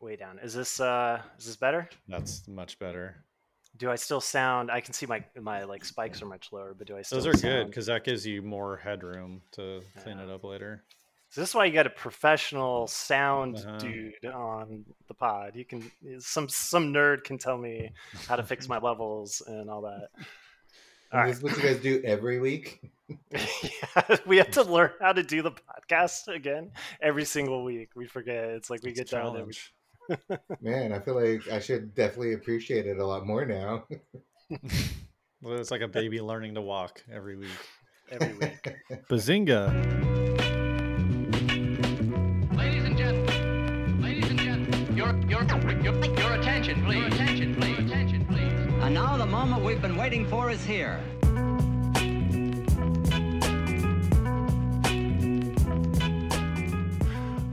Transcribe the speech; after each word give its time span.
way 0.00 0.16
down. 0.16 0.38
Is 0.38 0.54
this 0.54 0.80
uh 0.80 1.20
is 1.38 1.46
this 1.46 1.56
better? 1.56 1.88
That's 2.08 2.46
much 2.48 2.78
better. 2.78 3.24
Do 3.76 3.90
I 3.90 3.94
still 3.96 4.20
sound? 4.20 4.70
I 4.70 4.80
can 4.80 4.92
see 4.94 5.06
my 5.06 5.22
my 5.40 5.64
like 5.64 5.84
spikes 5.84 6.20
are 6.22 6.26
much 6.26 6.48
lower, 6.52 6.74
but 6.76 6.86
do 6.86 6.96
I 6.96 7.02
still? 7.02 7.18
Those 7.18 7.26
are 7.26 7.32
good 7.32 7.40
sound- 7.40 7.66
because 7.70 7.86
that 7.86 8.04
gives 8.04 8.26
you 8.26 8.42
more 8.42 8.76
headroom 8.76 9.42
to 9.52 9.82
clean 10.02 10.18
it 10.18 10.28
up 10.28 10.44
later. 10.44 10.82
So 11.28 11.40
this 11.42 11.50
is 11.50 11.54
why 11.54 11.66
you 11.66 11.72
got 11.72 11.86
a 11.86 11.90
professional 11.90 12.88
sound 12.88 13.58
Uh-huh. 13.58 13.78
dude 13.78 14.24
on 14.26 14.84
the 15.06 15.14
pod. 15.14 15.54
You 15.54 15.64
can 15.64 15.90
some 16.18 16.48
some 16.48 16.92
nerd 16.92 17.22
can 17.22 17.38
tell 17.38 17.56
me 17.56 17.92
how 18.26 18.34
to 18.36 18.42
fix 18.42 18.68
my 18.68 18.78
levels 18.82 19.40
and 19.46 19.70
all 19.70 19.82
that. 19.82 20.08
All 21.12 21.20
And 21.20 21.20
right. 21.22 21.26
this 21.28 21.36
is 21.38 21.42
what 21.44 21.56
you 21.56 21.62
guys 21.62 21.80
do 21.80 22.02
every 22.04 22.40
week. 22.40 22.80
yeah, 23.30 24.16
we 24.26 24.36
have 24.38 24.50
to 24.52 24.62
learn 24.76 24.90
how 25.00 25.12
to 25.12 25.22
do 25.22 25.42
the 25.42 25.52
podcast 25.52 26.26
again 26.34 26.72
every 27.00 27.24
single 27.24 27.62
week. 27.64 27.90
We 27.94 28.06
forget. 28.06 28.50
It's 28.50 28.68
like 28.70 28.82
we 28.82 28.90
It's 28.90 29.00
a 29.00 29.04
get 29.04 29.10
down 29.12 29.26
every 29.36 29.52
challenge. 29.54 29.72
Man, 30.60 30.92
I 30.92 30.98
feel 30.98 31.14
like 31.14 31.48
I 31.48 31.60
should 31.60 31.94
definitely 31.94 32.34
appreciate 32.34 32.86
it 32.86 32.98
a 32.98 33.06
lot 33.06 33.26
more 33.26 33.44
now. 33.44 33.84
Well, 35.42 35.58
it's 35.58 35.70
like 35.70 35.80
a 35.80 35.88
baby 35.88 36.20
learning 36.20 36.54
to 36.56 36.60
walk 36.60 37.02
every 37.10 37.34
week. 37.34 37.48
every 38.10 38.34
week. 38.34 38.74
Bazinga! 39.08 39.72
Ladies 42.54 42.84
and 42.84 42.98
gentlemen, 42.98 44.02
ladies 44.02 44.28
and 44.28 44.38
gentlemen, 44.38 44.94
your 44.94 45.16
your 45.20 45.44
your, 45.82 46.04
your 46.04 46.32
attention, 46.34 46.84
please. 46.84 46.98
Your 46.98 47.06
attention, 47.06 47.54
please. 47.54 47.78
Attention, 47.78 48.26
please. 48.26 48.52
And 48.84 48.92
now 48.92 49.16
the 49.16 49.24
moment 49.24 49.64
we've 49.64 49.80
been 49.80 49.96
waiting 49.96 50.26
for 50.28 50.50
is 50.50 50.62
here. 50.62 51.00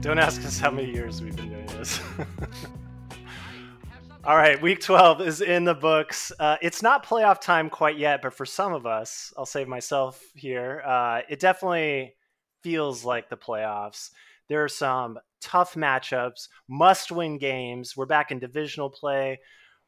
Don't 0.02 0.18
ask 0.18 0.44
us 0.44 0.58
how 0.58 0.70
many 0.70 0.90
years 0.90 1.22
we've 1.22 1.34
been 1.34 1.48
doing 1.48 1.57
this. 1.78 2.00
All 4.24 4.36
right, 4.36 4.60
week 4.60 4.80
12 4.80 5.22
is 5.22 5.40
in 5.40 5.64
the 5.64 5.74
books. 5.74 6.32
Uh, 6.38 6.56
it's 6.60 6.82
not 6.82 7.06
playoff 7.06 7.40
time 7.40 7.70
quite 7.70 7.96
yet, 7.96 8.20
but 8.20 8.34
for 8.34 8.44
some 8.44 8.74
of 8.74 8.84
us, 8.84 9.32
I'll 9.38 9.46
save 9.46 9.68
myself 9.68 10.20
here, 10.34 10.82
uh, 10.84 11.20
it 11.28 11.40
definitely 11.40 12.14
feels 12.62 13.04
like 13.04 13.30
the 13.30 13.36
playoffs. 13.36 14.10
There 14.48 14.64
are 14.64 14.68
some 14.68 15.18
tough 15.40 15.74
matchups, 15.74 16.48
must 16.68 17.12
win 17.12 17.38
games. 17.38 17.96
We're 17.96 18.06
back 18.06 18.32
in 18.32 18.40
divisional 18.40 18.90
play. 18.90 19.38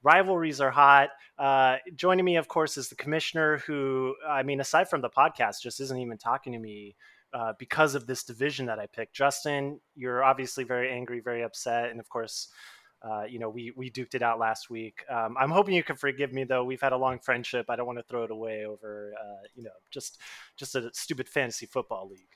Rivalries 0.02 0.60
are 0.60 0.70
hot. 0.70 1.10
Uh, 1.38 1.78
joining 1.96 2.24
me, 2.24 2.36
of 2.36 2.46
course, 2.46 2.76
is 2.76 2.88
the 2.88 2.94
commissioner 2.94 3.58
who, 3.58 4.14
I 4.26 4.44
mean, 4.44 4.60
aside 4.60 4.88
from 4.88 5.00
the 5.00 5.10
podcast, 5.10 5.62
just 5.62 5.80
isn't 5.80 5.98
even 5.98 6.18
talking 6.18 6.52
to 6.52 6.58
me 6.58 6.94
uh, 7.32 7.52
because 7.58 7.94
of 7.94 8.06
this 8.06 8.24
division 8.24 8.66
that 8.66 8.78
I 8.78 8.86
picked. 8.86 9.14
Justin, 9.14 9.80
you're 9.94 10.24
obviously 10.24 10.64
very 10.64 10.90
angry, 10.90 11.20
very 11.20 11.42
upset, 11.42 11.90
and 11.90 12.00
of 12.00 12.08
course, 12.08 12.48
uh, 13.02 13.22
you 13.22 13.38
know 13.38 13.48
we 13.48 13.72
we 13.76 13.90
duked 13.90 14.14
it 14.14 14.22
out 14.22 14.38
last 14.38 14.68
week. 14.70 15.04
Um, 15.10 15.36
I'm 15.38 15.50
hoping 15.50 15.74
you 15.74 15.82
can 15.82 15.96
forgive 15.96 16.32
me, 16.32 16.44
though. 16.44 16.64
We've 16.64 16.80
had 16.80 16.92
a 16.92 16.98
long 16.98 17.18
friendship. 17.18 17.66
I 17.68 17.76
don't 17.76 17.86
want 17.86 17.98
to 17.98 18.04
throw 18.04 18.24
it 18.24 18.30
away 18.30 18.64
over, 18.66 19.14
uh, 19.18 19.46
you 19.54 19.62
know, 19.62 19.70
just 19.90 20.18
just 20.56 20.74
a 20.74 20.90
stupid 20.92 21.28
fantasy 21.28 21.66
football 21.66 22.08
league. 22.08 22.28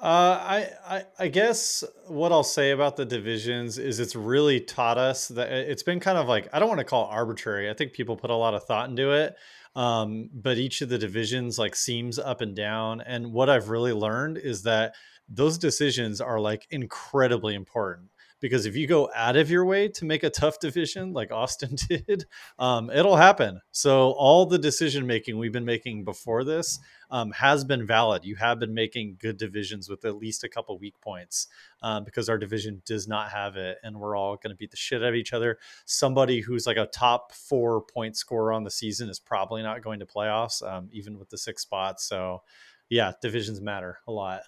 Uh, 0.00 0.38
I, 0.42 0.70
I 0.86 1.04
I 1.20 1.28
guess 1.28 1.84
what 2.08 2.32
I'll 2.32 2.42
say 2.42 2.72
about 2.72 2.96
the 2.96 3.04
divisions 3.04 3.78
is 3.78 4.00
it's 4.00 4.16
really 4.16 4.60
taught 4.60 4.98
us 4.98 5.28
that 5.28 5.50
it's 5.52 5.84
been 5.84 6.00
kind 6.00 6.18
of 6.18 6.26
like 6.26 6.48
I 6.52 6.58
don't 6.58 6.68
want 6.68 6.80
to 6.80 6.84
call 6.84 7.04
it 7.04 7.14
arbitrary. 7.14 7.70
I 7.70 7.74
think 7.74 7.92
people 7.92 8.16
put 8.16 8.30
a 8.30 8.34
lot 8.34 8.54
of 8.54 8.64
thought 8.64 8.90
into 8.90 9.12
it, 9.12 9.36
um, 9.76 10.30
but 10.32 10.58
each 10.58 10.82
of 10.82 10.88
the 10.88 10.98
divisions 10.98 11.58
like 11.58 11.74
seems 11.74 12.18
up 12.18 12.40
and 12.40 12.54
down. 12.54 13.00
And 13.00 13.32
what 13.32 13.50
I've 13.50 13.68
really 13.68 13.92
learned 13.92 14.38
is 14.38 14.62
that 14.62 14.94
those 15.28 15.58
decisions 15.58 16.20
are 16.20 16.38
like 16.38 16.66
incredibly 16.70 17.54
important 17.54 18.10
because 18.44 18.66
if 18.66 18.76
you 18.76 18.86
go 18.86 19.08
out 19.14 19.36
of 19.36 19.50
your 19.50 19.64
way 19.64 19.88
to 19.88 20.04
make 20.04 20.22
a 20.22 20.28
tough 20.28 20.60
division 20.60 21.14
like 21.14 21.32
Austin 21.32 21.76
did, 21.88 22.26
um, 22.58 22.90
it'll 22.90 23.16
happen. 23.16 23.58
So 23.72 24.10
all 24.10 24.44
the 24.44 24.58
decision 24.58 25.06
making 25.06 25.38
we've 25.38 25.50
been 25.50 25.64
making 25.64 26.04
before 26.04 26.44
this 26.44 26.78
um, 27.10 27.30
has 27.30 27.64
been 27.64 27.86
valid. 27.86 28.22
You 28.22 28.36
have 28.36 28.58
been 28.58 28.74
making 28.74 29.16
good 29.18 29.38
divisions 29.38 29.88
with 29.88 30.04
at 30.04 30.16
least 30.16 30.44
a 30.44 30.50
couple 30.50 30.78
weak 30.78 31.00
points 31.00 31.46
um, 31.80 32.04
because 32.04 32.28
our 32.28 32.36
division 32.36 32.82
does 32.84 33.08
not 33.08 33.30
have 33.30 33.56
it, 33.56 33.78
and 33.82 33.98
we're 33.98 34.14
all 34.14 34.36
going 34.36 34.50
to 34.50 34.58
beat 34.58 34.70
the 34.72 34.76
shit 34.76 35.02
out 35.02 35.08
of 35.08 35.14
each 35.14 35.32
other. 35.32 35.56
Somebody 35.86 36.40
who's 36.40 36.66
like 36.66 36.76
a 36.76 36.84
top 36.84 37.32
four 37.32 37.80
point 37.80 38.14
scorer 38.14 38.52
on 38.52 38.62
the 38.62 38.70
season 38.70 39.08
is 39.08 39.18
probably 39.18 39.62
not 39.62 39.82
going 39.82 40.00
to 40.00 40.06
playoffs, 40.06 40.62
um, 40.70 40.90
even 40.92 41.18
with 41.18 41.30
the 41.30 41.38
six 41.38 41.62
spots. 41.62 42.04
So, 42.04 42.42
yeah, 42.90 43.12
divisions 43.22 43.62
matter 43.62 44.00
a 44.06 44.12
lot. 44.12 44.42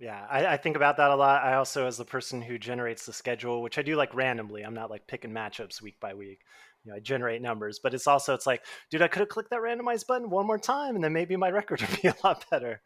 Yeah, 0.00 0.26
I, 0.30 0.46
I 0.46 0.56
think 0.56 0.76
about 0.76 0.96
that 0.96 1.10
a 1.10 1.14
lot. 1.16 1.44
I 1.44 1.54
also, 1.54 1.86
as 1.86 1.98
the 1.98 2.06
person 2.06 2.40
who 2.40 2.58
generates 2.58 3.04
the 3.04 3.12
schedule, 3.12 3.60
which 3.60 3.76
I 3.76 3.82
do 3.82 3.96
like 3.96 4.14
randomly, 4.14 4.62
I'm 4.62 4.72
not 4.74 4.90
like 4.90 5.06
picking 5.06 5.30
matchups 5.30 5.82
week 5.82 6.00
by 6.00 6.14
week. 6.14 6.40
You 6.84 6.90
know, 6.90 6.96
I 6.96 7.00
generate 7.00 7.42
numbers, 7.42 7.80
but 7.82 7.92
it's 7.92 8.06
also 8.06 8.32
it's 8.32 8.46
like, 8.46 8.64
dude, 8.90 9.02
I 9.02 9.08
could 9.08 9.20
have 9.20 9.28
clicked 9.28 9.50
that 9.50 9.60
randomize 9.60 10.06
button 10.06 10.30
one 10.30 10.46
more 10.46 10.58
time, 10.58 10.94
and 10.94 11.04
then 11.04 11.12
maybe 11.12 11.36
my 11.36 11.50
record 11.52 11.82
would 11.82 12.00
be 12.00 12.08
a 12.08 12.14
lot 12.24 12.46
better. 12.50 12.80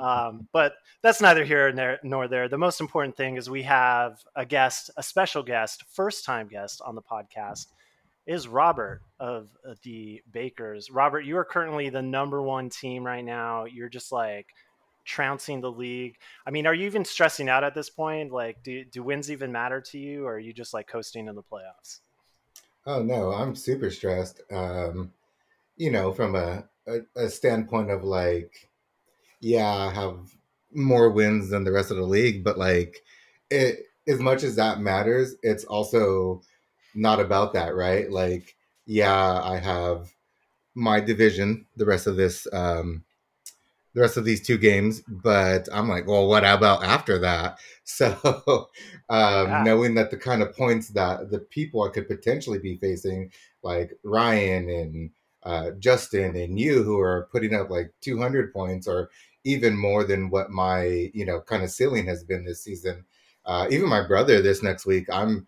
um, 0.00 0.48
but 0.52 0.74
that's 1.00 1.20
neither 1.20 1.44
here 1.44 1.72
nor, 1.72 1.98
nor 2.02 2.26
there. 2.26 2.48
The 2.48 2.58
most 2.58 2.80
important 2.80 3.16
thing 3.16 3.36
is 3.36 3.48
we 3.48 3.62
have 3.62 4.18
a 4.34 4.44
guest, 4.44 4.90
a 4.96 5.02
special 5.02 5.44
guest, 5.44 5.84
first 5.92 6.24
time 6.24 6.48
guest 6.48 6.82
on 6.84 6.96
the 6.96 7.02
podcast 7.02 7.66
is 8.26 8.48
Robert 8.48 9.00
of 9.20 9.48
the 9.84 10.20
Bakers. 10.30 10.90
Robert, 10.90 11.20
you 11.20 11.38
are 11.38 11.44
currently 11.44 11.88
the 11.88 12.02
number 12.02 12.42
one 12.42 12.68
team 12.68 13.06
right 13.06 13.24
now. 13.24 13.64
You're 13.64 13.88
just 13.88 14.12
like 14.12 14.48
trouncing 15.08 15.62
the 15.62 15.72
league. 15.72 16.18
I 16.46 16.50
mean, 16.50 16.66
are 16.66 16.74
you 16.74 16.86
even 16.86 17.04
stressing 17.04 17.48
out 17.48 17.64
at 17.64 17.74
this 17.74 17.88
point? 17.88 18.30
Like, 18.30 18.62
do, 18.62 18.84
do 18.84 19.02
wins 19.02 19.30
even 19.30 19.50
matter 19.50 19.80
to 19.80 19.98
you, 19.98 20.26
or 20.26 20.34
are 20.34 20.38
you 20.38 20.52
just 20.52 20.74
like 20.74 20.86
coasting 20.86 21.26
in 21.26 21.34
the 21.34 21.42
playoffs? 21.42 22.00
Oh 22.86 23.02
no, 23.02 23.32
I'm 23.32 23.56
super 23.56 23.90
stressed. 23.90 24.42
Um, 24.52 25.12
you 25.76 25.90
know, 25.90 26.12
from 26.12 26.34
a, 26.34 26.68
a, 26.86 26.98
a 27.16 27.30
standpoint 27.30 27.90
of 27.90 28.04
like, 28.04 28.68
yeah, 29.40 29.70
I 29.70 29.92
have 29.92 30.30
more 30.72 31.10
wins 31.10 31.50
than 31.50 31.64
the 31.64 31.72
rest 31.72 31.90
of 31.90 31.96
the 31.96 32.02
league, 32.02 32.44
but 32.44 32.58
like, 32.58 33.02
it 33.50 33.86
as 34.06 34.20
much 34.20 34.42
as 34.42 34.56
that 34.56 34.80
matters, 34.80 35.34
it's 35.42 35.64
also 35.64 36.42
not 36.94 37.20
about 37.20 37.54
that, 37.54 37.74
right? 37.74 38.10
Like, 38.10 38.56
yeah, 38.86 39.40
I 39.42 39.58
have 39.58 40.12
my 40.74 41.00
division, 41.00 41.66
the 41.76 41.86
rest 41.86 42.06
of 42.06 42.16
this, 42.16 42.46
um, 42.52 43.04
the 43.98 44.02
rest 44.04 44.16
of 44.16 44.24
these 44.24 44.46
two 44.46 44.58
games, 44.58 45.02
but 45.08 45.68
I'm 45.72 45.88
like, 45.88 46.06
well, 46.06 46.28
what 46.28 46.44
about 46.44 46.84
after 46.84 47.18
that? 47.20 47.58
So, 47.90 48.68
um, 49.08 49.48
Yeah. 49.48 49.62
knowing 49.64 49.94
that 49.94 50.10
the 50.10 50.18
kind 50.18 50.42
of 50.42 50.54
points 50.54 50.88
that 50.90 51.30
the 51.30 51.38
people 51.40 51.82
I 51.82 51.88
could 51.88 52.06
potentially 52.06 52.58
be 52.58 52.76
facing, 52.76 53.32
like 53.62 53.98
Ryan 54.04 54.68
and 54.68 55.10
uh, 55.42 55.70
Justin 55.78 56.36
and 56.36 56.60
you, 56.60 56.82
who 56.82 57.00
are 57.00 57.28
putting 57.32 57.54
up 57.54 57.70
like 57.70 57.92
200 58.02 58.52
points 58.52 58.86
or 58.86 59.10
even 59.44 59.74
more 59.76 60.04
than 60.04 60.28
what 60.30 60.50
my 60.50 61.10
you 61.14 61.24
know 61.24 61.40
kind 61.40 61.62
of 61.64 61.70
ceiling 61.70 62.06
has 62.06 62.22
been 62.22 62.44
this 62.44 62.62
season. 62.62 63.04
Uh, 63.46 63.66
even 63.70 63.88
my 63.88 64.06
brother 64.06 64.42
this 64.42 64.62
next 64.62 64.84
week, 64.84 65.06
I'm 65.10 65.46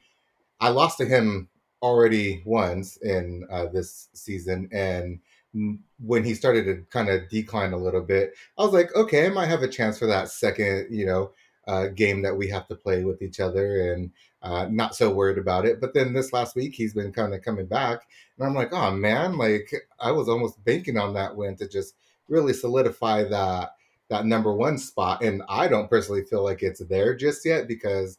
I 0.61 0.71
lost 0.71 0.99
to 0.99 1.05
him 1.07 1.49
already 1.83 2.43
once 2.47 2.97
in 2.99 3.47
uh, 3.51 3.67
this 3.67 4.09
season, 4.15 4.69
and 4.73 5.21
when 5.53 6.25
he 6.25 6.35
started 6.35 6.65
to 6.65 6.85
kind 6.91 7.09
of 7.09 7.29
decline 7.29 7.73
a 7.73 7.79
little 7.79 8.03
bit, 8.03 8.35
I 8.59 8.63
was 8.63 8.73
like, 8.73 8.95
okay, 8.95 9.27
I 9.27 9.31
might 9.31 9.47
have 9.49 9.63
a 9.63 9.69
chance 9.69 9.99
for 9.99 10.07
that 10.07 10.29
second, 10.29 10.89
you 10.91 11.07
know, 11.07 11.33
uh, 11.67 11.89
game 11.89 12.23
that 12.23 12.37
we 12.37 12.49
have 12.49 12.67
to 12.69 12.75
play 12.75 13.05
with 13.05 13.23
each 13.23 13.41
other, 13.41 13.93
and 13.93 14.11
uh, 14.43 14.67
not 14.71 14.95
so 14.95 15.13
worried 15.13 15.39
about 15.39 15.67
it. 15.67 15.81
But 15.81 15.95
then 15.95 16.13
this 16.13 16.33
last 16.33 16.57
week, 16.57 16.75
he's 16.75 16.95
been 16.95 17.13
kind 17.13 17.35
of 17.35 17.43
coming 17.43 17.67
back, 17.67 18.07
and 18.39 18.47
I'm 18.47 18.55
like, 18.55 18.73
oh 18.73 18.91
man, 18.93 19.37
like 19.37 19.73
I 20.01 20.11
was 20.13 20.29
almost 20.29 20.65
banking 20.65 20.97
on 20.97 21.15
that 21.15 21.37
win 21.37 21.57
to 21.57 21.69
just 21.69 21.95
really 22.29 22.53
solidify 22.53 23.25
that 23.25 23.73
that 24.09 24.27
number 24.27 24.53
one 24.53 24.79
spot, 24.79 25.23
and 25.23 25.43
I 25.49 25.69
don't 25.69 25.91
personally 25.91 26.25
feel 26.25 26.43
like 26.43 26.63
it's 26.63 26.85
there 26.87 27.15
just 27.15 27.45
yet 27.45 27.69
because 27.69 28.19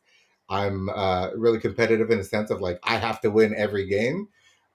I'm 0.49 0.89
uh, 0.89 1.31
really 1.35 1.59
competitive 1.59 2.11
in 2.11 2.19
the 2.19 2.23
sense 2.23 2.51
of 2.51 2.61
like 2.61 2.79
I 2.83 2.97
have 2.97 3.21
to 3.21 3.31
win 3.31 3.55
every 3.55 3.87
game. 3.87 4.27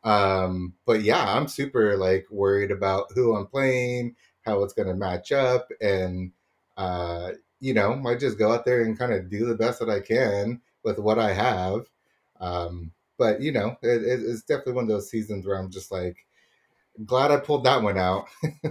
Um, 0.07 0.75
but 0.87 1.03
yeah, 1.03 1.35
I'm 1.35 1.49
super 1.49 1.97
like 1.97 2.27
worried 2.31 2.71
about 2.71 3.11
who 3.15 3.35
I'm 3.35 3.47
playing, 3.47 4.15
how 4.43 4.63
it's 4.63 4.73
going 4.73 4.87
to 4.89 4.95
match 4.95 5.33
up, 5.33 5.69
and 5.81 6.31
uh, 6.77 7.33
you 7.59 7.75
know, 7.75 7.97
might 7.97 8.21
just 8.21 8.39
go 8.39 8.53
out 8.53 8.65
there 8.65 8.83
and 8.83 8.97
kind 8.97 9.13
of 9.13 9.29
do 9.29 9.47
the 9.47 9.57
best 9.57 9.81
that 9.81 9.91
I 9.91 9.99
can 10.01 10.61
with 10.85 11.01
what 11.01 11.19
I 11.19 11.33
have. 11.33 11.87
Um, 12.41 12.93
but 13.19 13.41
you 13.41 13.51
know, 13.51 13.77
it, 13.83 14.03
it, 14.03 14.21
it's 14.23 14.43
definitely 14.43 14.75
one 14.75 14.85
of 14.85 14.91
those 14.91 15.11
seasons 15.11 15.45
where 15.45 15.59
I'm 15.59 15.71
just 15.71 15.91
like 15.91 16.17
glad 17.05 17.33
I 17.33 17.39
pulled 17.39 17.65
that 17.65 17.83
one 17.83 17.99
out. 17.99 18.29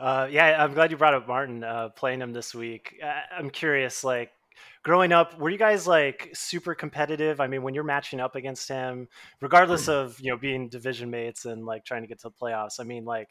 uh, 0.00 0.28
yeah, 0.30 0.62
I'm 0.62 0.74
glad 0.74 0.90
you 0.90 0.98
brought 0.98 1.14
up 1.14 1.26
Martin 1.26 1.64
uh, 1.64 1.88
playing 1.88 2.20
him 2.20 2.34
this 2.34 2.54
week. 2.54 3.00
I'm 3.34 3.48
curious, 3.48 4.04
like 4.04 4.32
growing 4.82 5.12
up, 5.12 5.38
were 5.38 5.50
you 5.50 5.58
guys 5.58 5.86
like 5.86 6.30
super 6.34 6.74
competitive? 6.74 7.40
I 7.40 7.46
mean, 7.46 7.62
when 7.62 7.74
you're 7.74 7.84
matching 7.84 8.20
up 8.20 8.36
against 8.36 8.68
him, 8.68 9.08
regardless 9.40 9.88
of 9.88 10.20
you 10.20 10.30
know 10.30 10.36
being 10.36 10.68
division 10.68 11.10
mates 11.10 11.44
and 11.44 11.66
like 11.66 11.84
trying 11.84 12.02
to 12.02 12.08
get 12.08 12.20
to 12.20 12.28
the 12.28 12.34
playoffs, 12.34 12.80
I 12.80 12.84
mean, 12.84 13.04
like, 13.04 13.28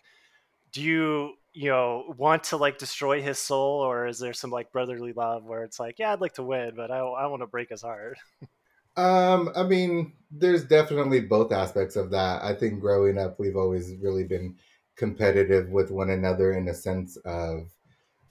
do 0.71 0.81
you 0.81 1.33
you 1.53 1.69
know 1.69 2.13
want 2.17 2.43
to 2.45 2.57
like 2.57 2.77
destroy 2.77 3.21
his 3.21 3.39
soul 3.39 3.81
or 3.81 4.07
is 4.07 4.19
there 4.19 4.33
some 4.33 4.51
like 4.51 4.71
brotherly 4.71 5.13
love 5.13 5.43
where 5.43 5.63
it's 5.63 5.79
like 5.79 5.97
yeah 5.97 6.13
i'd 6.13 6.21
like 6.21 6.33
to 6.33 6.43
win 6.43 6.73
but 6.75 6.91
i, 6.91 6.99
I 6.99 7.25
want 7.25 7.41
to 7.41 7.47
break 7.47 7.69
his 7.69 7.81
heart 7.81 8.19
Um, 8.95 9.51
I 9.55 9.63
mean, 9.63 10.13
there's 10.29 10.65
definitely 10.65 11.21
both 11.21 11.51
aspects 11.51 11.95
of 11.95 12.11
that. 12.11 12.43
I 12.43 12.53
think 12.53 12.81
growing 12.81 13.17
up, 13.17 13.39
we've 13.39 13.55
always 13.55 13.95
really 14.01 14.25
been 14.25 14.57
competitive 14.95 15.69
with 15.69 15.91
one 15.91 16.09
another 16.09 16.51
in 16.51 16.67
a 16.67 16.73
sense 16.73 17.15
of 17.17 17.71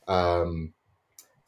um, 0.06 0.74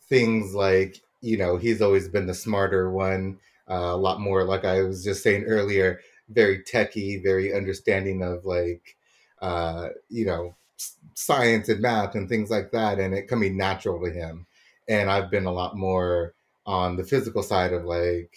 things 0.09 0.55
like, 0.55 1.03
you 1.21 1.37
know, 1.37 1.57
he's 1.57 1.83
always 1.83 2.09
been 2.09 2.27
the 2.27 2.35
smarter 2.35 2.91
one, 2.91 3.39
uh, 3.71 3.75
a 3.75 3.97
lot 3.97 4.21
more, 4.21 4.45
like 4.45 4.65
I 4.65 4.83
was 4.83 5.05
just 5.05 5.23
saying 5.23 5.45
earlier, 5.45 6.01
very 6.29 6.63
techy, 6.63 7.21
very 7.23 7.53
understanding 7.55 8.23
of 8.23 8.45
like, 8.45 8.97
uh, 9.43 9.89
you 10.09 10.27
know, 10.27 10.57
science 11.15 11.69
and 11.69 11.81
math 11.81 12.15
and 12.15 12.29
things 12.29 12.51
like 12.51 12.71
that, 12.73 12.99
and 12.99 13.15
it 13.15 13.29
coming 13.29 13.57
natural 13.57 14.01
to 14.05 14.11
him. 14.11 14.47
And 14.89 15.11
I've 15.11 15.31
been 15.31 15.47
a 15.47 15.53
lot 15.53 15.77
more 15.77 16.35
on 16.67 16.97
the 16.97 17.05
physical 17.05 17.43
side 17.43 17.73
of 17.73 17.85
like, 17.85 18.37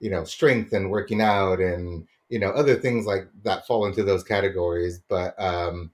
you 0.00 0.10
know 0.10 0.24
strength 0.24 0.72
and 0.72 0.90
working 0.90 1.20
out 1.20 1.60
and 1.60 2.06
you 2.28 2.38
know 2.38 2.50
other 2.50 2.74
things 2.76 3.06
like 3.06 3.28
that 3.44 3.66
fall 3.66 3.86
into 3.86 4.02
those 4.02 4.24
categories 4.24 5.00
but 5.08 5.34
um 5.40 5.90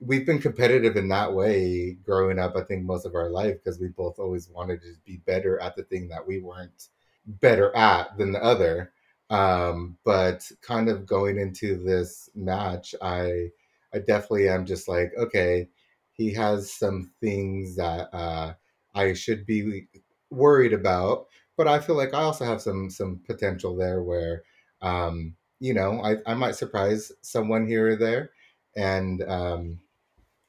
we've 0.00 0.26
been 0.26 0.38
competitive 0.38 0.96
in 0.96 1.08
that 1.08 1.32
way 1.32 1.92
growing 2.04 2.38
up 2.38 2.54
i 2.56 2.62
think 2.62 2.84
most 2.84 3.06
of 3.06 3.14
our 3.14 3.30
life 3.30 3.54
because 3.54 3.80
we 3.80 3.88
both 3.88 4.18
always 4.18 4.48
wanted 4.50 4.80
to 4.80 4.94
be 5.04 5.18
better 5.26 5.58
at 5.60 5.74
the 5.76 5.82
thing 5.84 6.08
that 6.08 6.26
we 6.26 6.40
weren't 6.40 6.88
better 7.26 7.74
at 7.74 8.16
than 8.18 8.30
the 8.30 8.42
other. 8.42 8.92
Um 9.30 9.96
but 10.04 10.48
kind 10.62 10.88
of 10.88 11.06
going 11.06 11.38
into 11.38 11.82
this 11.82 12.30
match 12.36 12.94
i 13.02 13.48
i 13.92 13.98
definitely 13.98 14.48
am 14.48 14.64
just 14.64 14.86
like 14.86 15.12
okay 15.18 15.68
he 16.12 16.32
has 16.34 16.72
some 16.72 17.10
things 17.20 17.74
that 17.76 18.08
uh 18.14 18.54
i 18.94 19.12
should 19.14 19.44
be 19.44 19.88
worried 20.30 20.72
about 20.72 21.26
but 21.56 21.66
I 21.66 21.78
feel 21.80 21.96
like 21.96 22.14
I 22.14 22.22
also 22.22 22.44
have 22.44 22.60
some 22.60 22.90
some 22.90 23.20
potential 23.26 23.74
there 23.76 24.02
where 24.02 24.42
um, 24.82 25.34
you 25.58 25.74
know 25.74 26.02
I, 26.02 26.16
I 26.30 26.34
might 26.34 26.54
surprise 26.54 27.10
someone 27.22 27.66
here 27.66 27.88
or 27.88 27.96
there, 27.96 28.30
and 28.76 29.22
um, 29.22 29.78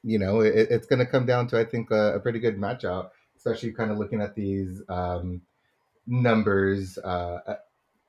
you 0.02 0.18
know 0.18 0.40
it, 0.40 0.68
it's 0.70 0.86
going 0.86 1.00
to 1.00 1.06
come 1.06 1.26
down 1.26 1.46
to 1.48 1.58
I 1.58 1.64
think 1.64 1.90
a, 1.90 2.14
a 2.14 2.20
pretty 2.20 2.38
good 2.40 2.58
match 2.58 2.84
out, 2.84 3.12
especially 3.36 3.72
kind 3.72 3.90
of 3.90 3.98
looking 3.98 4.20
at 4.20 4.34
these 4.34 4.82
um, 4.88 5.42
numbers 6.06 6.98
uh, 6.98 7.56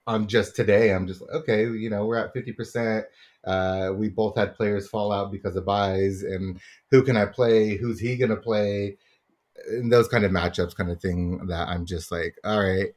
on 0.08 0.28
just 0.28 0.56
today. 0.56 0.94
I'm 0.94 1.08
just 1.08 1.22
like, 1.22 1.32
okay, 1.32 1.64
you 1.64 1.90
know 1.90 2.06
we're 2.06 2.18
at 2.18 2.34
fifty 2.34 2.54
percent. 2.54 3.06
Uh, 3.44 3.92
we 3.96 4.10
both 4.10 4.38
had 4.38 4.56
players 4.56 4.88
fall 4.90 5.12
out 5.12 5.32
because 5.32 5.56
of 5.56 5.66
byes, 5.66 6.24
and 6.24 6.60
who 6.92 7.04
can 7.04 7.18
I 7.18 7.26
play? 7.26 7.78
Who's 7.78 8.00
he 8.00 8.18
going 8.18 8.32
to 8.32 8.38
play? 8.38 8.98
and 9.68 9.92
those 9.92 10.08
kind 10.08 10.26
of 10.26 10.32
matchups 10.32 10.76
kind 10.76 10.90
of 10.92 11.02
thing 11.02 11.48
that 11.48 11.68
I'm 11.68 11.86
just 11.86 12.12
like, 12.12 12.36
all 12.44 12.60
right, 12.60 12.90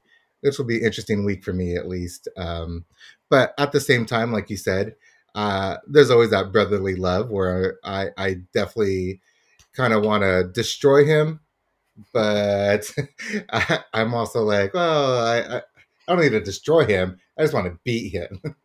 this 0.42 0.58
will 0.58 0.64
be 0.64 0.82
interesting 0.82 1.24
week 1.24 1.44
for 1.44 1.52
me 1.52 1.76
at 1.76 1.88
least. 1.88 2.28
Um, 2.36 2.84
but 3.30 3.54
at 3.58 3.72
the 3.72 3.80
same 3.80 4.06
time, 4.06 4.32
like 4.32 4.50
you 4.50 4.56
said, 4.56 4.94
uh, 5.34 5.76
there's 5.86 6.10
always 6.10 6.30
that 6.30 6.52
brotherly 6.52 6.94
love 6.94 7.30
where 7.30 7.78
I, 7.84 8.08
I 8.16 8.34
definitely 8.52 9.20
kind 9.74 9.92
of 9.92 10.04
want 10.04 10.22
to 10.22 10.50
destroy 10.52 11.04
him, 11.04 11.40
but 12.12 12.90
I, 13.52 13.80
I'm 13.92 14.14
also 14.14 14.42
like, 14.42 14.74
well, 14.74 15.18
I, 15.18 15.38
I, 15.40 15.56
I 15.56 16.14
don't 16.14 16.20
need 16.20 16.30
to 16.30 16.40
destroy 16.40 16.84
him. 16.84 17.18
I 17.38 17.42
just 17.42 17.54
want 17.54 17.66
to 17.66 17.78
beat 17.84 18.10
him. 18.10 18.40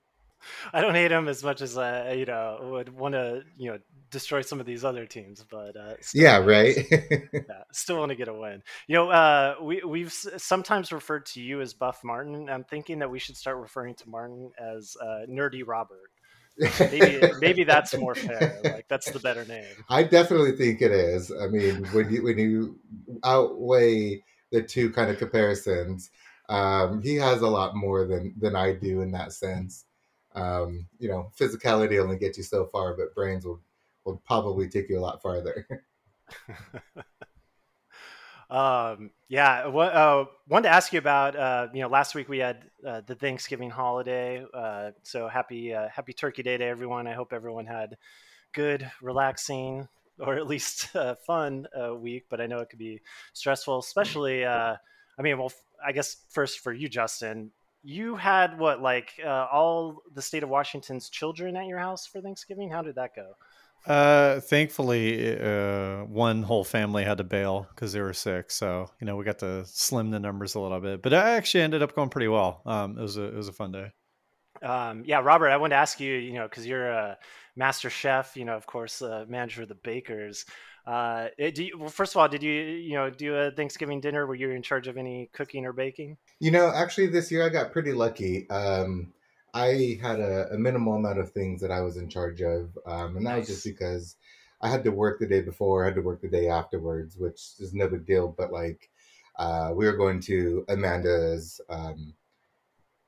I 0.73 0.81
don't 0.81 0.95
hate 0.95 1.11
him 1.11 1.27
as 1.27 1.43
much 1.43 1.61
as 1.61 1.77
I, 1.77 2.13
you 2.13 2.25
know, 2.25 2.59
would 2.71 2.89
want 2.89 3.13
to, 3.13 3.43
you 3.57 3.71
know, 3.71 3.79
destroy 4.09 4.41
some 4.41 4.59
of 4.59 4.65
these 4.65 4.85
other 4.85 5.05
teams, 5.05 5.45
but 5.49 5.75
uh, 5.75 5.95
still, 5.99 6.21
yeah, 6.21 6.37
uh, 6.37 6.41
right. 6.41 6.77
yeah, 6.91 7.63
still 7.71 7.97
want 7.97 8.09
to 8.09 8.15
get 8.15 8.27
a 8.27 8.33
win. 8.33 8.61
You 8.87 8.95
know, 8.95 9.09
uh, 9.09 9.55
we 9.61 9.81
we've 9.83 10.11
sometimes 10.11 10.91
referred 10.91 11.25
to 11.27 11.41
you 11.41 11.61
as 11.61 11.73
Buff 11.73 12.01
Martin. 12.03 12.49
I'm 12.49 12.63
thinking 12.63 12.99
that 12.99 13.11
we 13.11 13.19
should 13.19 13.35
start 13.37 13.57
referring 13.57 13.95
to 13.95 14.09
Martin 14.09 14.51
as 14.57 14.95
uh, 15.01 15.25
Nerdy 15.29 15.63
Robert. 15.65 16.11
Maybe 16.59 17.21
maybe 17.39 17.63
that's 17.63 17.97
more 17.97 18.15
fair. 18.15 18.61
Like 18.63 18.87
that's 18.87 19.09
the 19.09 19.19
better 19.19 19.45
name. 19.45 19.65
I 19.89 20.03
definitely 20.03 20.53
think 20.53 20.81
it 20.81 20.91
is. 20.91 21.31
I 21.31 21.47
mean, 21.47 21.75
when 21.93 22.11
you 22.11 22.23
when 22.23 22.37
you 22.37 22.79
outweigh 23.23 24.23
the 24.51 24.63
two 24.63 24.89
kind 24.91 25.09
of 25.09 25.17
comparisons, 25.17 26.09
um, 26.49 27.01
he 27.01 27.15
has 27.15 27.41
a 27.41 27.47
lot 27.47 27.75
more 27.75 28.05
than 28.05 28.33
than 28.39 28.55
I 28.55 28.73
do 28.73 29.01
in 29.01 29.11
that 29.11 29.33
sense. 29.33 29.85
Um, 30.35 30.87
you 30.99 31.09
know, 31.09 31.31
physicality 31.39 32.01
only 32.01 32.17
gets 32.17 32.37
you 32.37 32.43
so 32.43 32.65
far, 32.65 32.95
but 32.95 33.15
brains 33.15 33.45
will 33.45 33.61
will 34.05 34.21
probably 34.25 34.69
take 34.69 34.89
you 34.89 34.99
a 34.99 35.01
lot 35.01 35.21
farther. 35.21 35.67
Um, 38.49 39.11
yeah, 39.27 39.67
what 39.67 39.93
uh, 39.93 40.25
wanted 40.47 40.69
to 40.69 40.73
ask 40.73 40.93
you 40.93 40.99
about. 40.99 41.35
Uh, 41.35 41.67
you 41.73 41.81
know, 41.81 41.89
last 41.89 42.15
week 42.15 42.29
we 42.29 42.37
had 42.37 42.63
uh, 42.85 43.01
the 43.05 43.15
Thanksgiving 43.15 43.69
holiday. 43.69 44.45
Uh, 44.53 44.91
so 45.03 45.27
happy 45.27 45.73
uh, 45.73 45.89
Happy 45.89 46.13
Turkey 46.13 46.43
Day 46.43 46.57
to 46.57 46.63
everyone. 46.63 47.07
I 47.07 47.13
hope 47.13 47.33
everyone 47.33 47.65
had 47.65 47.97
good, 48.53 48.89
relaxing, 49.01 49.87
or 50.19 50.35
at 50.35 50.47
least 50.47 50.95
uh, 50.95 51.15
fun 51.25 51.67
uh, 51.77 51.95
week. 51.95 52.25
But 52.29 52.39
I 52.39 52.47
know 52.47 52.59
it 52.59 52.69
could 52.69 52.79
be 52.79 53.01
stressful, 53.33 53.79
especially. 53.79 54.45
Uh, 54.45 54.75
I 55.19 55.21
mean, 55.21 55.37
well, 55.37 55.51
I 55.85 55.91
guess 55.91 56.17
first 56.29 56.59
for 56.59 56.71
you, 56.71 56.87
Justin. 56.87 57.51
You 57.83 58.15
had 58.15 58.57
what, 58.59 58.81
like 58.81 59.11
all 59.25 60.01
the 60.13 60.21
state 60.21 60.43
of 60.43 60.49
Washington's 60.49 61.09
children 61.09 61.55
at 61.55 61.67
your 61.67 61.79
house 61.79 62.05
for 62.05 62.19
Thanksgiving? 62.19 62.69
How 62.69 62.81
did 62.81 62.95
that 62.95 63.15
go? 63.15 63.35
Uh, 63.85 64.41
thankfully, 64.41 65.39
uh, 65.39 66.03
one 66.05 66.43
whole 66.43 66.63
family 66.63 67.03
had 67.03 67.19
to 67.19 67.23
bail 67.23 67.67
because 67.73 67.93
they 67.93 68.01
were 68.01 68.13
sick. 68.13 68.51
So 68.51 68.89
you 68.99 69.07
know 69.07 69.15
we 69.15 69.23
got 69.23 69.39
to 69.39 69.65
slim 69.65 70.11
the 70.11 70.19
numbers 70.19 70.55
a 70.55 70.59
little 70.59 70.79
bit, 70.79 71.01
but 71.01 71.13
I 71.13 71.31
actually 71.31 71.61
ended 71.61 71.81
up 71.81 71.95
going 71.95 72.09
pretty 72.09 72.27
well. 72.27 72.61
Um, 72.65 72.97
it 72.97 73.01
was 73.01 73.17
a 73.17 73.23
it 73.23 73.35
was 73.35 73.47
a 73.47 73.53
fun 73.53 73.71
day. 73.71 73.91
Um, 74.61 75.03
yeah, 75.05 75.19
Robert, 75.19 75.49
I 75.49 75.57
wanted 75.57 75.75
to 75.75 75.79
ask 75.79 75.99
you, 75.99 76.13
you 76.15 76.33
know, 76.33 76.47
because 76.47 76.65
you're 76.65 76.89
a 76.89 77.17
master 77.55 77.89
chef, 77.89 78.35
you 78.35 78.43
know, 78.43 78.55
of 78.55 78.65
course, 78.65 79.01
uh, 79.01 79.25
manager 79.27 79.61
of 79.61 79.69
the 79.69 79.75
bakers. 79.75 80.45
Uh, 80.85 81.27
do 81.53 81.63
you, 81.63 81.77
well, 81.77 81.89
first 81.89 82.13
of 82.13 82.17
all, 82.17 82.27
did 82.27 82.41
you, 82.41 82.53
you 82.53 82.93
know, 82.93 83.09
do 83.09 83.35
a 83.35 83.51
Thanksgiving 83.51 83.99
dinner? 83.99 84.25
Were 84.25 84.35
you 84.35 84.51
in 84.51 84.63
charge 84.63 84.87
of 84.87 84.97
any 84.97 85.29
cooking 85.33 85.65
or 85.65 85.73
baking? 85.73 86.17
you 86.39 86.51
know, 86.51 86.71
actually, 86.73 87.07
this 87.07 87.31
year 87.31 87.43
I 87.43 87.49
got 87.49 87.71
pretty 87.71 87.93
lucky. 87.93 88.49
Um, 88.49 89.13
I 89.57 89.99
had 90.01 90.19
a, 90.19 90.53
a 90.53 90.57
minimal 90.57 90.93
amount 90.93 91.19
of 91.19 91.31
things 91.31 91.61
that 91.61 91.71
I 91.71 91.81
was 91.81 91.97
in 91.97 92.09
charge 92.09 92.41
of, 92.41 92.77
um, 92.85 93.17
and 93.17 93.25
that 93.25 93.37
was 93.37 93.47
just 93.47 93.63
because 93.63 94.15
I 94.61 94.69
had 94.69 94.83
to 94.83 94.91
work 94.91 95.19
the 95.19 95.27
day 95.27 95.41
before, 95.41 95.83
I 95.83 95.87
had 95.87 95.95
to 95.95 96.01
work 96.01 96.21
the 96.21 96.27
day 96.27 96.47
afterwards, 96.47 97.17
which 97.17 97.41
is 97.59 97.73
no 97.73 97.87
big 97.87 98.05
deal. 98.05 98.27
But 98.27 98.51
like, 98.51 98.91
uh, 99.37 99.71
we 99.73 99.85
were 99.85 99.97
going 99.97 100.19
to 100.21 100.63
Amanda's 100.69 101.59
um, 101.69 102.13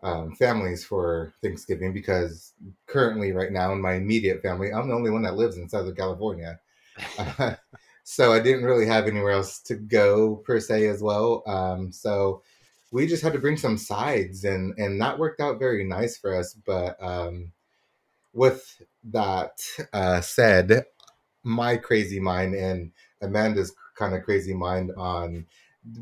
um, 0.02 0.34
families 0.36 0.84
for 0.84 1.34
Thanksgiving 1.44 1.94
because 1.94 2.54
currently, 2.88 3.32
right 3.32 3.52
now, 3.52 3.72
in 3.72 3.82
my 3.82 3.94
immediate 3.94 4.42
family, 4.42 4.72
I'm 4.72 4.88
the 4.88 4.96
only 4.96 5.12
one 5.12 5.24
that 5.24 5.36
lives 5.36 5.58
in 5.58 5.70
Southern 5.70 5.96
California. 5.96 6.60
so 8.04 8.34
I 8.34 8.40
didn't 8.40 8.66
really 8.66 8.88
have 8.88 9.06
anywhere 9.06 9.34
else 9.34 9.60
to 9.64 9.76
go 9.76 10.38
per 10.38 10.60
se 10.60 10.88
as 10.88 11.04
well. 11.04 11.44
Um, 11.46 11.92
so 11.92 12.42
we 12.92 13.06
just 13.08 13.24
had 13.24 13.34
to 13.34 13.40
bring 13.40 13.58
some 13.58 13.78
sides, 13.78 14.44
and 14.44 14.78
and 14.78 15.02
that 15.02 15.20
worked 15.20 15.40
out 15.40 15.60
very 15.60 15.84
nice 15.84 16.18
for 16.18 16.36
us. 16.36 16.54
But 16.54 17.02
um, 17.02 17.52
with 18.34 18.82
that 19.12 19.60
uh, 19.94 20.22
said, 20.22 20.86
my 21.44 21.78
crazy 21.78 22.20
mind 22.20 22.56
and 22.56 22.92
Amanda's 23.22 23.74
kind 23.98 24.16
of 24.16 24.24
crazy 24.24 24.54
mind 24.54 24.92
on, 24.98 25.46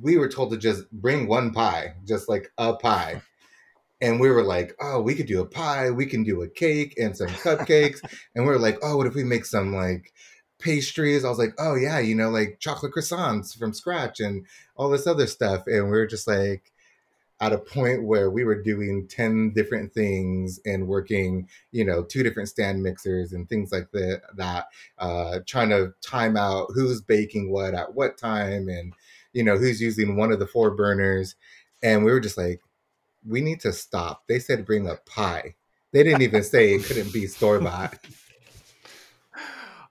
we 0.02 0.18
were 0.18 0.30
told 0.30 0.52
to 0.52 0.58
just 0.58 0.90
bring 0.92 1.28
one 1.28 1.52
pie, 1.52 1.96
just 2.06 2.30
like 2.30 2.52
a 2.58 2.74
pie. 2.74 3.22
And 4.00 4.20
we 4.20 4.30
were 4.30 4.44
like, 4.44 4.76
oh, 4.80 5.02
we 5.02 5.16
could 5.16 5.26
do 5.26 5.42
a 5.42 5.46
pie, 5.46 5.90
we 5.90 6.06
can 6.06 6.24
do 6.24 6.44
a 6.44 6.48
cake 6.48 6.94
and 6.98 7.18
some 7.18 7.28
cupcakes. 7.28 8.00
and 8.36 8.46
we 8.46 8.52
were 8.52 8.60
like, 8.60 8.78
oh, 8.84 8.98
what 8.98 9.08
if 9.08 9.16
we 9.16 9.24
make 9.24 9.46
some 9.46 9.74
like 9.74 10.14
pastries? 10.60 11.26
I 11.26 11.30
was 11.30 11.40
like, 11.40 11.54
oh, 11.58 11.76
yeah, 11.76 11.98
you 11.98 12.14
know, 12.14 12.30
like 12.30 12.58
chocolate 12.60 12.94
croissants 12.94 13.58
from 13.58 13.74
scratch 13.74 14.20
and 14.20 14.46
all 14.76 14.90
this 14.90 15.08
other 15.08 15.26
stuff. 15.26 15.64
And 15.66 15.86
we 15.86 15.98
were 15.98 16.06
just 16.06 16.28
like, 16.28 16.72
at 17.40 17.54
a 17.54 17.58
point 17.58 18.04
where 18.04 18.32
we 18.32 18.44
were 18.44 18.62
doing 18.62 19.08
10 19.08 19.52
different 19.52 19.94
things 19.94 20.60
and 20.66 20.88
working 20.88 21.48
you 21.72 21.86
know 21.86 22.04
two 22.04 22.24
different 22.24 22.50
stand 22.50 22.82
mixers 22.82 23.34
and 23.34 23.48
things 23.48 23.72
like 23.72 23.88
that 23.92 24.66
uh, 24.98 25.40
trying 25.46 25.70
to 25.70 25.94
time 26.02 26.36
out 26.36 26.68
who's 26.74 27.02
baking 27.02 27.52
what 27.52 27.76
at 27.76 27.94
what 27.94 28.18
time 28.18 28.68
and 28.70 28.94
you 29.38 29.44
know 29.44 29.56
who's 29.56 29.80
using 29.80 30.16
one 30.16 30.32
of 30.32 30.40
the 30.40 30.48
four 30.48 30.72
burners. 30.72 31.36
And 31.84 32.04
we 32.04 32.12
were 32.12 32.20
just 32.20 32.38
like 32.38 32.60
we 33.26 33.40
need 33.40 33.60
to 33.62 33.72
stop. 33.72 34.24
They 34.28 34.40
said 34.40 34.66
bring 34.66 34.90
a 34.90 34.96
pie. 35.06 35.56
They 35.94 36.04
didn't 36.04 36.24
even 36.24 36.44
say 36.44 36.74
it 36.74 36.86
couldn't 36.86 37.14
be 37.14 37.28
store 37.28 37.60
bought 37.60 38.00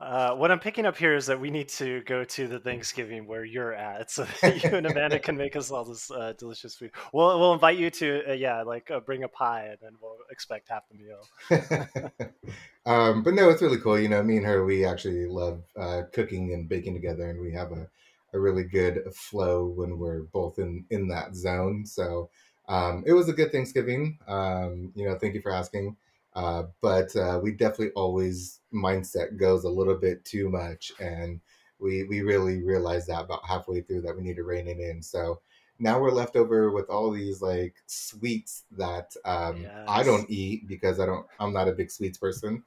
Uh, 0.06 0.36
what 0.36 0.52
I'm 0.52 0.60
picking 0.60 0.86
up 0.86 0.96
here 0.96 1.16
is 1.16 1.26
that 1.26 1.40
we 1.40 1.50
need 1.50 1.68
to 1.70 2.00
go 2.02 2.22
to 2.22 2.46
the 2.46 2.60
Thanksgiving 2.60 3.26
where 3.26 3.44
you're 3.44 3.75
at, 3.75 4.08
so 4.12 4.25
that 4.40 4.62
you 4.62 4.70
and 4.70 4.86
Amanda 4.86 5.18
can 5.18 5.36
make 5.36 5.56
us 5.56 5.72
all 5.72 5.84
this 5.84 6.12
uh, 6.12 6.32
delicious 6.38 6.76
food. 6.76 6.92
We'll 7.12 7.40
we'll 7.40 7.54
invite 7.54 7.76
you 7.76 7.90
to 7.90 8.30
uh, 8.30 8.32
yeah, 8.34 8.62
like 8.62 8.88
uh, 8.88 9.00
bring 9.00 9.25
a 9.25 9.28
pie, 9.28 9.64
and 9.70 9.78
then 9.82 9.92
we'll 10.00 10.18
expect 10.30 10.68
half 10.68 10.84
the 10.88 10.94
meal. 10.96 12.30
um, 12.86 13.25
but 13.25 13.34
no, 13.34 13.48
it's 13.48 13.62
really 13.62 13.80
cool. 13.80 13.98
You 13.98 14.08
know, 14.08 14.22
me 14.22 14.36
and 14.36 14.46
her, 14.46 14.64
we 14.64 14.84
actually 14.84 15.26
love 15.26 15.64
uh, 15.76 16.02
cooking 16.12 16.52
and 16.54 16.68
baking 16.68 16.94
together, 16.94 17.28
and 17.28 17.40
we 17.40 17.52
have 17.54 17.72
a, 17.72 17.88
a 18.32 18.38
really 18.38 18.62
good 18.62 19.02
flow 19.12 19.66
when 19.66 19.98
we're 19.98 20.22
both 20.32 20.60
in 20.60 20.84
in 20.88 21.08
that 21.08 21.34
zone. 21.34 21.84
So 21.84 22.30
um, 22.68 23.02
it 23.08 23.12
was 23.12 23.28
a 23.28 23.32
good 23.32 23.50
Thanksgiving. 23.50 24.20
Um, 24.28 24.92
you 24.94 25.08
know, 25.08 25.18
thank 25.18 25.34
you 25.34 25.42
for 25.42 25.50
asking. 25.50 25.96
Uh, 26.36 26.64
but 26.82 27.16
uh, 27.16 27.40
we 27.42 27.50
definitely 27.50 27.92
always 27.96 28.60
mindset 28.72 29.38
goes 29.38 29.64
a 29.64 29.68
little 29.68 29.96
bit 29.96 30.22
too 30.26 30.50
much, 30.50 30.92
and 31.00 31.40
we 31.78 32.04
we 32.04 32.20
really 32.20 32.62
realized 32.62 33.08
that 33.08 33.24
about 33.24 33.44
halfway 33.46 33.80
through 33.80 34.02
that 34.02 34.14
we 34.14 34.22
need 34.22 34.36
to 34.36 34.44
rein 34.44 34.68
it 34.68 34.78
in. 34.78 35.02
So 35.02 35.40
now 35.78 35.98
we're 35.98 36.10
left 36.10 36.36
over 36.36 36.70
with 36.70 36.90
all 36.90 37.10
these 37.10 37.40
like 37.40 37.74
sweets 37.86 38.64
that 38.72 39.16
um, 39.24 39.66
I 39.88 40.02
don't 40.02 40.28
eat 40.30 40.68
because 40.68 41.00
I 41.00 41.06
don't 41.06 41.26
I'm 41.40 41.54
not 41.54 41.68
a 41.68 41.72
big 41.72 41.90
sweets 41.90 42.18
person, 42.18 42.62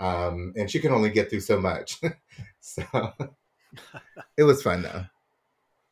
um, 0.00 0.52
and 0.56 0.68
she 0.68 0.80
can 0.80 0.92
only 0.92 1.10
get 1.10 1.30
through 1.30 1.40
so 1.40 1.60
much. 1.60 2.00
so 2.60 2.82
it 4.36 4.42
was 4.42 4.64
fun 4.64 4.82
though. 4.82 5.04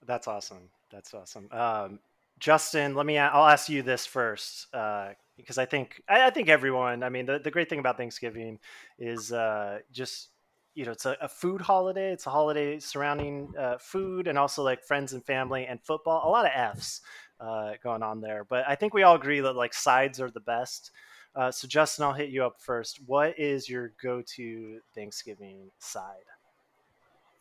That's 0.05 0.27
awesome. 0.27 0.69
That's 0.91 1.15
awesome. 1.15 1.49
Um, 1.53 2.01
Justin, 2.41 2.95
let 2.95 3.07
me. 3.07 3.19
I'll 3.19 3.47
ask 3.47 3.69
you 3.69 3.83
this 3.83 4.07
first 4.07 4.67
uh, 4.75 5.11
because 5.37 5.59
I 5.59 5.67
think 5.67 6.03
I, 6.09 6.27
I 6.27 6.31
think 6.31 6.49
everyone. 6.49 7.03
I 7.03 7.11
mean, 7.11 7.27
the, 7.27 7.39
the 7.39 7.51
great 7.51 7.69
thing 7.69 7.79
about 7.79 7.99
Thanksgiving 7.99 8.59
is 8.99 9.31
uh, 9.31 9.81
just 9.93 10.31
you 10.75 10.87
know 10.87 10.93
it's 10.93 11.05
a, 11.07 11.17
a 11.21 11.29
food 11.29 11.61
holiday. 11.61 12.13
It's 12.13 12.27
a 12.27 12.31
holiday 12.31 12.79
surrounding 12.79 13.53
uh, 13.59 13.77
food 13.79 14.27
and 14.27 14.39
also 14.39 14.63
like 14.63 14.83
friends 14.83 15.13
and 15.13 15.25
family 15.25 15.67
and 15.67 15.81
football. 15.83 16.29
A 16.29 16.31
lot 16.31 16.47
of 16.47 16.53
Fs 16.79 17.03
uh, 17.39 17.73
going 17.83 18.03
on 18.03 18.23
there, 18.23 18.45
but 18.45 18.65
I 18.67 18.75
think 18.75 18.95
we 18.95 19.03
all 19.03 19.17
agree 19.17 19.41
that 19.41 19.55
like 19.55 19.75
sides 19.75 20.21
are 20.21 20.31
the 20.31 20.41
best. 20.41 20.91
Uh, 21.37 21.51
so 21.51 21.69
Justin, 21.69 22.07
I'll 22.07 22.13
hit 22.13 22.31
you 22.31 22.43
up 22.43 22.57
first. 22.59 23.01
What 23.07 23.39
is 23.39 23.69
your 23.69 23.93
go-to 24.03 24.81
Thanksgiving 24.95 25.71
side? 25.79 26.25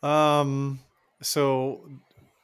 Um, 0.02 0.78
so 1.22 1.88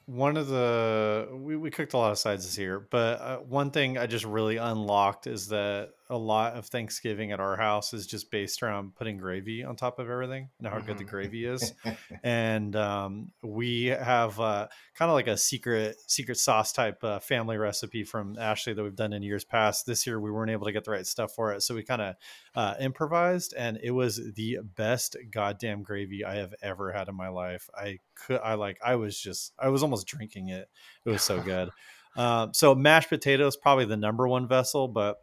one 0.06 0.36
of 0.36 0.48
the 0.48 1.28
we, 1.32 1.56
we 1.56 1.70
cooked 1.70 1.92
a 1.92 1.98
lot 1.98 2.12
of 2.12 2.18
sides 2.18 2.44
this 2.44 2.56
year, 2.56 2.78
but 2.78 3.20
uh, 3.20 3.36
one 3.38 3.70
thing 3.70 3.98
I 3.98 4.06
just 4.06 4.24
really 4.24 4.56
unlocked 4.56 5.26
is 5.26 5.48
that 5.48 5.90
a 6.08 6.16
lot 6.16 6.54
of 6.54 6.66
Thanksgiving 6.66 7.32
at 7.32 7.40
our 7.40 7.56
house 7.56 7.92
is 7.92 8.06
just 8.06 8.30
based 8.30 8.62
around 8.62 8.94
putting 8.94 9.16
gravy 9.18 9.64
on 9.64 9.74
top 9.76 9.98
of 9.98 10.08
everything 10.08 10.48
and 10.58 10.68
how 10.68 10.78
good 10.78 10.98
the 10.98 11.04
Mhm. 11.04 11.08
gravy 11.08 11.44
is. 11.46 11.74
and 12.22 12.76
um, 12.76 13.32
we 13.42 13.86
have 13.86 14.38
uh, 14.38 14.68
kind 14.94 15.10
of 15.10 15.14
like 15.14 15.26
a 15.26 15.36
secret 15.36 15.96
secret 16.06 16.36
sauce 16.38 16.72
type 16.72 17.02
uh, 17.02 17.18
family 17.18 17.56
recipe 17.56 18.04
from 18.04 18.38
Ashley 18.38 18.72
that 18.72 18.82
we've 18.82 18.94
done 18.94 19.12
in 19.12 19.22
years 19.22 19.44
past. 19.44 19.86
This 19.86 20.06
year 20.06 20.20
we 20.20 20.30
weren't 20.30 20.50
able 20.50 20.66
to 20.66 20.72
get 20.72 20.84
the 20.84 20.92
right 20.92 21.06
stuff 21.06 21.32
for 21.34 21.52
it, 21.52 21.62
so 21.62 21.74
we 21.74 21.82
kind 21.82 22.02
of 22.02 22.14
uh, 22.54 22.74
improvised, 22.80 23.54
and 23.56 23.78
it 23.82 23.90
was 23.90 24.20
the 24.34 24.58
best 24.76 25.16
goddamn 25.30 25.82
gravy 25.82 26.24
I 26.24 26.36
have 26.36 26.54
ever 26.62 26.92
had 26.92 27.08
in 27.08 27.16
my 27.16 27.28
life. 27.28 27.68
I 27.74 27.98
could, 28.14 28.40
I 28.42 28.54
like, 28.54 28.78
I 28.84 28.94
was 28.96 29.20
just, 29.20 29.52
I 29.58 29.68
was 29.68 29.82
almost 29.82 30.06
drinking 30.06 30.48
it. 30.48 30.68
It 31.04 31.10
was 31.10 31.22
so 31.22 31.40
good. 31.42 31.70
Um, 32.16 32.54
so 32.54 32.74
mashed 32.74 33.10
potatoes 33.10 33.56
probably 33.56 33.84
the 33.84 33.96
number 33.96 34.26
one 34.26 34.48
vessel, 34.48 34.88
but 34.88 35.16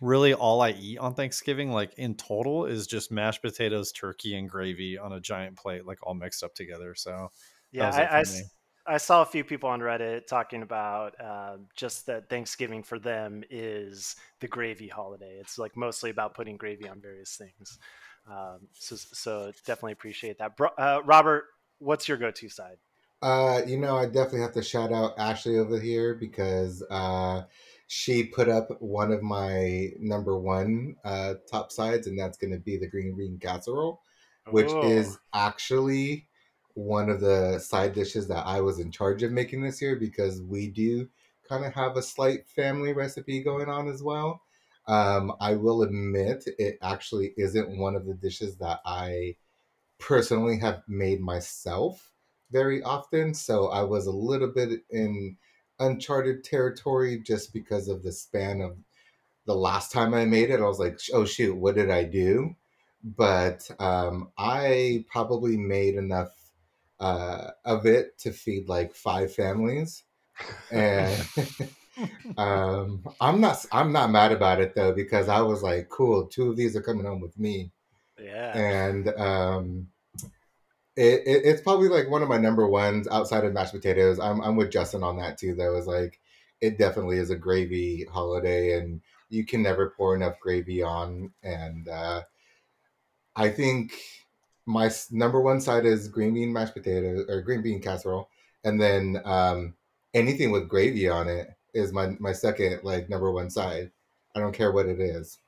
really 0.00 0.34
all 0.34 0.60
I 0.60 0.70
eat 0.70 0.98
on 0.98 1.14
Thanksgiving, 1.14 1.72
like 1.72 1.94
in 1.94 2.14
total, 2.14 2.66
is 2.66 2.86
just 2.86 3.10
mashed 3.10 3.42
potatoes, 3.42 3.92
turkey, 3.92 4.36
and 4.36 4.48
gravy 4.48 4.98
on 4.98 5.12
a 5.12 5.20
giant 5.20 5.56
plate, 5.56 5.86
like 5.86 5.98
all 6.02 6.14
mixed 6.14 6.42
up 6.42 6.54
together. 6.54 6.94
So 6.94 7.30
Yeah, 7.72 7.86
was 7.86 7.98
it 7.98 8.12
I, 8.12 8.16
I 8.16 8.20
me. 8.20 8.22
s- 8.22 8.50
I 8.86 8.96
saw 8.96 9.20
a 9.20 9.26
few 9.26 9.44
people 9.44 9.68
on 9.68 9.80
Reddit 9.80 10.26
talking 10.26 10.62
about 10.62 11.14
um, 11.20 11.66
just 11.76 12.06
that 12.06 12.30
Thanksgiving 12.30 12.82
for 12.82 12.98
them 12.98 13.44
is 13.50 14.16
the 14.40 14.48
gravy 14.48 14.88
holiday. 14.88 15.36
It's 15.38 15.58
like 15.58 15.76
mostly 15.76 16.08
about 16.08 16.34
putting 16.34 16.56
gravy 16.56 16.88
on 16.88 16.98
various 16.98 17.36
things. 17.36 17.78
Um, 18.26 18.60
so, 18.72 18.96
so 18.96 19.52
definitely 19.66 19.92
appreciate 19.92 20.38
that. 20.38 20.56
Bro, 20.56 20.70
uh, 20.78 21.00
Robert, 21.04 21.44
what's 21.80 22.08
your 22.08 22.16
go-to 22.16 22.48
side? 22.48 22.78
Uh, 23.20 23.62
you 23.66 23.76
know, 23.78 23.96
I 23.96 24.06
definitely 24.06 24.40
have 24.40 24.52
to 24.54 24.62
shout 24.62 24.92
out 24.92 25.18
Ashley 25.18 25.58
over 25.58 25.78
here 25.78 26.14
because 26.14 26.82
uh, 26.88 27.42
she 27.88 28.24
put 28.26 28.48
up 28.48 28.80
one 28.82 29.12
of 29.12 29.22
my 29.22 29.90
number 29.98 30.38
one 30.38 30.96
uh, 31.04 31.36
top 31.50 31.72
sides, 31.72 32.06
and 32.06 32.18
that's 32.18 32.38
going 32.38 32.52
to 32.52 32.60
be 32.60 32.76
the 32.78 32.88
green 32.88 33.16
bean 33.16 33.38
casserole, 33.40 34.02
which 34.50 34.76
Oh, 34.76 34.80
is 34.82 35.18
actually 35.34 36.28
one 36.74 37.10
of 37.10 37.20
the 37.20 37.58
side 37.58 37.94
dishes 37.94 38.28
that 38.28 38.46
I 38.46 38.60
was 38.60 38.78
in 38.78 38.92
charge 38.92 39.22
of 39.22 39.32
making 39.32 39.62
this 39.62 39.82
year 39.82 39.96
because 39.96 40.42
we 40.42 40.68
do 40.68 41.08
kind 41.48 41.64
of 41.64 41.72
have 41.74 41.96
a 41.96 42.02
slight 42.02 42.48
family 42.48 42.92
recipe 42.92 43.42
going 43.42 43.68
on 43.68 43.88
as 43.88 44.02
well. 44.02 44.42
Um, 44.86 45.32
I 45.40 45.54
will 45.56 45.82
admit 45.82 46.44
it 46.58 46.78
actually 46.82 47.34
isn't 47.36 47.78
one 47.78 47.96
of 47.96 48.06
the 48.06 48.14
dishes 48.14 48.56
that 48.58 48.80
I 48.86 49.36
personally 49.98 50.58
have 50.58 50.82
made 50.88 51.20
myself 51.20 52.12
very 52.50 52.82
often. 52.82 53.34
So 53.34 53.68
I 53.68 53.82
was 53.82 54.06
a 54.06 54.12
little 54.12 54.48
bit 54.48 54.82
in 54.90 55.36
uncharted 55.80 56.44
territory 56.44 57.18
just 57.18 57.52
because 57.52 57.88
of 57.88 58.02
the 58.02 58.12
span 58.12 58.60
of 58.60 58.76
the 59.46 59.54
last 59.54 59.92
time 59.92 60.14
I 60.14 60.24
made 60.24 60.50
it. 60.50 60.60
I 60.60 60.64
was 60.66 60.78
like, 60.78 60.98
oh 61.12 61.24
shoot, 61.24 61.54
what 61.54 61.74
did 61.74 61.90
I 61.90 62.04
do? 62.04 62.54
But 63.02 63.70
um, 63.78 64.30
I 64.36 65.04
probably 65.10 65.56
made 65.56 65.94
enough 65.94 66.32
uh, 67.00 67.50
of 67.64 67.86
it 67.86 68.18
to 68.18 68.32
feed 68.32 68.68
like 68.68 68.94
five 68.94 69.32
families. 69.32 70.02
And 70.70 71.28
um, 72.36 73.04
I'm 73.20 73.40
not 73.40 73.64
I'm 73.72 73.92
not 73.92 74.10
mad 74.10 74.32
about 74.32 74.60
it 74.60 74.74
though 74.74 74.92
because 74.92 75.28
I 75.28 75.40
was 75.40 75.62
like, 75.62 75.88
cool, 75.88 76.26
two 76.26 76.50
of 76.50 76.56
these 76.56 76.76
are 76.76 76.82
coming 76.82 77.06
home 77.06 77.20
with 77.20 77.38
me 77.38 77.70
yeah. 78.22 78.56
and 78.56 79.08
um, 79.20 79.88
it, 80.98 81.22
it, 81.26 81.42
it's 81.44 81.62
probably 81.62 81.88
like 81.88 82.10
one 82.10 82.22
of 82.22 82.28
my 82.28 82.38
number 82.38 82.66
ones 82.66 83.06
outside 83.06 83.44
of 83.44 83.52
mashed 83.52 83.72
potatoes. 83.72 84.18
I'm 84.18 84.40
I'm 84.40 84.56
with 84.56 84.72
Justin 84.72 85.04
on 85.04 85.16
that 85.18 85.38
too. 85.38 85.54
Though 85.54 85.76
is 85.76 85.86
like 85.86 86.20
it 86.60 86.76
definitely 86.76 87.18
is 87.18 87.30
a 87.30 87.36
gravy 87.36 88.04
holiday, 88.04 88.76
and 88.78 89.00
you 89.28 89.46
can 89.46 89.62
never 89.62 89.90
pour 89.96 90.16
enough 90.16 90.40
gravy 90.40 90.82
on. 90.82 91.32
And 91.44 91.88
uh, 91.88 92.22
I 93.36 93.48
think 93.48 93.92
my 94.66 94.90
number 95.12 95.40
one 95.40 95.60
side 95.60 95.86
is 95.86 96.08
green 96.08 96.34
bean 96.34 96.52
mashed 96.52 96.74
potatoes 96.74 97.26
or 97.28 97.42
green 97.42 97.62
bean 97.62 97.80
casserole, 97.80 98.28
and 98.64 98.80
then 98.80 99.22
um, 99.24 99.74
anything 100.14 100.50
with 100.50 100.68
gravy 100.68 101.08
on 101.08 101.28
it 101.28 101.48
is 101.74 101.92
my 101.92 102.16
my 102.18 102.32
second 102.32 102.80
like 102.82 103.08
number 103.08 103.30
one 103.30 103.50
side. 103.50 103.92
I 104.34 104.40
don't 104.40 104.52
care 104.52 104.72
what 104.72 104.86
it 104.86 105.00
is. 105.00 105.38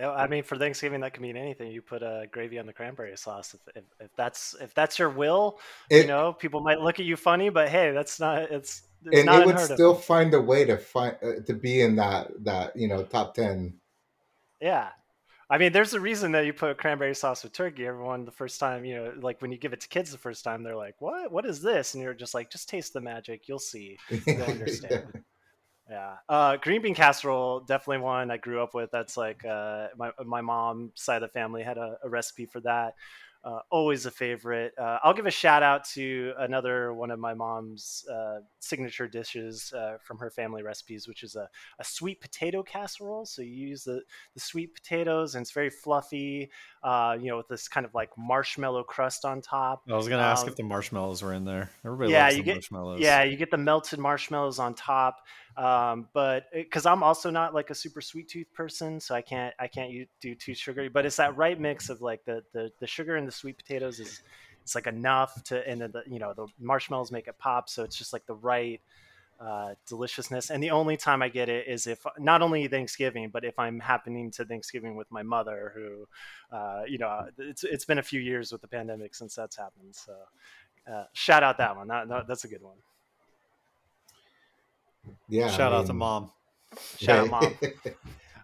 I 0.00 0.26
mean, 0.26 0.42
for 0.42 0.56
Thanksgiving, 0.56 1.00
that 1.00 1.12
can 1.12 1.22
mean 1.22 1.36
anything. 1.36 1.70
You 1.70 1.82
put 1.82 2.02
uh, 2.02 2.26
gravy 2.26 2.58
on 2.58 2.66
the 2.66 2.72
cranberry 2.72 3.16
sauce. 3.16 3.54
If, 3.54 3.76
if, 3.76 3.84
if 4.00 4.10
that's 4.16 4.54
if 4.60 4.74
that's 4.74 4.98
your 4.98 5.10
will, 5.10 5.58
you 5.90 6.06
know, 6.06 6.32
people 6.32 6.60
might 6.60 6.80
look 6.80 6.98
at 6.98 7.04
you 7.04 7.16
funny, 7.16 7.50
but 7.50 7.68
hey, 7.68 7.92
that's 7.92 8.18
not 8.18 8.42
it's 8.42 8.82
it's 9.04 9.18
and 9.18 9.26
not 9.26 9.42
it 9.42 9.46
would 9.46 9.54
unheard 9.56 9.70
of. 9.70 9.76
still 9.76 9.94
find 9.94 10.32
a 10.34 10.40
way 10.40 10.64
to 10.64 10.78
find 10.78 11.16
uh, 11.22 11.42
to 11.46 11.54
be 11.54 11.82
in 11.82 11.96
that 11.96 12.30
that 12.44 12.74
you 12.76 12.88
know 12.88 13.02
top 13.02 13.34
10 13.34 13.74
Yeah. 14.60 14.88
I 15.50 15.58
mean, 15.58 15.72
there's 15.72 15.92
a 15.92 16.00
reason 16.00 16.32
that 16.32 16.46
you 16.46 16.54
put 16.54 16.78
cranberry 16.78 17.14
sauce 17.14 17.42
with 17.42 17.52
turkey. 17.52 17.86
Everyone, 17.86 18.24
the 18.24 18.30
first 18.30 18.58
time, 18.58 18.86
you 18.86 18.94
know, 18.94 19.12
like 19.20 19.42
when 19.42 19.52
you 19.52 19.58
give 19.58 19.74
it 19.74 19.82
to 19.82 19.88
kids 19.88 20.10
the 20.10 20.16
first 20.16 20.44
time, 20.44 20.62
they're 20.62 20.76
like, 20.76 20.94
"What? 21.00 21.30
What 21.30 21.44
is 21.44 21.60
this?" 21.60 21.92
And 21.92 22.02
you're 22.02 22.14
just 22.14 22.32
like, 22.32 22.50
"Just 22.50 22.70
taste 22.70 22.94
the 22.94 23.02
magic. 23.02 23.48
You'll 23.48 23.58
see. 23.58 23.98
You'll 24.26 24.42
understand." 24.48 25.22
Yeah. 25.90 26.16
Uh, 26.28 26.56
green 26.56 26.80
bean 26.82 26.94
casserole, 26.94 27.60
definitely 27.60 27.98
one 28.04 28.30
I 28.30 28.36
grew 28.36 28.62
up 28.62 28.74
with. 28.74 28.90
That's 28.90 29.16
like 29.16 29.44
uh, 29.44 29.88
my 29.96 30.12
my 30.24 30.40
mom's 30.40 30.92
side 30.94 31.22
of 31.22 31.28
the 31.28 31.32
family 31.32 31.62
had 31.62 31.76
a, 31.76 31.96
a 32.02 32.08
recipe 32.08 32.46
for 32.46 32.60
that. 32.60 32.94
Uh, 33.44 33.58
always 33.70 34.06
a 34.06 34.10
favorite. 34.12 34.72
Uh, 34.78 35.00
I'll 35.02 35.12
give 35.12 35.26
a 35.26 35.30
shout 35.32 35.64
out 35.64 35.82
to 35.94 36.32
another 36.38 36.94
one 36.94 37.10
of 37.10 37.18
my 37.18 37.34
mom's 37.34 38.04
uh, 38.08 38.38
signature 38.60 39.08
dishes 39.08 39.72
uh, 39.76 39.96
from 40.00 40.18
her 40.18 40.30
family 40.30 40.62
recipes, 40.62 41.08
which 41.08 41.24
is 41.24 41.34
a, 41.34 41.48
a 41.80 41.84
sweet 41.84 42.20
potato 42.20 42.62
casserole. 42.62 43.26
So 43.26 43.42
you 43.42 43.66
use 43.66 43.82
the, 43.82 44.00
the 44.34 44.40
sweet 44.40 44.72
potatoes 44.72 45.34
and 45.34 45.42
it's 45.42 45.50
very 45.50 45.70
fluffy, 45.70 46.52
uh, 46.84 47.16
you 47.20 47.30
know, 47.30 47.36
with 47.36 47.48
this 47.48 47.66
kind 47.66 47.84
of 47.84 47.92
like 47.94 48.10
marshmallow 48.16 48.84
crust 48.84 49.24
on 49.24 49.40
top. 49.42 49.82
I 49.88 49.96
was 49.96 50.08
gonna 50.08 50.22
ask 50.22 50.46
Um, 50.46 50.48
if 50.48 50.54
the 50.56 50.62
marshmallows 50.62 51.22
were 51.22 51.32
in 51.32 51.44
there. 51.44 51.70
Everybody 51.84 52.12
yeah, 52.12 52.12
loves 52.12 52.36
you 52.36 52.42
the 52.42 52.44
get 52.44 52.52
marshmallows. 52.52 53.00
yeah, 53.00 53.22
you 53.24 53.36
get 53.36 53.50
the 53.50 53.56
melted 53.58 53.98
marshmallows 53.98 54.58
on 54.58 54.74
top. 54.74 55.16
Um, 55.56 56.08
but 56.14 56.44
because 56.52 56.86
I'm 56.86 57.02
also 57.02 57.30
not 57.30 57.52
like 57.54 57.70
a 57.70 57.74
super 57.74 58.00
sweet 58.00 58.28
tooth 58.28 58.52
person, 58.54 59.00
so 59.00 59.14
I 59.14 59.22
can't 59.22 59.54
I 59.58 59.66
can't 59.68 59.92
do 60.20 60.34
too 60.34 60.54
sugary. 60.54 60.88
But 60.88 61.04
it's 61.06 61.16
that 61.16 61.36
right 61.36 61.58
mix 61.60 61.88
of 61.88 62.00
like 62.00 62.24
the 62.24 62.42
the, 62.52 62.70
the 62.80 62.86
sugar 62.86 63.16
and 63.16 63.28
the 63.28 63.32
sweet 63.32 63.58
potatoes 63.58 64.00
is 64.00 64.22
it's 64.62 64.74
like 64.74 64.86
enough 64.86 65.42
to 65.44 65.66
and 65.68 65.80
the 65.82 66.02
you 66.06 66.18
know 66.18 66.32
the 66.34 66.46
marshmallows 66.58 67.12
make 67.12 67.28
it 67.28 67.38
pop. 67.38 67.68
So 67.68 67.82
it's 67.84 67.96
just 67.96 68.12
like 68.12 68.24
the 68.26 68.34
right 68.34 68.80
uh, 69.40 69.74
deliciousness. 69.88 70.50
And 70.50 70.62
the 70.62 70.70
only 70.70 70.96
time 70.96 71.20
I 71.20 71.28
get 71.28 71.48
it 71.48 71.66
is 71.68 71.86
if 71.86 72.04
not 72.18 72.42
only 72.42 72.68
Thanksgiving, 72.68 73.28
but 73.30 73.44
if 73.44 73.58
I'm 73.58 73.80
happening 73.80 74.30
to 74.32 74.44
Thanksgiving 74.44 74.94
with 74.96 75.10
my 75.10 75.22
mother, 75.22 75.72
who, 75.74 76.06
uh, 76.56 76.82
you 76.86 76.98
know, 76.98 77.26
it's 77.38 77.64
it's 77.64 77.84
been 77.84 77.98
a 77.98 78.02
few 78.02 78.20
years 78.20 78.52
with 78.52 78.60
the 78.62 78.68
pandemic 78.68 79.14
since 79.14 79.34
that's 79.34 79.56
happened. 79.56 79.94
So 79.94 80.14
uh, 80.90 81.04
shout 81.12 81.42
out 81.42 81.58
that 81.58 81.76
one. 81.76 81.88
That, 81.88 82.08
that- 82.08 82.26
that's 82.28 82.44
a 82.44 82.48
good 82.48 82.62
one. 82.62 82.76
Yeah 85.28 85.46
I 85.46 85.50
Shout 85.50 85.72
out 85.72 85.86
to 85.86 85.92
mom. 85.92 86.30
Shout 86.98 87.18
out 87.20 87.30
mom. 87.30 87.58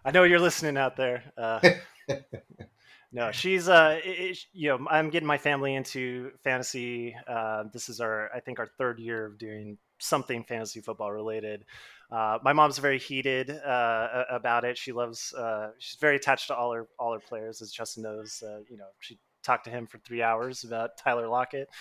I 0.05 0.11
know 0.11 0.23
you're 0.23 0.39
listening 0.39 0.77
out 0.77 0.95
there. 0.95 1.23
Uh, 1.37 1.59
no, 3.11 3.31
she's 3.31 3.67
uh, 3.67 3.99
it, 4.03 4.09
it- 4.31 4.45
you 4.53 4.69
know, 4.69 4.87
I'm 4.89 5.09
getting 5.09 5.27
my 5.27 5.37
family 5.37 5.75
into 5.75 6.31
fantasy. 6.43 7.15
Uh, 7.27 7.63
this 7.73 7.89
is 7.89 7.99
our, 7.99 8.29
I 8.33 8.39
think, 8.39 8.59
our 8.59 8.67
third 8.77 8.99
year 8.99 9.25
of 9.25 9.37
doing 9.37 9.77
something 9.99 10.43
fantasy 10.43 10.79
football 10.81 11.11
related. 11.11 11.65
Uh, 12.11 12.39
my 12.43 12.53
mom's 12.53 12.77
very 12.79 12.97
heated 12.97 13.49
uh, 13.51 14.23
about 14.29 14.63
it. 14.65 14.77
She 14.77 14.91
loves. 14.91 15.33
Uh, 15.33 15.71
she's 15.79 15.99
very 15.99 16.15
attached 16.15 16.47
to 16.47 16.55
all 16.55 16.73
her 16.73 16.87
all 16.97 17.13
her 17.13 17.19
players, 17.19 17.61
as 17.61 17.71
Justin 17.71 18.03
knows. 18.03 18.41
Uh, 18.45 18.59
you 18.69 18.77
know, 18.77 18.87
she 18.99 19.19
talked 19.43 19.65
to 19.65 19.69
him 19.71 19.87
for 19.87 19.97
three 19.99 20.21
hours 20.21 20.63
about 20.63 20.97
Tyler 20.97 21.27
Lockett. 21.27 21.69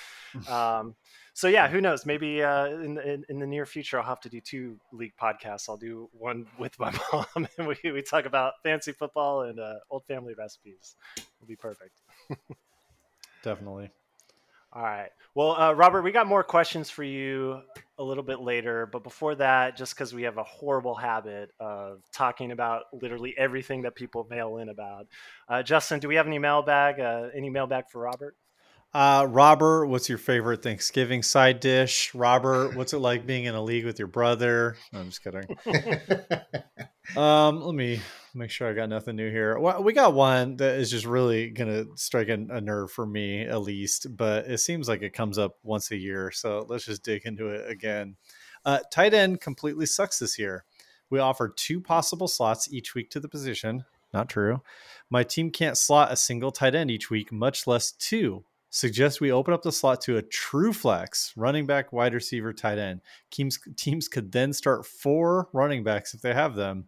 Um, 0.51 0.95
so 1.33 1.49
yeah, 1.49 1.69
who 1.69 1.81
knows? 1.81 2.05
Maybe 2.05 2.43
uh, 2.43 2.67
in, 2.67 2.95
the- 2.95 3.13
in 3.13 3.25
in 3.29 3.39
the 3.39 3.47
near 3.47 3.65
future, 3.65 3.99
I'll 3.99 4.05
have 4.07 4.21
to 4.21 4.29
do 4.29 4.41
two 4.41 4.79
league 4.93 5.13
podcasts. 5.21 5.69
I'll 5.69 5.77
do 5.77 6.09
one 6.13 6.47
with 6.59 6.79
my 6.79 6.93
mom, 7.13 7.49
and 7.57 7.67
we, 7.67 7.77
we 7.93 8.03
talk 8.03 8.25
about 8.27 8.55
fancy 8.63 8.93
football 8.93 9.43
and 9.43 9.59
uh, 9.59 9.75
old 9.91 10.05
family 10.07 10.35
recipes. 10.35 10.97
It'll 11.17 11.47
be 11.49 11.57
perfect. 11.57 12.01
Definitely. 13.43 13.91
All 14.73 14.83
right. 14.83 15.11
Well, 15.35 15.53
uh, 15.53 15.73
Robert, 15.73 16.03
we 16.03 16.13
got 16.13 16.27
more 16.27 16.43
questions 16.43 16.91
for 16.91 17.05
you 17.05 17.61
a 17.99 18.05
little 18.05 18.23
bit 18.23 18.41
later, 18.41 18.87
but 18.87 19.03
before 19.03 19.35
that, 19.35 19.77
just 19.77 19.95
because 19.95 20.15
we 20.15 20.23
have 20.23 20.39
a 20.39 20.45
horrible 20.45 20.95
habit 20.95 21.51
of 21.59 22.01
talking 22.13 22.53
about 22.53 22.85
literally 22.93 23.35
everything 23.37 23.83
that 23.83 23.97
people 23.97 24.27
mail 24.31 24.59
in 24.59 24.69
about, 24.69 25.07
uh, 25.49 25.63
Justin, 25.63 25.99
do 25.99 26.09
we 26.09 26.15
have 26.15 26.27
any 26.27 26.39
mailbag? 26.39 27.01
Uh, 27.01 27.29
any 27.35 27.51
mailbag 27.51 27.85
for 27.91 28.03
Robert? 28.03 28.37
Uh, 28.95 29.27
Robert, 29.29 29.87
what's 29.87 30.09
your 30.09 30.19
favorite 30.19 30.63
Thanksgiving 30.63 31.23
side 31.23 31.61
dish? 31.61 32.15
Robert, 32.15 32.75
what's 32.75 32.93
it 32.93 32.99
like 32.99 33.27
being 33.27 33.45
in 33.45 33.55
a 33.55 33.63
league 33.63 33.85
with 33.85 33.99
your 33.99 34.09
brother? 34.09 34.77
No, 34.93 35.01
I'm 35.01 35.11
just 35.11 35.23
kidding. 35.23 35.47
Um, 37.17 37.63
let 37.63 37.75
me 37.75 38.01
make 38.35 38.51
sure 38.51 38.69
I 38.69 38.75
got 38.75 38.91
nothing 38.91 39.17
new 39.17 39.31
here. 39.31 39.59
Well, 39.59 39.83
we 39.83 39.93
got 39.93 40.15
one 40.15 40.57
that 40.57 40.79
is 40.79 40.91
just 40.91 41.07
really 41.07 41.49
gonna 41.51 41.87
strike 41.95 42.29
a, 42.29 42.35
a 42.35 42.61
nerve 42.61 42.91
for 42.91 43.07
me, 43.07 43.43
at 43.43 43.63
least. 43.63 44.15
But 44.17 44.47
it 44.47 44.59
seems 44.59 44.89
like 44.89 45.03
it 45.03 45.15
comes 45.15 45.39
up 45.39 45.57
once 45.63 45.91
a 45.91 45.97
year, 45.97 46.31
so 46.31 46.67
let's 46.69 46.85
just 46.85 47.03
dig 47.03 47.25
into 47.25 47.49
it 47.49 47.71
again. 47.71 48.17
Uh, 48.65 48.81
tight 48.91 49.15
end 49.15 49.41
completely 49.41 49.87
sucks 49.87 50.19
this 50.19 50.39
year. 50.39 50.65
We 51.11 51.19
offer 51.19 51.49
two 51.49 51.81
possible 51.81 52.29
slots 52.29 52.71
each 52.71 52.95
week 52.95 53.11
to 53.11 53.21
the 53.21 53.29
position. 53.29 53.85
Not 54.13 54.29
true. 54.29 54.63
My 55.09 55.23
team 55.23 55.51
can't 55.51 55.79
slot 55.79 56.13
a 56.13 56.17
single 56.17 56.51
tight 56.51 56.75
end 56.75 56.91
each 56.91 57.11
week, 57.11 57.33
much 57.33 57.67
less 57.67 57.93
two. 57.93 58.45
Suggest 58.71 59.21
we 59.21 59.33
open 59.33 59.55
up 59.55 59.63
the 59.63 59.73
slot 59.73 60.01
to 60.03 60.19
a 60.19 60.23
true 60.23 60.73
flex, 60.73 61.33
running 61.37 61.67
back, 61.67 61.93
wide 61.93 62.15
receiver, 62.15 62.53
tight 62.53 62.79
end. 62.79 63.01
Teams 63.31 63.59
teams 63.77 64.09
could 64.09 64.31
then 64.31 64.53
start 64.53 64.85
four 64.85 65.49
running 65.53 65.85
backs 65.85 66.13
if 66.15 66.21
they 66.21 66.35
have 66.35 66.55
them. 66.55 66.87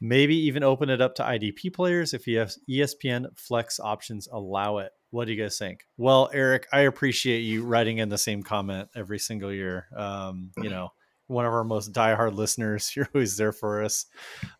Maybe 0.00 0.36
even 0.36 0.62
open 0.62 0.90
it 0.90 1.00
up 1.00 1.16
to 1.16 1.24
IDP 1.24 1.74
players 1.74 2.14
if 2.14 2.24
ESPN 2.24 3.36
flex 3.36 3.80
options 3.80 4.28
allow 4.30 4.78
it. 4.78 4.92
What 5.10 5.24
do 5.24 5.32
you 5.32 5.42
guys 5.42 5.58
think? 5.58 5.86
Well, 5.96 6.30
Eric, 6.32 6.68
I 6.72 6.80
appreciate 6.80 7.40
you 7.40 7.64
writing 7.64 7.98
in 7.98 8.08
the 8.08 8.18
same 8.18 8.44
comment 8.44 8.90
every 8.94 9.18
single 9.18 9.52
year. 9.52 9.86
Um, 9.96 10.52
you 10.58 10.70
know, 10.70 10.92
one 11.26 11.46
of 11.46 11.52
our 11.52 11.64
most 11.64 11.92
diehard 11.92 12.34
listeners. 12.34 12.92
You're 12.96 13.08
always 13.12 13.36
there 13.36 13.52
for 13.52 13.82
us. 13.82 14.06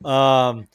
Um, 0.04 0.66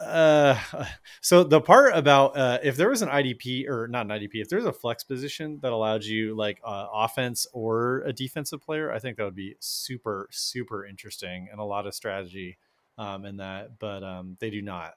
uh, 0.00 0.58
so 1.20 1.44
the 1.44 1.60
part 1.60 1.94
about 1.94 2.36
uh, 2.36 2.58
if 2.62 2.76
there 2.76 2.88
was 2.88 3.02
an 3.02 3.08
IDP 3.08 3.68
or 3.68 3.88
not 3.88 4.06
an 4.06 4.12
IDP, 4.12 4.34
if 4.34 4.48
there's 4.48 4.64
a 4.64 4.72
flex 4.72 5.04
position 5.04 5.58
that 5.62 5.72
allowed 5.72 6.04
you 6.04 6.34
like 6.34 6.60
uh, 6.64 6.86
offense 6.92 7.46
or 7.52 8.02
a 8.06 8.12
defensive 8.12 8.60
player, 8.60 8.92
I 8.92 8.98
think 8.98 9.16
that 9.16 9.24
would 9.24 9.34
be 9.34 9.56
super 9.60 10.28
super 10.30 10.86
interesting 10.86 11.48
and 11.50 11.60
a 11.60 11.64
lot 11.64 11.86
of 11.86 11.94
strategy 11.94 12.58
um, 12.98 13.24
in 13.24 13.38
that. 13.38 13.78
But 13.78 14.02
um, 14.02 14.36
they 14.40 14.50
do 14.50 14.62
not. 14.62 14.94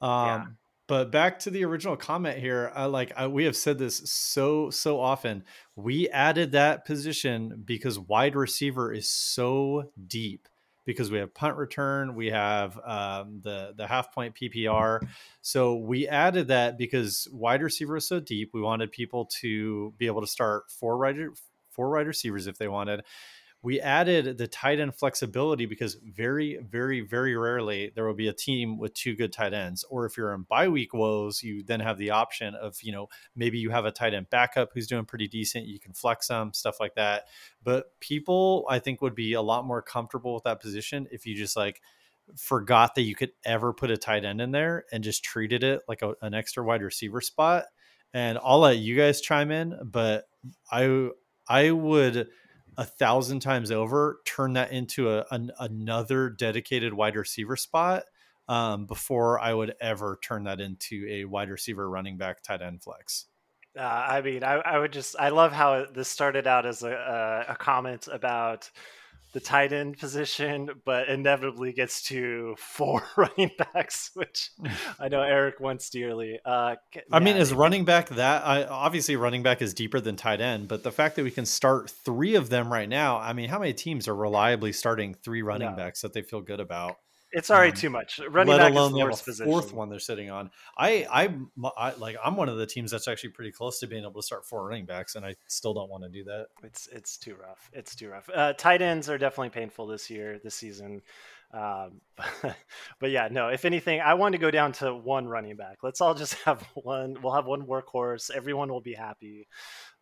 Um, 0.00 0.26
Yeah. 0.26 0.44
But 0.88 1.10
back 1.10 1.38
to 1.40 1.50
the 1.50 1.64
original 1.64 1.96
comment 1.96 2.38
here, 2.38 2.70
I 2.74 2.84
like 2.84 3.12
I, 3.16 3.26
we 3.26 3.44
have 3.44 3.56
said 3.56 3.78
this 3.78 3.96
so 4.10 4.68
so 4.68 5.00
often. 5.00 5.44
We 5.74 6.10
added 6.10 6.52
that 6.52 6.84
position 6.84 7.62
because 7.64 7.98
wide 7.98 8.36
receiver 8.36 8.92
is 8.92 9.08
so 9.08 9.90
deep 10.06 10.48
because 10.84 11.10
we 11.10 11.18
have 11.18 11.32
punt 11.34 11.56
return, 11.56 12.14
we 12.14 12.28
have 12.28 12.78
um, 12.84 13.40
the 13.42 13.72
the 13.76 13.86
half 13.86 14.12
point 14.12 14.34
PPR. 14.34 15.00
So 15.40 15.76
we 15.76 16.08
added 16.08 16.48
that 16.48 16.78
because 16.78 17.28
wide 17.32 17.62
receiver 17.62 17.96
is 17.96 18.06
so 18.06 18.20
deep. 18.20 18.50
We 18.52 18.60
wanted 18.60 18.90
people 18.92 19.26
to 19.40 19.94
be 19.98 20.06
able 20.06 20.20
to 20.20 20.26
start 20.26 20.70
four 20.70 20.98
wide 20.98 21.16
four 21.70 21.90
wide 21.90 22.06
receivers 22.06 22.46
if 22.46 22.58
they 22.58 22.68
wanted. 22.68 23.04
We 23.62 23.80
added 23.80 24.38
the 24.38 24.48
tight 24.48 24.80
end 24.80 24.96
flexibility 24.96 25.66
because 25.66 25.96
very, 26.04 26.58
very, 26.58 27.00
very 27.00 27.36
rarely 27.36 27.92
there 27.94 28.04
will 28.06 28.14
be 28.14 28.28
a 28.28 28.32
team 28.32 28.76
with 28.76 28.92
two 28.94 29.14
good 29.14 29.32
tight 29.32 29.52
ends. 29.52 29.84
Or 29.88 30.04
if 30.04 30.16
you're 30.16 30.34
in 30.34 30.42
bye 30.42 30.68
week 30.68 30.92
woes, 30.92 31.42
you 31.42 31.62
then 31.62 31.80
have 31.80 31.96
the 31.96 32.10
option 32.10 32.54
of, 32.56 32.76
you 32.82 32.90
know, 32.90 33.08
maybe 33.36 33.58
you 33.58 33.70
have 33.70 33.84
a 33.84 33.92
tight 33.92 34.14
end 34.14 34.30
backup 34.30 34.70
who's 34.74 34.88
doing 34.88 35.04
pretty 35.04 35.28
decent. 35.28 35.66
You 35.66 35.78
can 35.78 35.92
flex 35.92 36.26
them, 36.28 36.52
stuff 36.52 36.80
like 36.80 36.94
that 36.96 37.22
but 37.62 37.98
people 38.00 38.66
i 38.68 38.78
think 38.78 39.00
would 39.00 39.14
be 39.14 39.32
a 39.32 39.42
lot 39.42 39.64
more 39.64 39.82
comfortable 39.82 40.34
with 40.34 40.44
that 40.44 40.60
position 40.60 41.06
if 41.10 41.26
you 41.26 41.34
just 41.34 41.56
like 41.56 41.80
forgot 42.36 42.94
that 42.94 43.02
you 43.02 43.14
could 43.14 43.32
ever 43.44 43.72
put 43.72 43.90
a 43.90 43.96
tight 43.96 44.24
end 44.24 44.40
in 44.40 44.52
there 44.52 44.84
and 44.92 45.02
just 45.02 45.24
treated 45.24 45.64
it 45.64 45.82
like 45.88 46.02
a, 46.02 46.14
an 46.22 46.34
extra 46.34 46.64
wide 46.64 46.82
receiver 46.82 47.20
spot 47.20 47.64
and 48.14 48.38
i'll 48.42 48.60
let 48.60 48.78
you 48.78 48.96
guys 48.96 49.20
chime 49.20 49.50
in 49.50 49.78
but 49.84 50.24
i 50.70 51.08
i 51.48 51.70
would 51.70 52.28
a 52.76 52.84
thousand 52.84 53.40
times 53.40 53.70
over 53.70 54.20
turn 54.24 54.54
that 54.54 54.72
into 54.72 55.10
a, 55.10 55.24
an, 55.30 55.50
another 55.58 56.30
dedicated 56.30 56.94
wide 56.94 57.16
receiver 57.16 57.56
spot 57.56 58.04
um, 58.48 58.86
before 58.86 59.38
i 59.38 59.52
would 59.52 59.74
ever 59.80 60.18
turn 60.22 60.44
that 60.44 60.60
into 60.60 61.06
a 61.08 61.24
wide 61.24 61.50
receiver 61.50 61.88
running 61.88 62.16
back 62.16 62.42
tight 62.42 62.62
end 62.62 62.82
flex. 62.82 63.26
Uh, 63.78 63.82
I 63.82 64.20
mean, 64.20 64.44
I, 64.44 64.54
I 64.56 64.78
would 64.78 64.92
just, 64.92 65.16
I 65.18 65.30
love 65.30 65.52
how 65.52 65.86
this 65.86 66.08
started 66.08 66.46
out 66.46 66.66
as 66.66 66.82
a, 66.82 66.92
a, 67.48 67.52
a 67.52 67.56
comment 67.56 68.06
about 68.12 68.70
the 69.32 69.40
tight 69.40 69.72
end 69.72 69.98
position, 69.98 70.68
but 70.84 71.08
inevitably 71.08 71.72
gets 71.72 72.02
to 72.04 72.54
four 72.58 73.02
running 73.16 73.50
backs, 73.58 74.10
which 74.14 74.50
I 75.00 75.08
know 75.08 75.22
Eric 75.22 75.60
wants 75.60 75.88
dearly. 75.90 76.38
Uh, 76.44 76.76
I 77.10 77.18
mean, 77.20 77.36
is 77.36 77.52
running 77.54 77.84
back 77.84 78.08
that? 78.10 78.44
I, 78.46 78.64
obviously, 78.64 79.16
running 79.16 79.42
back 79.42 79.62
is 79.62 79.72
deeper 79.74 80.00
than 80.00 80.16
tight 80.16 80.40
end, 80.40 80.68
but 80.68 80.82
the 80.82 80.92
fact 80.92 81.16
that 81.16 81.24
we 81.24 81.30
can 81.30 81.46
start 81.46 81.90
three 81.90 82.34
of 82.34 82.50
them 82.50 82.72
right 82.72 82.88
now, 82.88 83.18
I 83.18 83.32
mean, 83.32 83.48
how 83.48 83.58
many 83.58 83.72
teams 83.72 84.06
are 84.08 84.14
reliably 84.14 84.72
starting 84.72 85.14
three 85.14 85.42
running 85.42 85.70
No. 85.70 85.76
backs 85.76 86.02
that 86.02 86.12
they 86.12 86.22
feel 86.22 86.40
good 86.40 86.60
about? 86.60 86.96
It's 87.32 87.50
already 87.50 87.70
um, 87.70 87.76
too 87.76 87.90
much. 87.90 88.20
Running 88.30 88.52
let 88.52 88.58
back 88.58 88.72
alone 88.72 88.92
is 88.92 88.98
the 88.98 89.04
worst 89.04 89.24
position. 89.24 89.50
fourth 89.50 89.72
one 89.72 89.88
they're 89.88 89.98
sitting 89.98 90.30
on. 90.30 90.50
I, 90.76 91.06
I, 91.10 91.34
I, 91.76 91.94
like, 91.94 92.16
I'm 92.24 92.36
one 92.36 92.48
of 92.48 92.58
the 92.58 92.66
teams 92.66 92.90
that's 92.90 93.08
actually 93.08 93.30
pretty 93.30 93.52
close 93.52 93.80
to 93.80 93.86
being 93.86 94.02
able 94.02 94.20
to 94.20 94.22
start 94.22 94.46
four 94.46 94.66
running 94.66 94.84
backs, 94.84 95.14
and 95.14 95.24
I 95.24 95.36
still 95.46 95.74
don't 95.74 95.90
want 95.90 96.04
to 96.04 96.10
do 96.10 96.24
that. 96.24 96.48
It's 96.62 96.88
it's 96.88 97.16
too 97.16 97.34
rough. 97.34 97.70
It's 97.72 97.94
too 97.94 98.10
rough. 98.10 98.28
Uh, 98.32 98.52
tight 98.52 98.82
ends 98.82 99.08
are 99.08 99.18
definitely 99.18 99.50
painful 99.50 99.86
this 99.86 100.10
year, 100.10 100.38
this 100.42 100.54
season. 100.54 101.02
Um, 101.52 102.00
but 102.98 103.10
yeah, 103.10 103.28
no. 103.30 103.48
If 103.48 103.64
anything, 103.64 104.00
I 104.00 104.14
want 104.14 104.32
to 104.32 104.38
go 104.38 104.50
down 104.50 104.72
to 104.72 104.94
one 104.94 105.26
running 105.26 105.56
back. 105.56 105.78
Let's 105.82 106.00
all 106.00 106.14
just 106.14 106.34
have 106.44 106.62
one. 106.74 107.16
We'll 107.22 107.34
have 107.34 107.46
one 107.46 107.66
workhorse. 107.66 108.30
Everyone 108.30 108.70
will 108.70 108.80
be 108.80 108.94
happy. 108.94 109.48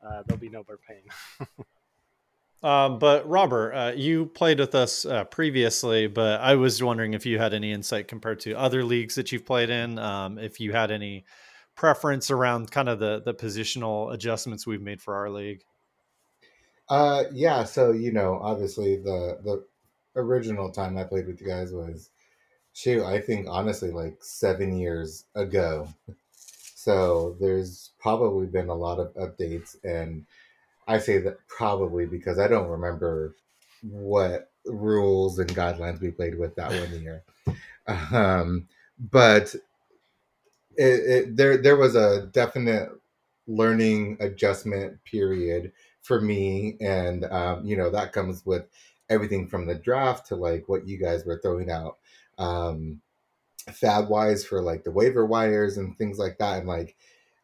Uh, 0.04 0.22
there'll 0.26 0.40
be 0.40 0.48
no 0.48 0.64
more 0.66 0.78
pain. 0.78 1.48
Um, 2.62 2.98
but 2.98 3.26
Robert, 3.28 3.72
uh, 3.72 3.92
you 3.96 4.26
played 4.26 4.60
with 4.60 4.74
us 4.74 5.06
uh, 5.06 5.24
previously, 5.24 6.06
but 6.06 6.40
I 6.40 6.56
was 6.56 6.82
wondering 6.82 7.14
if 7.14 7.24
you 7.24 7.38
had 7.38 7.54
any 7.54 7.72
insight 7.72 8.06
compared 8.06 8.40
to 8.40 8.52
other 8.52 8.84
leagues 8.84 9.14
that 9.14 9.32
you've 9.32 9.46
played 9.46 9.70
in. 9.70 9.98
Um, 9.98 10.38
if 10.38 10.60
you 10.60 10.72
had 10.72 10.90
any 10.90 11.24
preference 11.74 12.30
around 12.30 12.70
kind 12.70 12.90
of 12.90 12.98
the 12.98 13.22
the 13.24 13.32
positional 13.32 14.12
adjustments 14.12 14.66
we've 14.66 14.82
made 14.82 15.00
for 15.00 15.14
our 15.16 15.30
league. 15.30 15.62
Uh, 16.90 17.24
yeah. 17.32 17.64
So 17.64 17.92
you 17.92 18.12
know, 18.12 18.38
obviously 18.42 18.96
the 18.96 19.38
the 19.42 19.64
original 20.16 20.70
time 20.70 20.98
I 20.98 21.04
played 21.04 21.26
with 21.26 21.40
you 21.40 21.46
guys 21.46 21.72
was, 21.72 22.10
shoot, 22.74 23.04
I 23.04 23.20
think 23.20 23.46
honestly 23.48 23.90
like 23.90 24.18
seven 24.20 24.76
years 24.76 25.24
ago. 25.34 25.88
So 26.74 27.36
there's 27.40 27.92
probably 27.98 28.46
been 28.46 28.68
a 28.68 28.74
lot 28.74 28.98
of 28.98 29.14
updates, 29.14 29.76
and 29.84 30.26
I 30.90 30.98
say 30.98 31.18
that 31.18 31.38
probably 31.46 32.04
because 32.04 32.40
I 32.40 32.48
don't 32.48 32.68
remember 32.68 33.36
what 33.82 34.50
rules 34.66 35.38
and 35.38 35.48
guidelines 35.54 36.00
we 36.00 36.10
played 36.10 36.36
with 36.36 36.56
that 36.56 36.70
one 36.70 37.00
year. 37.00 37.22
Um, 38.12 38.66
but 38.98 39.54
it, 40.76 40.84
it, 40.84 41.36
there 41.36 41.56
there 41.56 41.76
was 41.76 41.94
a 41.94 42.26
definite 42.32 42.90
learning 43.46 44.16
adjustment 44.20 45.02
period 45.04 45.72
for 46.02 46.20
me, 46.20 46.76
and 46.80 47.24
um, 47.26 47.64
you 47.64 47.76
know 47.76 47.90
that 47.90 48.12
comes 48.12 48.44
with 48.44 48.64
everything 49.08 49.46
from 49.46 49.66
the 49.66 49.76
draft 49.76 50.26
to 50.26 50.36
like 50.36 50.68
what 50.68 50.88
you 50.88 50.98
guys 50.98 51.24
were 51.24 51.40
throwing 51.40 51.70
out. 51.70 51.98
Um, 52.36 53.00
fab 53.72 54.08
wise 54.08 54.44
for 54.44 54.60
like 54.60 54.82
the 54.82 54.90
waiver 54.90 55.24
wires 55.24 55.76
and 55.76 55.96
things 55.96 56.18
like 56.18 56.38
that 56.38 56.58
and 56.58 56.68
like 56.68 56.96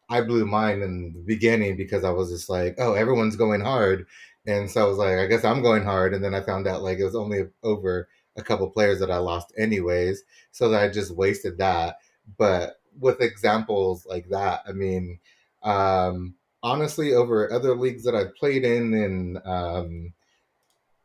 i 0.09 0.21
blew 0.21 0.45
mine 0.45 0.81
in 0.81 1.13
the 1.13 1.23
beginning 1.25 1.75
because 1.75 2.03
i 2.03 2.09
was 2.09 2.29
just 2.29 2.49
like 2.49 2.75
oh 2.77 2.93
everyone's 2.93 3.35
going 3.35 3.61
hard 3.61 4.05
and 4.45 4.69
so 4.69 4.85
i 4.85 4.87
was 4.87 4.97
like 4.97 5.17
i 5.17 5.27
guess 5.27 5.43
i'm 5.43 5.61
going 5.61 5.83
hard 5.83 6.13
and 6.13 6.23
then 6.23 6.33
i 6.33 6.41
found 6.41 6.67
out 6.67 6.81
like 6.83 6.99
it 6.99 7.03
was 7.05 7.15
only 7.15 7.43
over 7.63 8.07
a 8.37 8.43
couple 8.43 8.69
players 8.69 8.99
that 8.99 9.11
I 9.11 9.17
lost 9.17 9.51
anyways, 9.57 10.23
so 10.51 10.69
that 10.69 10.83
I 10.83 10.89
just 10.89 11.15
wasted 11.15 11.57
that. 11.57 11.97
But 12.37 12.79
with 12.99 13.21
examples 13.21 14.05
like 14.05 14.29
that, 14.29 14.61
I 14.67 14.71
mean, 14.71 15.19
um, 15.63 16.35
honestly, 16.63 17.13
over 17.13 17.51
other 17.51 17.75
leagues 17.75 18.03
that 18.03 18.15
I've 18.15 18.35
played 18.35 18.63
in, 18.63 18.93
and 18.93 19.39
um, 19.45 20.13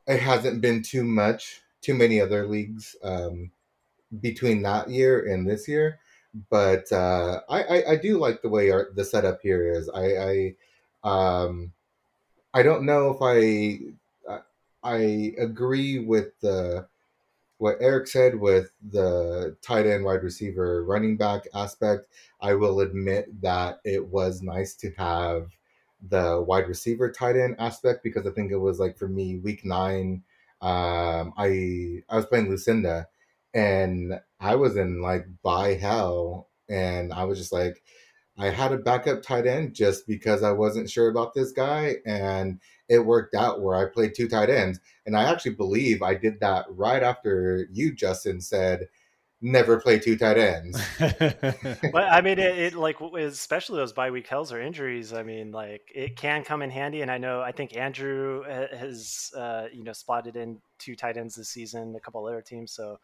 it 0.06 0.20
hasn't 0.20 0.60
been 0.60 0.82
too 0.82 1.04
much, 1.04 1.60
too 1.80 1.94
many 1.94 2.20
other 2.20 2.46
leagues 2.46 2.94
um, 3.02 3.50
between 4.20 4.62
that 4.62 4.90
year 4.90 5.26
and 5.26 5.48
this 5.48 5.66
year. 5.66 5.98
But 6.50 6.90
uh, 6.92 7.40
I, 7.48 7.62
I, 7.62 7.90
I 7.92 7.96
do 7.96 8.18
like 8.18 8.42
the 8.42 8.48
way 8.48 8.70
our, 8.70 8.88
the 8.94 9.04
setup 9.04 9.40
here 9.42 9.70
is. 9.70 9.88
I, 9.90 10.54
I 11.04 11.44
um, 11.44 11.72
I 12.54 12.62
don't 12.62 12.84
know 12.84 13.10
if 13.10 13.18
I 13.20 13.92
I 14.82 15.34
agree 15.38 16.00
with 16.00 16.38
the 16.40 16.86
what 17.58 17.76
Eric 17.80 18.08
said 18.08 18.34
with 18.34 18.72
the 18.90 19.56
tight 19.62 19.86
end, 19.86 20.04
wide 20.04 20.24
receiver, 20.24 20.84
running 20.84 21.16
back 21.16 21.42
aspect. 21.54 22.08
I 22.40 22.54
will 22.54 22.80
admit 22.80 23.40
that 23.40 23.80
it 23.84 24.04
was 24.04 24.42
nice 24.42 24.74
to 24.76 24.90
have 24.98 25.52
the 26.08 26.42
wide 26.42 26.66
receiver 26.66 27.12
tight 27.12 27.36
end 27.36 27.54
aspect 27.60 28.02
because 28.02 28.26
I 28.26 28.30
think 28.30 28.50
it 28.50 28.56
was 28.56 28.80
like 28.80 28.98
for 28.98 29.06
me 29.06 29.38
week 29.38 29.64
nine. 29.64 30.24
Um, 30.60 31.32
I 31.36 32.02
I 32.08 32.16
was 32.16 32.26
playing 32.26 32.50
Lucinda, 32.50 33.06
and 33.54 34.20
I 34.42 34.56
was 34.56 34.76
in 34.76 35.00
like 35.00 35.24
bye 35.42 35.74
hell, 35.74 36.50
and 36.68 37.12
I 37.12 37.24
was 37.24 37.38
just 37.38 37.52
like, 37.52 37.82
I 38.36 38.48
had 38.48 38.72
a 38.72 38.78
backup 38.78 39.22
tight 39.22 39.46
end 39.46 39.72
just 39.72 40.06
because 40.06 40.42
I 40.42 40.50
wasn't 40.50 40.90
sure 40.90 41.08
about 41.08 41.32
this 41.32 41.52
guy, 41.52 41.96
and 42.04 42.60
it 42.88 42.98
worked 42.98 43.34
out 43.34 43.62
where 43.62 43.76
I 43.76 43.90
played 43.90 44.14
two 44.14 44.28
tight 44.28 44.50
ends, 44.50 44.80
and 45.06 45.16
I 45.16 45.30
actually 45.30 45.54
believe 45.54 46.02
I 46.02 46.14
did 46.16 46.40
that 46.40 46.66
right 46.68 47.02
after 47.02 47.68
you, 47.70 47.94
Justin, 47.94 48.40
said 48.40 48.88
never 49.44 49.80
play 49.80 49.98
two 49.98 50.16
tight 50.16 50.38
ends. 50.38 50.80
but 50.98 51.94
I 51.94 52.20
mean, 52.20 52.38
it, 52.38 52.58
it, 52.58 52.74
like 52.74 53.00
especially 53.00 53.76
those 53.76 53.92
bye 53.92 54.10
week 54.10 54.26
hells 54.26 54.52
or 54.52 54.60
injuries. 54.60 55.12
I 55.12 55.22
mean, 55.22 55.52
like 55.52 55.82
it 55.94 56.16
can 56.16 56.44
come 56.44 56.62
in 56.62 56.70
handy. 56.70 57.02
And 57.02 57.10
I 57.10 57.18
know 57.18 57.42
I 57.42 57.52
think 57.52 57.76
Andrew 57.76 58.42
has 58.44 59.30
uh, 59.36 59.66
you 59.72 59.84
know 59.84 59.92
spotted 59.92 60.36
in 60.36 60.58
two 60.78 60.96
tight 60.96 61.16
ends 61.16 61.34
this 61.34 61.50
season, 61.50 61.94
a 61.96 62.00
couple 62.00 62.24
other 62.26 62.40
teams. 62.40 62.72
So 62.72 62.98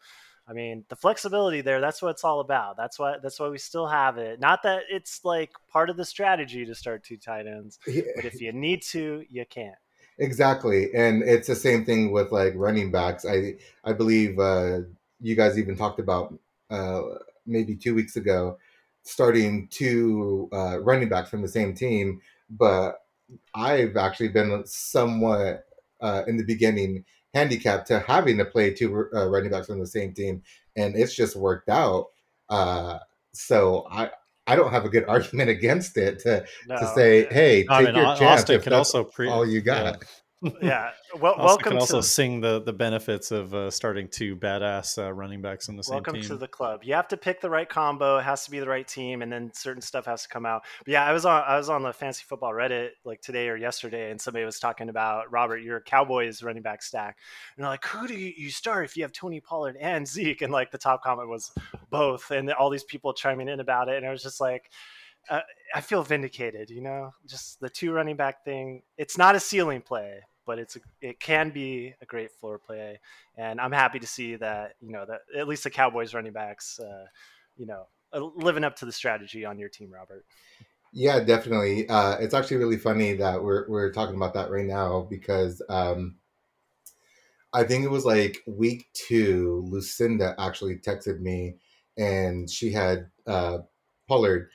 I 0.49 0.53
mean, 0.53 0.83
the 0.89 0.95
flexibility 0.95 1.61
there, 1.61 1.79
that's 1.79 2.01
what 2.01 2.09
it's 2.09 2.23
all 2.23 2.39
about. 2.39 2.75
That's 2.75 2.97
why 2.97 3.17
that's 3.21 3.39
why 3.39 3.49
we 3.49 3.59
still 3.59 3.85
have 3.85 4.17
it. 4.17 4.39
Not 4.39 4.63
that 4.63 4.83
it's 4.89 5.23
like 5.23 5.51
part 5.71 5.91
of 5.91 5.97
the 5.97 6.05
strategy 6.05 6.65
to 6.65 6.73
start 6.73 7.03
two 7.03 7.17
tight 7.17 7.45
ends, 7.45 7.77
yeah. 7.85 8.01
but 8.15 8.25
if 8.25 8.41
you 8.41 8.51
need 8.51 8.81
to, 8.83 9.23
you 9.29 9.45
can. 9.47 9.75
Exactly. 10.17 10.93
And 10.93 11.21
it's 11.23 11.47
the 11.47 11.55
same 11.55 11.85
thing 11.85 12.11
with 12.11 12.31
like 12.31 12.53
running 12.55 12.91
backs. 12.91 13.25
I 13.25 13.55
I 13.83 13.93
believe 13.93 14.39
uh 14.39 14.79
you 15.21 15.35
guys 15.35 15.59
even 15.59 15.77
talked 15.77 15.99
about 15.99 16.33
uh 16.71 17.01
maybe 17.45 17.75
2 17.75 17.93
weeks 17.93 18.15
ago 18.15 18.57
starting 19.03 19.67
two 19.69 20.49
uh 20.51 20.79
running 20.81 21.09
backs 21.09 21.29
from 21.29 21.43
the 21.43 21.47
same 21.47 21.75
team, 21.75 22.21
but 22.49 23.03
I've 23.53 23.97
actually 23.97 24.29
been 24.29 24.63
somewhat 24.65 25.65
uh 26.01 26.23
in 26.27 26.37
the 26.37 26.43
beginning 26.43 27.05
handicap 27.33 27.85
to 27.85 27.99
having 27.99 28.37
to 28.37 28.45
play 28.45 28.73
two 28.73 29.07
uh, 29.13 29.27
running 29.27 29.51
backs 29.51 29.69
on 29.69 29.79
the 29.79 29.87
same 29.87 30.13
team, 30.13 30.41
and 30.75 30.95
it's 30.95 31.15
just 31.15 31.35
worked 31.35 31.69
out. 31.69 32.07
Uh, 32.49 32.99
so 33.33 33.87
I 33.91 34.09
I 34.47 34.55
don't 34.55 34.71
have 34.71 34.85
a 34.85 34.89
good 34.89 35.05
argument 35.07 35.49
against 35.49 35.97
it 35.97 36.19
to 36.19 36.45
no, 36.67 36.77
to 36.77 36.87
say, 36.95 37.27
hey, 37.31 37.61
take 37.61 37.71
I 37.71 37.83
mean, 37.83 37.95
your 37.95 38.05
chance. 38.15 38.41
Austin 38.41 38.61
can 38.61 38.73
also 38.73 39.03
pre- 39.03 39.29
all 39.29 39.47
you 39.47 39.61
got. 39.61 39.97
Yeah 40.01 40.07
yeah. 40.61 40.91
Well, 41.19 41.33
also 41.33 41.45
welcome. 41.45 41.71
Can 41.71 41.79
also 41.79 41.97
to, 41.97 42.03
sing 42.03 42.41
the 42.41 42.61
the 42.61 42.73
benefits 42.73 43.31
of 43.31 43.53
uh, 43.53 43.69
starting 43.69 44.07
two 44.07 44.35
badass 44.35 44.97
uh, 44.97 45.11
running 45.11 45.41
backs 45.41 45.67
in 45.67 45.75
the 45.75 45.83
same 45.83 45.95
welcome 45.95 46.13
team. 46.13 46.21
Welcome 46.21 46.37
to 46.37 46.39
the 46.39 46.47
club. 46.47 46.81
You 46.83 46.93
have 46.93 47.07
to 47.09 47.17
pick 47.17 47.41
the 47.41 47.49
right 47.49 47.67
combo. 47.67 48.17
It 48.17 48.23
has 48.23 48.45
to 48.45 48.51
be 48.51 48.59
the 48.59 48.67
right 48.67 48.87
team, 48.87 49.21
and 49.21 49.31
then 49.31 49.51
certain 49.53 49.81
stuff 49.81 50.05
has 50.05 50.23
to 50.23 50.29
come 50.29 50.45
out. 50.45 50.63
But 50.85 50.93
yeah, 50.93 51.05
I 51.05 51.11
was 51.11 51.25
on 51.25 51.43
I 51.45 51.57
was 51.57 51.69
on 51.69 51.83
the 51.83 51.91
fantasy 51.91 52.23
football 52.27 52.53
Reddit 52.53 52.91
like 53.03 53.21
today 53.21 53.49
or 53.49 53.57
yesterday, 53.57 54.11
and 54.11 54.21
somebody 54.21 54.45
was 54.45 54.59
talking 54.59 54.89
about 54.89 55.31
Robert, 55.31 55.57
your 55.57 55.81
Cowboys 55.81 56.41
running 56.41 56.63
back 56.63 56.83
stack, 56.83 57.17
and 57.57 57.63
they're 57.63 57.71
like, 57.71 57.85
who 57.85 58.07
do 58.07 58.15
you 58.15 58.49
start 58.49 58.85
if 58.85 58.95
you 58.95 59.03
have 59.03 59.11
Tony 59.11 59.41
Pollard 59.41 59.77
and 59.79 60.07
Zeke? 60.07 60.41
And 60.41 60.53
like 60.53 60.71
the 60.71 60.77
top 60.77 61.03
comment 61.03 61.27
was 61.27 61.51
both, 61.89 62.31
and 62.31 62.51
all 62.53 62.69
these 62.69 62.83
people 62.85 63.13
chiming 63.13 63.49
in 63.49 63.59
about 63.59 63.89
it, 63.89 63.97
and 63.97 64.05
I 64.05 64.11
was 64.11 64.23
just 64.23 64.39
like. 64.39 64.69
Uh, 65.29 65.41
I 65.73 65.81
feel 65.81 66.03
vindicated, 66.03 66.69
you 66.69 66.81
know, 66.81 67.11
just 67.27 67.59
the 67.59 67.69
two 67.69 67.91
running 67.91 68.15
back 68.15 68.43
thing. 68.43 68.81
It's 68.97 69.17
not 69.17 69.35
a 69.35 69.39
ceiling 69.39 69.81
play, 69.81 70.21
but 70.45 70.59
it's 70.59 70.75
a, 70.75 70.79
it 71.01 71.19
can 71.19 71.51
be 71.51 71.93
a 72.01 72.05
great 72.05 72.31
floor 72.31 72.57
play, 72.57 72.99
and 73.37 73.61
I'm 73.61 73.71
happy 73.71 73.99
to 73.99 74.07
see 74.07 74.35
that 74.37 74.73
you 74.81 74.91
know 74.91 75.05
that 75.05 75.21
at 75.37 75.47
least 75.47 75.63
the 75.63 75.69
Cowboys 75.69 76.13
running 76.13 76.33
backs, 76.33 76.79
uh, 76.79 77.05
you 77.57 77.67
know, 77.67 77.85
uh, 78.13 78.21
living 78.35 78.63
up 78.63 78.75
to 78.77 78.85
the 78.85 78.91
strategy 78.91 79.45
on 79.45 79.59
your 79.59 79.69
team, 79.69 79.91
Robert. 79.91 80.25
Yeah, 80.91 81.19
definitely. 81.19 81.87
Uh, 81.87 82.17
it's 82.17 82.33
actually 82.33 82.57
really 82.57 82.77
funny 82.77 83.13
that 83.13 83.43
we're 83.43 83.69
we're 83.69 83.91
talking 83.91 84.15
about 84.15 84.33
that 84.33 84.49
right 84.49 84.65
now 84.65 85.05
because 85.07 85.61
um, 85.69 86.15
I 87.53 87.63
think 87.63 87.83
it 87.83 87.91
was 87.91 88.05
like 88.05 88.39
week 88.47 88.87
two. 88.93 89.63
Lucinda 89.69 90.35
actually 90.39 90.77
texted 90.77 91.19
me, 91.19 91.57
and 91.97 92.49
she 92.49 92.71
had 92.71 93.11
uh, 93.27 93.59
Pollard, 94.07 94.49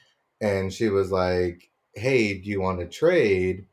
and 0.44 0.72
she 0.72 0.88
was 0.90 1.10
like, 1.12 1.70
"Hey, 1.94 2.34
do 2.38 2.50
you 2.50 2.60
want 2.62 2.80
to 2.80 2.86
trade?" 2.88 3.66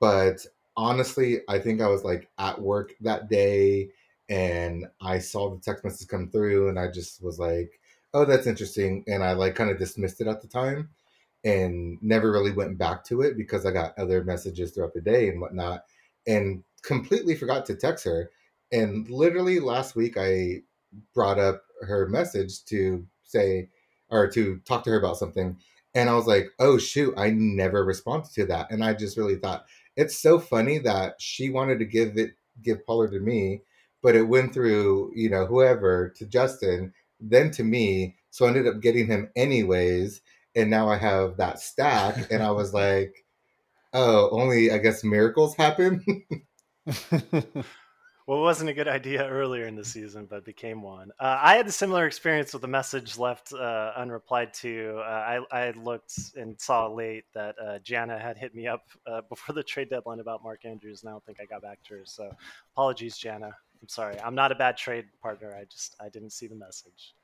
But 0.00 0.44
honestly, 0.76 1.40
I 1.48 1.58
think 1.58 1.80
I 1.80 1.88
was 1.88 2.04
like 2.04 2.28
at 2.38 2.60
work 2.60 2.94
that 3.00 3.28
day 3.30 3.90
and 4.28 4.86
I 5.00 5.18
saw 5.20 5.50
the 5.50 5.60
text 5.60 5.84
message 5.84 6.08
come 6.08 6.28
through 6.30 6.68
and 6.68 6.78
I 6.78 6.90
just 6.90 7.22
was 7.22 7.38
like, 7.38 7.80
oh, 8.14 8.24
that's 8.24 8.46
interesting. 8.46 9.04
And 9.06 9.22
I 9.24 9.32
like 9.32 9.54
kind 9.54 9.70
of 9.70 9.78
dismissed 9.78 10.20
it 10.20 10.26
at 10.26 10.42
the 10.42 10.48
time 10.48 10.90
and 11.44 11.98
never 12.02 12.32
really 12.32 12.52
went 12.52 12.78
back 12.78 13.04
to 13.06 13.22
it 13.22 13.36
because 13.36 13.66
I 13.66 13.70
got 13.72 13.98
other 13.98 14.24
messages 14.24 14.72
throughout 14.72 14.94
the 14.94 15.00
day 15.00 15.28
and 15.28 15.40
whatnot 15.40 15.84
and 16.26 16.64
completely 16.82 17.34
forgot 17.36 17.66
to 17.66 17.76
text 17.76 18.04
her. 18.04 18.30
And 18.72 19.08
literally 19.08 19.60
last 19.60 19.94
week, 19.96 20.16
I 20.18 20.62
brought 21.14 21.38
up 21.38 21.62
her 21.82 22.08
message 22.08 22.64
to 22.66 23.06
say 23.22 23.68
or 24.10 24.28
to 24.28 24.60
talk 24.64 24.84
to 24.84 24.90
her 24.90 24.98
about 24.98 25.18
something. 25.18 25.56
And 25.96 26.10
I 26.10 26.14
was 26.14 26.26
like, 26.26 26.50
oh, 26.58 26.76
shoot, 26.76 27.14
I 27.16 27.30
never 27.30 27.82
responded 27.82 28.30
to 28.34 28.46
that. 28.46 28.70
And 28.70 28.84
I 28.84 28.92
just 28.92 29.16
really 29.16 29.36
thought, 29.36 29.64
it's 29.96 30.18
so 30.18 30.38
funny 30.38 30.78
that 30.78 31.14
she 31.18 31.48
wanted 31.48 31.78
to 31.78 31.86
give 31.86 32.18
it 32.18 32.32
give 32.62 32.86
Pollard 32.86 33.12
to 33.12 33.20
me, 33.20 33.62
but 34.02 34.14
it 34.14 34.22
went 34.24 34.52
through 34.52 35.10
you 35.14 35.30
know 35.30 35.46
whoever 35.46 36.10
to 36.16 36.26
Justin, 36.26 36.92
then 37.18 37.50
to 37.52 37.64
me. 37.64 38.16
So 38.30 38.44
I 38.44 38.48
ended 38.48 38.68
up 38.68 38.82
getting 38.82 39.06
him 39.06 39.30
anyways, 39.34 40.20
and 40.54 40.68
now 40.68 40.88
I 40.90 40.98
have 40.98 41.38
that 41.38 41.60
stack, 41.60 42.30
and 42.30 42.42
I 42.42 42.50
was 42.50 42.74
like, 42.84 43.24
oh, 43.94 44.28
only 44.30 44.70
I 44.70 44.78
guess 44.78 45.02
miracles 45.02 45.56
happen. 45.56 46.04
well, 48.26 48.38
it 48.38 48.42
wasn't 48.42 48.68
a 48.68 48.74
good 48.74 48.88
idea 48.88 49.26
earlier 49.28 49.66
in 49.66 49.76
the 49.76 49.84
season, 49.84 50.26
but 50.26 50.44
became 50.44 50.82
one. 50.82 51.12
Uh, 51.20 51.38
I 51.40 51.56
had 51.56 51.66
a 51.66 51.72
similar 51.72 52.06
experience 52.06 52.52
with 52.52 52.64
a 52.64 52.68
message 52.68 53.18
left 53.18 53.52
uh, 53.52 53.92
unreplied 53.96 54.52
to. 54.54 54.98
Uh, 54.98 55.44
I, 55.52 55.66
I 55.66 55.70
looked 55.72 56.12
and 56.36 56.60
saw 56.60 56.88
late 56.88 57.24
that 57.34 57.54
uh, 57.64 57.78
Jana 57.80 58.18
had 58.18 58.36
hit 58.36 58.54
me 58.54 58.66
up 58.66 58.88
uh, 59.06 59.20
before 59.28 59.54
the 59.54 59.62
trade 59.62 59.90
deadline 59.90 60.20
about 60.20 60.42
Mark 60.42 60.64
Andrews, 60.64 61.02
and 61.02 61.10
I 61.10 61.12
don't 61.12 61.24
think 61.24 61.38
I 61.40 61.44
got 61.44 61.62
back 61.62 61.78
to 61.84 61.94
her. 61.94 62.00
So, 62.04 62.30
apologies, 62.74 63.16
Jana. 63.16 63.52
I'm 63.80 63.88
sorry. 63.88 64.18
I'm 64.20 64.34
not 64.34 64.50
a 64.52 64.54
bad 64.54 64.76
trade 64.76 65.04
partner. 65.22 65.54
I 65.54 65.64
just 65.64 65.96
I 66.00 66.08
didn't 66.08 66.30
see 66.30 66.46
the 66.46 66.54
message. 66.54 67.14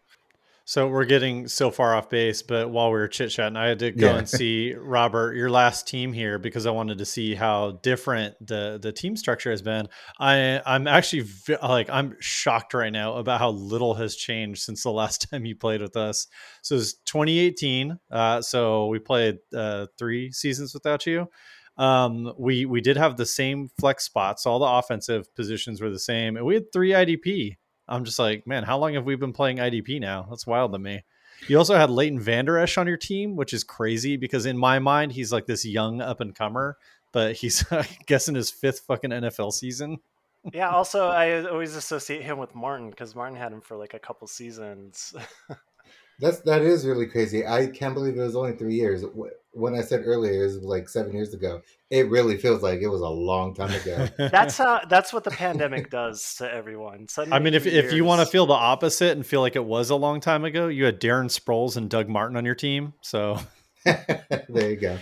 So 0.64 0.86
we're 0.88 1.04
getting 1.04 1.48
so 1.48 1.70
far 1.70 1.94
off 1.94 2.08
base, 2.08 2.42
but 2.42 2.70
while 2.70 2.88
we 2.88 2.98
were 2.98 3.08
chit 3.08 3.30
chatting, 3.30 3.56
I 3.56 3.66
had 3.66 3.80
to 3.80 3.90
go 3.90 4.06
yeah. 4.06 4.18
and 4.18 4.28
see 4.28 4.74
Robert, 4.74 5.34
your 5.34 5.50
last 5.50 5.88
team 5.88 6.12
here, 6.12 6.38
because 6.38 6.66
I 6.66 6.70
wanted 6.70 6.98
to 6.98 7.04
see 7.04 7.34
how 7.34 7.80
different 7.82 8.34
the 8.46 8.78
the 8.80 8.92
team 8.92 9.16
structure 9.16 9.50
has 9.50 9.62
been. 9.62 9.88
I 10.20 10.60
I'm 10.64 10.86
actually 10.86 11.24
like 11.62 11.90
I'm 11.90 12.16
shocked 12.20 12.74
right 12.74 12.92
now 12.92 13.14
about 13.14 13.40
how 13.40 13.50
little 13.50 13.94
has 13.94 14.14
changed 14.14 14.62
since 14.62 14.84
the 14.84 14.90
last 14.90 15.26
time 15.30 15.44
you 15.44 15.56
played 15.56 15.82
with 15.82 15.96
us. 15.96 16.28
So 16.62 16.76
it's 16.76 16.94
2018. 17.06 17.98
Uh, 18.10 18.40
so 18.42 18.86
we 18.86 18.98
played 18.98 19.38
uh, 19.54 19.86
three 19.98 20.30
seasons 20.30 20.74
without 20.74 21.06
you. 21.06 21.28
Um, 21.76 22.32
we 22.38 22.66
we 22.66 22.80
did 22.80 22.96
have 22.96 23.16
the 23.16 23.26
same 23.26 23.70
flex 23.80 24.04
spots. 24.04 24.46
All 24.46 24.58
the 24.58 24.66
offensive 24.66 25.34
positions 25.34 25.80
were 25.80 25.90
the 25.90 25.98
same, 25.98 26.36
and 26.36 26.46
we 26.46 26.54
had 26.54 26.72
three 26.72 26.90
IDP. 26.90 27.56
I'm 27.88 28.04
just 28.04 28.18
like, 28.18 28.46
man, 28.46 28.62
how 28.62 28.78
long 28.78 28.94
have 28.94 29.04
we 29.04 29.16
been 29.16 29.32
playing 29.32 29.58
IDP 29.58 30.00
now? 30.00 30.26
That's 30.28 30.46
wild 30.46 30.72
to 30.72 30.78
me. 30.78 31.02
You 31.48 31.58
also 31.58 31.76
had 31.76 31.90
Leighton 31.90 32.20
Vander 32.20 32.58
Esch 32.58 32.78
on 32.78 32.86
your 32.86 32.96
team, 32.96 33.36
which 33.36 33.52
is 33.52 33.64
crazy 33.64 34.16
because 34.16 34.46
in 34.46 34.56
my 34.56 34.78
mind 34.78 35.12
he's 35.12 35.32
like 35.32 35.46
this 35.46 35.64
young 35.64 36.00
up 36.00 36.20
and 36.20 36.34
comer, 36.34 36.76
but 37.10 37.34
he's 37.34 37.64
I 37.72 37.86
guess 38.06 38.28
in 38.28 38.34
his 38.34 38.50
fifth 38.50 38.80
fucking 38.80 39.10
NFL 39.10 39.52
season. 39.52 39.98
yeah. 40.52 40.70
Also, 40.70 41.08
I 41.08 41.44
always 41.46 41.74
associate 41.74 42.22
him 42.22 42.38
with 42.38 42.54
Martin 42.54 42.90
because 42.90 43.14
Martin 43.14 43.36
had 43.36 43.52
him 43.52 43.60
for 43.60 43.76
like 43.76 43.94
a 43.94 43.98
couple 43.98 44.26
seasons. 44.28 45.14
That's 46.20 46.40
that 46.40 46.62
is 46.62 46.86
really 46.86 47.06
crazy. 47.06 47.46
I 47.46 47.66
can't 47.66 47.94
believe 47.94 48.16
it 48.16 48.20
was 48.20 48.36
only 48.36 48.52
three 48.52 48.74
years. 48.74 49.04
When 49.54 49.74
I 49.74 49.82
said 49.82 50.02
earlier 50.04 50.42
it 50.42 50.46
was 50.46 50.56
like 50.62 50.88
seven 50.88 51.14
years 51.14 51.34
ago, 51.34 51.62
it 51.90 52.08
really 52.08 52.36
feels 52.36 52.62
like 52.62 52.80
it 52.80 52.88
was 52.88 53.00
a 53.00 53.08
long 53.08 53.54
time 53.54 53.72
ago. 53.72 54.08
That's 54.30 54.56
how. 54.56 54.80
That's 54.88 55.12
what 55.12 55.24
the 55.24 55.30
pandemic 55.30 55.90
does 55.90 56.36
to 56.36 56.50
everyone. 56.50 57.08
Suddenly 57.08 57.36
I 57.36 57.40
mean, 57.40 57.54
if, 57.54 57.64
three 57.64 57.72
if 57.72 57.92
you 57.92 58.04
want 58.04 58.20
to 58.20 58.26
feel 58.26 58.46
the 58.46 58.54
opposite 58.54 59.16
and 59.16 59.26
feel 59.26 59.40
like 59.40 59.56
it 59.56 59.64
was 59.64 59.90
a 59.90 59.96
long 59.96 60.20
time 60.20 60.44
ago, 60.44 60.68
you 60.68 60.84
had 60.84 61.00
Darren 61.00 61.26
Sproles 61.26 61.76
and 61.76 61.90
Doug 61.90 62.08
Martin 62.08 62.36
on 62.36 62.44
your 62.44 62.54
team. 62.54 62.94
So, 63.02 63.38
there 63.84 64.70
you 64.70 64.76
go. 64.76 64.98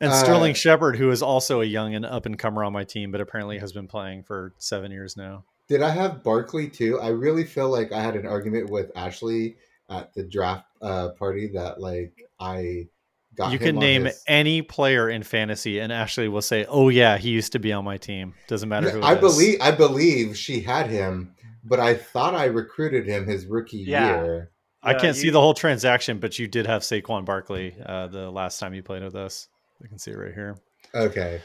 and 0.00 0.10
Uh, 0.10 0.14
Sterling 0.14 0.54
Shepard, 0.54 0.96
who 0.96 1.10
is 1.10 1.22
also 1.22 1.60
a 1.60 1.64
young 1.64 1.94
and 1.94 2.04
up 2.04 2.26
and 2.26 2.38
comer 2.38 2.64
on 2.64 2.72
my 2.72 2.84
team, 2.84 3.12
but 3.12 3.20
apparently 3.20 3.58
has 3.58 3.72
been 3.72 3.86
playing 3.88 4.24
for 4.24 4.54
seven 4.58 4.90
years 4.90 5.16
now. 5.16 5.44
Did 5.68 5.82
I 5.82 5.90
have 5.90 6.24
Barkley 6.24 6.68
too? 6.68 6.98
I 7.00 7.08
really 7.08 7.44
feel 7.44 7.70
like 7.70 7.92
I 7.92 8.02
had 8.02 8.16
an 8.16 8.26
argument 8.26 8.68
with 8.68 8.90
Ashley 8.96 9.56
at 9.98 10.14
the 10.14 10.24
draft 10.24 10.66
uh, 10.80 11.10
party 11.10 11.48
that 11.54 11.80
like 11.80 12.12
I 12.40 12.88
got. 13.36 13.52
you 13.52 13.58
him 13.58 13.64
can 13.66 13.76
on 13.76 13.80
name 13.80 14.04
his- 14.06 14.22
any 14.26 14.62
player 14.62 15.08
in 15.10 15.22
fantasy, 15.22 15.78
and 15.80 15.92
Ashley 15.92 16.28
will 16.28 16.42
say, 16.42 16.64
"Oh 16.68 16.88
yeah, 16.88 17.18
he 17.18 17.30
used 17.30 17.52
to 17.52 17.58
be 17.58 17.72
on 17.72 17.84
my 17.84 17.96
team." 17.96 18.34
Doesn't 18.48 18.68
matter 18.68 18.90
who. 18.90 18.98
it 18.98 19.04
I 19.04 19.14
is. 19.14 19.20
believe 19.20 19.58
I 19.60 19.70
believe 19.70 20.36
she 20.36 20.60
had 20.60 20.88
him, 20.90 21.34
but 21.64 21.80
I 21.80 21.94
thought 21.94 22.34
I 22.34 22.46
recruited 22.46 23.06
him 23.06 23.26
his 23.26 23.46
rookie 23.46 23.78
Yeah. 23.78 24.22
year. 24.22 24.50
I 24.84 24.94
can't 24.94 25.14
see 25.16 25.30
the 25.30 25.40
whole 25.40 25.54
transaction, 25.54 26.18
but 26.18 26.40
you 26.40 26.48
did 26.48 26.66
have 26.66 26.82
Saquon 26.82 27.24
Barkley 27.24 27.76
uh, 27.86 28.08
the 28.08 28.28
last 28.32 28.58
time 28.58 28.74
you 28.74 28.82
played 28.82 29.04
with 29.04 29.14
us. 29.14 29.46
I 29.80 29.86
can 29.86 29.96
see 29.96 30.10
it 30.10 30.16
right 30.18 30.34
here. 30.34 30.56
Okay. 30.92 31.40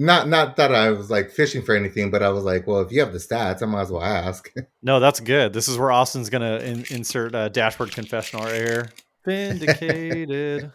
Not 0.00 0.28
not 0.28 0.56
that 0.56 0.74
I 0.74 0.92
was 0.92 1.10
like 1.10 1.30
fishing 1.30 1.60
for 1.60 1.76
anything, 1.76 2.10
but 2.10 2.22
I 2.22 2.30
was 2.30 2.42
like, 2.42 2.66
well, 2.66 2.80
if 2.80 2.90
you 2.90 3.00
have 3.00 3.12
the 3.12 3.18
stats, 3.18 3.62
I 3.62 3.66
might 3.66 3.82
as 3.82 3.90
well 3.90 4.02
ask. 4.02 4.50
No, 4.82 4.98
that's 4.98 5.20
good. 5.20 5.52
This 5.52 5.68
is 5.68 5.76
where 5.76 5.92
Austin's 5.92 6.30
gonna 6.30 6.56
in, 6.56 6.86
insert 6.88 7.34
a 7.34 7.50
dashboard 7.50 7.92
confessional 7.92 8.46
right 8.46 8.54
here. 8.54 8.90
Vindicated. 9.26 10.72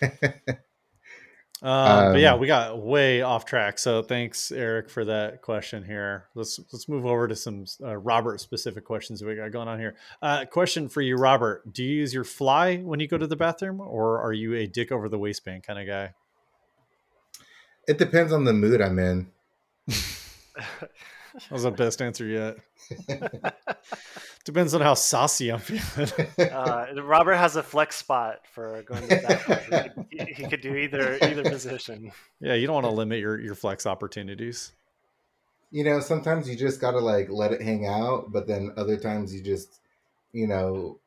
Um, 1.62 2.12
but 2.12 2.20
yeah, 2.20 2.34
Um, 2.34 2.40
we 2.40 2.46
got 2.46 2.80
way 2.82 3.22
off 3.22 3.46
track. 3.46 3.78
So 3.78 4.02
thanks, 4.02 4.52
Eric, 4.52 4.90
for 4.90 5.06
that 5.06 5.40
question 5.40 5.82
here. 5.82 6.26
Let's 6.34 6.60
let's 6.70 6.86
move 6.86 7.06
over 7.06 7.26
to 7.26 7.34
some 7.34 7.64
uh, 7.82 7.96
Robert 7.96 8.42
specific 8.42 8.84
questions 8.84 9.20
that 9.20 9.26
we 9.26 9.36
got 9.36 9.50
going 9.52 9.66
on 9.66 9.78
here. 9.78 9.96
Uh, 10.20 10.44
question 10.44 10.86
for 10.88 11.00
you, 11.00 11.16
Robert: 11.16 11.72
Do 11.72 11.82
you 11.82 11.96
use 11.96 12.12
your 12.12 12.24
fly 12.24 12.76
when 12.76 13.00
you 13.00 13.08
go 13.08 13.16
to 13.16 13.26
the 13.26 13.36
bathroom, 13.36 13.80
or 13.80 14.20
are 14.20 14.34
you 14.34 14.54
a 14.54 14.66
dick 14.66 14.92
over 14.92 15.08
the 15.08 15.18
waistband 15.18 15.62
kind 15.62 15.78
of 15.78 15.86
guy? 15.86 16.12
It 17.86 17.98
depends 17.98 18.32
on 18.32 18.44
the 18.44 18.52
mood 18.52 18.80
I'm 18.80 18.98
in. 18.98 19.26
That 20.56 21.50
was 21.50 21.64
the 21.64 21.70
best 21.70 22.00
answer 22.00 22.24
yet. 22.26 22.56
Depends 24.44 24.74
on 24.74 24.80
how 24.80 24.94
saucy 24.94 25.50
I'm 25.52 25.58
feeling. 25.58 26.08
uh, 26.50 26.86
Robert 27.02 27.34
has 27.34 27.56
a 27.56 27.62
flex 27.62 27.96
spot 27.96 28.40
for 28.52 28.82
going 28.84 29.02
to 29.02 29.08
the 29.08 29.16
bathroom. 29.26 30.06
He, 30.10 30.18
could- 30.18 30.28
he 30.28 30.44
could 30.46 30.60
do 30.60 30.74
either 30.76 31.18
either 31.22 31.42
position. 31.42 32.12
yeah, 32.40 32.54
you 32.54 32.66
don't 32.66 32.74
want 32.74 32.86
to 32.86 32.92
limit 32.92 33.18
your 33.18 33.38
your 33.40 33.54
flex 33.56 33.86
opportunities. 33.86 34.72
you 35.72 35.82
know, 35.84 35.98
sometimes 36.00 36.48
you 36.48 36.56
just 36.56 36.80
gotta 36.80 37.00
like 37.00 37.28
let 37.28 37.52
it 37.52 37.60
hang 37.60 37.86
out, 37.86 38.32
but 38.32 38.46
then 38.46 38.72
other 38.76 38.96
times 38.96 39.34
you 39.34 39.42
just, 39.42 39.80
you 40.32 40.46
know, 40.46 40.98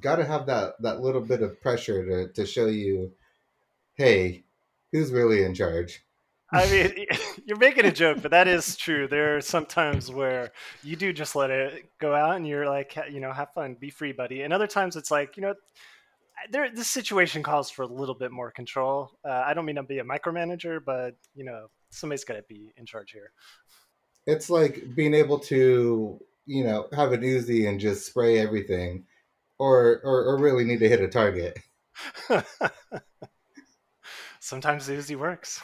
gotta 0.00 0.24
have 0.24 0.46
that 0.46 0.80
that 0.80 1.00
little 1.00 1.20
bit 1.20 1.42
of 1.42 1.60
pressure 1.60 2.04
to 2.06 2.32
to 2.32 2.46
show 2.46 2.66
you, 2.66 3.12
hey, 3.94 4.44
who's 4.92 5.10
really 5.12 5.42
in 5.42 5.54
charge? 5.54 6.02
I 6.52 6.70
mean, 6.70 7.06
you're 7.44 7.58
making 7.58 7.86
a 7.86 7.92
joke, 7.92 8.22
but 8.22 8.30
that 8.30 8.48
is 8.48 8.76
true. 8.76 9.08
There 9.08 9.36
are 9.36 9.40
some 9.40 9.66
times 9.66 10.10
where 10.10 10.52
you 10.82 10.96
do 10.96 11.12
just 11.12 11.34
let 11.34 11.50
it 11.50 11.90
go 11.98 12.14
out, 12.14 12.36
and 12.36 12.46
you're 12.46 12.66
like, 12.66 12.96
you 13.10 13.20
know, 13.20 13.32
have 13.32 13.52
fun, 13.52 13.76
be 13.78 13.90
free, 13.90 14.12
buddy. 14.12 14.42
And 14.42 14.52
other 14.52 14.66
times 14.66 14.96
it's 14.96 15.10
like, 15.10 15.36
you 15.36 15.42
know, 15.42 15.54
there 16.50 16.70
this 16.70 16.88
situation 16.88 17.42
calls 17.42 17.70
for 17.70 17.82
a 17.82 17.86
little 17.86 18.14
bit 18.14 18.30
more 18.30 18.50
control. 18.50 19.12
Uh, 19.24 19.42
I 19.46 19.54
don't 19.54 19.64
mean 19.64 19.76
to 19.76 19.82
be 19.82 19.98
a 19.98 20.04
micromanager, 20.04 20.80
but 20.84 21.16
you 21.34 21.44
know, 21.44 21.66
somebody's 21.90 22.24
got 22.24 22.34
to 22.34 22.42
be 22.42 22.72
in 22.76 22.86
charge 22.86 23.12
here. 23.12 23.32
It's 24.26 24.50
like 24.50 24.94
being 24.94 25.14
able 25.14 25.38
to, 25.40 26.20
you 26.46 26.64
know, 26.64 26.88
have 26.92 27.12
an 27.12 27.22
Uzi 27.22 27.68
and 27.68 27.80
just 27.80 28.06
spray 28.06 28.38
everything, 28.38 29.04
or 29.58 30.00
or, 30.04 30.24
or 30.24 30.38
really 30.38 30.64
need 30.64 30.80
to 30.80 30.88
hit 30.88 31.00
a 31.00 31.08
target. 31.08 31.58
Sometimes 34.40 34.86
the 34.86 34.92
Uzi 34.94 35.16
works. 35.16 35.60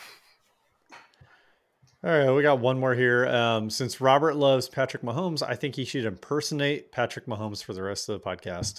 All 2.05 2.11
right, 2.11 2.33
we 2.33 2.43
got 2.43 2.59
one 2.59 2.81
more 2.81 2.97
here. 2.97 3.29
Um, 3.29 3.71
since 3.71 4.01
Robert 4.01 4.35
loves 4.35 4.69
Patrick 4.69 5.05
Mahomes, 5.05 5.41
I 5.41 5.55
think 5.55 5.77
he 5.77 5.85
should 5.85 6.05
impersonate 6.05 6.91
Patrick 6.91 7.27
Mahomes 7.27 7.63
for 7.63 7.75
the 7.75 7.83
rest 7.83 8.09
of 8.09 8.21
the 8.21 8.29
podcast. 8.29 8.79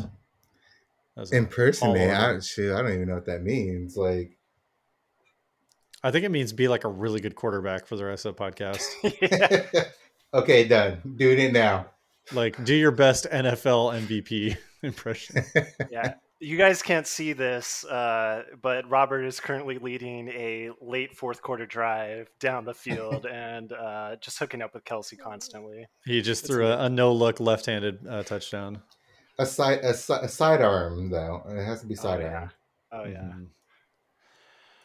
That 1.15 1.21
was 1.21 1.31
a 1.31 1.37
Impersonate? 1.37 2.09
I, 2.11 2.37
shoot, 2.41 2.73
I 2.75 2.81
don't 2.81 2.91
even 2.91 3.07
know 3.07 3.13
what 3.13 3.27
that 3.27 3.41
means. 3.43 3.95
Like, 3.95 4.37
I 6.03 6.11
think 6.11 6.25
it 6.25 6.31
means 6.31 6.51
be 6.51 6.67
like 6.67 6.83
a 6.83 6.89
really 6.89 7.21
good 7.21 7.35
quarterback 7.35 7.87
for 7.87 7.95
the 7.95 8.03
rest 8.03 8.25
of 8.25 8.35
the 8.35 8.43
podcast. 8.43 9.85
okay, 10.33 10.67
done. 10.67 11.15
Doing 11.15 11.39
it 11.39 11.53
now. 11.53 11.85
like, 12.33 12.61
do 12.65 12.75
your 12.75 12.91
best 12.91 13.25
NFL 13.31 14.05
MVP 14.05 14.57
impression. 14.83 15.45
yeah. 15.89 16.15
You 16.43 16.57
guys 16.57 16.81
can't 16.81 17.07
see 17.07 17.31
this, 17.31 17.85
uh, 17.85 18.43
but 18.61 18.89
Robert 18.89 19.23
is 19.23 19.39
currently 19.39 19.77
leading 19.77 20.27
a 20.27 20.71
late 20.81 21.15
fourth 21.15 21.41
quarter 21.41 21.65
drive 21.65 22.29
down 22.41 22.65
the 22.65 22.73
field 22.73 23.25
and 23.31 23.71
uh, 23.71 24.17
just 24.19 24.37
hooking 24.39 24.61
up 24.61 24.73
with 24.73 24.83
Kelce 24.83 25.17
constantly. 25.17 25.85
He 26.05 26.21
just 26.21 26.43
It's 26.43 26.51
threw 26.53 26.67
a, 26.67 26.79
a 26.85 26.89
no 26.89 27.13
look 27.13 27.39
left 27.39 27.65
handed 27.67 28.05
uh, 28.05 28.23
touchdown. 28.23 28.81
A 29.39 29.45
side 29.45 29.79
a, 29.83 29.93
si- 29.93 30.13
a 30.13 30.27
sidearm 30.27 31.09
though. 31.09 31.43
It 31.47 31.63
has 31.63 31.79
to 31.81 31.87
be 31.87 31.95
Oh, 31.97 32.01
sidearm. 32.01 32.31
yeah. 32.33 32.49
Oh, 32.91 33.05
yeah. 33.05 33.21
Mhm. 33.21 33.47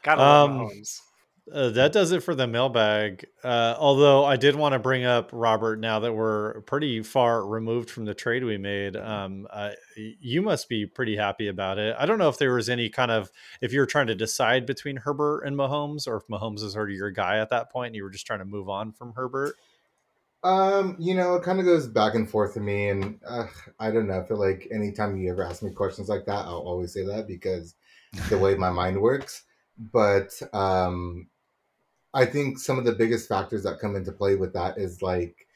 Gotta 0.04 0.22
love 0.22 0.50
Um, 0.50 0.58
Mahomes. 0.60 1.00
Uh, 1.52 1.70
that 1.70 1.92
does 1.92 2.12
it 2.12 2.22
for 2.22 2.34
the 2.34 2.46
mailbag. 2.46 3.26
Uh, 3.42 3.74
although 3.78 4.24
I 4.24 4.36
did 4.36 4.54
want 4.54 4.74
to 4.74 4.78
bring 4.78 5.04
up 5.04 5.30
Robert 5.32 5.78
now 5.78 6.00
that 6.00 6.12
we're 6.12 6.60
pretty 6.62 7.02
far 7.02 7.46
removed 7.46 7.90
from 7.90 8.04
the 8.04 8.14
trade 8.14 8.44
we 8.44 8.58
made. 8.58 8.96
Um, 8.96 9.46
uh, 9.50 9.70
you 9.96 10.42
must 10.42 10.68
be 10.68 10.86
pretty 10.86 11.16
happy 11.16 11.48
about 11.48 11.78
it. 11.78 11.96
I 11.98 12.06
don't 12.06 12.18
know 12.18 12.28
if 12.28 12.38
there 12.38 12.52
was 12.52 12.68
any 12.68 12.88
kind 12.88 13.10
of 13.10 13.30
if 13.60 13.72
you 13.72 13.80
were 13.80 13.86
trying 13.86 14.08
to 14.08 14.14
decide 14.14 14.66
between 14.66 14.96
Herbert 14.96 15.42
and 15.42 15.56
Mahomes, 15.56 16.06
or 16.06 16.16
if 16.16 16.26
Mahomes 16.26 16.62
is 16.62 16.76
already 16.76 16.94
your 16.94 17.10
guy 17.10 17.38
at 17.38 17.50
that 17.50 17.70
point, 17.70 17.88
and 17.88 17.96
you 17.96 18.02
were 18.02 18.10
just 18.10 18.26
trying 18.26 18.40
to 18.40 18.44
move 18.44 18.68
on 18.68 18.92
from 18.92 19.12
Herbert. 19.14 19.54
Um, 20.44 20.96
you 20.98 21.14
know, 21.14 21.34
it 21.34 21.42
kind 21.42 21.58
of 21.58 21.64
goes 21.64 21.88
back 21.88 22.14
and 22.14 22.30
forth 22.30 22.54
to 22.54 22.60
me, 22.60 22.88
and 22.88 23.18
I 23.80 23.90
don't 23.90 24.06
know. 24.06 24.20
I 24.20 24.26
feel 24.26 24.38
like 24.38 24.68
anytime 24.70 25.16
you 25.16 25.30
ever 25.32 25.44
ask 25.44 25.62
me 25.62 25.70
questions 25.70 26.08
like 26.08 26.26
that, 26.26 26.44
I'll 26.44 26.58
always 26.58 26.92
say 26.92 27.04
that 27.06 27.26
because 27.26 27.74
the 28.28 28.38
way 28.38 28.54
my 28.54 28.70
mind 28.70 29.00
works. 29.00 29.42
But 29.92 30.30
um, 30.52 31.28
I 32.14 32.24
think 32.26 32.58
some 32.58 32.78
of 32.78 32.84
the 32.84 32.92
biggest 32.92 33.28
factors 33.28 33.62
that 33.64 33.80
come 33.80 33.96
into 33.96 34.12
play 34.12 34.36
with 34.36 34.52
that 34.54 34.78
is 34.78 35.02
like 35.02 35.46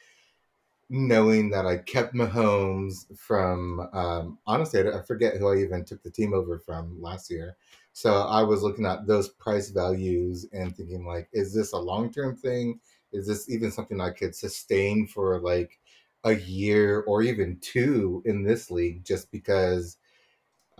knowing 0.91 1.51
that 1.51 1.67
I 1.67 1.79
kept 1.79 2.15
Mahomes 2.15 3.07
from. 3.19 3.81
Um, 3.93 4.38
honestly, 4.47 4.81
I 4.81 4.99
I 4.99 5.03
forget 5.03 5.37
who 5.37 5.49
I 5.49 5.57
even 5.59 5.85
took 5.85 6.03
the 6.03 6.11
team 6.11 6.35
over 6.35 6.59
from 6.59 7.01
last 7.01 7.31
year. 7.31 7.57
So 7.93 8.12
I 8.15 8.43
was 8.43 8.62
looking 8.62 8.87
at 8.87 9.07
those 9.07 9.29
price 9.29 9.71
values 9.71 10.47
and 10.53 10.75
thinking 10.77 11.07
like, 11.07 11.29
is 11.33 11.55
this 11.55 11.73
a 11.73 11.79
long 11.79 12.12
term 12.12 12.37
thing? 12.37 12.81
Is 13.12 13.27
this 13.27 13.49
even 13.51 13.71
something 13.71 14.01
I 14.01 14.11
could 14.11 14.35
sustain 14.35 15.07
for 15.07 15.41
like 15.41 15.79
a 16.25 16.35
year 16.35 17.01
or 17.07 17.23
even 17.23 17.59
two 17.61 18.23
in 18.27 18.43
this 18.43 18.71
league? 18.71 19.05
Just 19.05 19.31
because, 19.31 19.99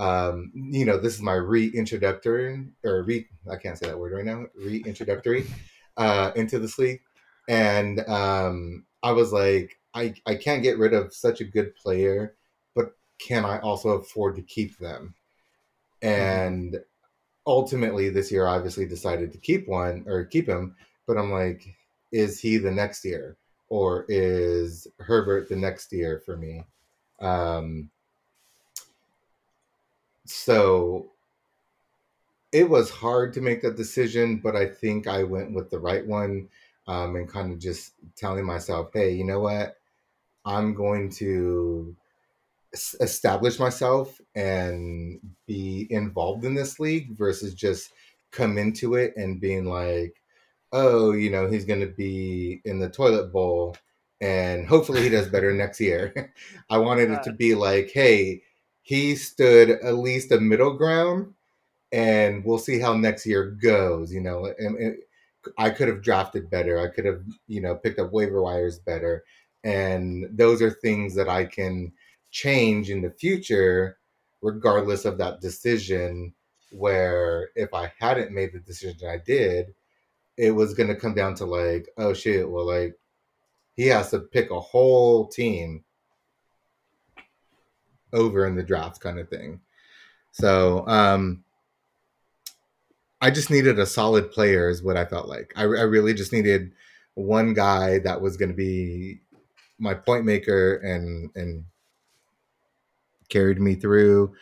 um, 0.03 0.51
you 0.55 0.85
know, 0.85 0.99
this 0.99 1.15
is 1.15 1.23
my 1.23 1.35
reintroductory 1.35 2.69
or 2.85 3.05
re 3.05 3.25
I 3.49 3.55
can't 3.55 3.79
say 3.79 3.87
that 3.87 3.99
word 3.99 4.13
right 4.13 4.25
now. 4.25 4.47
Reintroductory 4.61 5.47
uh, 5.97 6.33
into 6.35 6.59
this 6.59 6.77
league, 6.77 7.01
and 7.49 8.01
um, 8.09 8.85
I 9.05 9.13
was 9.13 9.33
like, 9.33 9.79
I 9.95 10.15
I 10.27 10.35
can't 10.35 10.65
get 10.65 10.79
rid 10.79 10.93
of 10.93 11.15
such 11.15 11.41
a 11.41 11.45
good 11.45 11.77
player, 11.77 12.35
but 12.75 12.97
can 13.21 13.45
I 13.45 13.61
also 13.61 13.91
afford 13.91 14.35
to 14.37 14.43
keep 14.43 14.77
them? 14.79 15.15
And 16.03 16.81
ultimately, 17.47 18.09
this 18.09 18.33
year, 18.33 18.49
I 18.49 18.57
obviously 18.57 18.87
decided 18.87 19.31
to 19.31 19.39
keep 19.39 19.69
one 19.69 20.05
or 20.09 20.25
keep 20.25 20.49
him, 20.49 20.75
but 21.07 21.17
I'm 21.17 21.31
like, 21.31 21.65
is 22.11 22.41
he 22.41 22.57
the 22.57 22.73
next 22.73 23.05
year 23.05 23.37
or 23.69 24.05
is 24.09 24.89
Herbert 24.99 25.49
the 25.49 25.55
next 25.55 25.93
year 25.93 26.21
for 26.27 26.37
me? 26.37 26.65
Um, 27.21 27.89
so 30.33 31.11
it 32.53 32.69
was 32.69 32.91
hard 32.91 33.33
to 33.35 33.41
make 33.41 33.63
that 33.63 33.77
decision, 33.77 34.39
but 34.39 34.55
I 34.55 34.67
think 34.67 35.07
I 35.07 35.23
went 35.23 35.55
with 35.55 35.71
the 35.71 35.79
right 35.79 36.07
one 36.07 36.49
um, 36.87 37.17
and 37.17 37.29
kind 37.29 37.53
of 37.53 37.59
just 37.59 37.93
telling 38.17 38.45
myself, 38.45 38.91
hey, 38.93 39.13
you 39.13 39.25
know 39.25 39.41
what? 39.41 39.77
I'm 40.45 40.75
going 40.75 41.11
to 41.13 41.97
s- 42.75 42.97
establish 43.01 43.59
myself 43.59 44.21
and 44.35 45.21
be 45.47 45.87
involved 45.91 46.45
in 46.45 46.55
this 46.55 46.79
league 46.79 47.17
versus 47.17 47.55
just 47.55 47.93
come 48.33 48.59
into 48.59 48.95
it 48.95 49.15
and 49.17 49.41
being 49.41 49.65
like, 49.65 50.23
oh, 50.73 51.13
you 51.13 51.31
know, 51.31 51.49
he's 51.49 51.65
going 51.65 51.81
to 51.81 51.87
be 51.95 52.61
in 52.65 52.79
the 52.79 52.89
toilet 52.89 53.33
bowl 53.33 53.77
and 54.21 54.67
hopefully 54.67 55.03
he 55.03 55.09
does 55.09 55.29
better 55.29 55.53
next 55.53 55.81
year. 55.81 56.33
I 56.71 56.79
wanted 56.79 57.11
it 57.11 57.23
to 57.25 57.33
be 57.33 57.55
like, 57.55 57.91
hey, 57.93 58.43
he 58.83 59.17
stood 59.17 59.71
at 59.71 59.97
least 59.97 60.33
a 60.33 60.41
middle 60.41 60.75
ground, 60.75 61.33
and 61.93 62.45
we'll 62.45 62.59
see 62.59 62.79
how 62.79 62.95
next 62.95 63.27
year 63.27 63.57
goes. 63.63 64.13
You 64.13 64.21
know, 64.21 64.53
and, 64.59 64.77
and 64.77 64.97
I 65.59 65.71
could 65.71 65.89
have 65.89 66.03
drafted 66.03 66.51
better. 66.51 66.79
I 66.79 66.89
could 66.89 67.05
have, 67.05 67.23
you 67.47 67.61
know, 67.61 67.75
picked 67.75 67.99
up 67.99 68.13
waiver 68.13 68.43
wires 68.43 68.79
better, 68.79 69.25
and 69.65 70.29
those 70.31 70.63
are 70.63 70.71
things 70.71 71.15
that 71.15 71.29
I 71.29 71.45
can 71.45 71.93
change 72.31 72.91
in 72.91 73.03
the 73.03 73.11
future, 73.11 73.99
regardless 74.41 75.05
of 75.05 75.19
that 75.19 75.41
decision. 75.41 76.35
Where 76.71 77.51
if 77.55 77.75
I 77.75 77.93
hadn't 77.99 78.33
made 78.33 78.53
the 78.55 78.61
decision 78.61 79.07
I 79.07 79.19
did, 79.19 79.75
it 80.39 80.53
was 80.53 80.73
going 80.73 80.89
to 80.89 80.97
come 80.97 81.15
down 81.15 81.35
to 81.35 81.45
like, 81.45 81.89
oh 81.99 82.15
shit, 82.15 82.51
well, 82.51 82.67
like 82.67 82.97
he 83.75 83.87
has 83.89 84.11
to 84.11 84.21
pick 84.21 84.51
a 84.51 84.61
whole 84.61 85.29
team 85.29 85.85
over 88.13 88.47
in 88.47 88.55
the 88.55 88.63
draft 88.63 89.01
kind 89.01 89.19
of 89.19 89.29
thing. 89.29 89.61
So, 90.33 90.87
um, 90.87 91.45
I 93.21 93.31
just 93.31 93.51
needed 93.51 93.79
a 93.79 93.87
solid 93.87 94.33
player, 94.33 94.69
is 94.69 94.83
what 94.83 94.97
I 94.97 95.05
felt 95.05 95.29
like. 95.29 95.53
I, 95.57 95.63
I 95.63 95.65
really 95.65 96.13
just 96.13 96.33
needed 96.33 96.73
one 97.15 97.55
guy 97.55 98.01
that 98.01 98.21
was 98.21 98.37
going 98.37 98.49
to 98.49 98.57
be 98.57 99.21
my 99.79 99.95
point 99.95 100.25
maker 100.25 100.77
and 100.77 101.31
and 101.37 101.65
carried 103.29 103.61
me 103.61 103.75
through. 103.75 104.35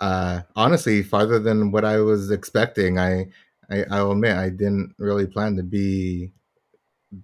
Uh, 0.00 0.42
honestly, 0.54 1.02
farther 1.02 1.38
than 1.38 1.70
what 1.70 1.84
I 1.84 1.98
was 1.98 2.30
expecting. 2.30 2.98
I, 2.98 3.26
I 3.70 3.84
I'll 3.90 4.12
admit 4.12 4.36
I 4.36 4.50
didn't 4.50 4.94
really 4.98 5.26
plan 5.26 5.56
to 5.56 5.62
be 5.62 6.32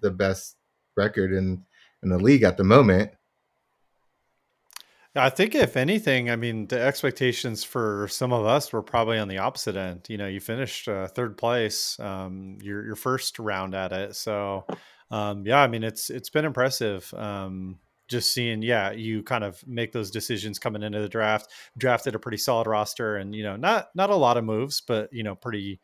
the 0.00 0.10
best 0.10 0.56
record 0.96 1.32
in 1.32 1.62
in 2.02 2.08
the 2.08 2.18
league 2.18 2.42
at 2.42 2.56
the 2.56 2.64
moment. 2.64 3.10
I 5.14 5.28
think 5.28 5.54
if 5.54 5.76
anything, 5.76 6.30
I 6.30 6.36
mean, 6.36 6.66
the 6.68 6.80
expectations 6.80 7.62
for 7.64 8.08
some 8.08 8.32
of 8.32 8.46
us 8.46 8.72
were 8.72 8.82
probably 8.82 9.18
on 9.18 9.28
the 9.28 9.38
opposite 9.38 9.76
end. 9.76 10.06
You 10.08 10.16
know, 10.16 10.26
you 10.26 10.40
finished 10.40 10.88
uh, 10.88 11.06
third 11.06 11.36
place, 11.36 12.00
um, 12.00 12.56
your 12.62 12.84
your 12.84 12.96
first 12.96 13.38
round 13.38 13.74
at 13.74 13.92
it. 13.92 14.16
So, 14.16 14.64
um, 15.10 15.46
yeah, 15.46 15.60
I 15.60 15.66
mean, 15.68 15.82
it's 15.82 16.08
it's 16.08 16.30
been 16.30 16.46
impressive. 16.46 17.12
Um, 17.14 17.78
just 18.08 18.32
seeing, 18.32 18.62
yeah, 18.62 18.92
you 18.92 19.22
kind 19.22 19.44
of 19.44 19.62
make 19.66 19.92
those 19.92 20.10
decisions 20.10 20.58
coming 20.58 20.82
into 20.82 21.00
the 21.00 21.08
draft. 21.08 21.48
Drafted 21.76 22.14
a 22.14 22.18
pretty 22.18 22.38
solid 22.38 22.66
roster, 22.66 23.16
and 23.16 23.34
you 23.34 23.42
know, 23.42 23.56
not 23.56 23.88
not 23.94 24.08
a 24.08 24.16
lot 24.16 24.38
of 24.38 24.44
moves, 24.44 24.80
but 24.80 25.10
you 25.12 25.24
know, 25.24 25.34
pretty 25.34 25.78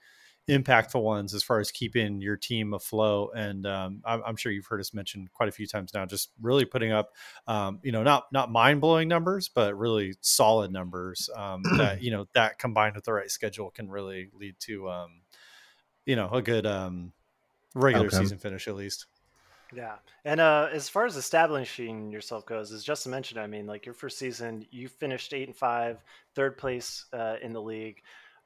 impactful 0.49 1.01
ones 1.01 1.35
as 1.35 1.43
far 1.43 1.61
as 1.61 1.71
keeping 1.71 2.21
your 2.21 2.37
team 2.37 2.73
afloat. 2.73 3.33
And 3.37 3.67
um, 3.67 4.03
I'm, 4.05 4.23
I'm, 4.27 4.37
sure 4.37 4.51
you've 4.51 4.67
heard 4.67 4.81
us 4.81 4.95
mention 4.95 5.29
quite 5.33 5.49
a 5.49 5.53
few 5.53 5.67
times 5.67 5.93
now, 5.93 6.07
just 6.07 6.31
really 6.41 6.65
putting 6.65 6.91
up, 6.91 7.11
um, 7.47 7.81
you 7.83 7.93
know, 7.93 8.03
not 8.03 8.27
not 8.33 8.51
mind 8.51 8.81
blowing 8.81 9.09
numbers, 9.09 9.49
but 9.49 9.79
really 9.79 10.15
solid 10.21 10.73
numbers 10.73 11.29
um, 11.37 11.63
that 11.77 12.03
you 12.03 12.11
know 12.11 12.27
that 12.35 12.59
combined 12.59 12.95
with 12.95 13.05
the 13.05 13.13
right 13.13 13.31
schedule 13.31 13.71
can 13.71 13.91
really 13.91 14.31
lead 14.33 14.57
to, 14.61 14.89
um, 14.89 15.21
you 16.07 16.17
know, 16.17 16.31
a 16.31 16.41
good 16.41 16.67
um, 16.67 17.13
regular 17.75 18.07
Outcome. 18.07 18.21
season 18.21 18.39
finish 18.39 18.67
at 18.69 18.75
least. 18.75 19.07
Yeah, 19.75 19.97
and 20.25 20.41
uh, 20.41 20.69
as 20.73 20.89
far 20.89 21.05
as 21.05 21.17
establishing 21.17 22.11
yourself 22.11 22.47
goes, 22.47 22.73
as 22.73 22.83
Justin 22.83 23.13
mentioned, 23.13 23.39
I 23.39 23.47
mean, 23.47 23.67
like 23.67 23.85
your 23.85 23.95
first 23.95 24.19
season, 24.19 24.67
you 24.71 24.89
finished 24.89 25.35
eight 25.35 25.47
and 25.47 25.57
five, 25.57 26.03
third 26.35 26.57
place 26.57 27.05
uh, 27.13 27.37
in 27.43 27.53
the 27.53 27.61
league. 27.61 28.01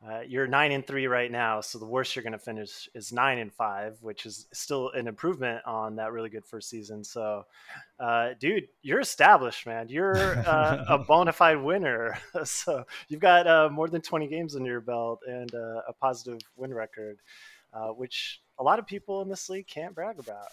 Uh, 0.05 0.21
you're 0.27 0.49
nine 0.49 0.73
and 0.73 0.85
three 0.85 1.07
right 1.07 1.31
now, 1.31 1.61
so 1.61 1.79
the 1.79 1.87
worst 1.87 2.17
you're 2.17 2.25
going 2.25 2.33
to 2.33 2.38
finish 2.38 2.88
is 2.93 3.12
nine 3.12 3.38
and 3.38 3.53
five, 3.53 3.97
which 4.01 4.27
is 4.27 4.49
still 4.53 4.91
an 4.91 5.07
improvement 5.07 5.62
on 5.65 5.95
that 5.95 6.11
really 6.11 6.29
good 6.29 6.45
first 6.45 6.69
season. 6.69 7.05
So, 7.05 7.47
uh, 8.01 8.31
dude, 8.41 8.67
you're 8.83 8.99
established, 8.99 9.65
man. 9.65 9.88
You're 9.88 10.38
uh, 10.41 10.85
a 10.88 10.99
bona 11.07 11.33
fide 11.33 11.62
winner. 11.62 12.19
so 12.45 12.85
you've 13.09 13.21
got 13.21 13.47
uh, 13.47 13.69
more 13.71 13.88
than 13.88 14.03
20 14.03 14.27
games 14.27 14.57
under 14.57 14.69
your 14.69 14.81
belt 14.81 15.21
and 15.29 15.55
uh, 15.55 15.83
a 15.87 15.93
positive 15.93 16.41
win 16.57 16.75
record, 16.75 17.19
uh, 17.73 17.88
which 17.88 18.41
a 18.59 18.62
lot 18.62 18.81
of 18.81 18.87
people 18.87 19.23
in 19.23 19.29
this 19.29 19.49
league 19.49 19.69
can't 19.69 19.95
brag 19.95 20.19
about. 20.19 20.49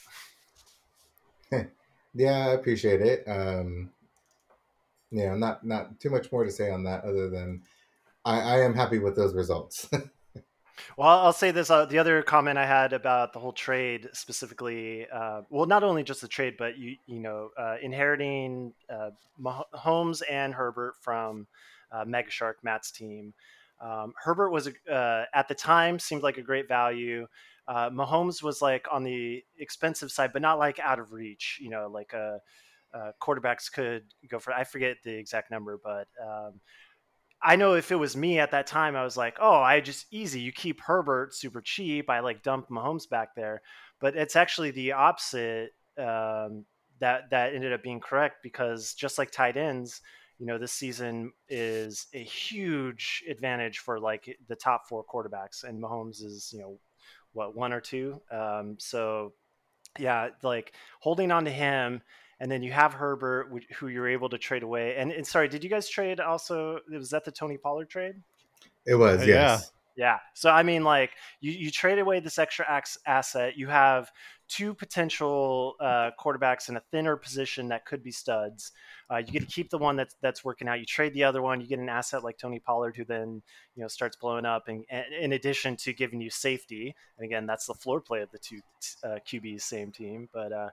yeah, 2.13 2.49
I 2.49 2.51
appreciate 2.51 3.01
it. 3.01 3.23
Um, 3.27 3.89
yeah, 5.09 5.33
not 5.33 5.65
not 5.65 5.99
too 5.99 6.11
much 6.11 6.31
more 6.31 6.43
to 6.43 6.51
say 6.51 6.69
on 6.69 6.83
that 6.83 7.03
other 7.03 7.31
than 7.31 7.63
I, 8.29 8.57
I 8.57 8.59
am 8.59 8.75
happy 8.75 8.99
with 8.99 9.15
those 9.15 9.33
results. 9.33 9.89
well, 10.97 11.09
I'll 11.09 11.33
say 11.33 11.49
this: 11.49 11.71
uh, 11.71 11.85
the 11.85 11.97
other 11.97 12.21
comment 12.21 12.59
I 12.59 12.65
had 12.65 12.93
about 12.93 13.33
the 13.33 13.39
whole 13.39 13.53
trade 13.53 14.07
specifically, 14.13 15.07
uh, 15.11 15.41
well, 15.49 15.65
not 15.65 15.83
only 15.83 16.03
just 16.03 16.21
the 16.21 16.27
trade, 16.27 16.53
but 16.57 16.77
you 16.77 16.95
you 17.07 17.19
know, 17.19 17.49
uh, 17.57 17.77
inheriting 17.81 18.73
uh, 18.87 19.09
Mahomes 19.41 20.21
and 20.29 20.53
Herbert 20.53 20.93
from 21.01 21.47
uh, 21.91 22.05
Mega 22.05 22.29
Shark 22.29 22.57
Matt's 22.63 22.91
team. 22.91 23.33
Um, 23.81 24.13
Herbert 24.21 24.51
was 24.51 24.69
uh, 24.91 25.23
at 25.33 25.47
the 25.47 25.55
time 25.55 25.97
seemed 25.97 26.21
like 26.21 26.37
a 26.37 26.43
great 26.43 26.67
value. 26.67 27.27
Mahomes 27.67 28.41
was 28.41 28.61
like 28.63 28.87
on 28.91 29.03
the 29.03 29.43
expensive 29.57 30.11
side, 30.11 30.33
but 30.33 30.41
not 30.41 30.57
like 30.57 30.79
out 30.79 30.99
of 30.99 31.13
reach. 31.13 31.59
You 31.61 31.69
know, 31.71 31.89
like 31.91 32.13
quarterbacks 33.19 33.71
could 33.71 34.03
go 34.27 34.37
for. 34.37 34.53
I 34.53 34.65
forget 34.65 34.97
the 35.03 35.13
exact 35.13 35.49
number, 35.49 35.79
but 35.83 36.07
um, 36.23 36.59
I 37.41 37.55
know 37.55 37.75
if 37.75 37.91
it 37.91 37.95
was 37.95 38.17
me 38.17 38.39
at 38.39 38.51
that 38.51 38.67
time, 38.67 38.95
I 38.95 39.03
was 39.03 39.15
like, 39.15 39.37
oh, 39.39 39.55
I 39.55 39.79
just 39.79 40.07
easy. 40.11 40.41
You 40.41 40.51
keep 40.51 40.81
Herbert 40.81 41.33
super 41.33 41.61
cheap. 41.61 42.09
I 42.09 42.19
like 42.19 42.43
dump 42.43 42.67
Mahomes 42.69 43.09
back 43.09 43.35
there, 43.35 43.61
but 43.99 44.15
it's 44.15 44.35
actually 44.35 44.71
the 44.71 44.93
opposite. 44.93 45.71
Um, 45.97 46.65
that 46.99 47.29
that 47.29 47.53
ended 47.53 47.73
up 47.73 47.81
being 47.81 47.99
correct 47.99 48.37
because 48.43 48.93
just 48.93 49.17
like 49.17 49.31
tight 49.31 49.57
ends, 49.57 50.01
you 50.37 50.45
know, 50.45 50.57
this 50.57 50.71
season 50.71 51.31
is 51.47 52.07
a 52.13 52.23
huge 52.23 53.23
advantage 53.29 53.79
for 53.79 53.99
like 53.99 54.37
the 54.47 54.55
top 54.55 54.87
four 54.87 55.03
quarterbacks, 55.03 55.63
and 55.63 55.81
Mahomes 55.81 56.23
is 56.23 56.51
you 56.53 56.59
know 56.59 56.79
what 57.33 57.55
one 57.55 57.73
or 57.73 57.81
two. 57.81 58.21
Um, 58.31 58.75
so 58.79 59.33
yeah, 59.97 60.29
like 60.43 60.73
holding 60.99 61.31
on 61.31 61.45
to 61.45 61.51
him 61.51 62.01
and 62.39 62.49
then 62.49 62.63
you 62.63 62.71
have 62.71 62.93
Herbert, 62.93 63.51
who 63.77 63.87
you're 63.87 64.07
able 64.07 64.29
to 64.29 64.37
trade 64.37 64.63
away. 64.63 64.95
And, 64.95 65.11
and 65.11 65.25
sorry, 65.25 65.47
did 65.47 65.63
you 65.63 65.69
guys 65.69 65.89
trade 65.89 66.19
also? 66.19 66.79
Was 66.91 67.09
that 67.09 67.25
the 67.25 67.31
Tony 67.31 67.57
Pollard 67.57 67.89
trade? 67.89 68.15
It 68.85 68.95
was, 68.95 69.21
uh, 69.21 69.25
yes. 69.25 69.71
Yeah. 69.95 70.05
yeah. 70.05 70.19
So 70.33 70.49
I 70.49 70.63
mean, 70.63 70.83
like 70.83 71.11
you 71.41 71.51
you 71.51 71.69
trade 71.69 71.99
away 71.99 72.19
this 72.21 72.39
extra 72.39 72.65
asset. 73.05 73.57
You 73.57 73.67
have 73.67 74.09
two 74.47 74.73
potential 74.73 75.75
uh, 75.79 76.09
quarterbacks 76.19 76.69
in 76.69 76.77
a 76.77 76.81
thinner 76.91 77.15
position 77.15 77.67
that 77.67 77.85
could 77.85 78.01
be 78.01 78.11
studs. 78.11 78.71
Uh, 79.11 79.17
you 79.17 79.31
get 79.31 79.41
to 79.41 79.45
keep 79.45 79.69
the 79.69 79.77
one 79.77 79.95
that's 79.95 80.15
that's 80.21 80.43
working 80.43 80.67
out. 80.67 80.79
You 80.79 80.85
trade 80.85 81.13
the 81.13 81.23
other 81.23 81.41
one. 81.41 81.59
You 81.61 81.67
get 81.67 81.79
an 81.79 81.89
asset 81.89 82.23
like 82.23 82.37
Tony 82.37 82.59
Pollard, 82.59 82.95
who 82.95 83.05
then 83.05 83.41
you 83.75 83.81
know 83.81 83.87
starts 83.87 84.15
blowing 84.15 84.45
up. 84.45 84.67
And, 84.67 84.85
and 84.89 85.05
in 85.19 85.33
addition 85.33 85.75
to 85.77 85.93
giving 85.93 86.21
you 86.21 86.29
safety, 86.29 86.95
and 87.17 87.25
again, 87.25 87.45
that's 87.45 87.67
the 87.67 87.73
floor 87.73 87.99
play 88.01 88.21
of 88.21 88.31
the 88.31 88.39
two 88.39 88.61
uh, 89.03 89.19
QBs, 89.27 89.61
same 89.61 89.91
team. 89.91 90.29
But 90.33 90.53
uh, 90.53 90.69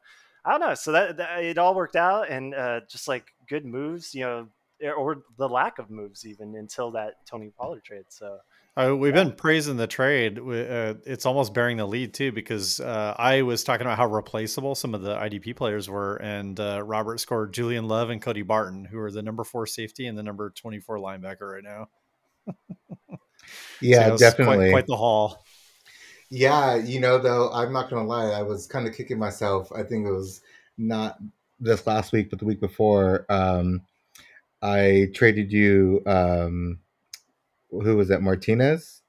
I 0.46 0.52
don't 0.52 0.61
know. 0.61 0.74
So 0.74 0.92
that, 0.92 1.16
that 1.16 1.42
it 1.42 1.59
all 1.59 1.74
worked 1.74 1.96
out, 1.96 2.30
and 2.30 2.54
uh, 2.54 2.80
just 2.88 3.09
like 3.09 3.26
good 3.48 3.64
moves, 3.64 4.14
you 4.14 4.20
know, 4.20 4.46
eh, 4.80 4.90
or 4.90 5.24
the 5.37 5.48
lack 5.48 5.80
of 5.80 5.90
moves 5.90 6.24
even 6.24 6.54
until 6.54 6.92
that 6.92 7.14
Tony 7.28 7.50
Pollard 7.59 7.82
trade. 7.82 8.04
So 8.09 8.38
uh, 8.76 8.94
we've 8.94 9.16
yeah. 9.16 9.24
been 9.24 9.32
praising 9.32 9.76
the 9.76 9.88
trade. 9.88 10.38
Uh, 10.38 10.94
it's 11.04 11.26
almost 11.26 11.52
bearing 11.52 11.78
the 11.78 11.87
lead 11.87 12.14
too, 12.14 12.30
because 12.30 12.78
uh, 12.78 13.14
I 13.18 13.42
was 13.42 13.64
talking 13.64 13.87
about 13.87 13.96
how 13.96 14.06
replaceable 14.06 14.76
some 14.76 14.94
of 14.94 15.02
the 15.02 15.16
IDP 15.16 15.56
players 15.56 15.88
were, 15.88 16.16
and 16.16 16.61
uh, 16.61 16.82
Robert 16.85 17.18
scored 17.18 17.52
Julian 17.52 17.88
Love 17.88 18.11
and 18.11 18.22
Cody 18.22 18.42
Barton, 18.42 18.85
who 18.85 18.98
are 18.98 19.11
the 19.11 19.22
number 19.22 19.42
four 19.42 19.66
safety 19.66 20.06
and 20.06 20.16
the 20.16 20.22
number 20.22 20.50
twenty 20.50 20.78
four 20.78 20.98
linebacker 20.98 21.54
right 21.54 21.64
now. 21.64 21.88
yeah, 23.80 24.11
so 24.11 24.18
definitely 24.18 24.56
quite, 24.56 24.70
quite 24.70 24.87
the 24.87 24.96
haul. 24.96 25.44
Yeah, 26.31 26.77
you 26.77 27.01
know, 27.01 27.19
though, 27.19 27.51
I'm 27.53 27.73
not 27.73 27.91
gonna 27.91 28.07
lie, 28.07 28.31
I 28.31 28.43
was 28.43 28.67
kind 28.67 28.87
of 28.87 28.95
kicking 28.95 29.19
myself. 29.19 29.71
I 29.73 29.83
think 29.83 30.07
it 30.07 30.12
was 30.12 30.41
not 30.77 31.19
this 31.61 31.87
last 31.87 32.12
week, 32.12 32.31
but 32.31 32.39
the 32.39 32.45
week 32.45 32.61
before. 32.61 33.27
Um, 33.29 33.83
I 34.62 35.11
traded 35.15 35.53
you. 35.53 36.03
Um, 36.07 36.81
who 37.71 37.97
was 37.97 38.09
that? 38.09 38.23
Martinez, 38.23 39.03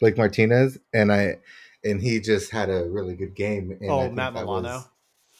Blake 0.00 0.16
Martinez, 0.16 0.78
and 0.92 1.12
I, 1.12 1.38
and 1.84 2.00
he 2.00 2.20
just 2.20 2.50
had 2.50 2.68
a 2.70 2.84
really 2.84 3.14
good 3.14 3.34
game. 3.34 3.70
And 3.80 3.90
oh, 3.90 4.10
Matt 4.10 4.34
Milano. 4.34 4.68
Was, 4.68 4.88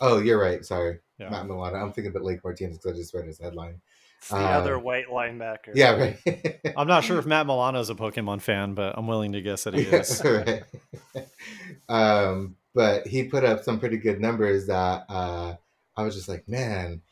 oh, 0.00 0.20
you're 0.20 0.40
right. 0.40 0.64
Sorry, 0.64 0.98
yeah. 1.18 1.30
Matt 1.30 1.46
Milano. 1.46 1.76
I'm 1.76 1.92
thinking 1.92 2.10
about 2.10 2.22
Blake 2.22 2.42
Martinez 2.44 2.78
because 2.78 2.92
I 2.92 2.96
just 2.96 3.14
read 3.14 3.26
his 3.26 3.38
headline. 3.38 3.80
It's 4.18 4.30
the 4.30 4.36
uh, 4.36 4.40
other 4.40 4.78
white 4.78 5.08
linebacker. 5.08 5.72
Yeah, 5.74 5.92
right. 5.92 6.60
I'm 6.76 6.88
not 6.88 7.04
sure 7.04 7.18
if 7.18 7.26
Matt 7.26 7.46
Milano 7.46 7.80
is 7.80 7.88
a 7.88 7.94
Pokemon 7.94 8.42
fan, 8.42 8.74
but 8.74 8.98
I'm 8.98 9.06
willing 9.06 9.32
to 9.32 9.40
guess 9.40 9.64
that 9.64 9.74
he 9.74 9.82
is. 9.82 10.22
right. 10.24 10.64
um, 11.88 12.56
but 12.74 13.06
he 13.06 13.24
put 13.24 13.44
up 13.44 13.62
some 13.62 13.78
pretty 13.78 13.96
good 13.96 14.20
numbers 14.20 14.66
that 14.66 15.04
uh, 15.08 15.54
I 15.96 16.02
was 16.02 16.14
just 16.14 16.28
like, 16.28 16.48
man, 16.48 17.02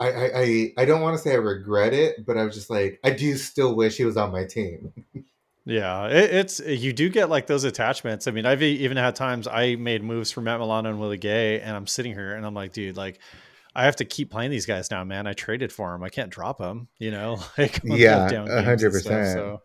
I, 0.00 0.10
I, 0.10 0.30
I, 0.34 0.72
I 0.78 0.84
don't 0.84 1.00
want 1.02 1.16
to 1.16 1.22
say 1.22 1.32
I 1.32 1.36
regret 1.36 1.92
it, 1.92 2.24
but 2.24 2.36
I 2.36 2.44
was 2.44 2.54
just 2.54 2.70
like, 2.70 3.00
I 3.02 3.10
do 3.10 3.36
still 3.36 3.74
wish 3.74 3.96
he 3.96 4.04
was 4.04 4.16
on 4.16 4.32
my 4.32 4.44
team. 4.44 4.92
Yeah, 5.68 6.06
it, 6.06 6.32
it's 6.32 6.60
you 6.60 6.94
do 6.94 7.10
get 7.10 7.28
like 7.28 7.46
those 7.46 7.64
attachments. 7.64 8.26
I 8.26 8.30
mean, 8.30 8.46
I've 8.46 8.62
even 8.62 8.96
had 8.96 9.14
times 9.14 9.46
I 9.46 9.74
made 9.74 10.02
moves 10.02 10.32
for 10.32 10.40
Matt 10.40 10.60
Milano 10.60 10.88
and 10.88 10.98
Willie 10.98 11.18
Gay, 11.18 11.60
and 11.60 11.76
I'm 11.76 11.86
sitting 11.86 12.14
here 12.14 12.34
and 12.34 12.46
I'm 12.46 12.54
like, 12.54 12.72
dude, 12.72 12.96
like 12.96 13.18
I 13.78 13.84
have 13.84 13.96
to 13.96 14.04
keep 14.04 14.32
playing 14.32 14.50
these 14.50 14.66
guys 14.66 14.90
now, 14.90 15.04
man. 15.04 15.28
I 15.28 15.34
traded 15.34 15.72
for 15.72 15.92
them. 15.92 16.02
I 16.02 16.08
can't 16.08 16.30
drop 16.30 16.58
them. 16.58 16.88
You 16.98 17.12
know, 17.12 17.38
like 17.58 17.80
Yeah, 17.84 18.28
a 18.28 18.62
hundred 18.62 18.90
percent. 18.90 19.28
So 19.28 19.62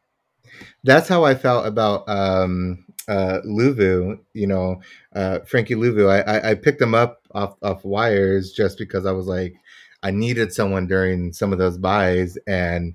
That's 0.83 1.07
how 1.07 1.23
I 1.23 1.33
felt 1.33 1.65
about 1.65 2.07
um, 2.07 2.85
uh, 3.07 3.39
Luvu. 3.43 4.19
You 4.35 4.47
know, 4.47 4.81
uh, 5.15 5.39
Frankie 5.47 5.73
Luvu. 5.73 6.09
I, 6.11 6.19
I, 6.21 6.51
I 6.51 6.53
picked 6.53 6.79
him 6.79 6.93
up 6.93 7.23
off 7.31 7.55
off 7.63 7.83
wires 7.83 8.51
just 8.51 8.77
because 8.77 9.07
I 9.07 9.11
was 9.11 9.25
like, 9.25 9.55
I 10.03 10.11
needed 10.11 10.53
someone 10.53 10.85
during 10.85 11.33
some 11.33 11.51
of 11.51 11.57
those 11.57 11.79
byes, 11.79 12.37
and 12.45 12.93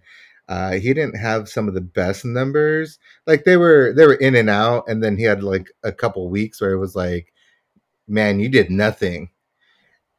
uh, 0.48 0.74
he 0.74 0.94
didn't 0.94 1.18
have 1.18 1.48
some 1.48 1.66
of 1.66 1.74
the 1.74 1.80
best 1.80 2.24
numbers. 2.24 3.00
Like 3.26 3.42
they 3.42 3.56
were 3.56 3.92
they 3.92 4.06
were 4.06 4.14
in 4.14 4.36
and 4.36 4.48
out, 4.48 4.84
and 4.86 5.02
then 5.02 5.16
he 5.16 5.24
had 5.24 5.42
like 5.42 5.72
a 5.82 5.90
couple 5.90 6.30
weeks 6.30 6.60
where 6.60 6.70
it 6.70 6.78
was 6.78 6.94
like, 6.94 7.32
man, 8.06 8.38
you 8.38 8.48
did 8.48 8.70
nothing. 8.70 9.30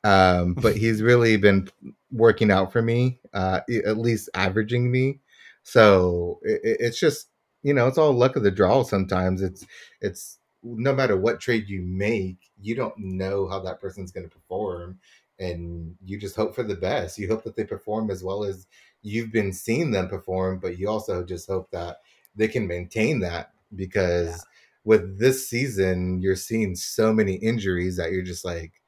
Um, 0.04 0.56
but 0.56 0.78
he's 0.78 1.02
really 1.02 1.38
been 1.38 1.70
working 2.12 2.52
out 2.52 2.72
for 2.72 2.82
me, 2.82 3.20
uh, 3.34 3.62
at 3.86 3.97
least 3.97 4.30
averaging 4.34 4.91
me. 4.91 5.20
So 5.64 6.39
it, 6.43 6.62
it's 6.80 7.00
just 7.00 7.28
you 7.64 7.74
know 7.74 7.88
it's 7.88 7.97
all 7.97 8.14
luck 8.14 8.36
of 8.36 8.43
the 8.43 8.52
draw. 8.52 8.84
Sometimes 8.84 9.41
it's 9.41 9.66
it's 10.02 10.39
no 10.64 10.93
matter 10.93 11.18
what 11.18 11.39
trade 11.39 11.70
you 11.70 11.82
make, 11.82 12.38
you 12.62 12.76
don't 12.76 12.97
know 12.97 13.47
how 13.47 13.60
that 13.62 13.80
person's 13.80 14.12
going 14.12 14.28
to 14.28 14.34
perform, 14.34 15.00
and 15.39 15.95
you 16.06 16.18
just 16.18 16.36
hope 16.36 16.56
for 16.56 16.64
the 16.64 16.76
best. 16.76 17.18
You 17.18 17.28
hope 17.28 17.43
that 17.43 17.56
they 17.56 17.64
perform 17.64 18.12
as 18.12 18.24
well 18.24 18.43
as 18.43 18.68
you've 19.02 19.32
been 19.32 19.54
seeing 19.54 19.91
them 19.91 20.10
perform, 20.10 20.60
but 20.60 20.78
you 20.78 20.89
also 20.89 21.24
just 21.24 21.47
hope 21.47 21.70
that 21.72 21.97
they 22.36 22.47
can 22.47 22.68
maintain 22.68 23.20
that 23.20 23.52
because 23.76 24.28
Yeah. 24.28 24.38
with 24.84 25.20
this 25.20 25.47
season, 25.50 26.22
you're 26.22 26.36
seeing 26.36 26.76
so 26.76 27.14
many 27.14 27.36
injuries 27.36 27.97
that 27.97 28.12
you're 28.12 28.22
just 28.24 28.43
like, 28.45 28.79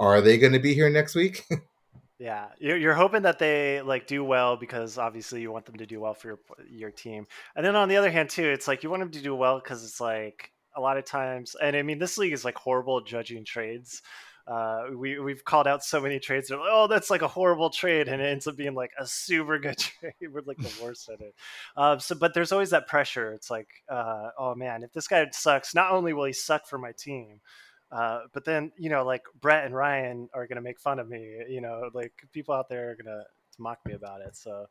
are 0.00 0.20
they 0.20 0.38
going 0.38 0.52
to 0.52 0.58
be 0.58 0.74
here 0.74 0.90
next 0.90 1.14
week? 1.14 1.44
Yeah, 2.18 2.46
you're, 2.58 2.76
you're 2.76 2.94
hoping 2.94 3.22
that 3.22 3.40
they 3.40 3.82
like 3.82 4.06
do 4.06 4.22
well 4.24 4.56
because 4.56 4.98
obviously 4.98 5.40
you 5.40 5.50
want 5.50 5.66
them 5.66 5.76
to 5.76 5.86
do 5.86 6.00
well 6.00 6.14
for 6.14 6.28
your 6.28 6.38
your 6.70 6.90
team. 6.90 7.26
And 7.56 7.66
then 7.66 7.74
on 7.74 7.88
the 7.88 7.96
other 7.96 8.10
hand 8.10 8.30
too, 8.30 8.48
it's 8.48 8.68
like 8.68 8.82
you 8.82 8.90
want 8.90 9.00
them 9.00 9.10
to 9.10 9.20
do 9.20 9.34
well 9.34 9.58
because 9.58 9.84
it's 9.84 10.00
like 10.00 10.52
a 10.76 10.80
lot 10.80 10.96
of 10.96 11.04
times, 11.04 11.56
and 11.60 11.76
I 11.76 11.82
mean 11.82 11.98
this 11.98 12.16
league 12.16 12.32
is 12.32 12.44
like 12.44 12.56
horrible 12.56 13.00
judging 13.00 13.44
trades. 13.44 14.00
Uh, 14.46 14.84
we 14.94 15.18
we've 15.18 15.44
called 15.44 15.66
out 15.66 15.82
so 15.82 16.00
many 16.00 16.20
trades. 16.20 16.48
That, 16.48 16.58
oh, 16.60 16.86
that's 16.86 17.10
like 17.10 17.22
a 17.22 17.28
horrible 17.28 17.70
trade, 17.70 18.08
and 18.08 18.22
it 18.22 18.26
ends 18.26 18.46
up 18.46 18.56
being 18.56 18.74
like 18.74 18.92
a 18.98 19.06
super 19.06 19.58
good 19.58 19.78
trade. 20.00 20.14
We're 20.20 20.42
like 20.46 20.58
the 20.58 20.72
worst 20.82 21.08
at 21.08 21.20
it. 21.20 21.34
Um, 21.76 21.98
so, 21.98 22.14
but 22.14 22.32
there's 22.32 22.52
always 22.52 22.70
that 22.70 22.86
pressure. 22.86 23.32
It's 23.32 23.50
like, 23.50 23.68
uh, 23.88 24.30
oh 24.38 24.54
man, 24.54 24.82
if 24.82 24.92
this 24.92 25.08
guy 25.08 25.26
sucks, 25.32 25.74
not 25.74 25.92
only 25.92 26.12
will 26.12 26.26
he 26.26 26.32
suck 26.32 26.66
for 26.66 26.78
my 26.78 26.92
team, 26.92 27.40
uh, 27.92 28.20
but 28.32 28.44
then 28.44 28.72
you 28.78 28.90
know, 28.90 29.04
like 29.04 29.22
Brett 29.40 29.64
and 29.64 29.74
Ryan 29.74 30.28
are 30.34 30.46
gonna 30.46 30.60
make 30.60 30.80
fun 30.80 30.98
of 30.98 31.08
me. 31.08 31.36
You 31.48 31.60
know, 31.60 31.90
like 31.94 32.12
people 32.32 32.54
out 32.54 32.68
there 32.68 32.90
are 32.90 32.96
gonna 32.96 33.24
mock 33.58 33.78
me 33.86 33.94
about 33.94 34.20
it. 34.20 34.36
So 34.36 34.66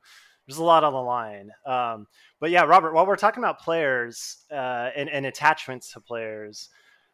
there's 0.48 0.58
a 0.58 0.64
lot 0.64 0.84
on 0.84 0.94
the 0.94 1.02
line. 1.02 1.52
Um, 1.66 2.08
but 2.40 2.52
yeah, 2.52 2.64
Robert, 2.64 2.94
while 2.94 3.06
we're 3.06 3.16
talking 3.16 3.44
about 3.44 3.60
players 3.60 4.38
uh, 4.52 4.90
and, 4.96 5.10
and 5.10 5.26
attachments 5.26 5.94
to 5.94 6.02
players, 6.02 6.70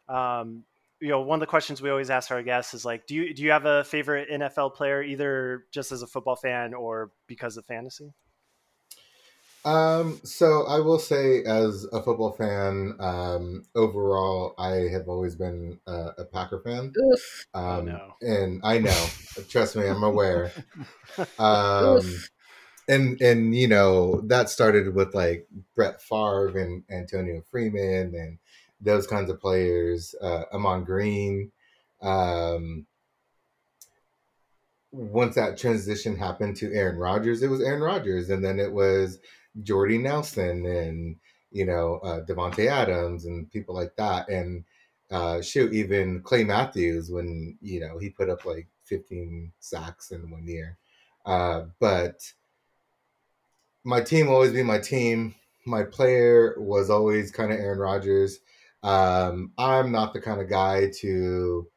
um, 0.08 0.64
you 1.00 1.08
know, 1.08 1.20
one 1.20 1.36
of 1.36 1.40
the 1.40 1.46
questions 1.46 1.80
we 1.80 1.90
always 1.90 2.10
ask 2.10 2.30
our 2.30 2.42
guests 2.42 2.74
is 2.74 2.84
like, 2.84 3.06
do 3.06 3.14
you 3.14 3.32
do 3.32 3.42
you 3.42 3.50
have 3.52 3.64
a 3.64 3.84
favorite 3.84 4.28
NFL 4.30 4.74
player, 4.74 5.02
either 5.02 5.64
just 5.72 5.92
as 5.92 6.02
a 6.02 6.06
football 6.06 6.36
fan 6.36 6.74
or 6.74 7.10
because 7.26 7.56
of 7.56 7.64
fantasy? 7.64 8.12
Um, 9.64 10.20
so 10.24 10.66
I 10.66 10.80
will 10.80 10.98
say, 10.98 11.44
as 11.44 11.86
a 11.92 12.02
football 12.02 12.32
fan, 12.32 12.94
um, 12.98 13.64
overall, 13.74 14.54
I 14.58 14.88
have 14.90 15.08
always 15.08 15.34
been 15.34 15.78
uh, 15.86 16.12
a 16.16 16.24
Packer 16.24 16.60
fan. 16.60 16.92
Oof. 16.96 17.46
Um, 17.52 17.86
no. 17.86 18.14
and 18.22 18.60
I 18.64 18.78
know, 18.78 19.06
trust 19.48 19.76
me, 19.76 19.86
I'm 19.86 20.02
aware. 20.02 20.52
Um, 21.38 22.00
and 22.88 23.20
and 23.20 23.54
you 23.54 23.66
know 23.66 24.20
that 24.22 24.48
started 24.48 24.94
with 24.94 25.14
like 25.14 25.46
Brett 25.74 26.00
Favre 26.00 26.56
and 26.56 26.84
Antonio 26.90 27.42
Freeman 27.50 28.14
and 28.14 28.38
those 28.80 29.06
kinds 29.06 29.30
of 29.30 29.40
players. 29.40 30.14
Uh, 30.20 30.44
Ahman 30.52 30.84
Green. 30.84 31.52
Um, 32.00 32.86
once 34.92 35.36
that 35.36 35.56
transition 35.56 36.16
happened 36.16 36.56
to 36.56 36.72
Aaron 36.72 36.96
Rodgers, 36.96 37.42
it 37.42 37.50
was 37.50 37.60
Aaron 37.60 37.82
Rodgers, 37.82 38.30
and 38.30 38.44
then 38.44 38.58
it 38.58 38.72
was 38.72 39.18
Jordy 39.62 39.98
Nelson 39.98 40.66
and 40.66 41.16
you 41.50 41.64
know 41.64 42.00
uh, 42.02 42.20
Davante 42.24 42.66
Adams 42.66 43.26
and 43.26 43.50
people 43.50 43.74
like 43.74 43.94
that, 43.96 44.28
and 44.28 44.64
uh, 45.10 45.42
shoot, 45.42 45.72
even 45.72 46.22
Clay 46.22 46.44
Matthews 46.44 47.10
when 47.10 47.58
you 47.60 47.80
know 47.80 47.98
he 47.98 48.10
put 48.10 48.30
up 48.30 48.44
like 48.44 48.68
15 48.84 49.52
sacks 49.60 50.10
in 50.10 50.30
one 50.30 50.46
year. 50.46 50.78
Uh, 51.26 51.64
but 51.78 52.20
my 53.84 54.00
team 54.00 54.26
will 54.26 54.34
always 54.34 54.52
be 54.52 54.62
my 54.62 54.78
team. 54.78 55.34
My 55.66 55.82
player 55.84 56.54
was 56.58 56.90
always 56.90 57.30
kind 57.30 57.52
of 57.52 57.58
Aaron 57.58 57.78
Rodgers. 57.78 58.40
Um, 58.82 59.52
I'm 59.58 59.92
not 59.92 60.12
the 60.12 60.20
kind 60.20 60.40
of 60.40 60.48
guy 60.48 60.90
to, 61.00 61.68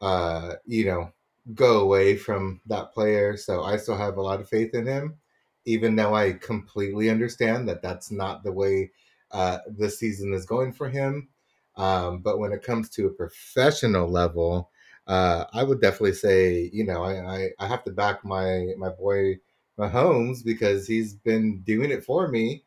uh, 0.00 0.54
you 0.64 0.84
know, 0.86 1.12
go 1.54 1.80
away 1.80 2.16
from 2.16 2.60
that 2.66 2.92
player. 2.92 3.36
So 3.36 3.62
I 3.62 3.76
still 3.76 3.96
have 3.96 4.16
a 4.16 4.22
lot 4.22 4.40
of 4.40 4.48
faith 4.48 4.74
in 4.74 4.86
him, 4.86 5.16
even 5.64 5.96
though 5.96 6.14
I 6.14 6.32
completely 6.34 7.10
understand 7.10 7.68
that 7.68 7.82
that's 7.82 8.10
not 8.10 8.42
the 8.42 8.52
way 8.52 8.90
uh, 9.30 9.58
the 9.76 9.90
season 9.90 10.32
is 10.32 10.46
going 10.46 10.72
for 10.72 10.88
him. 10.88 11.28
Um, 11.76 12.20
but 12.20 12.38
when 12.38 12.52
it 12.52 12.62
comes 12.62 12.88
to 12.90 13.06
a 13.06 13.10
professional 13.10 14.08
level, 14.08 14.70
uh, 15.06 15.44
I 15.52 15.62
would 15.62 15.80
definitely 15.80 16.14
say, 16.14 16.70
you 16.72 16.84
know, 16.84 17.02
I, 17.02 17.36
I, 17.36 17.48
I 17.58 17.66
have 17.66 17.84
to 17.84 17.90
back 17.90 18.24
my 18.24 18.68
my 18.76 18.88
boy 18.90 19.38
Mahomes 19.78 20.44
because 20.44 20.86
he's 20.86 21.14
been 21.14 21.60
doing 21.60 21.90
it 21.90 22.04
for 22.04 22.28
me. 22.28 22.64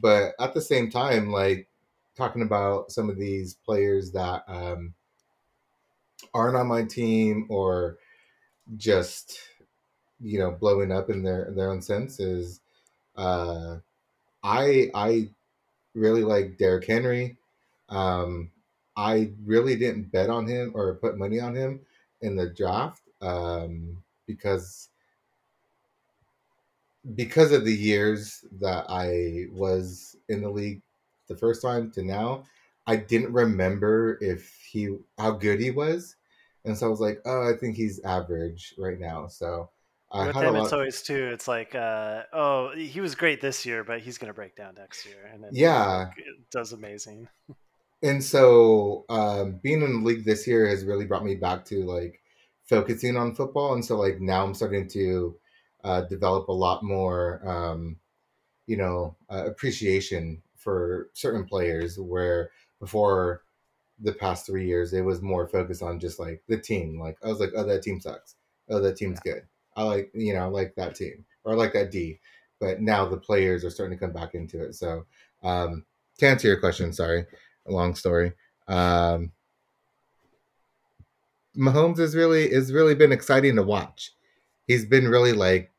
But 0.00 0.34
at 0.38 0.54
the 0.54 0.60
same 0.60 0.90
time, 0.90 1.30
like 1.30 1.68
talking 2.16 2.42
about 2.42 2.90
some 2.90 3.08
of 3.08 3.16
these 3.16 3.54
players 3.54 4.10
that 4.12 4.42
um, 4.48 4.92
aren't 6.34 6.56
on 6.56 6.66
my 6.66 6.82
team 6.82 7.46
or 7.48 7.98
just 8.76 9.38
you 10.20 10.38
know 10.38 10.50
blowing 10.50 10.92
up 10.92 11.10
in 11.10 11.22
their 11.22 11.44
in 11.44 11.56
their 11.56 11.70
own 11.70 11.82
senses, 11.82 12.60
uh, 13.16 13.76
I 14.42 14.90
I 14.94 15.30
really 15.94 16.24
like 16.24 16.58
Derrick 16.58 16.86
Henry. 16.86 17.36
Um, 17.88 18.50
I 18.96 19.32
really 19.44 19.76
didn't 19.76 20.10
bet 20.10 20.30
on 20.30 20.46
him 20.46 20.72
or 20.74 20.94
put 20.94 21.18
money 21.18 21.40
on 21.40 21.54
him 21.54 21.80
in 22.20 22.36
the 22.36 22.50
draft 22.50 23.02
um, 23.20 24.02
because 24.26 24.88
because 27.14 27.52
of 27.52 27.64
the 27.64 27.74
years 27.74 28.44
that 28.60 28.84
I 28.88 29.46
was 29.52 30.16
in 30.28 30.42
the 30.42 30.50
league 30.50 30.82
the 31.28 31.36
first 31.36 31.62
time 31.62 31.90
to 31.92 32.02
now, 32.02 32.44
I 32.86 32.96
didn't 32.96 33.32
remember 33.32 34.18
if 34.20 34.52
he 34.70 34.96
how 35.18 35.32
good 35.32 35.60
he 35.60 35.70
was, 35.70 36.16
and 36.64 36.76
so 36.76 36.86
I 36.86 36.90
was 36.90 37.00
like, 37.00 37.20
oh, 37.24 37.48
I 37.48 37.56
think 37.56 37.76
he's 37.76 38.00
average 38.00 38.74
right 38.78 38.98
now. 38.98 39.26
So 39.28 39.70
I 40.10 40.26
With 40.28 40.36
him, 40.36 40.54
lot. 40.54 40.64
it's 40.64 40.72
always 40.72 41.02
too. 41.02 41.28
It's 41.32 41.46
like, 41.46 41.74
uh, 41.74 42.22
oh, 42.32 42.70
he 42.74 43.00
was 43.00 43.14
great 43.14 43.40
this 43.40 43.66
year, 43.66 43.84
but 43.84 44.00
he's 44.00 44.16
gonna 44.18 44.32
break 44.32 44.56
down 44.56 44.74
next 44.76 45.04
year, 45.04 45.28
and 45.32 45.44
then 45.44 45.50
Yeah. 45.52 46.10
it 46.16 46.50
does 46.50 46.72
amazing. 46.72 47.28
and 48.02 48.22
so 48.22 49.04
um, 49.08 49.58
being 49.62 49.82
in 49.82 50.00
the 50.00 50.06
league 50.06 50.24
this 50.24 50.46
year 50.46 50.66
has 50.68 50.84
really 50.84 51.04
brought 51.04 51.24
me 51.24 51.34
back 51.34 51.64
to 51.66 51.82
like 51.84 52.20
focusing 52.64 53.16
on 53.16 53.34
football 53.34 53.72
and 53.74 53.84
so 53.84 53.96
like 53.96 54.20
now 54.20 54.44
i'm 54.44 54.54
starting 54.54 54.86
to 54.86 55.34
uh, 55.84 56.02
develop 56.02 56.48
a 56.48 56.52
lot 56.52 56.82
more 56.84 57.40
um, 57.48 57.96
you 58.66 58.76
know 58.76 59.16
uh, 59.30 59.44
appreciation 59.46 60.40
for 60.56 61.08
certain 61.14 61.44
players 61.44 61.98
where 61.98 62.50
before 62.78 63.42
the 64.00 64.12
past 64.12 64.46
three 64.46 64.66
years 64.66 64.92
it 64.92 65.00
was 65.00 65.20
more 65.22 65.48
focused 65.48 65.82
on 65.82 65.98
just 65.98 66.18
like 66.20 66.40
the 66.46 66.58
team 66.58 67.00
like 67.00 67.16
i 67.24 67.26
was 67.26 67.40
like 67.40 67.50
oh 67.56 67.64
that 67.64 67.82
team 67.82 68.00
sucks 68.00 68.36
oh 68.68 68.80
that 68.80 68.96
team's 68.96 69.18
good 69.20 69.42
i 69.78 69.82
like 69.82 70.10
you 70.12 70.34
know 70.34 70.40
i 70.40 70.46
like 70.46 70.74
that 70.74 70.94
team 70.94 71.24
or 71.44 71.52
i 71.52 71.54
like 71.54 71.72
that 71.72 71.90
d 71.90 72.18
but 72.60 72.80
now 72.80 73.06
the 73.06 73.16
players 73.16 73.64
are 73.64 73.70
starting 73.70 73.96
to 73.96 74.04
come 74.04 74.12
back 74.12 74.34
into 74.34 74.62
it 74.62 74.74
so 74.74 75.06
um, 75.44 75.84
to 76.18 76.26
answer 76.26 76.48
your 76.48 76.60
question 76.60 76.92
sorry 76.92 77.24
long 77.72 77.94
story. 77.94 78.32
Um, 78.66 79.32
Mahomes 81.56 81.98
is 81.98 82.14
really 82.14 82.44
is 82.44 82.72
really 82.72 82.94
been 82.94 83.12
exciting 83.12 83.56
to 83.56 83.62
watch. 83.62 84.12
He's 84.66 84.84
been 84.84 85.08
really 85.08 85.32
like, 85.32 85.72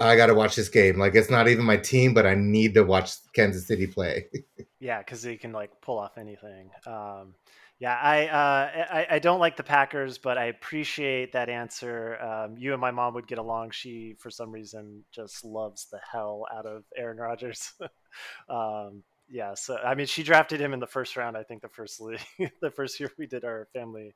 I 0.00 0.16
got 0.16 0.26
to 0.26 0.34
watch 0.34 0.56
this 0.56 0.68
game. 0.68 0.98
Like 0.98 1.14
it's 1.14 1.30
not 1.30 1.48
even 1.48 1.64
my 1.64 1.76
team, 1.76 2.12
but 2.12 2.26
I 2.26 2.34
need 2.34 2.74
to 2.74 2.82
watch 2.82 3.12
Kansas 3.32 3.66
City 3.66 3.86
play. 3.86 4.26
Yeah, 4.82 5.00
because 5.00 5.22
he 5.22 5.36
can 5.36 5.52
like 5.52 5.78
pull 5.82 5.98
off 5.98 6.16
anything. 6.16 6.70
Um, 6.86 7.34
yeah, 7.80 7.96
I, 7.96 8.26
uh, 8.26 8.84
I 8.92 9.06
I 9.12 9.18
don't 9.20 9.40
like 9.40 9.56
the 9.56 9.62
Packers, 9.62 10.18
but 10.18 10.36
I 10.36 10.44
appreciate 10.46 11.32
that 11.32 11.48
answer. 11.48 12.20
Um, 12.20 12.56
you 12.58 12.72
and 12.72 12.80
my 12.80 12.90
mom 12.90 13.14
would 13.14 13.26
get 13.26 13.38
along. 13.38 13.70
She, 13.70 14.14
for 14.18 14.30
some 14.30 14.52
reason, 14.52 15.02
just 15.10 15.46
loves 15.46 15.86
the 15.86 15.98
hell 16.12 16.44
out 16.54 16.66
of 16.66 16.84
Aaron 16.94 17.16
Rodgers. 17.16 17.72
um, 18.50 19.02
yeah, 19.30 19.54
so 19.54 19.78
I 19.78 19.94
mean, 19.94 20.06
she 20.06 20.22
drafted 20.22 20.60
him 20.60 20.74
in 20.74 20.80
the 20.80 20.86
first 20.86 21.16
round. 21.16 21.38
I 21.38 21.42
think 21.42 21.62
the 21.62 21.70
first 21.70 22.02
league, 22.02 22.20
the 22.60 22.70
first 22.70 23.00
year 23.00 23.10
we 23.16 23.26
did 23.26 23.44
our 23.44 23.66
family 23.72 24.12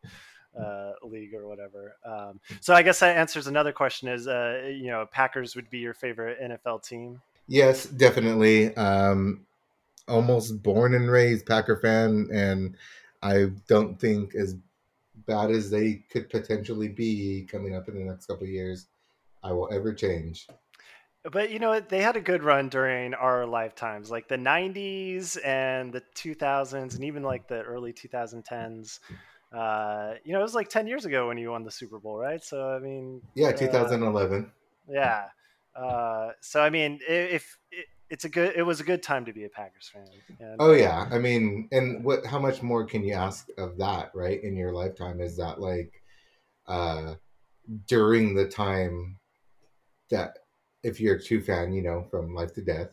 uh, 0.60 0.92
league 1.02 1.32
or 1.32 1.48
whatever. 1.48 1.96
Um, 2.04 2.40
so 2.60 2.74
I 2.74 2.82
guess 2.82 3.00
that 3.00 3.16
answers 3.16 3.46
another 3.46 3.72
question: 3.72 4.08
is 4.08 4.28
uh, 4.28 4.68
you 4.70 4.88
know 4.88 5.06
Packers 5.10 5.56
would 5.56 5.70
be 5.70 5.78
your 5.78 5.94
favorite 5.94 6.38
NFL 6.38 6.86
team? 6.86 7.22
Yes, 7.48 7.86
definitely. 7.86 8.76
Um, 8.76 9.46
almost 10.06 10.62
born 10.62 10.94
and 10.94 11.10
raised 11.10 11.46
Packer 11.46 11.78
fan, 11.80 12.28
and 12.30 12.76
I 13.24 13.46
don't 13.68 13.98
think 13.98 14.34
as 14.34 14.56
bad 15.26 15.50
as 15.50 15.70
they 15.70 16.04
could 16.10 16.28
potentially 16.28 16.88
be 16.88 17.46
coming 17.50 17.74
up 17.74 17.88
in 17.88 17.94
the 17.94 18.04
next 18.04 18.26
couple 18.26 18.44
of 18.44 18.50
years, 18.50 18.86
I 19.42 19.52
will 19.52 19.68
ever 19.72 19.94
change. 19.94 20.46
But 21.32 21.50
you 21.50 21.58
know 21.58 21.70
what? 21.70 21.88
They 21.88 22.02
had 22.02 22.16
a 22.16 22.20
good 22.20 22.42
run 22.42 22.68
during 22.68 23.14
our 23.14 23.46
lifetimes, 23.46 24.10
like 24.10 24.28
the 24.28 24.36
'90s 24.36 25.38
and 25.42 25.90
the 25.90 26.02
2000s, 26.14 26.94
and 26.94 27.04
even 27.04 27.22
like 27.22 27.48
the 27.48 27.62
early 27.62 27.94
2010s. 27.94 29.00
Uh, 29.50 30.14
you 30.24 30.32
know, 30.34 30.40
it 30.40 30.42
was 30.42 30.54
like 30.54 30.68
10 30.68 30.86
years 30.86 31.06
ago 31.06 31.28
when 31.28 31.38
you 31.38 31.50
won 31.50 31.64
the 31.64 31.70
Super 31.70 31.98
Bowl, 31.98 32.18
right? 32.18 32.44
So 32.44 32.68
I 32.68 32.78
mean, 32.78 33.22
Yeah, 33.34 33.48
uh, 33.48 33.52
2011. 33.52 34.52
yeah. 34.88 35.28
Uh, 35.74 36.30
so 36.40 36.60
I 36.60 36.68
mean, 36.70 37.00
if 37.08 37.56
it, 37.70 37.86
it's 38.10 38.24
a 38.24 38.28
good, 38.28 38.54
it 38.56 38.62
was 38.62 38.80
a 38.80 38.84
good 38.84 39.02
time 39.02 39.24
to 39.24 39.32
be 39.32 39.44
a 39.44 39.48
Packers 39.48 39.90
fan. 39.92 40.06
And, 40.38 40.56
Oh 40.58 40.72
yeah, 40.72 41.08
I 41.10 41.18
mean, 41.18 41.68
and 41.72 42.04
what? 42.04 42.24
How 42.26 42.38
much 42.38 42.62
more 42.62 42.84
can 42.84 43.04
you 43.04 43.14
ask 43.14 43.48
of 43.58 43.78
that, 43.78 44.10
right? 44.14 44.42
In 44.42 44.56
your 44.56 44.72
lifetime, 44.72 45.20
is 45.20 45.36
that 45.36 45.60
like 45.60 46.02
uh, 46.66 47.14
during 47.86 48.34
the 48.34 48.48
time 48.48 49.18
that 50.10 50.38
if 50.82 51.00
you're 51.00 51.16
a 51.16 51.22
true 51.22 51.42
fan, 51.42 51.72
you 51.72 51.82
know, 51.82 52.06
from 52.10 52.34
life 52.34 52.52
to 52.54 52.62
death, 52.62 52.90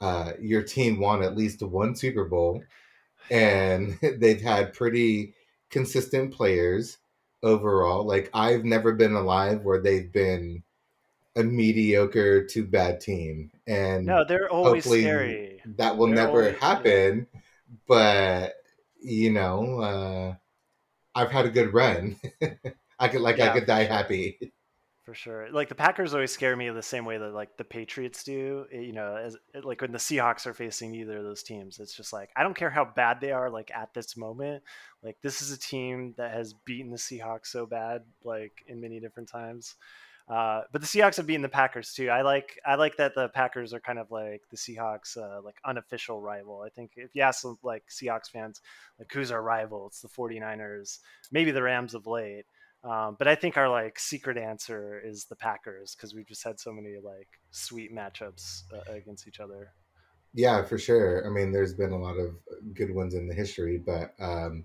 uh, 0.00 0.32
your 0.40 0.62
team 0.62 1.00
won 1.00 1.22
at 1.22 1.36
least 1.36 1.62
one 1.62 1.94
Super 1.94 2.24
Bowl, 2.24 2.62
and 3.30 3.98
they've 4.18 4.40
had 4.40 4.74
pretty 4.74 5.34
consistent 5.70 6.34
players 6.34 6.98
overall. 7.42 8.04
Like 8.04 8.30
I've 8.34 8.64
never 8.64 8.92
been 8.92 9.14
alive 9.14 9.62
where 9.62 9.80
they've 9.80 10.12
been 10.12 10.62
a 11.36 11.42
mediocre 11.42 12.44
to 12.44 12.64
bad 12.64 13.00
team, 13.00 13.50
and 13.70 14.06
No, 14.06 14.24
they're 14.24 14.50
always 14.50 14.86
scary. 14.86 15.62
that 15.76 15.96
will 15.96 16.06
They're 16.06 16.16
never 16.16 16.52
happen. 16.52 17.26
But 17.88 18.54
you 19.02 19.30
know, 19.32 19.80
uh, 19.80 20.34
I've 21.14 21.30
had 21.32 21.46
a 21.46 21.50
good 21.50 21.74
run. 21.74 22.20
I 23.00 23.08
could 23.08 23.22
like 23.22 23.38
Yeah, 23.38 23.48
I 23.48 23.50
could 23.50 23.66
die 23.66 23.84
sure. 23.84 23.86
happy. 23.86 24.38
For 25.04 25.14
sure. 25.14 25.50
Like 25.50 25.68
the 25.68 25.74
Packers 25.74 26.14
always 26.14 26.30
scare 26.30 26.56
me 26.56 26.70
the 26.70 26.82
same 26.82 27.04
way 27.06 27.18
that 27.18 27.34
like 27.34 27.56
the 27.56 27.64
Patriots 27.64 28.24
do. 28.24 28.66
eh, 28.72 28.80
You 28.80 28.92
know, 28.92 29.16
as 29.16 29.36
like 29.64 29.80
when 29.80 29.92
the 29.92 29.98
Seahawks 29.98 30.46
are 30.46 30.54
facing 30.54 30.94
either 30.94 31.18
of 31.18 31.24
those 31.24 31.42
teams, 31.42 31.80
it's 31.80 31.96
just 31.96 32.12
like 32.12 32.30
I 32.36 32.42
don't 32.42 32.56
care 32.56 32.70
how 32.70 32.84
bad 32.84 33.20
they 33.20 33.32
are 33.32 33.50
like 33.50 33.70
at 33.74 33.94
this 33.94 34.16
moment. 34.16 34.62
Like 35.02 35.16
this 35.22 35.42
is 35.42 35.52
a 35.52 35.58
team 35.58 36.14
that 36.18 36.32
has 36.34 36.54
beaten 36.66 36.90
the 36.90 36.98
Seahawks 36.98 37.46
so 37.46 37.66
bad 37.66 38.02
like 38.24 38.52
in 38.68 38.80
many 38.80 39.00
different 39.00 39.30
times. 39.30 39.74
Uh, 40.30 40.62
but 40.70 40.80
the 40.80 40.86
Seahawks 40.86 41.16
have 41.16 41.26
beaten 41.26 41.42
the 41.42 41.48
Packers 41.48 41.92
too. 41.92 42.08
I 42.08 42.22
like 42.22 42.60
I 42.64 42.76
like 42.76 42.96
that 42.98 43.16
the 43.16 43.28
Packers 43.28 43.74
are 43.74 43.80
kind 43.80 43.98
of 43.98 44.12
like 44.12 44.42
the 44.50 44.56
Seahawks 44.56 45.16
uh, 45.16 45.42
like 45.42 45.56
unofficial 45.64 46.20
rival. 46.20 46.62
I 46.64 46.68
think 46.68 46.92
if 46.96 47.10
you 47.14 47.22
ask 47.22 47.44
like 47.64 47.82
Seahawks 47.90 48.30
fans 48.30 48.60
like 48.98 49.12
who's 49.12 49.32
our 49.32 49.42
rival, 49.42 49.88
it's 49.88 50.00
the 50.00 50.08
49ers, 50.08 50.98
maybe 51.32 51.50
the 51.50 51.62
Rams 51.62 51.94
of 51.94 52.06
late. 52.06 52.44
Um, 52.84 53.16
but 53.18 53.26
I 53.26 53.34
think 53.34 53.56
our 53.56 53.68
like 53.68 53.98
secret 53.98 54.38
answer 54.38 55.02
is 55.04 55.24
the 55.24 55.34
Packers 55.34 55.96
because 55.96 56.14
we've 56.14 56.28
just 56.28 56.44
had 56.44 56.60
so 56.60 56.72
many 56.72 56.94
like 57.02 57.28
sweet 57.50 57.92
matchups 57.92 58.62
uh, 58.72 58.92
against 58.92 59.26
each 59.26 59.40
other. 59.40 59.72
Yeah, 60.32 60.62
for 60.62 60.78
sure. 60.78 61.26
I 61.26 61.28
mean, 61.28 61.50
there's 61.50 61.74
been 61.74 61.90
a 61.90 61.98
lot 61.98 62.16
of 62.16 62.36
good 62.72 62.94
ones 62.94 63.14
in 63.14 63.26
the 63.26 63.34
history, 63.34 63.78
but 63.78 64.14
um, 64.20 64.64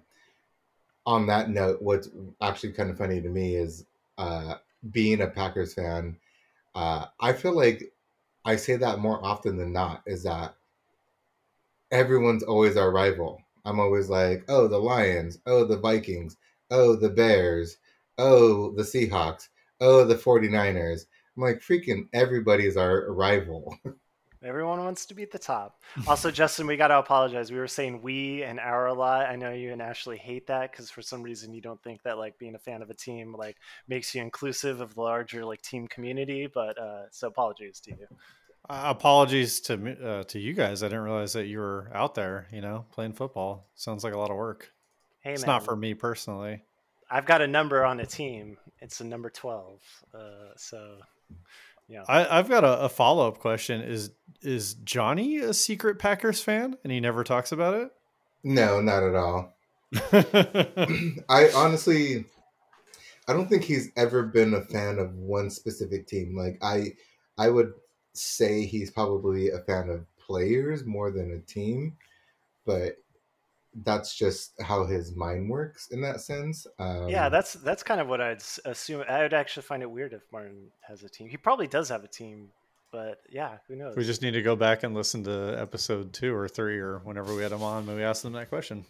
on 1.07 1.25
that 1.25 1.49
note, 1.49 1.81
what's 1.81 2.09
actually 2.39 2.73
kind 2.73 2.91
of 2.91 2.99
funny 2.99 3.19
to 3.19 3.29
me 3.29 3.55
is 3.55 3.85
uh, 4.19 4.55
being 4.91 5.21
a 5.21 5.27
Packers 5.27 5.73
fan. 5.73 6.17
Uh, 6.73 7.05
I 7.19 7.33
feel 7.33 7.55
like 7.55 7.91
I 8.45 8.55
say 8.55 8.75
that 8.77 8.99
more 8.99 9.23
often 9.23 9.57
than 9.57 9.73
not. 9.73 10.03
Is 10.05 10.23
that 10.23 10.55
everyone's 11.91 12.43
always 12.43 12.77
our 12.77 12.91
rival. 12.91 13.41
I'm 13.65 13.79
always 13.79 14.09
like, 14.09 14.45
oh, 14.47 14.67
the 14.67 14.77
Lions, 14.77 15.39
oh, 15.47 15.65
the 15.65 15.77
Vikings, 15.77 16.37
oh, 16.69 16.95
the 16.95 17.09
Bears, 17.09 17.77
oh, 18.17 18.71
the 18.75 18.83
Seahawks, 18.83 19.47
oh, 19.81 20.05
the 20.05 20.15
49ers. 20.15 21.05
I'm 21.35 21.43
like, 21.43 21.61
freaking 21.61 22.07
everybody's 22.13 22.77
our 22.77 23.11
rival. 23.11 23.77
Everyone 24.45 24.83
wants 24.83 25.07
to 25.07 25.15
be 25.15 25.23
at 25.23 25.31
the 25.31 25.39
top. 25.39 25.81
Also, 26.07 26.29
Justin, 26.31 26.67
we 26.67 26.77
got 26.77 26.89
to 26.89 26.99
apologize. 26.99 27.51
We 27.51 27.57
were 27.57 27.67
saying 27.67 28.01
we 28.01 28.43
and 28.43 28.59
our 28.59 28.87
a 28.87 28.93
lot. 28.93 29.25
I 29.27 29.35
know 29.35 29.51
you 29.51 29.71
and 29.71 29.81
Ashley 29.81 30.17
hate 30.17 30.47
that 30.47 30.71
because 30.71 30.91
for 30.91 31.01
some 31.01 31.23
reason 31.23 31.53
you 31.53 31.61
don't 31.61 31.81
think 31.81 32.03
that 32.03 32.17
like 32.17 32.37
being 32.37 32.55
a 32.55 32.59
fan 32.59 32.81
of 32.81 32.89
a 32.89 32.93
team 32.93 33.35
like 33.35 33.57
makes 33.87 34.13
you 34.13 34.21
inclusive 34.21 34.81
of 34.81 34.93
the 34.93 35.01
larger 35.01 35.43
like 35.43 35.61
team 35.61 35.87
community. 35.87 36.47
But 36.47 36.77
uh, 36.77 37.03
so 37.11 37.27
apologies 37.27 37.79
to 37.81 37.91
you. 37.91 38.07
Uh, 38.69 38.83
apologies 38.85 39.59
to 39.61 39.77
me- 39.77 39.97
uh, 40.03 40.23
to 40.23 40.39
you 40.39 40.53
guys. 40.53 40.83
I 40.83 40.87
didn't 40.87 41.03
realize 41.03 41.33
that 41.33 41.47
you 41.47 41.59
were 41.59 41.89
out 41.93 42.15
there. 42.15 42.47
You 42.51 42.61
know, 42.61 42.85
playing 42.91 43.13
football 43.13 43.67
sounds 43.75 44.03
like 44.03 44.13
a 44.13 44.17
lot 44.17 44.31
of 44.31 44.37
work. 44.37 44.71
Hey 45.21 45.33
it's 45.33 45.41
man, 45.41 45.55
not 45.55 45.65
for 45.65 45.75
me 45.75 45.95
personally. 45.95 46.63
I've 47.09 47.25
got 47.25 47.41
a 47.41 47.47
number 47.47 47.83
on 47.83 47.99
a 47.99 48.05
team. 48.05 48.57
It's 48.79 49.01
a 49.01 49.05
number 49.05 49.29
twelve. 49.29 49.81
Uh, 50.13 50.53
so 50.55 50.97
yeah. 51.87 52.03
I, 52.07 52.39
I've 52.39 52.49
got 52.49 52.63
a, 52.63 52.81
a 52.81 52.89
follow 52.89 53.27
up 53.27 53.39
question. 53.39 53.81
Is 53.81 54.11
is 54.41 54.75
Johnny 54.75 55.37
a 55.37 55.53
secret 55.53 55.99
Packers 55.99 56.41
fan 56.41 56.77
and 56.83 56.91
he 56.91 56.99
never 56.99 57.23
talks 57.23 57.51
about 57.51 57.75
it? 57.75 57.91
no, 58.45 58.79
not 58.79 59.01
at 59.03 59.15
all. 59.15 59.53
I 61.27 61.49
honestly, 61.55 62.25
I 63.27 63.33
don't 63.33 63.49
think 63.49 63.63
he's 63.63 63.89
ever 63.97 64.23
been 64.23 64.53
a 64.53 64.61
fan 64.61 64.99
of 64.99 65.15
one 65.15 65.49
specific 65.49 66.05
team. 66.05 66.37
Like 66.37 66.59
I, 66.61 66.93
I 67.39 67.49
would 67.49 67.73
say 68.13 68.65
he's 68.65 68.91
probably 68.91 69.49
a 69.49 69.59
fan 69.59 69.89
of 69.89 70.05
players 70.17 70.85
more 70.85 71.11
than 71.11 71.31
a 71.31 71.39
team, 71.39 71.97
but 72.65 72.97
that's 73.83 74.15
just 74.15 74.53
how 74.61 74.85
his 74.85 75.15
mind 75.15 75.49
works 75.49 75.89
in 75.91 76.01
that 76.01 76.21
sense. 76.21 76.65
Um, 76.79 77.09
Yeah, 77.09 77.29
that's 77.29 77.53
that's 77.53 77.83
kind 77.83 77.99
of 77.99 78.07
what 78.07 78.21
I'd 78.21 78.41
assume. 78.65 79.03
I 79.09 79.21
would 79.21 79.33
actually 79.33 79.63
find 79.63 79.83
it 79.83 79.89
weird 79.91 80.13
if 80.13 80.21
Martin 80.31 80.71
has 80.87 81.03
a 81.03 81.09
team. 81.09 81.27
He 81.27 81.37
probably 81.37 81.67
does 81.67 81.89
have 81.89 82.03
a 82.03 82.07
team, 82.07 82.49
but 82.91 83.19
yeah, 83.29 83.57
who 83.67 83.75
knows? 83.75 83.95
we 83.97 84.05
just 84.05 84.21
need 84.21 84.31
to 84.31 84.41
go 84.41 84.55
back 84.55 84.83
and 84.83 84.93
listen 84.95 85.23
to 85.25 85.55
episode 85.59 86.13
two 86.13 86.33
or 86.33 86.47
three 86.47 86.77
or 86.79 86.99
whenever 86.99 87.35
we 87.35 87.43
had 87.43 87.51
him 87.51 87.63
on 87.63 87.85
when 87.85 87.97
we 87.97 88.03
asked 88.03 88.23
them 88.23 88.33
that 88.33 88.49
question. 88.49 88.85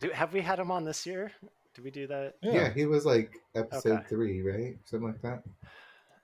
Do, 0.00 0.10
have 0.10 0.32
we 0.32 0.40
had 0.40 0.58
him 0.58 0.70
on 0.70 0.84
this 0.84 1.04
year? 1.06 1.32
Did 1.74 1.84
we 1.84 1.90
do 1.90 2.06
that? 2.06 2.34
yeah. 2.42 2.72
he 2.72 2.86
was 2.86 3.04
like 3.04 3.32
episode 3.54 3.98
Okay. 3.98 4.06
three, 4.08 4.42
right? 4.42 4.76
Something 4.84 5.08
like 5.08 5.22
that. 5.22 5.42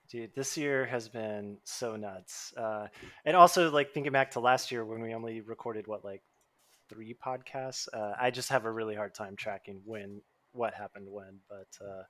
Dude, 0.09 0.35
this 0.35 0.57
year 0.59 0.85
has 0.87 1.09
been 1.09 1.57
so 1.64 1.97
nuts. 1.97 2.53
Uh, 2.57 2.89
and 3.24 3.35
also, 3.35 3.70
like 3.70 3.93
thinking 3.95 4.12
back 4.12 4.30
to 4.33 4.41
last 4.41 4.70
year 4.70 4.85
when 4.85 5.01
we 5.01 5.14
only 5.14 5.41
recorded 5.41 5.87
what 5.87 6.05
like 6.05 6.22
three 6.93 7.14
podcasts. 7.24 7.88
Uh, 7.93 8.12
I 8.20 8.30
just 8.30 8.49
have 8.51 8.64
a 8.64 8.70
really 8.70 8.95
hard 8.95 9.14
time 9.14 9.36
tracking 9.36 9.80
when 9.84 10.20
what 10.53 10.74
happened 10.74 11.07
when. 11.09 11.38
But 11.49 11.68
uh, 11.84 12.03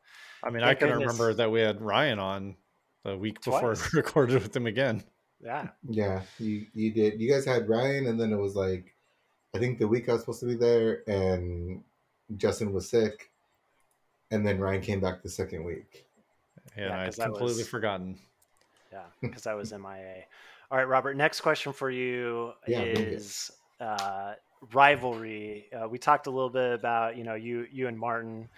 I 0.43 0.51
mean, 0.51 0.63
I 0.63 0.75
can 0.75 0.89
goodness. 0.89 1.07
remember 1.07 1.35
that 1.35 1.51
we 1.51 1.61
had 1.61 1.81
Ryan 1.81 2.19
on 2.19 2.57
the 3.05 3.17
week 3.17 3.43
before 3.43 3.73
we 3.75 3.79
recorded 3.99 4.43
with 4.43 4.55
him 4.55 4.67
again. 4.67 5.03
yeah, 5.41 5.69
Yeah, 5.89 6.23
you 6.39 6.67
you 6.75 6.93
did. 6.93 7.21
You 7.21 7.31
guys 7.31 7.45
had 7.45 7.69
Ryan, 7.69 8.07
and 8.07 8.21
then 8.21 8.33
it 8.33 8.37
was 8.39 8.55
like, 8.57 8.95
I 9.55 9.59
think 9.59 9.79
the 9.79 9.89
week 9.89 10.09
I 10.09 10.13
was 10.13 10.23
supposed 10.23 10.41
to 10.41 10.47
be 10.47 10.55
there, 10.57 11.03
and 11.09 11.83
Justin 12.37 12.73
was 12.73 12.89
sick, 12.89 13.31
and 14.31 14.47
then 14.47 14.59
Ryan 14.59 14.81
came 14.81 15.01
back 15.01 15.23
the 15.23 15.29
second 15.29 15.65
week. 15.65 16.07
And 16.77 16.87
Yeah, 16.87 17.01
I'd 17.01 17.05
'cause 17.07 17.17
completely 17.17 17.57
was- 17.59 17.69
forgotten. 17.69 18.19
yeah, 18.93 19.03
because 19.21 19.47
I 19.47 19.55
was 19.55 19.73
MIA. 19.73 20.25
All 20.71 20.79
right, 20.79 20.89
Robert. 20.89 21.17
Next 21.17 21.41
question 21.43 21.73
for 21.73 21.91
you 21.91 22.53
Yeah, 22.67 22.79
bring 22.83 22.91
it. 22.97 22.99
is 22.99 23.51
uh, 23.81 24.35
rivalry. 24.73 25.67
Uh, 25.73 25.89
we 25.89 25.99
talked 25.99 26.27
a 26.27 26.31
little 26.31 26.51
bit 26.51 26.73
about 26.73 27.17
you 27.17 27.25
know 27.25 27.35
you 27.35 27.67
you 27.73 27.89
and 27.89 27.99
Martin, 27.99 28.49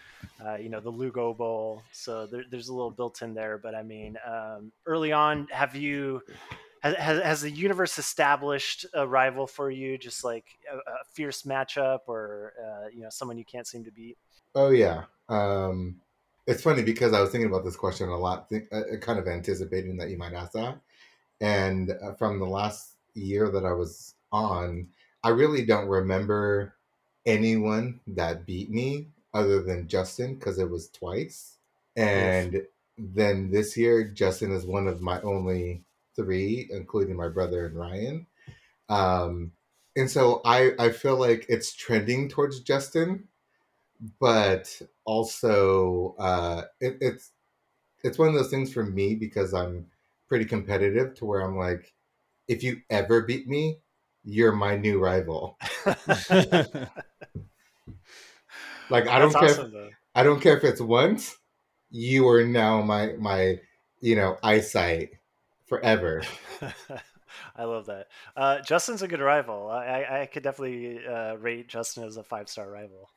uh, 0.45 0.57
you 0.57 0.69
know 0.69 0.81
the 0.81 0.91
Lugo 0.91 1.33
Bowl. 1.33 1.83
So 1.93 2.27
there, 2.27 2.45
there's 2.51 2.69
a 2.69 2.75
little 2.75 2.91
built 2.91 3.23
in 3.23 3.35
there. 3.35 3.59
But 3.59 3.75
I 3.75 3.83
mean, 3.83 4.17
um, 4.27 4.73
early 4.87 5.13
on, 5.13 5.49
have 5.51 5.75
you 5.75 6.23
has, 6.81 7.23
has 7.23 7.41
the 7.41 7.51
universe 7.51 7.99
established 7.99 8.87
a 8.95 9.07
rival 9.07 9.47
for 9.47 9.71
you? 9.71 9.97
Just 9.97 10.25
like 10.25 10.45
a, 10.71 10.77
a 10.77 11.05
fierce 11.13 11.43
matchup, 11.43 12.01
or 12.07 12.53
uh, 12.63 12.89
you 12.93 13.03
know 13.03 13.11
someone 13.11 13.39
you 13.39 13.45
can't 13.45 13.67
seem 13.67 13.85
to 13.85 13.91
beat? 13.91 14.19
Oh 14.55 14.71
yeah. 14.71 15.05
Um, 15.29 16.01
it's 16.47 16.63
funny 16.63 16.83
because 16.83 17.15
I 17.15 17.21
was 17.21 17.31
thinking 17.31 17.49
about 17.49 17.65
this 17.65 17.77
question 17.77 18.09
a 18.11 18.17
lot, 18.17 18.51
th- 18.51 18.69
uh, 18.71 18.97
kind 19.01 19.19
of 19.19 19.27
anticipating 19.27 19.97
that 19.97 20.11
you 20.11 20.19
might 20.19 20.35
ask 20.35 20.53
that. 20.53 20.79
And 21.41 21.91
uh, 21.91 22.13
from 22.15 22.39
the 22.39 22.47
last 22.47 22.97
year 23.15 23.51
that 23.51 23.65
I 23.65 23.73
was 23.73 24.15
on, 24.31 24.89
I 25.25 25.31
really 25.31 25.65
don't 25.65 25.89
remember 25.89 26.77
anyone 27.27 28.01
that 28.09 28.47
beat 28.47 28.71
me 28.71 29.09
other 29.35 29.63
than 29.63 29.89
Justin 29.89 30.37
because 30.37 30.59
it 30.61 30.71
was 30.71 30.91
twice. 30.91 31.59
And 31.97 32.63
then 32.99 33.51
this 33.51 33.77
year, 33.77 34.05
Justin 34.05 34.53
is 34.53 34.67
one 34.67 34.87
of 34.87 35.01
my 35.01 35.21
only 35.23 35.85
three, 36.15 36.69
including 36.71 37.17
my 37.17 37.29
brother 37.29 37.67
and 37.67 37.77
Ryan. 37.77 38.27
Um, 38.89 39.53
and 39.97 40.11
so 40.11 40.43
I, 40.45 40.73
I 40.79 40.91
feel 40.91 41.17
like 41.19 41.47
it's 41.49 41.75
trending 41.75 42.29
towards 42.29 42.61
Justin 42.61 43.29
but 44.21 44.81
also 45.05 46.15
uh, 46.19 46.63
it, 46.81 46.99
it's 47.01 47.33
it's 48.03 48.19
one 48.19 48.29
of 48.29 48.35
those 48.35 48.51
things 48.51 48.73
for 48.73 48.85
me 48.85 49.15
because 49.15 49.55
I'm 49.55 49.87
pretty 50.29 50.45
competitive 50.45 51.15
to 51.17 51.25
where 51.25 51.41
I'm 51.41 51.57
like, 51.57 51.95
if 52.49 52.63
you 52.63 52.83
ever 52.91 53.23
beat 53.23 53.49
me, 53.49 53.79
you're 54.25 54.53
my 54.53 54.77
new 54.77 54.99
rival. 55.01 55.59
Like 58.89 59.09
I 59.09 59.19
don't 59.19 59.33
That's 59.33 59.35
care. 59.37 59.55
awesome, 59.55 59.73
If. 59.73 59.91
I 60.15 60.23
don't 60.23 60.41
care 60.41 60.57
if 60.57 60.65
it's 60.65 60.81
once. 60.81 61.37
You 61.91 62.29
are 62.29 62.45
now 62.45 62.83
my 62.83 63.13
my 63.19 63.61
you 64.01 64.17
know 64.17 64.37
eyesight 64.43 65.11
forever. 65.67 66.23
I 67.57 67.65
love 67.65 67.87
that. 67.87 68.09
Uh, 68.37 68.61
Justin's 68.61 69.03
a 69.03 69.09
good 69.09 69.21
rival. 69.21 69.69
I, 69.71 69.85
I, 69.85 70.21
I 70.23 70.27
could 70.27 70.43
definitely 70.43 71.05
uh, 71.07 71.35
rate 71.35 71.69
Justin 71.69 72.05
as 72.05 72.17
a 72.17 72.23
five 72.23 72.49
star 72.49 72.71
rival. 72.71 73.11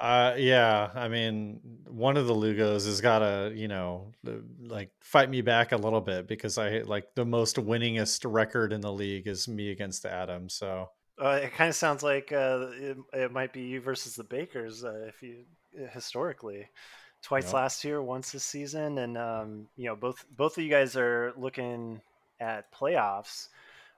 Uh, 0.00 0.34
yeah, 0.38 0.90
I 0.94 1.08
mean, 1.08 1.60
one 1.86 2.16
of 2.16 2.26
the 2.26 2.34
Lugos 2.34 2.86
has 2.86 3.02
got 3.02 3.18
to, 3.18 3.52
you 3.54 3.68
know, 3.68 4.12
uh, 4.26 4.32
like 4.58 4.90
fight 5.02 5.28
me 5.28 5.42
back 5.42 5.72
a 5.72 5.76
little 5.76 6.00
bit 6.00 6.26
because 6.26 6.56
I 6.56 6.78
like 6.80 7.14
the 7.14 7.26
most 7.26 7.56
winningest 7.56 8.24
record 8.30 8.72
in 8.72 8.80
the 8.80 8.92
league 8.92 9.26
is 9.28 9.46
me 9.46 9.70
against 9.70 10.06
Adam. 10.06 10.48
So 10.48 10.88
Uh, 11.20 11.40
it 11.42 11.52
kind 11.52 11.68
of 11.68 11.76
sounds 11.76 12.02
like 12.02 12.32
uh, 12.32 12.68
it, 12.72 12.96
it 13.12 13.32
might 13.32 13.52
be 13.52 13.62
you 13.62 13.80
versus 13.80 14.14
the 14.16 14.24
Bakers 14.24 14.84
uh, 14.84 15.04
if 15.06 15.22
you 15.22 15.44
historically 15.92 16.66
twice 17.22 17.52
Yep. 17.52 17.52
last 17.52 17.84
year, 17.84 18.00
once 18.02 18.32
this 18.32 18.44
season, 18.44 18.98
and 18.98 19.18
um, 19.18 19.68
you 19.76 19.86
know 19.86 19.96
both 19.96 20.24
both 20.36 20.56
of 20.56 20.64
you 20.64 20.70
guys 20.70 20.96
are 20.96 21.32
looking 21.36 22.00
at 22.40 22.72
playoffs, 22.72 23.48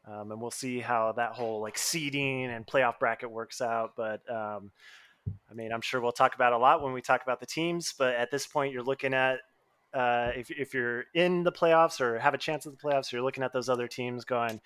um, 0.07 0.33
and 0.33 0.41
we'll 0.41 0.51
see 0.51 0.81
how 0.81 1.13
that 1.13 1.33
whole 1.33 1.61
like 1.61 1.79
seeding 1.79 2.47
and 2.47 2.67
playoff 2.67 2.99
bracket 2.99 3.31
works 3.31 3.61
out. 3.61 3.93
But 3.97 4.29
um, 4.31 4.73
I 5.51 5.55
mean, 5.55 5.73
I'm 5.73 5.81
sure 5.81 6.01
we'll 6.01 6.13
talk 6.13 6.35
about 6.35 6.53
a 6.53 6.59
lot 6.59 6.83
when 6.83 6.93
we 6.93 7.03
talk 7.03 7.23
about 7.23 7.41
the 7.41 7.47
teams. 7.47 7.95
But 7.97 8.15
at 8.15 8.31
this 8.31 8.47
point, 8.47 8.73
you're 8.73 8.83
looking 8.83 9.15
at 9.15 9.39
uh, 9.95 10.31
if 10.35 10.51
if 10.51 10.75
you're 10.75 11.05
in 11.15 11.43
the 11.43 11.53
playoffs 11.53 12.01
or 12.01 12.19
have 12.19 12.35
a 12.35 12.39
chance 12.39 12.67
at 12.67 12.73
the 12.73 12.79
playoffs, 12.79 13.13
you're 13.13 13.23
looking 13.23 13.45
at 13.45 13.53
those 13.53 13.69
other 13.69 13.87
teams 13.87 14.25
going, 14.25 14.61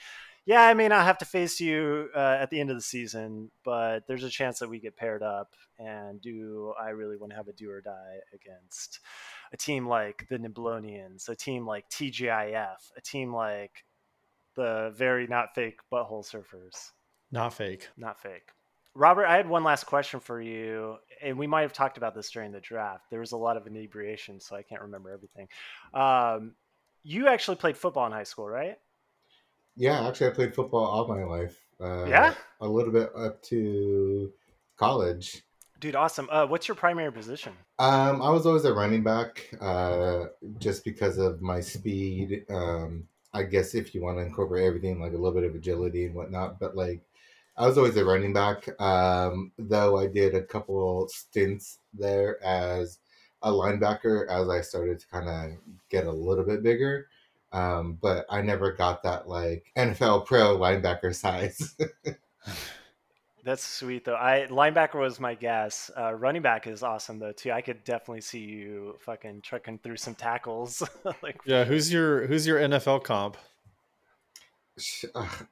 yeah, 0.46 0.62
I 0.62 0.74
may 0.74 0.86
not 0.86 1.04
have 1.04 1.18
to 1.18 1.24
face 1.24 1.61
you 1.61 2.09
uh, 2.14 2.38
at 2.40 2.50
the 2.50 2.61
end 2.61 2.70
of 2.70 2.76
the 2.76 2.82
season, 2.82 3.50
but 3.64 4.07
there's 4.07 4.22
a 4.22 4.30
chance 4.30 4.61
that 4.61 4.70
we 4.70 4.78
get 4.78 4.96
paired 4.96 5.22
up. 5.22 5.54
And 5.78 6.20
do 6.20 6.72
I 6.80 6.90
really 6.90 7.16
want 7.16 7.32
to 7.32 7.36
have 7.36 7.48
a 7.48 7.52
do 7.52 7.68
or 7.68 7.80
die 7.80 8.18
against 8.32 9.00
a 9.52 9.57
team 9.57 9.88
like 9.88 10.26
the 10.30 10.38
Niblonians, 10.38 11.28
a 11.28 11.34
team 11.34 11.66
like 11.66 11.90
TGIF, 11.90 12.76
a 12.96 13.00
team 13.00 13.34
like 13.34 13.84
the 14.54 14.92
very 14.96 15.26
not 15.26 15.54
fake 15.54 15.80
butthole 15.92 16.24
surfers? 16.24 16.92
not 17.32 17.52
fake. 17.52 17.88
Not 17.96 18.20
fake. 18.20 18.50
Robert, 18.97 19.26
I 19.26 19.36
had 19.36 19.47
one 19.47 19.62
last 19.62 19.84
question 19.84 20.20
for 20.20 20.40
you, 20.40 20.97
and 21.22 21.38
we 21.38 21.47
might 21.47 21.61
have 21.61 21.74
talked 21.74 21.99
about 21.99 22.14
this 22.14 22.30
during 22.30 22.51
the 22.51 22.61
draft. 22.61 23.11
There 23.11 23.20
was 23.20 23.32
a 23.32 23.36
lot 23.36 23.59
of 23.59 23.66
inebriation, 23.66 24.40
so 24.40 24.57
I 24.57 24.62
can't 24.62 24.80
remember 24.80 25.11
everything. 25.11 25.49
Um, 25.92 26.55
you 27.03 27.28
actually 27.28 27.59
played 27.59 27.76
football 27.76 28.07
in 28.07 28.12
high 28.12 28.22
school, 28.22 28.49
right? 28.49 28.78
Yeah, 29.76 30.09
actually, 30.09 30.28
I 30.28 30.30
played 30.30 30.55
football 30.55 30.84
all 30.86 31.07
my 31.07 31.24
life. 31.24 31.61
Uh, 31.78 32.07
Yeah? 32.07 32.34
a 32.62 32.66
little 32.66 32.90
bit 32.90 33.11
up 33.14 33.42
to 33.42 34.32
college. 34.78 35.42
Dude, 35.78 35.94
awesome. 35.94 36.26
Uh, 36.32 36.47
what's 36.47 36.66
your 36.66 36.74
primary 36.74 37.12
position? 37.12 37.53
Um, 37.78 38.22
I 38.22 38.30
was 38.30 38.47
always 38.47 38.64
a 38.64 38.72
running 38.72 39.03
back, 39.03 39.47
uh, 39.61 40.24
just 40.59 40.84
because 40.84 41.18
of 41.18 41.42
my 41.42 41.61
speed. 41.61 42.47
Um, 42.49 43.07
I 43.34 43.42
guess 43.42 43.74
if 43.74 43.94
you 43.94 44.01
want 44.01 44.16
to 44.16 44.22
incorporate 44.22 44.64
everything, 44.64 44.99
like 44.99 45.12
a 45.12 45.16
little 45.16 45.38
bit 45.38 45.44
of 45.44 45.55
agility 45.55 46.07
and 46.07 46.14
whatnot, 46.14 46.59
but 46.59 46.74
like 46.74 47.03
I 47.57 47.66
was 47.66 47.78
always 47.78 47.96
a 47.96 48.04
running 48.04 48.32
back. 48.32 48.68
Um, 48.80 49.52
though 49.59 49.98
I 49.98 50.07
did 50.07 50.34
a 50.34 50.42
couple 50.42 51.09
stints 51.09 51.78
there 51.94 52.42
as 52.44 52.98
a 53.42 53.50
linebacker 53.50 54.28
as 54.28 54.48
I 54.48 54.61
started 54.61 54.98
to 55.00 55.07
kind 55.09 55.28
of 55.28 55.59
get 55.88 56.07
a 56.07 56.12
little 56.12 56.44
bit 56.44 56.62
bigger. 56.62 57.07
Um, 57.52 57.98
but 58.02 58.26
I 58.28 58.42
never 58.42 58.72
got 58.72 59.02
that 59.04 59.28
like 59.28 59.72
NFL 59.76 60.26
pro 60.26 60.59
linebacker 60.59 61.14
size. 61.14 61.76
That's 63.44 63.64
sweet 63.64 64.04
though. 64.04 64.16
I 64.16 64.48
linebacker 64.50 65.00
was 65.00 65.20
my 65.20 65.34
guess. 65.34 65.88
Uh, 65.96 66.12
running 66.14 66.42
back 66.42 66.66
is 66.66 66.82
awesome 66.82 67.20
though 67.20 67.30
too. 67.30 67.52
I 67.52 67.61
could 67.61 67.84
definitely 67.84 68.22
see 68.22 68.40
you 68.40 68.96
fucking 69.00 69.42
trucking 69.42 69.78
through 69.84 69.98
some 69.98 70.16
tackles. 70.16 70.82
like 71.22 71.38
Yeah, 71.46 71.64
who's 71.64 71.92
your 71.92 72.26
who's 72.26 72.46
your 72.46 72.59
NFL 72.59 73.04
comp? 73.04 73.36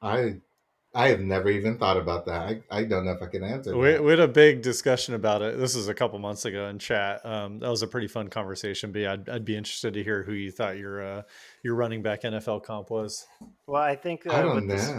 I 0.01 0.35
I 0.95 1.09
have 1.09 1.19
never 1.19 1.49
even 1.49 1.77
thought 1.77 1.97
about 1.97 2.25
that. 2.27 2.41
I, 2.41 2.61
I 2.71 2.83
don't 2.85 3.05
know 3.05 3.11
if 3.11 3.21
I 3.21 3.27
can 3.27 3.43
answer. 3.43 3.75
We, 3.77 3.91
that. 3.91 4.03
we 4.03 4.11
had 4.11 4.19
a 4.21 4.27
big 4.27 4.61
discussion 4.61 5.13
about 5.13 5.41
it. 5.41 5.57
This 5.59 5.75
was 5.75 5.89
a 5.89 5.93
couple 5.93 6.17
months 6.19 6.45
ago 6.45 6.67
in 6.67 6.79
chat. 6.79 7.23
Um, 7.25 7.59
that 7.59 7.69
was 7.69 7.81
a 7.81 7.87
pretty 7.87 8.07
fun 8.07 8.29
conversation. 8.29 8.91
But 8.91 8.99
yeah, 9.01 9.13
I'd, 9.13 9.29
I'd 9.29 9.45
be 9.45 9.57
interested 9.57 9.93
to 9.95 10.03
hear 10.03 10.23
who 10.23 10.31
you 10.33 10.51
thought 10.51 10.77
your 10.77 11.03
uh, 11.03 11.21
your 11.63 11.75
running 11.75 12.01
back 12.01 12.21
NFL 12.23 12.63
comp 12.63 12.89
was. 12.89 13.25
well, 13.67 13.81
I 13.81 13.95
think 13.95 14.25
uh, 14.25 14.33
I 14.33 14.41
don't 14.41 14.65
know. 14.67 14.75
this- 14.75 14.89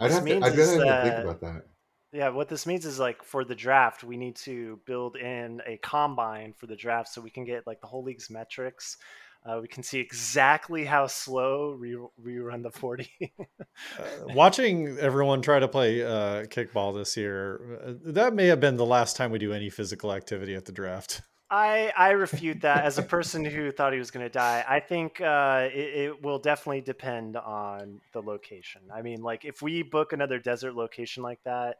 I'd 0.00 0.10
this 0.10 0.14
have 0.14 0.24
to. 0.26 0.36
I'd 0.36 0.56
really 0.56 0.62
is 0.62 0.72
to 0.72 0.78
that- 0.84 1.04
think 1.04 1.24
about 1.24 1.40
that. 1.40 1.62
Yeah, 2.10 2.30
what 2.30 2.48
this 2.48 2.66
means 2.66 2.86
is 2.86 2.98
like 2.98 3.22
for 3.22 3.44
the 3.44 3.54
draft, 3.54 4.02
we 4.02 4.16
need 4.16 4.34
to 4.36 4.80
build 4.86 5.16
in 5.16 5.60
a 5.66 5.76
combine 5.76 6.54
for 6.56 6.66
the 6.66 6.74
draft 6.74 7.10
so 7.10 7.20
we 7.20 7.28
can 7.28 7.44
get 7.44 7.66
like 7.66 7.82
the 7.82 7.86
whole 7.86 8.02
league's 8.02 8.30
metrics. 8.30 8.96
Uh, 9.44 9.60
we 9.62 9.68
can 9.68 9.82
see 9.82 9.98
exactly 9.98 10.84
how 10.84 11.06
slow 11.06 11.76
we, 11.80 11.96
we 12.22 12.38
run 12.38 12.62
the 12.62 12.70
40. 12.70 13.08
Uh, 13.38 14.02
watching 14.34 14.98
everyone 14.98 15.40
try 15.40 15.58
to 15.58 15.68
play 15.68 16.02
uh, 16.02 16.44
kickball 16.46 16.94
this 16.94 17.16
year, 17.16 17.80
uh, 17.86 17.92
that 18.12 18.34
may 18.34 18.46
have 18.46 18.60
been 18.60 18.76
the 18.76 18.84
last 18.84 19.16
time 19.16 19.30
we 19.30 19.38
do 19.38 19.52
any 19.52 19.70
physical 19.70 20.12
activity 20.12 20.54
at 20.54 20.64
the 20.64 20.72
draft. 20.72 21.22
I, 21.50 21.92
I 21.96 22.10
refute 22.10 22.60
that 22.60 22.84
as 22.84 22.98
a 22.98 23.02
person 23.02 23.42
who 23.42 23.70
thought 23.70 23.94
he 23.94 23.98
was 23.98 24.10
going 24.10 24.26
to 24.26 24.30
die. 24.30 24.64
I 24.68 24.80
think 24.80 25.20
uh, 25.20 25.68
it, 25.72 25.78
it 25.78 26.22
will 26.22 26.38
definitely 26.38 26.82
depend 26.82 27.36
on 27.36 28.00
the 28.12 28.20
location. 28.20 28.82
I 28.92 29.00
mean, 29.00 29.22
like 29.22 29.46
if 29.46 29.62
we 29.62 29.82
book 29.82 30.12
another 30.12 30.38
desert 30.38 30.74
location 30.74 31.22
like 31.22 31.42
that, 31.44 31.78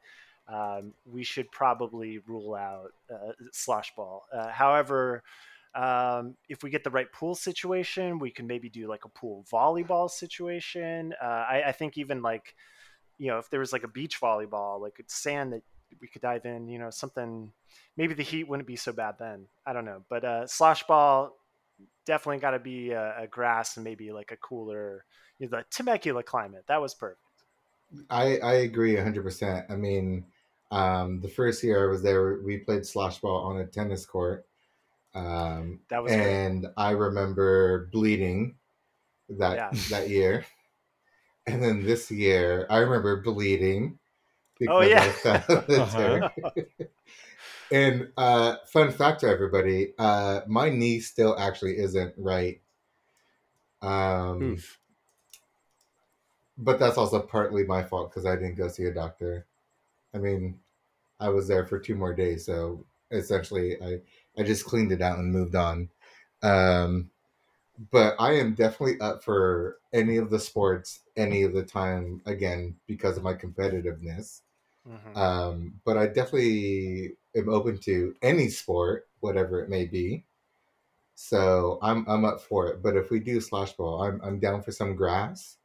um, 0.48 0.94
we 1.04 1.22
should 1.22 1.50
probably 1.52 2.20
rule 2.26 2.54
out 2.54 2.92
uh, 3.12 3.32
slosh 3.52 3.94
ball. 3.94 4.24
Uh, 4.32 4.48
however, 4.48 5.22
um, 5.74 6.36
if 6.48 6.62
we 6.62 6.70
get 6.70 6.84
the 6.84 6.90
right 6.90 7.10
pool 7.12 7.34
situation, 7.34 8.18
we 8.18 8.30
can 8.30 8.46
maybe 8.46 8.68
do 8.68 8.88
like 8.88 9.04
a 9.04 9.08
pool 9.08 9.44
volleyball 9.52 10.10
situation. 10.10 11.14
Uh, 11.22 11.26
I, 11.26 11.62
I 11.68 11.72
think 11.72 11.98
even 11.98 12.22
like, 12.22 12.54
you 13.18 13.28
know, 13.28 13.38
if 13.38 13.50
there 13.50 13.60
was 13.60 13.72
like 13.72 13.84
a 13.84 13.88
beach 13.88 14.20
volleyball, 14.20 14.80
like 14.80 14.98
it's 14.98 15.14
sand 15.14 15.52
that 15.52 15.62
we 16.00 16.08
could 16.08 16.22
dive 16.22 16.44
in, 16.44 16.68
you 16.68 16.78
know, 16.78 16.90
something. 16.90 17.52
Maybe 17.96 18.14
the 18.14 18.22
heat 18.22 18.48
wouldn't 18.48 18.66
be 18.66 18.76
so 18.76 18.92
bad 18.92 19.16
then. 19.18 19.46
I 19.66 19.72
don't 19.72 19.84
know, 19.84 20.04
but 20.08 20.24
uh, 20.24 20.46
slosh 20.46 20.84
ball 20.84 21.36
definitely 22.06 22.40
got 22.40 22.52
to 22.52 22.58
be 22.58 22.90
a, 22.90 23.22
a 23.22 23.26
grass 23.26 23.76
and 23.76 23.84
maybe 23.84 24.12
like 24.12 24.32
a 24.32 24.36
cooler, 24.36 25.04
you 25.38 25.48
know, 25.48 25.58
the 25.58 25.64
Temecula 25.70 26.22
climate. 26.22 26.64
That 26.68 26.80
was 26.80 26.94
perfect. 26.94 27.20
I 28.10 28.38
I 28.38 28.54
agree 28.54 28.96
hundred 28.96 29.22
percent. 29.22 29.66
I 29.70 29.76
mean, 29.76 30.24
um, 30.70 31.20
the 31.20 31.28
first 31.28 31.62
year 31.62 31.88
I 31.88 31.90
was 31.90 32.02
there, 32.02 32.40
we 32.44 32.58
played 32.58 32.84
slosh 32.84 33.18
ball 33.18 33.44
on 33.46 33.60
a 33.60 33.66
tennis 33.66 34.04
court, 34.04 34.46
um, 35.14 35.80
That 35.90 36.02
was 36.02 36.12
great. 36.12 36.24
and 36.24 36.66
I 36.76 36.90
remember 36.92 37.86
bleeding 37.92 38.56
that 39.30 39.56
Yeah. 39.56 39.90
that 39.90 40.08
year. 40.08 40.46
And 41.46 41.62
then 41.62 41.82
this 41.82 42.10
year, 42.10 42.66
I 42.68 42.78
remember 42.78 43.22
bleeding 43.22 43.98
Oh, 44.68 44.80
yeah. 44.82 45.02
I 45.02 45.10
fell 45.12 45.44
the 45.48 45.80
Uh-huh. 45.82 46.28
And 47.70 48.12
uh, 48.16 48.56
fun 48.66 48.90
fact 48.92 49.20
to 49.20 49.28
everybody: 49.28 49.94
uh, 49.98 50.40
my 50.46 50.70
knee 50.70 51.00
still 51.00 51.38
actually 51.38 51.78
isn't 51.78 52.14
right. 52.16 52.60
Um, 53.82 54.42
Oof. 54.42 54.78
but 56.56 56.78
that's 56.78 56.98
also 56.98 57.20
partly 57.20 57.64
my 57.64 57.82
fault 57.82 58.10
because 58.10 58.26
I 58.26 58.34
didn't 58.36 58.56
go 58.56 58.68
see 58.68 58.84
a 58.84 58.92
doctor. 58.94 59.46
I 60.14 60.18
mean, 60.18 60.60
I 61.20 61.30
was 61.30 61.48
there 61.48 61.66
for 61.66 61.78
two 61.78 61.96
more 61.96 62.14
days, 62.14 62.46
so 62.46 62.86
essentially, 63.10 63.82
I 63.82 64.02
I 64.38 64.42
just 64.42 64.64
cleaned 64.64 64.92
it 64.92 65.02
out 65.02 65.18
and 65.18 65.32
moved 65.32 65.54
on. 65.54 65.88
Um, 66.42 67.10
but 67.90 68.16
I 68.18 68.32
am 68.32 68.54
definitely 68.54 69.00
up 69.00 69.22
for 69.22 69.78
any 69.92 70.16
of 70.16 70.30
the 70.30 70.38
sports 70.38 71.00
any 71.16 71.42
of 71.42 71.52
the 71.52 71.62
time 71.62 72.20
again 72.26 72.76
because 72.86 73.16
of 73.16 73.22
my 73.22 73.34
competitiveness. 73.34 74.42
Mhm. 74.88 75.16
Um, 75.16 75.80
but 75.84 75.96
I 75.96 76.06
definitely 76.06 77.16
am 77.36 77.48
open 77.48 77.78
to 77.78 78.14
any 78.22 78.48
sport, 78.48 79.08
whatever 79.20 79.60
it 79.62 79.68
may 79.68 79.84
be. 79.84 80.24
So 81.14 81.78
I'm 81.82 82.08
I'm 82.08 82.24
up 82.24 82.40
for 82.40 82.68
it. 82.68 82.82
But 82.82 82.96
if 82.96 83.10
we 83.10 83.18
do 83.20 83.40
slosh 83.40 83.72
ball, 83.72 84.02
I'm 84.02 84.20
I'm 84.22 84.38
down 84.38 84.62
for 84.62 84.72
some 84.72 84.94
grass 84.94 85.56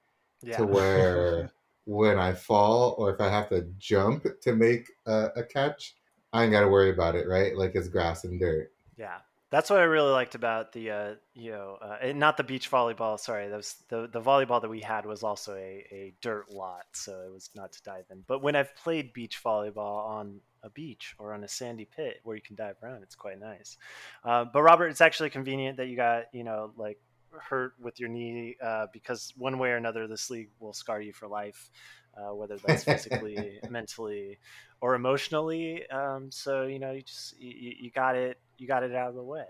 yeah. 0.42 0.58
to 0.58 0.66
where 0.66 1.52
when 1.86 2.18
I 2.18 2.34
fall 2.34 2.96
or 2.98 3.14
if 3.14 3.22
I 3.22 3.30
have 3.30 3.50
to 3.50 3.62
jump 3.78 4.26
to 4.42 4.56
make 4.56 4.88
a, 5.06 5.30
a 5.36 5.44
catch, 5.44 5.96
I 6.34 6.44
ain't 6.44 6.52
got 6.52 6.62
to 6.62 6.68
worry 6.68 6.90
about 6.90 7.16
it, 7.16 7.28
right? 7.28 7.56
Like 7.56 7.76
it's 7.76 7.88
grass 7.88 8.24
and 8.24 8.40
dirt. 8.40 8.72
Yeah, 8.98 9.18
that's 9.52 9.70
what 9.70 9.80
I 9.80 9.84
really 9.84 10.12
liked 10.12 10.36
about 10.36 10.72
the 10.74 10.92
uh, 10.92 11.14
you 11.34 11.52
know 11.52 11.78
uh, 11.82 12.12
not 12.14 12.38
the 12.38 12.44
beach 12.44 12.70
volleyball. 12.70 13.20
Sorry, 13.20 13.48
that 13.48 13.56
was 13.56 13.76
the 13.88 14.10
the 14.12 14.22
volleyball 14.22 14.62
that 14.62 14.70
we 14.70 14.82
had 14.82 15.06
was 15.06 15.24
also 15.24 15.54
a, 15.54 15.86
a 15.92 16.14
dirt 16.22 16.52
lot, 16.52 16.86
so 16.94 17.22
it 17.26 17.32
was 17.32 17.50
not 17.56 17.72
to 17.74 17.84
dive 17.84 18.06
in. 18.12 18.24
But 18.28 18.42
when 18.42 18.56
I've 18.56 18.76
played 18.76 19.14
beach 19.14 19.40
volleyball 19.44 20.08
on 20.08 20.42
a 20.64 20.70
beach 20.70 21.16
or 21.20 21.34
on 21.34 21.44
a 21.44 21.48
sandy 21.48 21.86
pit 21.86 22.20
where 22.24 22.36
you 22.36 22.42
can 22.42 22.56
dive 22.56 22.78
around. 22.82 23.04
It's 23.04 23.16
quite 23.16 23.40
nice. 23.40 23.78
Uh, 24.24 24.46
but 24.46 24.62
Robert, 24.62 24.88
it's 24.88 25.02
actually 25.02 25.30
convenient 25.30 25.78
that 25.78 25.88
you 25.88 25.96
got 25.96 26.26
you 26.34 26.44
know 26.44 26.72
like 26.78 27.00
hurt 27.32 27.74
with 27.80 28.00
your 28.00 28.10
knee 28.10 28.56
uh, 28.64 28.88
because 28.94 29.34
one 29.38 29.58
way 29.58 29.70
or 29.70 29.78
another 29.78 30.08
this 30.08 30.30
league 30.30 30.50
will 30.60 30.74
scar 30.74 31.02
you 31.02 31.14
for 31.14 31.28
life. 31.28 31.70
Uh, 32.16 32.34
whether 32.36 32.58
that's 32.68 32.84
physically, 32.84 33.60
mentally, 33.70 34.38
or 34.82 34.96
emotionally. 34.96 35.88
Um, 35.90 36.30
so 36.32 36.64
you 36.64 36.80
know, 36.80 36.92
you 36.92 37.02
just 37.02 37.40
you, 37.40 37.74
you 37.80 37.92
got 37.92 38.16
it, 38.16 38.38
you 38.58 38.68
got 38.68 38.84
it 38.84 38.94
out 38.94 39.10
of 39.10 39.16
the 39.16 39.24
way. 39.24 39.46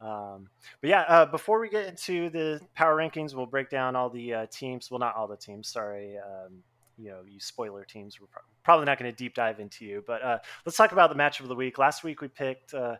Um, 0.00 0.48
but 0.80 0.90
yeah, 0.90 1.02
uh, 1.02 1.26
before 1.26 1.58
we 1.58 1.68
get 1.68 1.86
into 1.86 2.28
the 2.28 2.60
power 2.74 2.96
rankings, 2.96 3.34
we'll 3.34 3.46
break 3.46 3.70
down 3.70 3.96
all 3.96 4.10
the 4.10 4.34
uh, 4.34 4.46
teams. 4.50 4.90
Well, 4.90 5.00
not 5.00 5.16
all 5.16 5.26
the 5.26 5.36
teams. 5.36 5.68
Sorry, 5.68 6.18
um, 6.18 6.62
you 6.98 7.10
know, 7.10 7.20
you 7.26 7.40
spoiler 7.40 7.84
teams. 7.84 8.20
We're 8.20 8.26
pro- 8.26 8.42
probably 8.62 8.86
not 8.86 8.98
going 8.98 9.10
to 9.10 9.16
deep 9.16 9.34
dive 9.34 9.60
into 9.60 9.84
you, 9.84 10.04
but 10.06 10.22
uh, 10.22 10.38
let's 10.64 10.76
talk 10.76 10.92
about 10.92 11.08
the 11.08 11.16
match 11.16 11.40
of 11.40 11.48
the 11.48 11.54
week. 11.54 11.78
Last 11.78 12.04
week 12.04 12.20
we 12.20 12.28
picked 12.28 12.74
uh, 12.74 12.96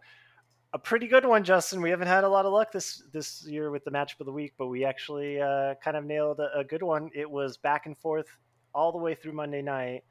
a 0.72 0.78
pretty 0.78 1.06
good 1.06 1.24
one, 1.24 1.44
Justin. 1.44 1.82
We 1.82 1.90
haven't 1.90 2.08
had 2.08 2.24
a 2.24 2.28
lot 2.28 2.46
of 2.46 2.52
luck 2.52 2.72
this 2.72 3.02
this 3.12 3.46
year 3.46 3.70
with 3.70 3.84
the 3.84 3.90
matchup 3.90 4.20
of 4.20 4.26
the 4.26 4.32
week, 4.32 4.54
but 4.56 4.68
we 4.68 4.84
actually 4.84 5.40
uh, 5.40 5.74
kind 5.82 5.96
of 5.96 6.04
nailed 6.04 6.40
a, 6.40 6.58
a, 6.58 6.64
good 6.64 6.82
one. 6.82 7.10
It 7.14 7.30
was 7.30 7.56
back 7.56 7.86
and 7.86 7.96
forth 7.98 8.26
all 8.76 8.92
the 8.92 8.98
way 8.98 9.14
through 9.14 9.32
Monday 9.32 9.62
night. 9.62 10.04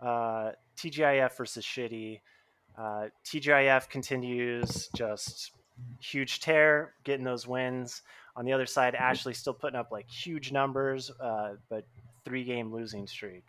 Uh, 0.00 0.52
TGIF 0.76 1.36
versus 1.36 1.64
Shitty. 1.64 2.20
TGIF 2.78 3.88
continues 3.88 4.88
just 4.94 5.52
huge 6.00 6.40
tear, 6.40 6.92
getting 7.04 7.24
those 7.24 7.46
wins. 7.46 8.02
On 8.36 8.44
the 8.44 8.52
other 8.52 8.66
side, 8.66 8.94
Ashley 8.94 9.32
still 9.32 9.54
putting 9.54 9.78
up 9.78 9.90
like 9.90 10.08
huge 10.10 10.52
numbers, 10.52 11.10
uh, 11.20 11.54
but 11.70 11.84
three 12.24 12.44
game 12.44 12.72
losing 12.72 13.06
streak. 13.06 13.44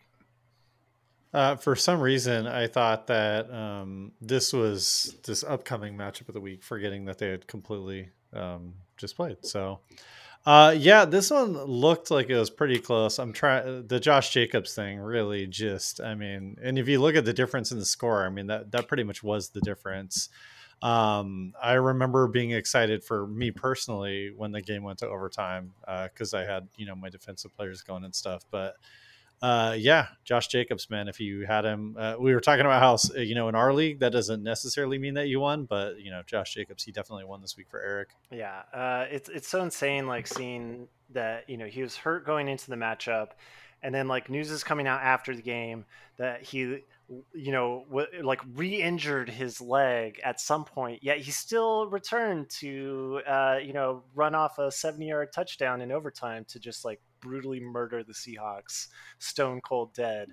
Uh, 1.34 1.56
for 1.56 1.76
some 1.76 2.00
reason, 2.00 2.46
I 2.46 2.66
thought 2.66 3.06
that 3.08 3.52
um, 3.52 4.12
this 4.20 4.52
was 4.54 5.14
this 5.24 5.44
upcoming 5.44 5.94
matchup 5.94 6.28
of 6.28 6.34
the 6.34 6.40
week, 6.40 6.62
forgetting 6.62 7.04
that 7.04 7.18
they 7.18 7.28
had 7.28 7.46
completely 7.46 8.08
um, 8.32 8.72
just 8.96 9.14
played. 9.14 9.44
So, 9.44 9.80
uh, 10.46 10.74
yeah, 10.76 11.04
this 11.04 11.30
one 11.30 11.52
looked 11.52 12.10
like 12.10 12.30
it 12.30 12.38
was 12.38 12.50
pretty 12.50 12.78
close. 12.78 13.18
I'm 13.18 13.32
trying 13.32 13.86
the 13.86 14.00
Josh 14.00 14.30
Jacobs 14.30 14.74
thing 14.74 14.98
really 14.98 15.46
just, 15.46 16.00
I 16.00 16.14
mean, 16.14 16.56
and 16.62 16.78
if 16.78 16.88
you 16.88 17.00
look 17.00 17.16
at 17.16 17.24
the 17.24 17.32
difference 17.32 17.70
in 17.70 17.78
the 17.78 17.84
score, 17.84 18.24
I 18.24 18.30
mean 18.30 18.46
that 18.46 18.70
that 18.72 18.88
pretty 18.88 19.04
much 19.04 19.22
was 19.22 19.50
the 19.50 19.60
difference. 19.60 20.30
Um, 20.80 21.54
I 21.60 21.74
remember 21.74 22.28
being 22.28 22.52
excited 22.52 23.02
for 23.02 23.26
me 23.26 23.50
personally 23.50 24.32
when 24.34 24.52
the 24.52 24.62
game 24.62 24.84
went 24.84 25.00
to 25.00 25.08
overtime 25.08 25.72
because 26.04 26.32
uh, 26.32 26.38
I 26.38 26.44
had 26.44 26.68
you 26.76 26.86
know 26.86 26.94
my 26.94 27.10
defensive 27.10 27.54
players 27.56 27.82
going 27.82 28.04
and 28.04 28.14
stuff. 28.14 28.44
But 28.50 28.76
uh, 29.40 29.74
yeah, 29.78 30.08
Josh 30.24 30.48
Jacobs, 30.48 30.90
man, 30.90 31.08
if 31.08 31.20
you 31.20 31.46
had 31.46 31.64
him, 31.64 31.96
uh, 31.98 32.16
we 32.18 32.34
were 32.34 32.40
talking 32.40 32.64
about 32.64 32.80
how 32.80 33.20
you 33.20 33.34
know 33.34 33.48
in 33.48 33.54
our 33.54 33.72
league 33.72 34.00
that 34.00 34.12
doesn't 34.12 34.42
necessarily 34.42 34.98
mean 34.98 35.14
that 35.14 35.28
you 35.28 35.40
won, 35.40 35.64
but 35.64 36.00
you 36.00 36.10
know 36.10 36.22
Josh 36.26 36.54
Jacobs, 36.54 36.82
he 36.82 36.92
definitely 36.92 37.24
won 37.24 37.40
this 37.40 37.56
week 37.56 37.68
for 37.68 37.80
Eric. 37.80 38.10
Yeah, 38.30 38.62
uh, 38.74 39.06
it's 39.10 39.28
it's 39.28 39.48
so 39.48 39.62
insane, 39.62 40.06
like 40.06 40.26
seeing 40.26 40.88
that 41.10 41.48
you 41.48 41.56
know 41.56 41.66
he 41.66 41.82
was 41.82 41.96
hurt 41.96 42.26
going 42.26 42.48
into 42.48 42.68
the 42.68 42.76
matchup, 42.76 43.28
and 43.82 43.94
then 43.94 44.08
like 44.08 44.28
news 44.28 44.50
is 44.50 44.64
coming 44.64 44.86
out 44.86 45.02
after 45.02 45.34
the 45.34 45.42
game 45.42 45.84
that 46.16 46.42
he 46.42 46.80
you 47.32 47.52
know, 47.52 47.84
w- 47.88 48.22
like 48.22 48.40
re-injured 48.54 49.30
his 49.30 49.60
leg 49.60 50.20
at 50.22 50.40
some 50.40 50.64
point. 50.64 51.02
Yet 51.02 51.18
he 51.18 51.30
still 51.30 51.88
returned 51.88 52.50
to, 52.60 53.22
uh, 53.26 53.58
you 53.62 53.72
know, 53.72 54.02
run 54.14 54.34
off 54.34 54.58
a 54.58 54.70
seventy-yard 54.70 55.32
touchdown 55.32 55.80
in 55.80 55.90
overtime 55.90 56.44
to 56.48 56.58
just 56.58 56.84
like 56.84 57.00
brutally 57.20 57.60
murder 57.60 58.02
the 58.02 58.12
Seahawks, 58.12 58.88
stone 59.18 59.60
cold 59.60 59.94
dead. 59.94 60.28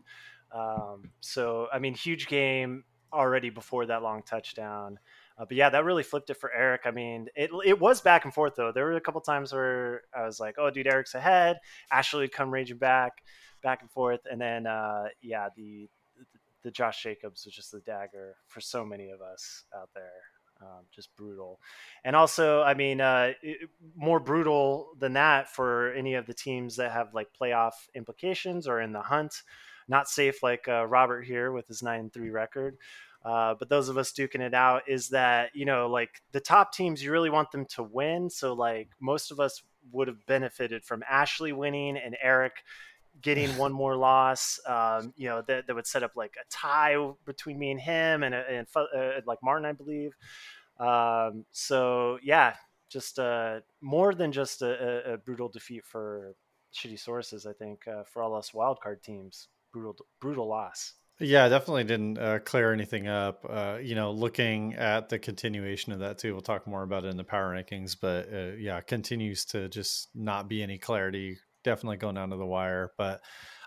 Um, 0.51 1.11
so 1.21 1.67
I 1.71 1.79
mean, 1.79 1.93
huge 1.93 2.27
game 2.27 2.83
already 3.13 3.49
before 3.49 3.85
that 3.85 4.03
long 4.03 4.23
touchdown. 4.23 4.99
Uh, 5.37 5.45
but 5.45 5.57
yeah, 5.57 5.69
that 5.69 5.83
really 5.83 6.03
flipped 6.03 6.29
it 6.29 6.35
for 6.35 6.51
Eric. 6.53 6.81
I 6.85 6.91
mean, 6.91 7.27
it 7.35 7.49
it 7.65 7.79
was 7.79 8.01
back 8.01 8.25
and 8.25 8.33
forth 8.33 8.55
though. 8.55 8.71
There 8.71 8.85
were 8.85 8.95
a 8.95 9.01
couple 9.01 9.21
times 9.21 9.51
where 9.53 10.03
I 10.15 10.25
was 10.25 10.39
like, 10.39 10.55
"Oh, 10.57 10.69
dude, 10.69 10.87
Eric's 10.87 11.15
ahead." 11.15 11.57
Ashley 11.91 12.21
would 12.21 12.31
come 12.31 12.51
raging 12.51 12.77
back, 12.77 13.23
back 13.61 13.81
and 13.81 13.91
forth, 13.91 14.21
and 14.29 14.39
then 14.39 14.65
uh, 14.65 15.05
yeah, 15.21 15.49
the 15.55 15.89
the 16.63 16.71
Josh 16.71 17.03
Jacobs 17.03 17.45
was 17.45 17.53
just 17.53 17.71
the 17.71 17.81
dagger 17.81 18.37
for 18.47 18.61
so 18.61 18.85
many 18.85 19.09
of 19.09 19.21
us 19.21 19.65
out 19.75 19.89
there. 19.93 20.34
Um, 20.61 20.85
just 20.93 21.15
brutal. 21.17 21.59
And 22.03 22.15
also, 22.15 22.61
I 22.61 22.75
mean, 22.75 23.01
uh, 23.01 23.33
more 23.95 24.19
brutal 24.19 24.89
than 24.97 25.13
that 25.13 25.49
for 25.53 25.91
any 25.93 26.13
of 26.13 26.25
the 26.25 26.33
teams 26.33 26.77
that 26.77 26.91
have 26.91 27.13
like 27.13 27.27
playoff 27.39 27.73
implications 27.93 28.67
or 28.67 28.79
in 28.79 28.93
the 28.93 29.01
hunt. 29.01 29.43
Not 29.87 30.07
safe 30.07 30.41
like 30.41 30.67
uh, 30.67 30.87
Robert 30.87 31.23
here 31.23 31.51
with 31.51 31.67
his 31.67 31.83
9 31.83 32.09
3 32.09 32.29
record. 32.29 32.77
Uh, 33.23 33.55
but 33.57 33.69
those 33.69 33.89
of 33.89 33.97
us 33.97 34.13
duking 34.13 34.41
it 34.41 34.53
out 34.53 34.83
is 34.87 35.09
that, 35.09 35.49
you 35.55 35.65
know, 35.65 35.87
like 35.87 36.21
the 36.31 36.39
top 36.39 36.71
teams, 36.71 37.03
you 37.03 37.11
really 37.11 37.31
want 37.31 37.51
them 37.51 37.65
to 37.65 37.81
win. 37.81 38.29
So, 38.29 38.53
like, 38.53 38.89
most 39.01 39.31
of 39.31 39.39
us 39.39 39.63
would 39.91 40.07
have 40.07 40.25
benefited 40.27 40.85
from 40.85 41.03
Ashley 41.09 41.51
winning 41.51 41.97
and 41.97 42.15
Eric 42.21 42.63
getting 43.21 43.49
one 43.57 43.71
more 43.71 43.95
loss, 43.95 44.59
um, 44.67 45.13
you 45.15 45.27
know, 45.27 45.41
that, 45.47 45.67
that 45.67 45.75
would 45.75 45.87
set 45.87 46.03
up 46.03 46.11
like 46.15 46.35
a 46.39 46.45
tie 46.49 46.95
between 47.25 47.57
me 47.59 47.71
and 47.71 47.79
him 47.79 48.23
and, 48.23 48.33
and 48.35 48.67
uh, 48.75 49.21
like 49.25 49.39
Martin, 49.43 49.65
I 49.65 49.73
believe. 49.73 50.15
Um, 50.79 51.45
so 51.51 52.19
yeah, 52.23 52.55
just 52.89 53.19
uh, 53.19 53.61
more 53.81 54.13
than 54.13 54.31
just 54.31 54.61
a, 54.61 55.13
a, 55.13 55.17
brutal 55.17 55.49
defeat 55.49 55.85
for 55.85 56.35
shitty 56.73 56.99
sources. 56.99 57.45
I 57.45 57.53
think 57.53 57.87
uh, 57.87 58.03
for 58.03 58.21
all 58.21 58.35
us 58.35 58.51
wildcard 58.51 59.01
teams, 59.01 59.47
brutal 59.71 59.95
brutal 60.19 60.47
loss. 60.47 60.93
Yeah, 61.19 61.47
definitely 61.47 61.85
didn't 61.85 62.17
uh, 62.17 62.39
clear 62.39 62.73
anything 62.73 63.07
up. 63.07 63.45
Uh, 63.49 63.77
you 63.81 63.95
know, 63.95 64.11
looking 64.11 64.73
at 64.73 65.07
the 65.07 65.17
continuation 65.17 65.93
of 65.93 65.99
that 65.99 66.17
too, 66.17 66.33
we'll 66.33 66.41
talk 66.41 66.67
more 66.67 66.83
about 66.83 67.05
it 67.05 67.07
in 67.09 67.15
the 67.15 67.23
power 67.23 67.53
rankings. 67.53 67.95
But 67.99 68.27
uh, 68.33 68.55
yeah, 68.57 68.81
continues 68.81 69.45
to 69.45 69.69
just 69.69 70.09
not 70.13 70.49
be 70.49 70.61
any 70.61 70.77
clarity 70.77 71.37
definitely 71.65 71.97
going 71.97 72.15
down 72.15 72.29
to 72.29 72.37
the 72.37 72.45
wire. 72.45 72.91
But 72.97 73.21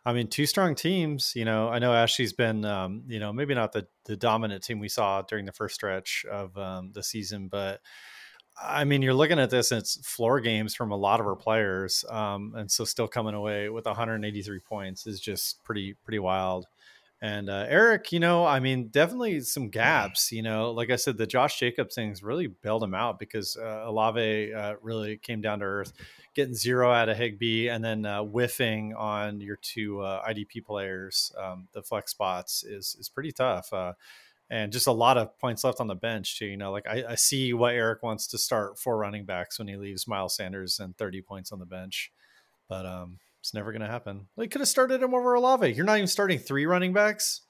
I 0.05 0.15
mean, 0.15 0.29
two 0.29 0.47
strong 0.47 0.75
teams. 0.75 1.33
You 1.37 1.45
know, 1.45 1.69
I 1.69 1.79
know 1.79 1.93
Ashley's 1.93 2.33
been, 2.33 2.65
um, 2.65 3.03
you 3.07 3.19
know, 3.19 3.33
maybe 3.33 3.55
not 3.55 3.73
the 3.73 3.87
the 4.07 4.17
dominant 4.17 4.65
team 4.65 4.79
we 4.79 4.89
saw 4.89 5.21
during 5.21 5.45
the 5.45 5.53
first 5.53 5.75
stretch 5.75 6.25
of 6.31 6.57
um, 6.57 6.93
the 6.95 7.03
season, 7.03 7.49
but 7.49 7.81
I 8.61 8.85
mean, 8.85 9.03
you're 9.03 9.15
looking 9.15 9.39
at 9.39 9.51
this, 9.51 9.71
and 9.71 9.81
it's 9.81 9.97
floor 10.09 10.41
games 10.41 10.75
from 10.75 10.91
a 10.91 10.97
lot 10.97 11.21
of 11.21 11.27
our 11.27 11.37
players, 11.37 12.05
um, 12.09 12.55
and 12.57 12.71
so 12.71 12.85
still 12.85 13.07
coming 13.07 13.35
away 13.35 13.69
with 13.69 13.87
183 13.87 14.61
points 14.61 15.07
is 15.07 15.21
just 15.21 15.63
pretty 15.63 15.95
pretty 16.05 16.19
wild. 16.19 16.67
And 17.21 17.51
uh, 17.51 17.67
Eric, 17.69 18.13
you 18.13 18.21
know, 18.21 18.47
I 18.47 18.61
mean, 18.61 18.89
definitely 18.89 19.41
some 19.41 19.71
gaps. 19.71 20.31
You 20.31 20.43
know, 20.43 20.71
like 20.71 20.91
I 20.91 20.97
said, 20.97 21.19
the 21.19 21.27
Josh 21.27 21.59
Jacobs 21.59 21.95
things 21.95 22.23
really 22.23 22.47
bailed 22.47 22.85
him 22.85 22.95
out 22.95 23.19
because 23.19 23.57
uh, 23.57 23.83
Olave 23.87 24.55
uh, 24.55 24.75
really 24.81 25.17
came 25.17 25.41
down 25.41 25.59
to 25.59 25.65
earth, 25.65 25.93
getting 26.35 26.55
zero 26.55 26.93
out 26.93 27.09
of 27.09 27.17
Higbee 27.17 27.69
and 27.69 27.85
then 27.85 28.07
uh, 28.07 28.23
whiffing 28.23 28.95
on 28.95 29.41
your 29.41 29.57
two 29.57 30.01
uh, 30.01 30.25
IDP 30.29 30.65
players, 30.65 31.33
um, 31.37 31.67
the 31.73 31.83
flex 31.83 32.13
spots 32.13 32.63
is 32.63 32.97
is 33.01 33.09
pretty 33.09 33.33
tough. 33.33 33.73
Uh, 33.73 33.95
and 34.51 34.73
just 34.73 34.87
a 34.87 34.93
lot 34.93 35.19
of 35.19 35.37
points 35.39 35.65
left 35.65 35.81
on 35.81 35.89
the 35.89 35.95
bench 35.95 36.39
too. 36.39 36.47
You 36.47 36.57
know, 36.57 36.71
like 36.71 36.87
I, 36.87 37.05
I 37.11 37.15
see 37.17 37.53
what 37.53 37.75
Eric 37.75 38.03
wants 38.05 38.29
to 38.29 38.39
start 38.39 38.79
four 38.79 38.97
running 38.97 39.25
backs 39.25 39.59
when 39.59 39.67
he 39.67 39.77
leaves 39.77 40.07
Miles 40.07 40.37
Sanders 40.37 40.79
and 40.79 40.97
30 40.97 41.23
points 41.23 41.51
on 41.51 41.59
the 41.59 41.67
bench, 41.67 42.13
but 42.69 42.87
um, 42.87 43.19
it's 43.49 43.55
never 43.55 43.73
going 43.73 43.81
to 43.81 43.89
happen. 43.89 44.27
They 44.37 44.47
could 44.47 44.61
have 44.61 44.69
started 44.69 45.03
him 45.03 45.15
over 45.15 45.33
Olave. 45.33 45.73
You're 45.73 45.87
not 45.87 45.97
even 45.97 46.07
starting 46.07 46.39
three 46.39 46.67
running 46.67 46.93
backs. 46.93 47.41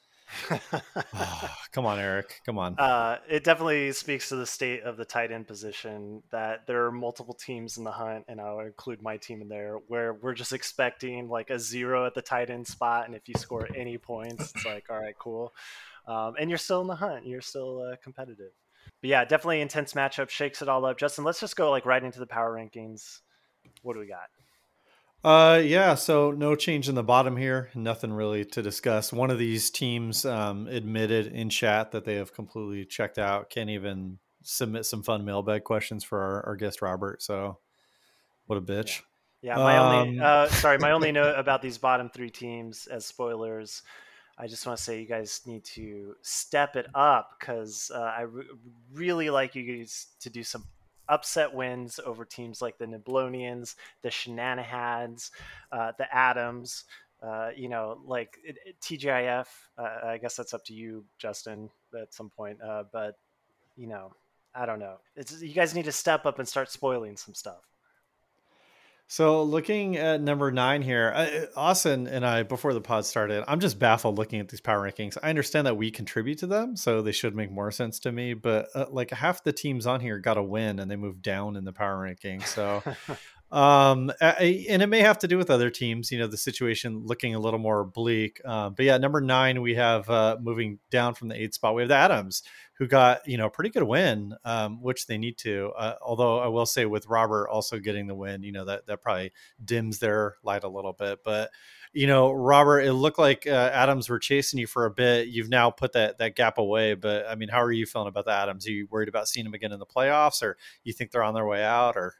oh, 0.48 1.50
come 1.72 1.86
on, 1.86 1.98
Eric. 1.98 2.40
Come 2.46 2.56
on. 2.56 2.78
Uh, 2.78 3.16
it 3.28 3.42
definitely 3.42 3.90
speaks 3.90 4.28
to 4.28 4.36
the 4.36 4.46
state 4.46 4.84
of 4.84 4.96
the 4.96 5.04
tight 5.04 5.32
end 5.32 5.48
position 5.48 6.22
that 6.30 6.68
there 6.68 6.84
are 6.84 6.92
multiple 6.92 7.34
teams 7.34 7.78
in 7.78 7.82
the 7.82 7.90
hunt, 7.90 8.26
and 8.28 8.40
I'll 8.40 8.60
include 8.60 9.02
my 9.02 9.16
team 9.16 9.42
in 9.42 9.48
there, 9.48 9.78
where 9.88 10.14
we're 10.14 10.34
just 10.34 10.52
expecting 10.52 11.28
like 11.28 11.50
a 11.50 11.58
zero 11.58 12.06
at 12.06 12.14
the 12.14 12.22
tight 12.22 12.48
end 12.48 12.68
spot, 12.68 13.06
and 13.06 13.16
if 13.16 13.26
you 13.26 13.34
score 13.34 13.66
any 13.74 13.98
points, 13.98 14.52
it's 14.54 14.64
like, 14.64 14.84
all 14.90 15.00
right, 15.00 15.18
cool. 15.18 15.52
Um, 16.06 16.34
and 16.38 16.48
you're 16.48 16.58
still 16.58 16.80
in 16.80 16.86
the 16.86 16.94
hunt. 16.94 17.26
You're 17.26 17.40
still 17.40 17.82
uh, 17.82 17.96
competitive. 18.04 18.52
But 19.02 19.10
yeah, 19.10 19.24
definitely 19.24 19.62
intense 19.62 19.94
matchup. 19.94 20.30
Shakes 20.30 20.62
it 20.62 20.68
all 20.68 20.84
up. 20.84 20.96
Justin, 20.96 21.24
let's 21.24 21.40
just 21.40 21.56
go 21.56 21.72
like 21.72 21.86
right 21.86 22.04
into 22.04 22.20
the 22.20 22.26
power 22.26 22.54
rankings. 22.54 23.18
What 23.82 23.94
do 23.94 23.98
we 23.98 24.06
got? 24.06 24.28
Uh, 25.24 25.60
yeah. 25.64 25.94
So 25.94 26.30
no 26.30 26.54
change 26.54 26.88
in 26.88 26.94
the 26.94 27.02
bottom 27.02 27.36
here. 27.36 27.70
Nothing 27.74 28.12
really 28.12 28.44
to 28.46 28.62
discuss. 28.62 29.12
One 29.12 29.30
of 29.30 29.38
these 29.38 29.70
teams 29.70 30.24
um, 30.24 30.66
admitted 30.68 31.26
in 31.26 31.50
chat 31.50 31.90
that 31.92 32.04
they 32.04 32.14
have 32.14 32.32
completely 32.32 32.84
checked 32.84 33.18
out. 33.18 33.50
Can't 33.50 33.70
even 33.70 34.18
submit 34.42 34.86
some 34.86 35.02
fun 35.02 35.24
mailbag 35.24 35.64
questions 35.64 36.04
for 36.04 36.20
our, 36.20 36.46
our 36.46 36.56
guest 36.56 36.80
Robert. 36.82 37.22
So 37.22 37.58
what 38.46 38.56
a 38.56 38.62
bitch. 38.62 39.02
Yeah. 39.42 39.56
yeah 39.58 39.64
my 39.64 39.76
um, 39.78 40.08
only 40.08 40.20
uh, 40.20 40.48
sorry, 40.48 40.78
my 40.78 40.92
only 40.92 41.12
note 41.12 41.34
about 41.36 41.62
these 41.62 41.78
bottom 41.78 42.10
three 42.10 42.30
teams 42.30 42.86
as 42.86 43.04
spoilers. 43.04 43.82
I 44.40 44.46
just 44.46 44.64
want 44.66 44.78
to 44.78 44.84
say 44.84 45.00
you 45.00 45.06
guys 45.06 45.40
need 45.46 45.64
to 45.64 46.14
step 46.22 46.76
it 46.76 46.86
up 46.94 47.30
because 47.38 47.90
uh, 47.92 47.98
I 47.98 48.22
re- 48.22 48.44
really 48.92 49.30
like 49.30 49.56
you 49.56 49.78
guys 49.78 50.06
to 50.20 50.30
do 50.30 50.44
some 50.44 50.64
upset 51.08 51.54
wins 51.54 51.98
over 52.04 52.24
teams 52.24 52.60
like 52.62 52.78
the 52.78 52.86
Niblonians, 52.86 53.74
the 54.02 54.10
Shenanigans, 54.10 55.30
uh, 55.72 55.92
the 55.98 56.06
Adams, 56.14 56.84
Uh, 57.20 57.50
you 57.56 57.68
know, 57.68 57.98
like 58.06 58.38
it, 58.44 58.58
it, 58.64 58.76
TGIF. 58.80 59.48
Uh, 59.76 60.06
I 60.06 60.18
guess 60.18 60.36
that's 60.36 60.54
up 60.54 60.64
to 60.66 60.72
you, 60.72 61.04
Justin, 61.18 61.68
at 62.00 62.14
some 62.14 62.30
point. 62.30 62.62
Uh, 62.62 62.84
but 62.92 63.18
you 63.76 63.88
know, 63.88 64.12
I 64.54 64.66
don't 64.66 64.78
know. 64.78 64.98
It's 65.16 65.42
you 65.42 65.52
guys 65.52 65.74
need 65.74 65.86
to 65.86 65.92
step 65.92 66.26
up 66.26 66.38
and 66.38 66.46
start 66.46 66.70
spoiling 66.70 67.16
some 67.16 67.34
stuff. 67.34 67.66
So 69.10 69.42
looking 69.42 69.96
at 69.96 70.20
number 70.20 70.50
nine 70.50 70.82
here, 70.82 71.48
Austin 71.56 72.06
and 72.06 72.26
I 72.26 72.42
before 72.42 72.74
the 72.74 72.82
pod 72.82 73.06
started, 73.06 73.42
I'm 73.48 73.58
just 73.58 73.78
baffled 73.78 74.18
looking 74.18 74.38
at 74.38 74.48
these 74.48 74.60
power 74.60 74.80
rankings. 74.80 75.16
I 75.22 75.30
understand 75.30 75.66
that 75.66 75.78
we 75.78 75.90
contribute 75.90 76.38
to 76.40 76.46
them, 76.46 76.76
so 76.76 77.00
they 77.00 77.12
should 77.12 77.34
make 77.34 77.50
more 77.50 77.70
sense 77.70 77.98
to 78.00 78.12
me. 78.12 78.34
But 78.34 78.68
uh, 78.74 78.84
like 78.90 79.10
half 79.10 79.42
the 79.42 79.52
teams 79.54 79.86
on 79.86 80.00
here 80.00 80.18
got 80.18 80.36
a 80.36 80.42
win 80.42 80.78
and 80.78 80.90
they 80.90 80.96
moved 80.96 81.22
down 81.22 81.56
in 81.56 81.64
the 81.64 81.72
power 81.72 81.98
ranking. 81.98 82.42
So 82.42 82.82
um 83.50 84.12
and 84.20 84.82
it 84.82 84.88
may 84.88 85.00
have 85.00 85.18
to 85.18 85.26
do 85.26 85.38
with 85.38 85.50
other 85.50 85.70
teams 85.70 86.12
you 86.12 86.18
know 86.18 86.26
the 86.26 86.36
situation 86.36 87.06
looking 87.06 87.34
a 87.34 87.38
little 87.38 87.58
more 87.58 87.82
bleak 87.82 88.40
um, 88.44 88.74
but 88.74 88.84
yeah 88.84 88.98
number 88.98 89.22
nine 89.22 89.62
we 89.62 89.74
have 89.74 90.08
uh 90.10 90.36
moving 90.40 90.78
down 90.90 91.14
from 91.14 91.28
the 91.28 91.40
eighth 91.42 91.54
spot 91.54 91.74
we 91.74 91.80
have 91.80 91.88
the 91.88 91.94
adams 91.94 92.42
who 92.74 92.86
got 92.86 93.26
you 93.26 93.38
know 93.38 93.46
a 93.46 93.50
pretty 93.50 93.70
good 93.70 93.82
win 93.82 94.34
um 94.44 94.82
which 94.82 95.06
they 95.06 95.16
need 95.16 95.38
to 95.38 95.72
uh, 95.78 95.94
although 96.02 96.38
i 96.38 96.46
will 96.46 96.66
say 96.66 96.84
with 96.84 97.06
robert 97.06 97.48
also 97.48 97.78
getting 97.78 98.06
the 98.06 98.14
win 98.14 98.42
you 98.42 98.52
know 98.52 98.66
that 98.66 98.86
that 98.86 99.00
probably 99.00 99.32
dims 99.64 99.98
their 99.98 100.36
light 100.42 100.62
a 100.62 100.68
little 100.68 100.92
bit 100.92 101.18
but 101.24 101.50
you 101.94 102.06
know 102.06 102.30
robert 102.30 102.80
it 102.80 102.92
looked 102.92 103.18
like 103.18 103.46
uh, 103.46 103.70
adams 103.72 104.10
were 104.10 104.18
chasing 104.18 104.60
you 104.60 104.66
for 104.66 104.84
a 104.84 104.90
bit. 104.90 105.28
You've 105.28 105.48
now 105.48 105.70
put 105.70 105.94
that 105.94 106.18
that 106.18 106.36
gap 106.36 106.58
away 106.58 106.92
but 106.92 107.26
i 107.26 107.34
mean 107.34 107.48
how 107.48 107.62
are 107.62 107.72
you 107.72 107.86
feeling 107.86 108.08
about 108.08 108.26
the 108.26 108.32
adams? 108.32 108.66
Are 108.68 108.72
you 108.72 108.86
worried 108.90 109.08
about 109.08 109.26
seeing 109.26 109.44
them 109.44 109.54
again 109.54 109.72
in 109.72 109.78
the 109.78 109.86
playoffs 109.86 110.42
or 110.42 110.58
you 110.84 110.92
think 110.92 111.10
they're 111.10 111.22
on 111.22 111.32
their 111.32 111.46
way 111.46 111.64
out 111.64 111.96
or 111.96 112.14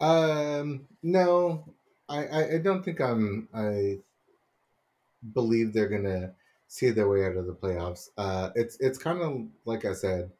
Um, 0.00 0.86
no, 1.02 1.64
I, 2.08 2.54
I, 2.54 2.58
don't 2.58 2.84
think 2.84 3.00
I'm. 3.00 3.48
I 3.54 3.98
believe 5.32 5.72
they're 5.72 5.88
gonna 5.88 6.32
see 6.68 6.90
their 6.90 7.08
way 7.08 7.24
out 7.24 7.36
of 7.36 7.46
the 7.46 7.54
playoffs. 7.54 8.10
Uh, 8.18 8.50
it's 8.54 8.76
it's 8.80 8.98
kind 8.98 9.22
of 9.22 9.46
like 9.64 9.84
I 9.84 9.94
said 9.94 10.30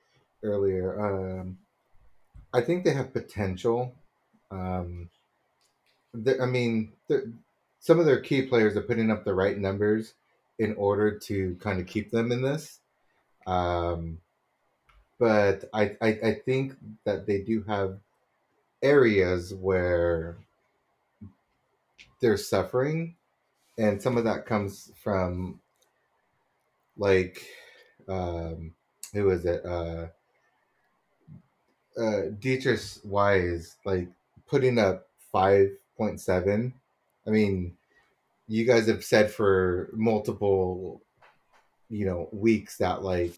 earlier. 0.42 1.00
Um, 1.00 1.58
I 2.52 2.60
think 2.60 2.84
they 2.84 2.92
have 2.92 3.12
potential. 3.12 3.94
Um, 4.50 5.10
I 6.14 6.46
mean, 6.46 6.92
some 7.80 7.98
of 7.98 8.06
their 8.06 8.20
key 8.20 8.42
players 8.42 8.76
are 8.76 8.82
putting 8.82 9.10
up 9.10 9.24
the 9.24 9.34
right 9.34 9.58
numbers 9.58 10.14
in 10.58 10.74
order 10.74 11.18
to 11.18 11.56
kind 11.60 11.80
of 11.80 11.86
keep 11.86 12.10
them 12.10 12.32
in 12.32 12.42
this. 12.42 12.80
Um, 13.46 14.18
but 15.18 15.68
I, 15.72 15.96
I, 16.00 16.08
I 16.08 16.34
think 16.44 16.74
that 17.04 17.26
they 17.26 17.40
do 17.40 17.62
have 17.64 17.98
areas 18.82 19.54
where 19.54 20.36
they're 22.20 22.36
suffering, 22.36 23.16
and 23.78 24.00
some 24.00 24.16
of 24.16 24.24
that 24.24 24.46
comes 24.46 24.90
from 25.02 25.60
like 26.96 27.46
um, 28.08 28.72
who 29.12 29.30
is 29.30 29.44
it? 29.44 29.64
Uh, 29.64 30.06
uh, 31.98 32.30
Deatrich 32.38 33.04
Wise, 33.04 33.76
like 33.84 34.08
putting 34.46 34.78
up 34.78 35.08
five 35.32 35.70
point 35.96 36.20
seven. 36.20 36.74
I 37.26 37.30
mean, 37.30 37.76
you 38.48 38.64
guys 38.64 38.86
have 38.86 39.04
said 39.04 39.30
for 39.30 39.90
multiple, 39.92 41.02
you 41.88 42.06
know, 42.06 42.28
weeks 42.32 42.76
that 42.78 43.02
like 43.02 43.32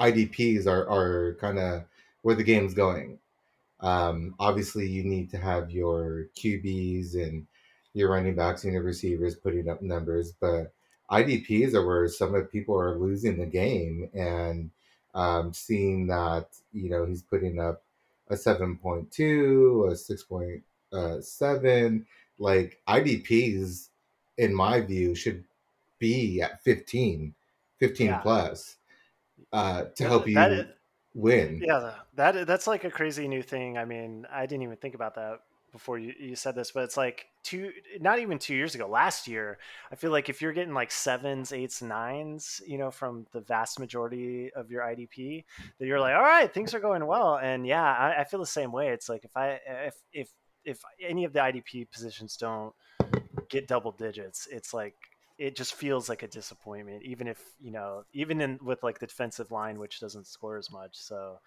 IDPs 0.00 0.66
are 0.66 0.88
are 0.88 1.34
kind 1.40 1.58
of 1.58 1.84
where 2.22 2.34
the 2.34 2.44
game's 2.44 2.74
going. 2.74 3.18
Um, 3.82 4.34
obviously, 4.38 4.86
you 4.88 5.04
need 5.04 5.30
to 5.30 5.38
have 5.38 5.70
your 5.70 6.26
QBs 6.36 7.14
and 7.14 7.46
your 7.94 8.10
running 8.10 8.34
backs 8.34 8.64
and 8.64 8.72
your 8.72 8.82
receivers 8.82 9.34
putting 9.36 9.68
up 9.68 9.82
numbers, 9.82 10.32
but 10.40 10.72
IDPs 11.10 11.74
are 11.74 11.84
where 11.86 12.08
some 12.08 12.34
of 12.34 12.50
people 12.50 12.78
are 12.78 12.96
losing 12.96 13.36
the 13.38 13.44
game 13.46 14.08
and 14.14 14.70
um, 15.14 15.52
seeing 15.52 16.06
that 16.06 16.46
you 16.72 16.88
know 16.88 17.04
he's 17.04 17.22
putting 17.22 17.60
up 17.60 17.82
a 18.28 18.36
seven 18.36 18.78
point 18.78 19.10
two, 19.10 19.88
a 19.90 19.96
six 19.96 20.22
point 20.22 20.62
seven. 21.20 22.06
Like 22.38 22.80
IDPs, 22.88 23.88
in 24.38 24.54
my 24.54 24.80
view, 24.80 25.14
should 25.14 25.44
be 25.98 26.40
at 26.40 26.62
15, 26.64 27.34
15 27.78 28.06
Yeah. 28.06 28.18
plus 28.18 28.76
uh, 29.52 29.84
to 29.96 30.04
help 30.04 30.26
you 30.26 30.34
is- 30.40 30.66
win. 31.14 31.60
Yeah, 31.64 31.94
that 32.14 32.46
that's 32.46 32.66
like 32.66 32.84
a 32.84 32.90
crazy 32.90 33.28
new 33.28 33.42
thing. 33.42 33.78
I 33.78 33.84
mean, 33.84 34.26
I 34.32 34.46
didn't 34.46 34.62
even 34.62 34.76
think 34.76 34.94
about 34.94 35.14
that 35.16 35.40
before 35.72 35.98
you, 35.98 36.12
you 36.20 36.36
said 36.36 36.54
this, 36.54 36.70
but 36.70 36.84
it's 36.84 36.98
like 36.98 37.26
two, 37.42 37.72
not 37.98 38.18
even 38.18 38.38
two 38.38 38.54
years 38.54 38.74
ago, 38.74 38.86
last 38.86 39.26
year. 39.26 39.58
I 39.90 39.96
feel 39.96 40.10
like 40.10 40.28
if 40.28 40.42
you're 40.42 40.52
getting 40.52 40.74
like 40.74 40.90
sevens, 40.90 41.50
eights, 41.50 41.80
nines, 41.80 42.60
you 42.66 42.76
know, 42.76 42.90
from 42.90 43.26
the 43.32 43.40
vast 43.40 43.80
majority 43.80 44.50
of 44.54 44.70
your 44.70 44.82
IDP, 44.82 45.44
that 45.78 45.86
you're 45.86 45.98
like, 45.98 46.14
all 46.14 46.22
right, 46.22 46.52
things 46.52 46.74
are 46.74 46.80
going 46.80 47.04
well. 47.06 47.38
And 47.42 47.66
yeah, 47.66 47.82
I, 47.82 48.20
I 48.20 48.24
feel 48.24 48.40
the 48.40 48.46
same 48.46 48.70
way. 48.70 48.88
It's 48.88 49.08
like 49.08 49.24
if 49.24 49.36
I 49.36 49.58
if 49.66 49.94
if 50.12 50.28
if 50.64 50.82
any 51.00 51.24
of 51.24 51.32
the 51.32 51.40
IDP 51.40 51.90
positions 51.90 52.36
don't 52.36 52.74
get 53.48 53.66
double 53.66 53.92
digits, 53.92 54.46
it's 54.50 54.74
like 54.74 54.94
it 55.42 55.56
just 55.56 55.74
feels 55.74 56.08
like 56.08 56.22
a 56.22 56.28
disappointment, 56.28 57.02
even 57.02 57.26
if 57.26 57.42
you 57.60 57.72
know, 57.72 58.04
even 58.12 58.40
in 58.40 58.60
with 58.62 58.80
like 58.84 59.00
the 59.00 59.08
defensive 59.08 59.50
line, 59.50 59.76
which 59.80 59.98
doesn't 59.98 60.28
score 60.28 60.56
as 60.56 60.70
much. 60.70 60.96
So, 60.96 61.40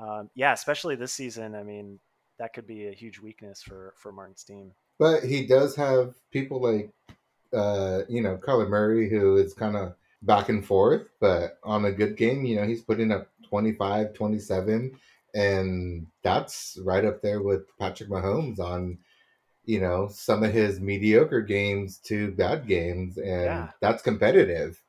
um, 0.00 0.30
yeah, 0.34 0.54
especially 0.54 0.96
this 0.96 1.12
season. 1.12 1.54
I 1.54 1.62
mean, 1.62 2.00
that 2.38 2.54
could 2.54 2.66
be 2.66 2.88
a 2.88 2.92
huge 2.92 3.20
weakness 3.20 3.62
for 3.62 3.92
for 3.98 4.10
Martin's 4.10 4.42
team. 4.42 4.72
But 4.98 5.24
he 5.24 5.46
does 5.46 5.76
have 5.76 6.14
people 6.30 6.62
like, 6.62 6.94
uh, 7.52 8.02
you 8.08 8.22
know, 8.22 8.38
Kyler 8.38 8.70
Murray, 8.70 9.10
who 9.10 9.36
is 9.36 9.52
kind 9.52 9.76
of 9.76 9.96
back 10.22 10.48
and 10.48 10.64
forth, 10.64 11.08
but 11.20 11.58
on 11.62 11.84
a 11.84 11.92
good 11.92 12.16
game, 12.16 12.46
you 12.46 12.56
know, 12.56 12.64
he's 12.64 12.82
putting 12.82 13.12
up 13.12 13.28
25, 13.48 14.14
27, 14.14 14.98
and 15.34 16.06
that's 16.22 16.78
right 16.84 17.04
up 17.04 17.20
there 17.20 17.42
with 17.42 17.66
Patrick 17.78 18.08
Mahomes 18.08 18.60
on, 18.60 18.98
you 19.64 19.80
know, 19.80 20.08
some 20.08 20.42
of 20.42 20.52
his 20.52 20.80
mediocre 20.80 21.42
games 21.42 21.98
to 21.98 22.32
bad 22.32 22.66
games, 22.66 23.18
and 23.18 23.44
Yeah. 23.44 23.70
that's 23.80 24.02
competitive. 24.02 24.82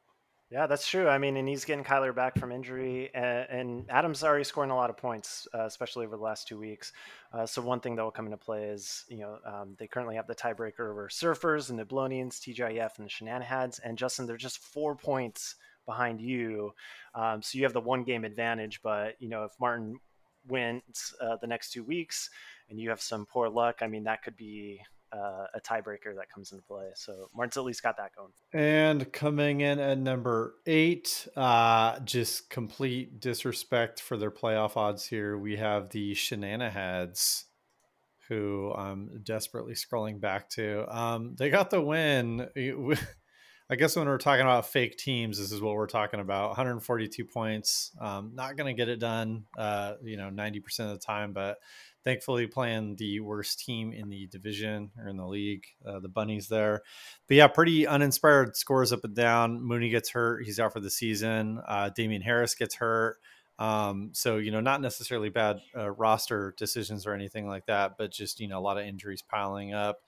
Yeah, 0.49 0.67
that's 0.67 0.87
true. 0.87 1.07
I 1.09 1.17
mean, 1.17 1.35
and 1.37 1.47
he's 1.47 1.65
getting 1.65 1.83
Kyler 1.83 2.13
back 2.13 2.37
from 2.37 2.51
injury, 2.51 3.09
and, 3.15 3.47
and 3.49 3.85
Adams 3.89 4.23
already 4.23 4.43
scoring 4.43 4.69
a 4.69 4.75
lot 4.75 4.91
of 4.91 4.97
points, 4.97 5.47
uh, 5.55 5.65
especially 5.65 6.05
over 6.05 6.15
the 6.15 6.21
last 6.21 6.47
two 6.47 6.59
weeks. 6.59 6.91
Uh, 7.31 7.43
so 7.43 7.59
one 7.59 7.79
thing 7.79 7.95
that 7.95 8.03
will 8.03 8.11
come 8.11 8.25
into 8.25 8.37
play 8.37 8.65
is, 8.65 9.03
you 9.07 9.17
know, 9.17 9.39
um, 9.47 9.75
they 9.79 9.87
currently 9.87 10.15
have 10.15 10.27
the 10.27 10.35
tiebreaker 10.35 10.91
over 10.91 11.09
Surfers 11.11 11.71
and 11.71 11.79
the 11.79 11.85
Blonians, 11.85 12.39
TGIF, 12.39 12.97
and 12.97 13.05
the 13.05 13.09
Shenanigans. 13.09 13.79
And 13.79 13.97
Justin, 13.97 14.27
they're 14.27 14.37
just 14.37 14.59
four 14.59 14.95
points 14.95 15.55
behind 15.87 16.21
you, 16.21 16.71
um, 17.15 17.41
so 17.41 17.57
you 17.57 17.63
have 17.63 17.73
the 17.73 17.81
one 17.81 18.03
game 18.03 18.23
advantage. 18.23 18.79
But 18.83 19.15
you 19.19 19.29
know, 19.29 19.45
if 19.45 19.53
Martin 19.59 19.99
wins 20.47 21.15
uh, 21.19 21.37
the 21.41 21.47
next 21.47 21.71
two 21.71 21.83
weeks, 21.83 22.29
and 22.69 22.79
you 22.79 22.89
have 22.89 23.01
some 23.01 23.25
poor 23.25 23.49
luck, 23.49 23.77
I 23.81 23.87
mean, 23.87 24.03
that 24.05 24.23
could 24.23 24.35
be 24.35 24.81
uh, 25.13 25.45
a 25.53 25.61
tiebreaker 25.61 26.15
that 26.15 26.29
comes 26.33 26.51
into 26.51 26.63
play. 26.63 26.89
So 26.95 27.29
Martin's 27.35 27.57
at 27.57 27.63
least 27.63 27.83
got 27.83 27.97
that 27.97 28.11
going. 28.15 28.31
And 28.53 29.11
coming 29.13 29.61
in 29.61 29.79
at 29.79 29.97
number 29.97 30.55
eight, 30.65 31.27
uh, 31.35 31.99
just 31.99 32.49
complete 32.49 33.19
disrespect 33.19 34.01
for 34.01 34.17
their 34.17 34.31
playoff 34.31 34.75
odds 34.75 35.05
here. 35.05 35.37
We 35.37 35.57
have 35.57 35.89
the 35.89 36.13
Shenanigans, 36.15 37.45
who 38.27 38.73
I'm 38.75 39.21
desperately 39.23 39.73
scrolling 39.73 40.19
back 40.19 40.49
to. 40.51 40.85
Um, 40.89 41.35
they 41.37 41.49
got 41.49 41.69
the 41.69 41.81
win. 41.81 42.47
I 43.69 43.75
guess 43.75 43.95
when 43.95 44.07
we're 44.07 44.17
talking 44.17 44.41
about 44.41 44.67
fake 44.67 44.97
teams, 44.97 45.39
this 45.39 45.51
is 45.51 45.61
what 45.61 45.75
we're 45.75 45.87
talking 45.87 46.19
about. 46.19 46.49
142 46.49 47.25
points. 47.25 47.91
Um, 47.99 48.31
not 48.35 48.57
going 48.57 48.75
to 48.75 48.79
get 48.79 48.89
it 48.89 48.99
done, 48.99 49.45
uh, 49.57 49.93
you 50.03 50.17
know, 50.17 50.29
90% 50.29 50.79
of 50.81 50.89
the 50.89 50.97
time, 50.97 51.33
but 51.33 51.57
thankfully 52.03 52.47
playing 52.47 52.95
the 52.97 53.19
worst 53.19 53.59
team 53.59 53.93
in 53.93 54.09
the 54.09 54.27
division 54.27 54.91
or 54.97 55.07
in 55.07 55.17
the 55.17 55.27
league, 55.27 55.65
uh, 55.85 55.99
the 55.99 56.09
bunnies 56.09 56.47
there. 56.47 56.81
But 57.27 57.37
yeah, 57.37 57.47
pretty 57.47 57.87
uninspired 57.87 58.55
scores 58.55 58.91
up 58.91 59.03
and 59.03 59.15
down. 59.15 59.61
Mooney 59.61 59.89
gets 59.89 60.09
hurt; 60.09 60.43
he's 60.45 60.59
out 60.59 60.73
for 60.73 60.79
the 60.79 60.89
season. 60.89 61.59
Uh, 61.67 61.89
Damien 61.89 62.21
Harris 62.21 62.55
gets 62.55 62.75
hurt. 62.75 63.17
Um, 63.59 64.09
so 64.13 64.37
you 64.37 64.51
know, 64.51 64.61
not 64.61 64.81
necessarily 64.81 65.29
bad 65.29 65.59
uh, 65.77 65.91
roster 65.91 66.53
decisions 66.57 67.05
or 67.05 67.13
anything 67.13 67.47
like 67.47 67.65
that, 67.67 67.97
but 67.97 68.11
just 68.11 68.39
you 68.39 68.47
know, 68.47 68.59
a 68.59 68.61
lot 68.61 68.77
of 68.77 68.85
injuries 68.85 69.21
piling 69.21 69.73
up, 69.73 70.01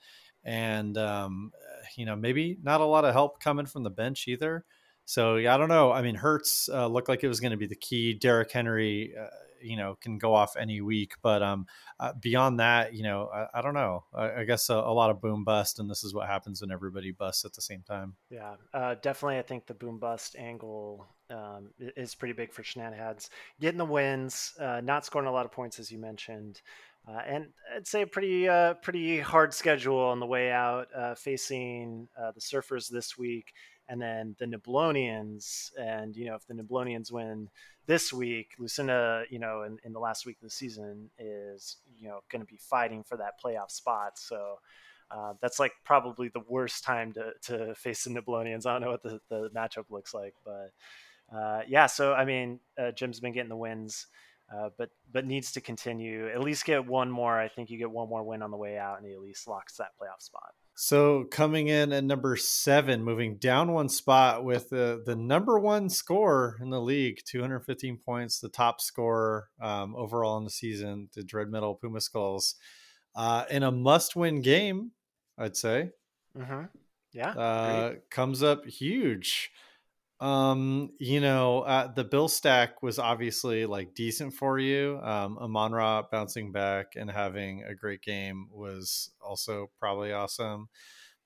and 0.44 0.98
um, 0.98 1.52
you 1.96 2.06
know, 2.06 2.16
maybe 2.16 2.58
not 2.62 2.80
a 2.80 2.84
lot 2.84 3.04
of 3.04 3.12
help 3.12 3.40
coming 3.40 3.66
from 3.66 3.82
the 3.82 3.90
bench 3.90 4.26
either. 4.28 4.64
So 5.04 5.36
yeah, 5.36 5.54
I 5.54 5.56
don't 5.56 5.68
know. 5.68 5.92
I 5.92 6.02
mean, 6.02 6.16
Hurts 6.16 6.68
uh, 6.68 6.88
looked 6.88 7.08
like 7.08 7.22
it 7.22 7.28
was 7.28 7.38
going 7.38 7.52
to 7.52 7.56
be 7.56 7.68
the 7.68 7.76
key. 7.76 8.12
Derrick 8.12 8.50
Henry, 8.50 9.14
uh, 9.18 9.28
you 9.66 9.76
know, 9.76 9.96
can 10.00 10.18
go 10.18 10.34
off 10.34 10.56
any 10.56 10.80
week, 10.80 11.14
but 11.22 11.42
um, 11.42 11.66
uh, 12.00 12.12
beyond 12.20 12.60
that, 12.60 12.94
you 12.94 13.02
know, 13.02 13.28
I, 13.32 13.58
I 13.58 13.62
don't 13.62 13.74
know. 13.74 14.04
I, 14.14 14.40
I 14.40 14.44
guess 14.44 14.68
a, 14.70 14.74
a, 14.74 14.92
lot 14.92 15.10
of 15.10 15.20
boom 15.20 15.44
bust, 15.44 15.78
and 15.78 15.90
this 15.90 16.04
is 16.04 16.14
what 16.14 16.28
happens 16.28 16.60
when 16.60 16.70
everybody 16.70 17.10
busts 17.10 17.44
at 17.44 17.52
the 17.52 17.62
same 17.62 17.82
time. 17.82 18.14
Yeah, 18.30 18.54
uh, 18.72 18.94
definitely. 19.02 19.38
I 19.38 19.42
think 19.42 19.66
the 19.66 19.74
boom 19.74 19.98
bust 19.98 20.36
angle 20.38 21.06
um, 21.30 21.70
is 21.78 22.14
pretty 22.14 22.34
big 22.34 22.52
for 22.52 22.62
Shenanigans. 22.62 23.30
Getting 23.60 23.78
the 23.78 23.84
wins, 23.84 24.54
uh, 24.60 24.80
not 24.82 25.04
scoring 25.04 25.28
a 25.28 25.32
lot 25.32 25.46
of 25.46 25.52
points, 25.52 25.78
as 25.78 25.90
you 25.90 25.98
mentioned. 25.98 26.60
Uh, 27.08 27.20
and 27.24 27.46
I'd 27.74 27.86
say 27.86 28.02
a 28.02 28.06
pretty 28.06 28.48
uh, 28.48 28.74
pretty 28.74 29.20
hard 29.20 29.54
schedule 29.54 29.98
on 29.98 30.18
the 30.18 30.26
way 30.26 30.50
out, 30.50 30.88
uh, 30.94 31.14
facing 31.14 32.08
uh, 32.20 32.32
the 32.32 32.40
Surfers 32.40 32.88
this 32.88 33.16
week, 33.16 33.52
and 33.88 34.00
then 34.00 34.36
the 34.38 34.46
Niblonians. 34.46 35.70
And 35.78 36.16
you 36.16 36.26
know, 36.26 36.34
if 36.34 36.46
the 36.46 36.54
Niblonians 36.54 37.12
win 37.12 37.48
this 37.86 38.12
week, 38.12 38.52
Lucinda, 38.58 39.24
you 39.30 39.38
know, 39.38 39.62
in, 39.62 39.78
in 39.84 39.92
the 39.92 40.00
last 40.00 40.26
week 40.26 40.36
of 40.38 40.44
the 40.44 40.50
season 40.50 41.10
is 41.18 41.76
you 41.98 42.08
know 42.08 42.20
going 42.30 42.40
to 42.40 42.46
be 42.46 42.58
fighting 42.58 43.02
for 43.02 43.16
that 43.18 43.40
playoff 43.44 43.70
spot. 43.70 44.18
So. 44.18 44.58
Uh, 45.08 45.34
that's 45.40 45.60
like 45.60 45.70
probably 45.84 46.26
the 46.26 46.42
worst 46.48 46.82
time 46.82 47.12
to, 47.12 47.30
to 47.40 47.72
face 47.76 48.02
the 48.02 48.10
Niblonians. 48.10 48.66
I 48.66 48.72
don't 48.72 48.80
know 48.80 48.90
what 48.90 49.04
the, 49.04 49.20
the 49.28 49.50
matchup 49.54 49.84
looks 49.88 50.12
like, 50.12 50.34
but 50.44 50.72
uh, 51.32 51.60
yeah. 51.68 51.86
So 51.86 52.12
I 52.12 52.24
mean, 52.24 52.58
Jim's 52.96 53.20
been 53.20 53.32
getting 53.32 53.48
the 53.48 53.56
wins. 53.56 54.08
Uh, 54.52 54.70
but 54.78 54.90
but 55.12 55.26
needs 55.26 55.52
to 55.52 55.60
continue. 55.60 56.28
At 56.28 56.40
least 56.40 56.64
get 56.64 56.86
one 56.86 57.10
more. 57.10 57.38
I 57.38 57.48
think 57.48 57.70
you 57.70 57.78
get 57.78 57.90
one 57.90 58.08
more 58.08 58.22
win 58.22 58.42
on 58.42 58.50
the 58.50 58.56
way 58.56 58.78
out, 58.78 58.98
and 58.98 59.06
he 59.06 59.12
at 59.12 59.20
least 59.20 59.48
locks 59.48 59.76
that 59.76 59.90
playoff 60.00 60.22
spot. 60.22 60.54
So 60.78 61.24
coming 61.24 61.68
in 61.68 61.90
at 61.94 62.04
number 62.04 62.36
seven, 62.36 63.02
moving 63.02 63.38
down 63.38 63.72
one 63.72 63.88
spot 63.88 64.44
with 64.44 64.68
the 64.68 65.02
the 65.06 65.16
number 65.16 65.58
one 65.58 65.88
score 65.88 66.58
in 66.60 66.68
the 66.68 66.80
league, 66.80 67.20
215 67.24 67.96
points, 68.04 68.40
the 68.40 68.50
top 68.50 68.82
scorer 68.82 69.48
um, 69.58 69.96
overall 69.96 70.36
in 70.36 70.44
the 70.44 70.50
season, 70.50 71.08
the 71.14 71.22
Dread 71.22 71.48
Metal 71.48 71.74
Puma 71.74 72.02
Skulls, 72.02 72.56
uh, 73.14 73.44
in 73.50 73.62
a 73.62 73.72
must-win 73.72 74.42
game, 74.42 74.90
I'd 75.38 75.56
say. 75.56 75.92
Mm-hmm. 76.38 76.64
Yeah, 77.14 77.30
uh, 77.30 77.94
comes 78.10 78.42
up 78.42 78.66
huge. 78.66 79.50
Um, 80.18 80.90
you 80.98 81.20
know, 81.20 81.60
uh, 81.60 81.92
the 81.92 82.04
bill 82.04 82.28
stack 82.28 82.82
was 82.82 82.98
obviously 82.98 83.66
like 83.66 83.94
decent 83.94 84.32
for 84.32 84.58
you. 84.58 84.98
Um, 85.02 85.36
Amon 85.38 85.72
Ra 85.72 86.02
bouncing 86.10 86.52
back 86.52 86.92
and 86.96 87.10
having 87.10 87.64
a 87.64 87.74
great 87.74 88.00
game 88.02 88.48
was 88.50 89.10
also 89.20 89.70
probably 89.78 90.12
awesome. 90.12 90.68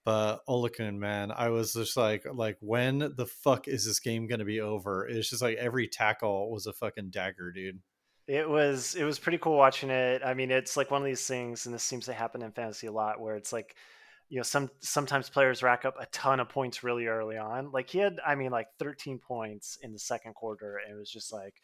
But 0.05 0.39
Oluokun, 0.49 0.97
man, 0.97 1.31
I 1.31 1.51
was 1.51 1.75
just 1.75 1.97
like, 1.97 2.25
like, 2.33 2.57
when 2.61 2.99
the 2.99 3.27
fuck 3.27 3.69
is 3.69 3.85
this 3.85 4.01
game 4.01 4.27
gonna 4.27 4.47
be 4.47 4.61
over? 4.61 5.07
It's 5.07 5.29
just 5.31 5.43
like 5.43 5.57
every 5.59 5.87
tackle 5.89 6.51
was 6.51 6.67
a 6.67 6.73
fucking 6.73 7.11
dagger, 7.11 7.53
dude. 7.53 7.81
It 8.27 8.49
was 8.49 8.95
it 8.95 9.05
was 9.05 9.19
pretty 9.19 9.39
cool 9.39 9.57
watching 9.57 9.91
it. 9.91 10.23
I 10.25 10.35
mean, 10.35 10.51
it's 10.51 10.77
like 10.77 10.91
one 10.91 11.03
of 11.03 11.07
these 11.07 11.27
things, 11.27 11.67
and 11.67 11.75
this 11.75 11.83
seems 11.83 12.07
to 12.07 12.13
happen 12.13 12.43
in 12.43 12.51
fantasy 12.53 12.87
a 12.87 12.93
lot, 12.93 13.21
where 13.21 13.37
it's 13.37 13.53
like 13.53 13.77
you 14.31 14.37
know 14.37 14.43
some 14.45 14.71
sometimes 14.79 15.29
players 15.29 15.63
rack 15.63 15.85
up 15.85 15.97
a 16.01 16.07
ton 16.07 16.41
of 16.41 16.49
points 16.49 16.83
really 16.83 17.07
early 17.07 17.37
on. 17.37 17.71
Like 17.73 17.91
he 17.91 17.99
had 17.99 18.19
i 18.25 18.35
mean 18.35 18.53
like 18.53 18.69
13 18.79 19.19
points 19.19 19.77
in 19.83 19.93
the 19.93 19.99
second 19.99 20.35
quarter 20.35 20.79
and 20.79 20.97
it 20.97 20.99
was 20.99 21.11
just 21.11 21.33
like 21.33 21.55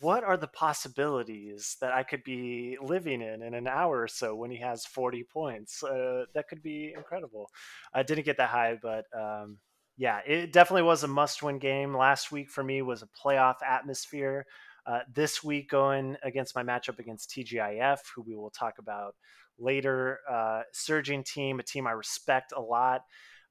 what 0.00 0.24
are 0.24 0.36
the 0.36 0.48
possibilities 0.48 1.76
that 1.80 1.92
i 1.92 2.02
could 2.02 2.24
be 2.24 2.76
living 2.82 3.20
in 3.20 3.42
in 3.42 3.54
an 3.54 3.68
hour 3.68 4.00
or 4.00 4.08
so 4.08 4.34
when 4.34 4.50
he 4.50 4.56
has 4.56 4.84
40 4.86 5.24
points? 5.24 5.84
Uh, 5.84 6.24
that 6.34 6.48
could 6.48 6.62
be 6.62 6.94
incredible. 6.96 7.48
I 7.94 8.02
didn't 8.02 8.24
get 8.24 8.38
that 8.38 8.48
high 8.48 8.78
but 8.82 9.04
um, 9.16 9.58
yeah 9.98 10.20
it 10.26 10.52
definitely 10.52 10.82
was 10.82 11.04
a 11.04 11.08
must-win 11.08 11.58
game. 11.58 11.94
Last 11.94 12.32
week 12.32 12.48
for 12.50 12.64
me 12.64 12.80
was 12.80 13.02
a 13.02 13.08
playoff 13.08 13.56
atmosphere. 13.66 14.46
Uh, 14.86 15.00
this 15.14 15.44
week 15.44 15.68
going 15.68 16.16
against 16.22 16.56
my 16.56 16.62
matchup 16.62 16.98
against 16.98 17.28
tgif 17.28 17.98
who 18.14 18.22
we 18.22 18.34
will 18.34 18.48
talk 18.48 18.78
about 18.78 19.14
later 19.58 20.20
uh, 20.30 20.62
surging 20.72 21.24
team, 21.24 21.60
a 21.60 21.62
team 21.62 21.86
I 21.86 21.92
respect 21.92 22.52
a 22.56 22.60
lot. 22.60 23.02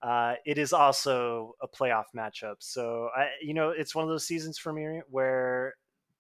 Uh, 0.01 0.36
it 0.45 0.58
is 0.58 0.74
also 0.74 1.55
a 1.62 1.68
playoff 1.68 2.05
matchup. 2.16 2.55
So, 2.60 3.10
I, 3.16 3.30
you 3.41 3.53
know, 3.53 3.72
it's 3.72 3.95
one 3.95 4.03
of 4.03 4.10
those 4.10 4.28
seasons 4.28 4.58
for 4.58 4.72
me 4.72 5.01
where 5.10 5.74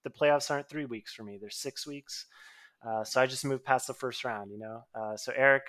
the 0.03 0.09
playoffs 0.09 0.49
aren't 0.49 0.69
three 0.69 0.85
weeks 0.85 1.13
for 1.13 1.23
me, 1.23 1.37
they're 1.39 1.49
six 1.49 1.85
weeks. 1.85 2.25
Uh, 2.85 3.03
so 3.03 3.21
I 3.21 3.25
just 3.25 3.45
moved 3.45 3.65
past 3.65 3.87
the 3.87 3.93
first 3.93 4.23
round, 4.23 4.51
you 4.51 4.59
know. 4.59 4.83
Uh, 4.95 5.17
so, 5.17 5.33
Eric, 5.35 5.63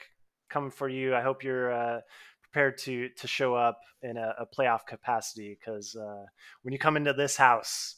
coming 0.49 0.71
for 0.71 0.89
you. 0.89 1.15
I 1.15 1.23
hope 1.23 1.43
you're 1.43 1.73
uh, 1.73 2.01
prepared 2.43 2.79
to 2.79 3.09
to 3.09 3.27
show 3.27 3.55
up 3.55 3.79
in 4.03 4.17
a, 4.17 4.35
a 4.39 4.47
playoff 4.47 4.87
capacity 4.87 5.59
because 5.59 5.97
uh, 5.97 6.25
when 6.63 6.73
you 6.73 6.79
come 6.79 6.97
into 6.97 7.13
this 7.13 7.37
house, 7.37 7.97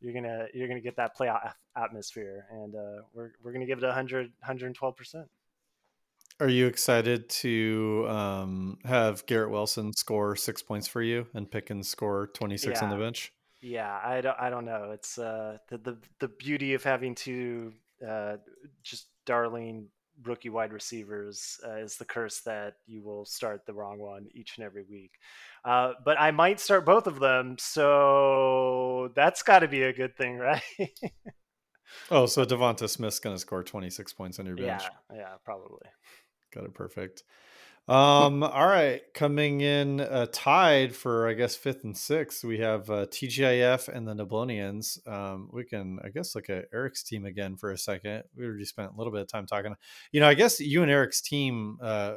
you're 0.00 0.14
gonna 0.14 0.46
you're 0.54 0.68
gonna 0.68 0.80
get 0.80 0.96
that 0.96 1.16
playoff 1.16 1.52
atmosphere, 1.76 2.46
and 2.52 2.74
we're 3.12 3.32
we're 3.42 3.52
gonna 3.52 3.66
give 3.66 3.78
it 3.78 3.84
100 3.84 4.26
112 4.40 4.96
percent. 4.96 5.28
Are 6.42 6.48
you 6.48 6.66
excited 6.66 7.28
to 7.28 8.04
um, 8.08 8.78
have 8.84 9.24
Garrett 9.26 9.52
Wilson 9.52 9.92
score 9.92 10.34
six 10.34 10.60
points 10.60 10.88
for 10.88 11.00
you 11.00 11.28
and 11.34 11.48
Pickens 11.48 11.88
score 11.88 12.30
26 12.34 12.80
yeah. 12.80 12.84
on 12.84 12.90
the 12.90 12.96
bench? 12.96 13.32
Yeah, 13.60 14.00
I 14.02 14.20
don't, 14.20 14.36
I 14.40 14.50
don't 14.50 14.64
know. 14.64 14.90
It's 14.92 15.18
uh, 15.18 15.58
the, 15.68 15.78
the, 15.78 15.98
the 16.18 16.26
beauty 16.26 16.74
of 16.74 16.82
having 16.82 17.14
two 17.14 17.74
uh, 18.04 18.38
just 18.82 19.06
darling 19.24 19.86
rookie 20.24 20.48
wide 20.50 20.72
receivers 20.72 21.60
uh, 21.64 21.76
is 21.76 21.96
the 21.96 22.04
curse 22.04 22.40
that 22.40 22.74
you 22.88 23.04
will 23.04 23.24
start 23.24 23.64
the 23.64 23.72
wrong 23.72 24.00
one 24.00 24.26
each 24.34 24.54
and 24.56 24.66
every 24.66 24.82
week. 24.82 25.12
Uh, 25.64 25.92
but 26.04 26.20
I 26.20 26.32
might 26.32 26.58
start 26.58 26.84
both 26.84 27.06
of 27.06 27.20
them, 27.20 27.54
so 27.60 29.12
that's 29.14 29.44
got 29.44 29.60
to 29.60 29.68
be 29.68 29.84
a 29.84 29.92
good 29.92 30.16
thing, 30.16 30.38
right? 30.38 30.60
oh, 32.10 32.26
so 32.26 32.44
Devonta 32.44 32.88
Smith's 32.88 33.20
going 33.20 33.36
to 33.36 33.40
score 33.40 33.62
26 33.62 34.12
points 34.14 34.40
on 34.40 34.46
your 34.46 34.56
bench? 34.56 34.82
Yeah, 34.82 35.18
yeah, 35.18 35.34
probably. 35.44 35.86
Got 36.52 36.64
it 36.64 36.74
perfect. 36.74 37.24
Um, 37.88 38.44
all 38.44 38.68
right, 38.68 39.02
coming 39.12 39.60
in 39.60 40.00
uh, 40.00 40.26
tied 40.32 40.94
for 40.94 41.28
I 41.28 41.32
guess 41.32 41.56
fifth 41.56 41.82
and 41.82 41.96
sixth, 41.96 42.44
we 42.44 42.58
have 42.58 42.88
uh, 42.88 43.06
TGIF 43.06 43.88
and 43.88 44.06
the 44.06 44.14
Nibblonians. 44.14 45.06
Um, 45.08 45.48
we 45.52 45.64
can 45.64 45.98
I 46.04 46.10
guess 46.10 46.36
look 46.36 46.48
at 46.48 46.66
Eric's 46.72 47.02
team 47.02 47.24
again 47.24 47.56
for 47.56 47.72
a 47.72 47.78
second. 47.78 48.22
We 48.36 48.44
already 48.46 48.66
spent 48.66 48.92
a 48.92 48.96
little 48.96 49.12
bit 49.12 49.22
of 49.22 49.26
time 49.26 49.46
talking. 49.46 49.74
You 50.12 50.20
know, 50.20 50.28
I 50.28 50.34
guess 50.34 50.60
you 50.60 50.82
and 50.82 50.90
Eric's 50.92 51.20
team 51.20 51.78
uh, 51.82 52.14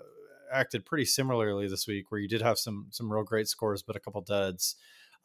acted 0.54 0.86
pretty 0.86 1.06
similarly 1.06 1.68
this 1.68 1.88
week, 1.88 2.12
where 2.12 2.22
you 2.22 2.28
did 2.28 2.44
have 2.44 2.60
some 2.60 2.88
some 2.92 3.12
real 3.12 3.24
great 3.24 3.48
scores, 3.48 3.82
but 3.82 3.96
a 3.96 4.00
couple 4.00 4.22
duds. 4.22 4.76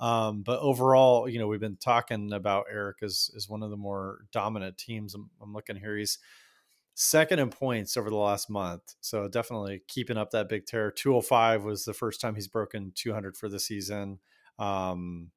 Um, 0.00 0.42
but 0.42 0.60
overall, 0.60 1.28
you 1.28 1.38
know, 1.38 1.46
we've 1.46 1.60
been 1.60 1.76
talking 1.76 2.32
about 2.32 2.64
Eric 2.72 3.02
as, 3.02 3.30
as 3.36 3.50
one 3.50 3.62
of 3.62 3.68
the 3.68 3.76
more 3.76 4.20
dominant 4.32 4.78
teams. 4.78 5.14
I'm, 5.14 5.28
I'm 5.42 5.52
looking 5.52 5.76
here. 5.76 5.94
He's 5.98 6.18
second 7.00 7.38
in 7.38 7.48
points 7.48 7.96
over 7.96 8.10
the 8.10 8.16
last 8.16 8.50
month. 8.50 8.94
So 9.00 9.26
definitely 9.26 9.80
keeping 9.88 10.18
up 10.18 10.32
that 10.32 10.50
big 10.50 10.66
tear. 10.66 10.90
205 10.90 11.64
was 11.64 11.86
the 11.86 11.94
first 11.94 12.20
time 12.20 12.34
he's 12.34 12.46
broken 12.46 12.92
200 12.94 13.38
for 13.38 13.48
the 13.48 13.58
season. 13.58 14.18
Um, 14.58 15.30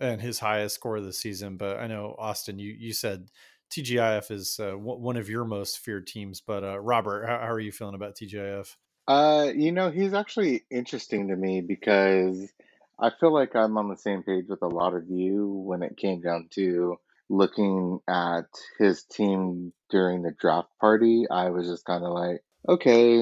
and 0.00 0.22
his 0.22 0.38
highest 0.38 0.76
score 0.76 0.96
of 0.96 1.04
the 1.04 1.12
season. 1.12 1.58
But 1.58 1.78
I 1.78 1.88
know 1.88 2.16
Austin, 2.18 2.58
you 2.58 2.72
you 2.72 2.94
said 2.94 3.28
TGIF 3.70 4.30
is 4.30 4.58
uh, 4.58 4.70
w- 4.70 4.98
one 4.98 5.18
of 5.18 5.28
your 5.28 5.44
most 5.44 5.78
feared 5.78 6.06
teams. 6.06 6.40
But 6.40 6.64
uh, 6.64 6.80
Robert, 6.80 7.26
how, 7.26 7.38
how, 7.38 7.52
are 7.52 7.60
you 7.60 7.70
feeling 7.70 7.94
about 7.94 8.16
TGIF? 8.16 8.74
Uh, 9.06 9.48
you 9.54 9.72
know, 9.72 9.90
he's 9.90 10.14
actually 10.14 10.62
interesting 10.70 11.28
to 11.28 11.36
me 11.36 11.60
because 11.60 12.50
I 12.98 13.10
feel 13.20 13.32
like 13.32 13.54
I'm 13.54 13.76
on 13.76 13.90
the 13.90 13.96
same 13.96 14.22
page 14.22 14.46
with 14.48 14.62
a 14.62 14.68
lot 14.68 14.94
of 14.94 15.10
you 15.10 15.46
when 15.48 15.82
it 15.82 15.98
came 15.98 16.22
down 16.22 16.48
to 16.52 16.98
looking 17.28 18.00
at 18.08 18.46
his 18.78 19.04
team 19.04 19.74
during 19.92 20.22
the 20.22 20.32
draft 20.40 20.70
party, 20.80 21.26
I 21.30 21.50
was 21.50 21.68
just 21.68 21.84
kind 21.84 22.04
of 22.04 22.12
like, 22.12 22.42
okay, 22.68 23.18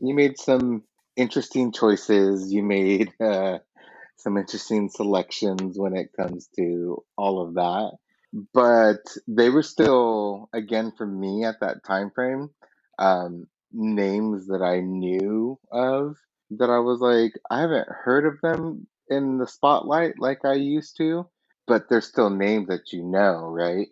you 0.00 0.14
made 0.14 0.38
some 0.38 0.82
interesting 1.16 1.72
choices. 1.72 2.52
You 2.52 2.62
made 2.62 3.12
uh, 3.20 3.60
some 4.16 4.36
interesting 4.36 4.90
selections 4.90 5.78
when 5.78 5.96
it 5.96 6.10
comes 6.18 6.48
to 6.58 7.02
all 7.16 7.40
of 7.40 7.54
that. 7.54 7.92
But 8.52 9.00
they 9.26 9.48
were 9.48 9.62
still, 9.62 10.50
again, 10.52 10.92
for 10.98 11.06
me 11.06 11.44
at 11.44 11.60
that 11.60 11.84
time 11.86 12.10
frame, 12.14 12.50
um, 12.98 13.46
names 13.72 14.48
that 14.48 14.62
I 14.62 14.80
knew 14.80 15.58
of 15.72 16.16
that 16.50 16.68
I 16.68 16.80
was 16.80 17.00
like, 17.00 17.32
I 17.50 17.60
haven't 17.60 17.88
heard 17.88 18.26
of 18.26 18.40
them 18.42 18.86
in 19.08 19.38
the 19.38 19.46
spotlight 19.46 20.18
like 20.18 20.44
I 20.44 20.54
used 20.54 20.98
to 20.98 21.26
but 21.68 21.88
they're 21.88 22.00
still 22.00 22.30
names 22.30 22.68
that 22.68 22.92
you 22.92 23.04
know, 23.04 23.44
right? 23.46 23.88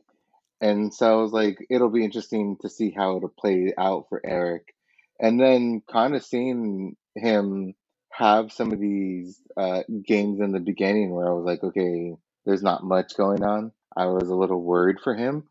And 0.61 0.93
so 0.93 1.19
I 1.19 1.23
was 1.23 1.33
like, 1.33 1.59
it'll 1.69 1.91
be 1.91 2.05
interesting 2.05 2.57
to 2.63 2.69
see 2.69 2.91
how 2.91 3.17
it'll 3.17 3.29
play 3.29 3.73
out 3.77 4.07
for 4.09 4.21
Eric. 4.25 4.75
And 5.21 5.41
then 5.41 5.83
kind 5.91 6.15
of 6.15 6.25
seeing 6.25 6.97
him 7.15 7.75
have 8.11 8.53
some 8.53 8.73
of 8.73 8.81
these 8.81 9.41
uh, 9.57 9.83
games 10.07 10.41
in 10.41 10.53
the 10.53 10.61
beginning 10.61 11.11
where 11.11 11.29
I 11.29 11.33
was 11.33 11.45
like, 11.45 11.63
okay, 11.63 12.15
there's 12.45 12.63
not 12.63 12.85
much 12.85 13.17
going 13.17 13.43
on. 13.43 13.73
I 13.97 14.07
was 14.07 14.29
a 14.29 14.35
little 14.35 14.63
worried 14.63 15.01
for 15.03 15.15
him. 15.15 15.45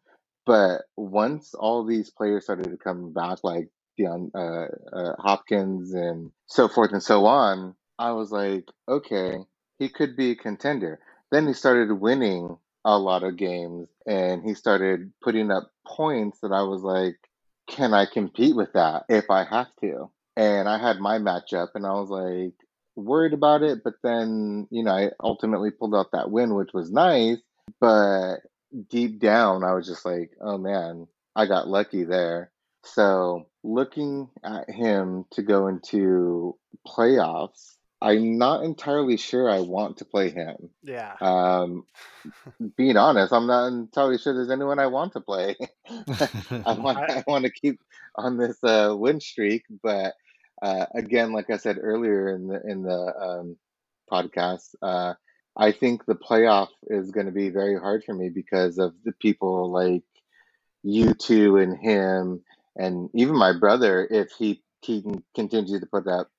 But 0.45 0.83
once 0.95 1.53
all 1.53 1.85
these 1.85 2.11
players 2.11 2.43
started 2.43 2.69
to 2.69 2.77
come 2.77 3.13
back, 3.13 3.39
like 3.43 3.69
Deion, 3.99 4.29
uh, 4.35 4.95
uh, 4.95 5.15
Hopkins 5.19 5.93
and 5.93 6.31
so 6.45 6.67
forth 6.67 6.91
and 6.91 7.01
so 7.01 7.25
on, 7.25 7.75
I 7.97 8.11
was 8.11 8.31
like, 8.31 8.65
okay, 8.87 9.37
he 9.79 9.89
could 9.89 10.15
be 10.15 10.31
a 10.31 10.35
contender. 10.35 10.99
Then 11.31 11.47
he 11.47 11.53
started 11.53 11.93
winning 11.93 12.57
a 12.85 12.97
lot 12.99 13.23
of 13.23 13.35
games 13.35 13.89
and 14.05 14.43
he 14.43 14.53
started 14.53 15.11
putting 15.21 15.51
up 15.51 15.71
points 15.85 16.39
that 16.41 16.51
I 16.51 16.61
was 16.61 16.83
like, 16.83 17.17
can 17.67 17.93
I 17.93 18.05
compete 18.05 18.55
with 18.55 18.73
that 18.73 19.05
if 19.09 19.29
I 19.29 19.43
have 19.43 19.75
to? 19.81 20.11
And 20.37 20.69
I 20.69 20.77
had 20.77 20.99
my 20.99 21.17
matchup 21.17 21.69
and 21.73 21.85
I 21.85 21.93
was 21.93 22.09
like 22.09 22.53
worried 22.95 23.33
about 23.33 23.63
it, 23.63 23.83
but 23.83 23.95
then, 24.03 24.67
you 24.69 24.83
know, 24.83 24.91
I 24.91 25.09
ultimately 25.19 25.71
pulled 25.71 25.95
out 25.95 26.11
that 26.13 26.29
win, 26.29 26.53
which 26.53 26.73
was 26.73 26.91
nice. 26.91 27.39
But 27.81 28.37
deep 28.89 29.19
down, 29.19 29.63
I 29.63 29.73
was 29.73 29.87
just 29.87 30.05
like, 30.05 30.31
oh 30.39 30.59
man, 30.59 31.07
I 31.35 31.47
got 31.47 31.67
lucky 31.67 32.03
there. 32.03 32.51
So 32.83 33.47
looking 33.63 34.29
at 34.43 34.69
him 34.69 35.25
to 35.31 35.41
go 35.41 35.67
into 35.67 36.55
playoffs, 36.87 37.74
I'm 38.05 38.37
not 38.37 38.63
entirely 38.63 39.17
sure 39.17 39.49
I 39.49 39.61
want 39.61 39.97
to 39.97 40.05
play 40.05 40.29
him. 40.29 40.69
Yeah. 40.83 41.15
Um, 41.19 41.85
being 42.77 42.97
honest, 42.97 43.33
I'm 43.33 43.47
not 43.47 43.67
entirely 43.67 44.17
sure 44.19 44.33
there's 44.33 44.51
anyone 44.51 44.79
I 44.79 44.87
want 44.87 45.13
to 45.13 45.21
play. 45.21 45.55
I 45.89 46.73
want 46.77 46.97
I- 46.99 47.17
I 47.17 47.23
want 47.27 47.45
to 47.45 47.51
keep 47.51 47.79
on 48.15 48.37
this 48.37 48.63
uh, 48.63 48.95
win 48.97 49.19
streak, 49.19 49.63
but 49.81 50.13
uh, 50.61 50.85
again, 50.93 51.33
like 51.33 51.49
I 51.49 51.57
said 51.57 51.77
earlier 51.81 52.29
in 52.35 52.47
the 52.47 52.61
in 52.63 52.83
the 52.83 53.13
um, 53.19 53.57
podcast, 54.11 54.75
uh, 54.81 55.15
I 55.57 55.71
think 55.71 56.05
the 56.05 56.15
playoff 56.15 56.69
is 56.87 57.11
going 57.11 57.25
to 57.25 57.31
be 57.31 57.49
very 57.49 57.77
hard 57.79 58.03
for 58.03 58.13
me 58.13 58.29
because 58.29 58.77
of 58.77 58.93
the 59.03 59.13
people 59.13 59.71
like 59.71 60.03
you 60.83 61.13
two 61.15 61.57
and 61.57 61.75
him, 61.77 62.43
and 62.75 63.09
even 63.15 63.35
my 63.35 63.53
brother. 63.57 64.07
If 64.09 64.31
he 64.37 64.61
he 64.81 65.01
can 65.01 65.23
continue 65.33 65.79
to 65.79 65.87
put 65.87 66.07
up 66.07 66.29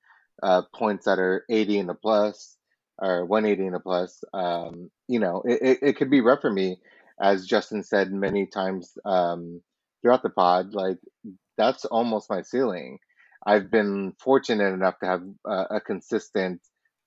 uh, 0.43 0.63
points 0.75 1.05
that 1.05 1.19
are 1.19 1.45
80 1.49 1.79
and 1.79 1.89
a 1.89 1.95
plus 1.95 2.57
or 2.99 3.25
180 3.25 3.67
and 3.67 3.75
a 3.75 3.79
plus, 3.79 4.23
um, 4.33 4.91
you 5.07 5.19
know, 5.19 5.43
it, 5.45 5.61
it, 5.61 5.79
it 5.81 5.97
could 5.97 6.09
be 6.11 6.21
rough 6.21 6.41
for 6.41 6.51
me. 6.51 6.77
As 7.21 7.45
Justin 7.47 7.83
said 7.83 8.11
many 8.11 8.45
times 8.47 8.97
um, 9.05 9.61
throughout 10.01 10.23
the 10.23 10.29
pod, 10.29 10.73
like 10.73 10.97
that's 11.57 11.85
almost 11.85 12.29
my 12.29 12.41
ceiling. 12.41 12.99
I've 13.45 13.71
been 13.71 14.13
fortunate 14.19 14.73
enough 14.73 14.99
to 14.99 15.05
have 15.05 15.23
a, 15.45 15.81
consistent 15.81 16.61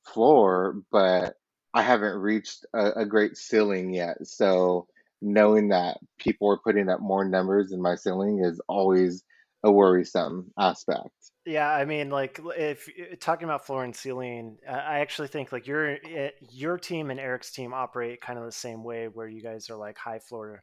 floor, 0.06 0.76
but 0.90 1.36
I 1.74 1.82
haven't 1.82 2.16
reached 2.18 2.64
a, 2.74 2.92
a 3.02 3.06
great 3.06 3.36
ceiling 3.36 3.92
yet. 3.94 4.16
So 4.26 4.86
knowing 5.22 5.68
that 5.68 5.98
people 6.18 6.50
are 6.50 6.58
putting 6.58 6.88
up 6.88 7.00
more 7.00 7.24
numbers 7.24 7.72
in 7.72 7.82
my 7.82 7.94
ceiling 7.96 8.42
is 8.44 8.60
always 8.68 9.24
a 9.64 9.70
worrisome 9.70 10.52
aspect. 10.58 11.10
Yeah, 11.46 11.70
I 11.70 11.86
mean, 11.86 12.10
like 12.10 12.38
if 12.56 12.88
talking 13.18 13.44
about 13.44 13.64
floor 13.66 13.82
and 13.84 13.96
ceiling, 13.96 14.58
uh, 14.68 14.72
I 14.72 14.98
actually 15.00 15.28
think 15.28 15.52
like 15.52 15.66
your 15.66 15.96
eh, 16.04 16.30
your 16.50 16.76
team 16.76 17.10
and 17.10 17.18
Eric's 17.18 17.50
team 17.50 17.72
operate 17.72 18.20
kind 18.20 18.38
of 18.38 18.44
the 18.44 18.52
same 18.52 18.84
way, 18.84 19.08
where 19.08 19.26
you 19.26 19.42
guys 19.42 19.70
are 19.70 19.76
like 19.76 19.96
high 19.96 20.18
floor 20.18 20.62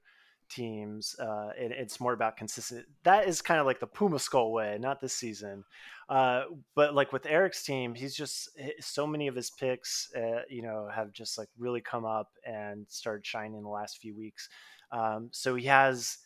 teams. 0.49 1.15
Uh, 1.19 1.49
and 1.59 1.73
it's 1.73 1.99
more 1.99 2.13
about 2.13 2.37
consistent. 2.37 2.85
That 3.03 3.27
is 3.27 3.41
kind 3.41 3.59
of 3.59 3.65
like 3.65 3.79
the 3.79 3.87
Puma 3.87 4.19
Skull 4.19 4.51
way, 4.53 4.77
not 4.79 5.01
this 5.01 5.13
season. 5.13 5.63
Uh, 6.09 6.43
but 6.75 6.93
like 6.93 7.11
with 7.11 7.25
Eric's 7.25 7.63
team, 7.63 7.95
he's 7.95 8.15
just 8.15 8.49
eh, 8.59 8.69
so 8.79 9.07
many 9.07 9.27
of 9.27 9.35
his 9.35 9.49
picks, 9.49 10.09
uh, 10.15 10.43
you 10.47 10.61
know, 10.61 10.87
have 10.93 11.11
just 11.11 11.39
like 11.39 11.49
really 11.57 11.81
come 11.81 12.05
up 12.05 12.29
and 12.45 12.85
started 12.87 13.25
shining 13.25 13.63
the 13.63 13.67
last 13.69 13.97
few 13.97 14.15
weeks. 14.15 14.47
Um, 14.91 15.29
so 15.31 15.55
he 15.55 15.65
has 15.65 16.19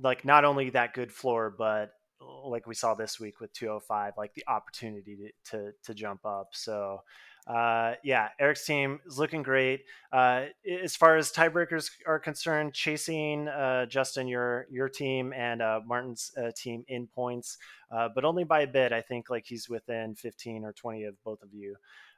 like 0.00 0.24
not 0.24 0.44
only 0.44 0.70
that 0.70 0.94
good 0.94 1.12
floor, 1.12 1.54
but 1.56 1.92
like 2.20 2.66
we 2.66 2.74
saw 2.74 2.94
this 2.94 3.18
week 3.18 3.40
with 3.40 3.52
205, 3.52 4.14
like 4.16 4.34
the 4.34 4.44
opportunity 4.46 5.16
to 5.16 5.30
to, 5.50 5.72
to 5.84 5.94
jump 5.94 6.24
up. 6.24 6.48
So 6.52 7.00
uh, 7.46 7.94
yeah, 8.02 8.28
Eric's 8.40 8.64
team 8.64 9.00
is 9.06 9.18
looking 9.18 9.42
great. 9.42 9.84
Uh, 10.10 10.46
as 10.82 10.96
far 10.96 11.16
as 11.16 11.30
tiebreakers 11.30 11.90
are 12.06 12.18
concerned, 12.18 12.72
chasing 12.72 13.48
uh, 13.48 13.84
Justin, 13.86 14.26
your 14.26 14.66
your 14.70 14.88
team 14.88 15.32
and 15.34 15.60
uh, 15.60 15.80
Martin's 15.84 16.32
uh, 16.38 16.50
team 16.56 16.84
in 16.88 17.06
points, 17.06 17.58
uh, 17.90 18.08
but 18.14 18.24
only 18.24 18.44
by 18.44 18.62
a 18.62 18.66
bit. 18.66 18.92
I 18.92 19.02
think 19.02 19.28
like 19.28 19.44
he's 19.46 19.68
within 19.68 20.14
15 20.14 20.64
or 20.64 20.72
20 20.72 21.04
of 21.04 21.22
both 21.22 21.42
of 21.42 21.52
you. 21.52 21.76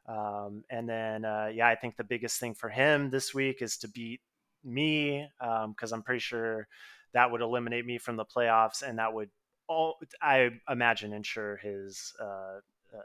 Um, 0.08 0.62
and 0.70 0.88
then 0.88 1.22
yeah, 1.52 1.66
I 1.66 1.74
think 1.74 1.96
the 1.96 2.04
biggest 2.04 2.38
thing 2.38 2.54
for 2.54 2.68
him 2.68 3.10
this 3.10 3.34
week 3.34 3.62
is 3.62 3.76
to 3.78 3.88
beat 3.88 4.20
me 4.62 5.26
because 5.40 5.90
I'm 5.90 6.02
pretty 6.02 6.20
sure 6.20 6.68
that 7.14 7.32
would 7.32 7.40
eliminate 7.40 7.84
me 7.84 7.98
from 7.98 8.16
the 8.16 8.24
playoffs, 8.24 8.82
and 8.82 8.98
that 9.00 9.12
would 9.12 9.30
all 9.68 9.96
I 10.22 10.50
imagine 10.68 11.12
ensure 11.12 11.56
his 11.56 12.12
uh, 12.20 12.60
uh, 12.94 13.02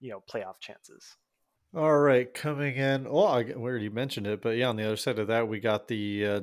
you 0.00 0.10
know 0.10 0.22
playoff 0.30 0.60
chances. 0.60 1.16
All 1.74 1.98
right, 1.98 2.32
coming 2.34 2.76
in. 2.76 3.10
Well, 3.10 3.28
I, 3.28 3.44
we 3.44 3.54
already 3.54 3.88
mentioned 3.88 4.26
it, 4.26 4.42
but 4.42 4.58
yeah, 4.58 4.68
on 4.68 4.76
the 4.76 4.84
other 4.84 4.96
side 4.96 5.18
of 5.18 5.28
that, 5.28 5.48
we 5.48 5.58
got 5.58 5.88
the 5.88 6.26
uh, 6.26 6.40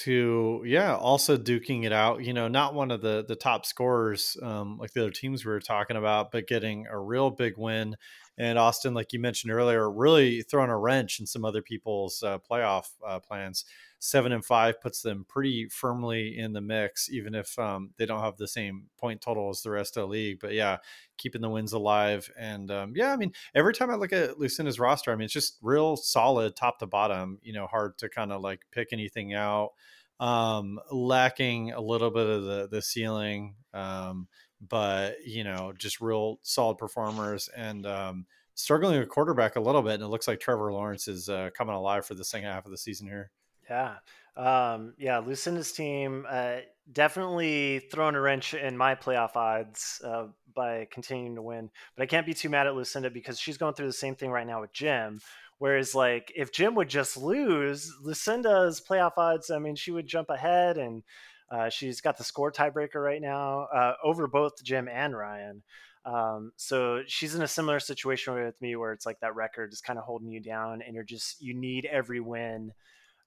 who, 0.00 0.64
yeah, 0.66 0.96
also 0.96 1.36
duking 1.36 1.84
it 1.84 1.92
out. 1.92 2.24
You 2.24 2.32
know, 2.32 2.48
not 2.48 2.74
one 2.74 2.90
of 2.90 3.00
the 3.00 3.24
the 3.26 3.36
top 3.36 3.64
scorers 3.64 4.36
um, 4.42 4.76
like 4.78 4.92
the 4.92 5.02
other 5.02 5.12
teams 5.12 5.44
we 5.44 5.52
were 5.52 5.60
talking 5.60 5.96
about, 5.96 6.32
but 6.32 6.48
getting 6.48 6.88
a 6.90 6.98
real 6.98 7.30
big 7.30 7.58
win. 7.58 7.94
And 8.40 8.58
Austin, 8.58 8.94
like 8.94 9.12
you 9.12 9.18
mentioned 9.18 9.52
earlier, 9.52 9.90
really 9.90 10.40
throwing 10.40 10.70
a 10.70 10.78
wrench 10.78 11.20
in 11.20 11.26
some 11.26 11.44
other 11.44 11.60
people's 11.60 12.22
uh, 12.22 12.38
playoff 12.38 12.86
uh, 13.06 13.18
plans. 13.18 13.66
Seven 13.98 14.32
and 14.32 14.42
five 14.42 14.80
puts 14.80 15.02
them 15.02 15.26
pretty 15.28 15.68
firmly 15.68 16.38
in 16.38 16.54
the 16.54 16.62
mix, 16.62 17.10
even 17.10 17.34
if 17.34 17.58
um, 17.58 17.90
they 17.98 18.06
don't 18.06 18.22
have 18.22 18.38
the 18.38 18.48
same 18.48 18.84
point 18.98 19.20
total 19.20 19.50
as 19.50 19.60
the 19.60 19.70
rest 19.70 19.98
of 19.98 20.04
the 20.04 20.06
league. 20.06 20.38
But 20.40 20.54
yeah, 20.54 20.78
keeping 21.18 21.42
the 21.42 21.50
wins 21.50 21.74
alive. 21.74 22.30
And 22.38 22.70
um, 22.70 22.94
yeah, 22.96 23.12
I 23.12 23.16
mean, 23.16 23.34
every 23.54 23.74
time 23.74 23.90
I 23.90 23.96
look 23.96 24.14
at 24.14 24.38
Lucinda's 24.38 24.80
roster, 24.80 25.12
I 25.12 25.16
mean, 25.16 25.26
it's 25.26 25.34
just 25.34 25.58
real 25.60 25.98
solid 25.98 26.56
top 26.56 26.78
to 26.78 26.86
bottom. 26.86 27.40
You 27.42 27.52
know, 27.52 27.66
hard 27.66 27.98
to 27.98 28.08
kind 28.08 28.32
of 28.32 28.40
like 28.40 28.62
pick 28.72 28.88
anything 28.92 29.34
out. 29.34 29.72
Um, 30.18 30.80
lacking 30.90 31.72
a 31.72 31.80
little 31.82 32.10
bit 32.10 32.26
of 32.26 32.44
the 32.44 32.68
the 32.70 32.80
ceiling, 32.80 33.56
um, 33.74 34.28
but 34.60 35.16
you 35.26 35.44
know, 35.44 35.72
just 35.76 36.00
real 36.00 36.38
solid 36.42 36.78
performers 36.78 37.48
and. 37.56 37.86
Um, 37.86 38.26
Struggling 38.56 38.98
with 38.98 39.08
quarterback 39.08 39.56
a 39.56 39.60
little 39.60 39.80
bit, 39.80 39.94
and 39.94 40.02
it 40.02 40.08
looks 40.08 40.28
like 40.28 40.38
Trevor 40.38 40.70
Lawrence 40.70 41.08
is 41.08 41.30
uh, 41.30 41.48
coming 41.56 41.74
alive 41.74 42.04
for 42.04 42.12
the 42.12 42.24
second 42.24 42.48
half 42.48 42.66
of 42.66 42.70
the 42.70 42.76
season 42.76 43.06
here. 43.06 43.30
Yeah. 43.70 43.94
Um, 44.36 44.92
yeah, 44.98 45.18
Lucinda's 45.18 45.72
team 45.72 46.26
uh, 46.28 46.56
definitely 46.92 47.78
throwing 47.90 48.16
a 48.16 48.20
wrench 48.20 48.52
in 48.52 48.76
my 48.76 48.96
playoff 48.96 49.34
odds 49.34 50.02
uh, 50.04 50.26
by 50.54 50.88
continuing 50.90 51.36
to 51.36 51.42
win. 51.42 51.70
But 51.96 52.02
I 52.02 52.06
can't 52.06 52.26
be 52.26 52.34
too 52.34 52.50
mad 52.50 52.66
at 52.66 52.74
Lucinda 52.74 53.08
because 53.08 53.40
she's 53.40 53.56
going 53.56 53.72
through 53.72 53.86
the 53.86 53.92
same 53.94 54.14
thing 54.14 54.30
right 54.30 54.46
now 54.46 54.60
with 54.60 54.74
Jim. 54.74 55.20
Whereas, 55.56 55.94
like, 55.94 56.30
if 56.36 56.52
Jim 56.52 56.74
would 56.74 56.88
just 56.88 57.16
lose, 57.16 57.90
Lucinda's 58.02 58.82
playoff 58.86 59.12
odds, 59.16 59.50
I 59.50 59.58
mean, 59.58 59.76
she 59.76 59.90
would 59.90 60.06
jump 60.06 60.28
ahead 60.28 60.76
and 60.76 61.02
uh, 61.50 61.68
she's 61.68 62.00
got 62.00 62.16
the 62.16 62.24
score 62.24 62.52
tiebreaker 62.52 63.02
right 63.02 63.20
now 63.20 63.68
uh, 63.74 63.94
over 64.04 64.26
both 64.26 64.62
Jim 64.62 64.88
and 64.88 65.16
Ryan. 65.16 65.62
Um, 66.04 66.52
so 66.56 67.02
she's 67.06 67.34
in 67.34 67.42
a 67.42 67.48
similar 67.48 67.80
situation 67.80 68.34
with 68.34 68.60
me 68.62 68.74
where 68.76 68.92
it's 68.92 69.04
like 69.04 69.20
that 69.20 69.34
record 69.34 69.72
is 69.72 69.80
kind 69.80 69.98
of 69.98 70.04
holding 70.04 70.30
you 70.30 70.40
down 70.40 70.80
and 70.80 70.94
you're 70.94 71.04
just, 71.04 71.42
you 71.42 71.52
need 71.52 71.84
every 71.84 72.20
win 72.20 72.72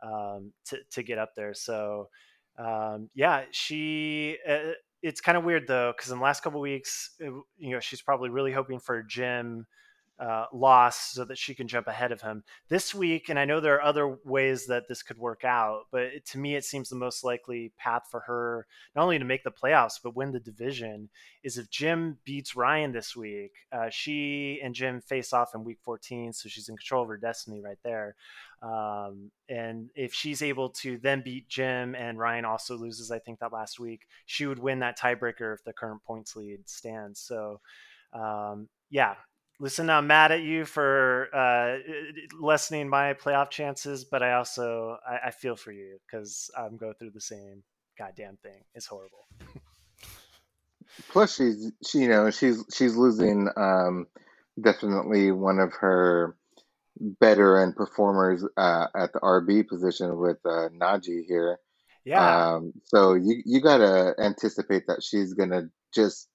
um, 0.02 0.54
to, 0.66 0.80
to 0.92 1.04
get 1.04 1.20
up 1.20 1.36
there. 1.36 1.54
So, 1.54 2.10
um, 2.58 3.10
yeah, 3.14 3.44
she, 3.52 4.38
uh, 4.48 4.72
it's 5.02 5.22
kind 5.22 5.38
of 5.38 5.44
weird 5.44 5.68
though, 5.68 5.94
because 5.96 6.12
in 6.12 6.18
the 6.18 6.24
last 6.24 6.42
couple 6.42 6.62
weeks, 6.62 7.12
it, 7.20 7.32
you 7.58 7.72
know, 7.72 7.80
she's 7.80 8.02
probably 8.02 8.30
really 8.30 8.52
hoping 8.52 8.80
for 8.80 9.04
Jim 9.04 9.68
uh, 10.20 10.46
loss 10.54 11.12
so 11.14 11.26
that 11.26 11.38
she 11.38 11.56
can 11.56 11.68
jump 11.68 11.88
ahead 11.88 12.12
of 12.12 12.22
him 12.22 12.44
this 12.70 12.94
week. 12.94 13.30
And 13.30 13.40
I 13.40 13.46
know 13.46 13.60
there 13.60 13.76
are 13.76 13.84
other 13.84 14.18
ways 14.24 14.68
that 14.68 14.88
this 14.88 15.04
could 15.04 15.18
work 15.18 15.44
out, 15.44 15.84
but 15.92 16.04
it, 16.04 16.26
to 16.28 16.38
me, 16.38 16.56
it 16.56 16.66
seems 16.66 16.90
the 16.90 16.96
most 16.96 17.24
likely 17.24 17.74
path 17.78 18.04
for 18.10 18.22
her 18.22 18.68
not 18.96 19.04
only 19.04 19.20
to 19.20 19.26
make 19.26 19.44
the 19.44 19.52
playoffs 19.52 20.00
but 20.04 20.16
win 20.16 20.32
the 20.32 20.40
division 20.40 21.10
is 21.44 21.58
if 21.58 21.70
Jim 21.70 22.18
beats 22.26 22.56
Ryan 22.56 22.92
this 22.92 23.16
week. 23.16 23.52
Uh, 23.72 23.90
she 23.90 24.60
and 24.64 24.76
Jim 24.76 25.02
face 25.02 25.34
off 25.34 25.56
in 25.56 25.64
week 25.64 25.80
14, 25.84 26.34
so 26.34 26.48
she's 26.48 26.70
in 26.70 26.78
control 26.78 27.04
of 27.04 27.10
her 27.10 27.18
destiny 27.18 27.62
right 27.62 27.80
there. 27.84 28.16
Um, 28.62 29.32
and 29.50 29.90
if 29.94 30.14
she's 30.14 30.42
able 30.42 30.70
to 30.70 30.98
then 31.00 31.22
beat 31.22 31.50
Jim 31.50 31.96
and 31.96 32.18
Ryan 32.18 32.46
also 32.46 32.78
loses, 32.78 33.12
I 33.12 33.20
think 33.20 33.40
that 33.40 33.52
last 33.52 33.80
week, 33.80 34.08
she 34.26 34.46
would 34.46 34.60
win 34.60 34.80
that 34.80 34.98
tiebreaker 34.98 35.54
if 35.54 35.64
the 35.66 35.74
current 35.74 36.02
points 36.06 36.36
lead 36.36 36.70
stands. 36.70 37.20
So, 37.20 37.60
um, 38.14 38.70
yeah, 38.90 39.16
listen, 39.60 39.90
I'm 39.90 40.08
mad 40.08 40.32
at 40.32 40.42
you 40.42 40.66
for 40.66 41.30
uh, 41.34 41.78
lessening 42.40 42.90
my 42.90 43.14
playoff 43.14 43.50
chances, 43.50 44.04
but 44.04 44.24
I 44.24 44.34
also 44.34 44.98
I, 45.08 45.28
I 45.28 45.32
feel 45.32 45.56
for 45.56 45.72
you 45.72 45.98
because 46.06 46.50
I'm 46.58 46.78
going 46.78 46.94
through 46.96 47.12
the 47.12 47.22
same 47.22 47.64
goddamn 47.98 48.38
thing. 48.44 48.64
It's 48.74 48.86
horrible. 48.86 49.28
Plus, 51.10 51.36
she's 51.36 51.72
she 51.86 52.00
you 52.00 52.10
know 52.10 52.30
she's 52.30 52.64
she's 52.74 52.96
losing 52.96 53.50
um, 53.56 54.08
definitely 54.62 55.32
one 55.32 55.60
of 55.60 55.74
her 55.74 56.36
better 57.00 57.62
and 57.62 57.76
performers 57.76 58.46
uh, 58.58 58.88
at 58.96 59.14
the 59.14 59.20
RB 59.20 59.68
position 59.68 60.18
with 60.18 60.38
uh, 60.46 60.70
Najee 60.70 61.26
here. 61.26 61.60
Yeah, 62.06 62.56
Um, 62.56 62.74
so 62.84 63.14
you 63.14 63.42
you 63.46 63.62
gotta 63.62 64.14
anticipate 64.20 64.88
that 64.88 65.04
she's 65.04 65.34
gonna 65.34 65.70
just 65.94 66.28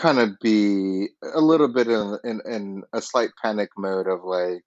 kind 0.00 0.18
of 0.18 0.38
be 0.40 1.08
a 1.34 1.40
little 1.40 1.68
bit 1.68 1.86
in, 1.86 2.18
in 2.24 2.40
in 2.46 2.82
a 2.92 3.02
slight 3.02 3.30
panic 3.42 3.70
mode 3.76 4.06
of 4.06 4.24
like, 4.24 4.62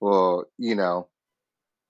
well, 0.00 0.44
you 0.58 0.74
know, 0.74 1.08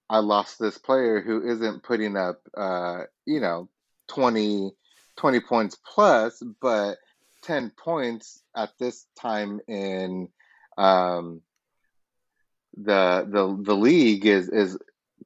I 0.09 0.19
lost 0.19 0.59
this 0.59 0.77
player 0.77 1.19
who 1.19 1.41
isn't 1.49 1.83
putting 1.83 2.15
up, 2.15 2.41
uh, 2.55 3.03
you 3.25 3.39
know, 3.39 3.69
20, 4.09 4.71
20 5.17 5.39
points 5.39 5.77
plus, 5.93 6.43
but 6.61 6.97
10 7.43 7.71
points 7.71 8.43
at 8.55 8.69
this 8.79 9.07
time 9.19 9.59
in 9.67 10.29
um, 10.77 11.41
the 12.77 13.25
the 13.27 13.63
the 13.63 13.75
league 13.75 14.25
is 14.25 14.49
is 14.49 14.77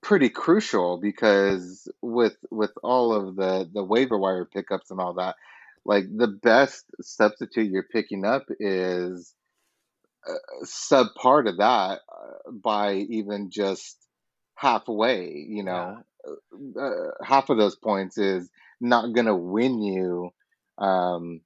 pretty 0.02 0.30
crucial 0.30 0.98
because 0.98 1.90
with 2.02 2.38
with 2.52 2.72
all 2.84 3.14
of 3.14 3.36
the 3.36 3.70
the 3.74 3.84
waiver 3.84 4.18
wire 4.18 4.46
pickups 4.46 4.92
and 4.92 5.02
all 5.02 5.16
that, 5.16 5.36
like 5.86 6.06
the 6.16 6.28
best 6.28 6.86
substitute 7.02 7.72
you're 7.72 7.88
picking 7.92 8.26
up 8.26 8.46
is 8.60 9.34
a 10.28 10.66
sub 10.66 11.08
part 11.16 11.48
of 11.48 11.58
that 11.58 12.00
uh, 12.12 12.52
by 12.52 12.96
even 12.96 13.50
just 13.52 13.98
halfway. 14.56 15.46
You 15.48 15.64
Yeah. 15.64 15.64
know, 15.64 16.04
uh, 16.80 17.24
half 17.24 17.50
of 17.50 17.58
those 17.58 17.76
points 17.76 18.18
is 18.18 18.50
not 18.82 19.14
going 19.14 19.28
to 19.28 19.36
win 19.36 19.82
you 19.82 20.32
um, 20.78 21.42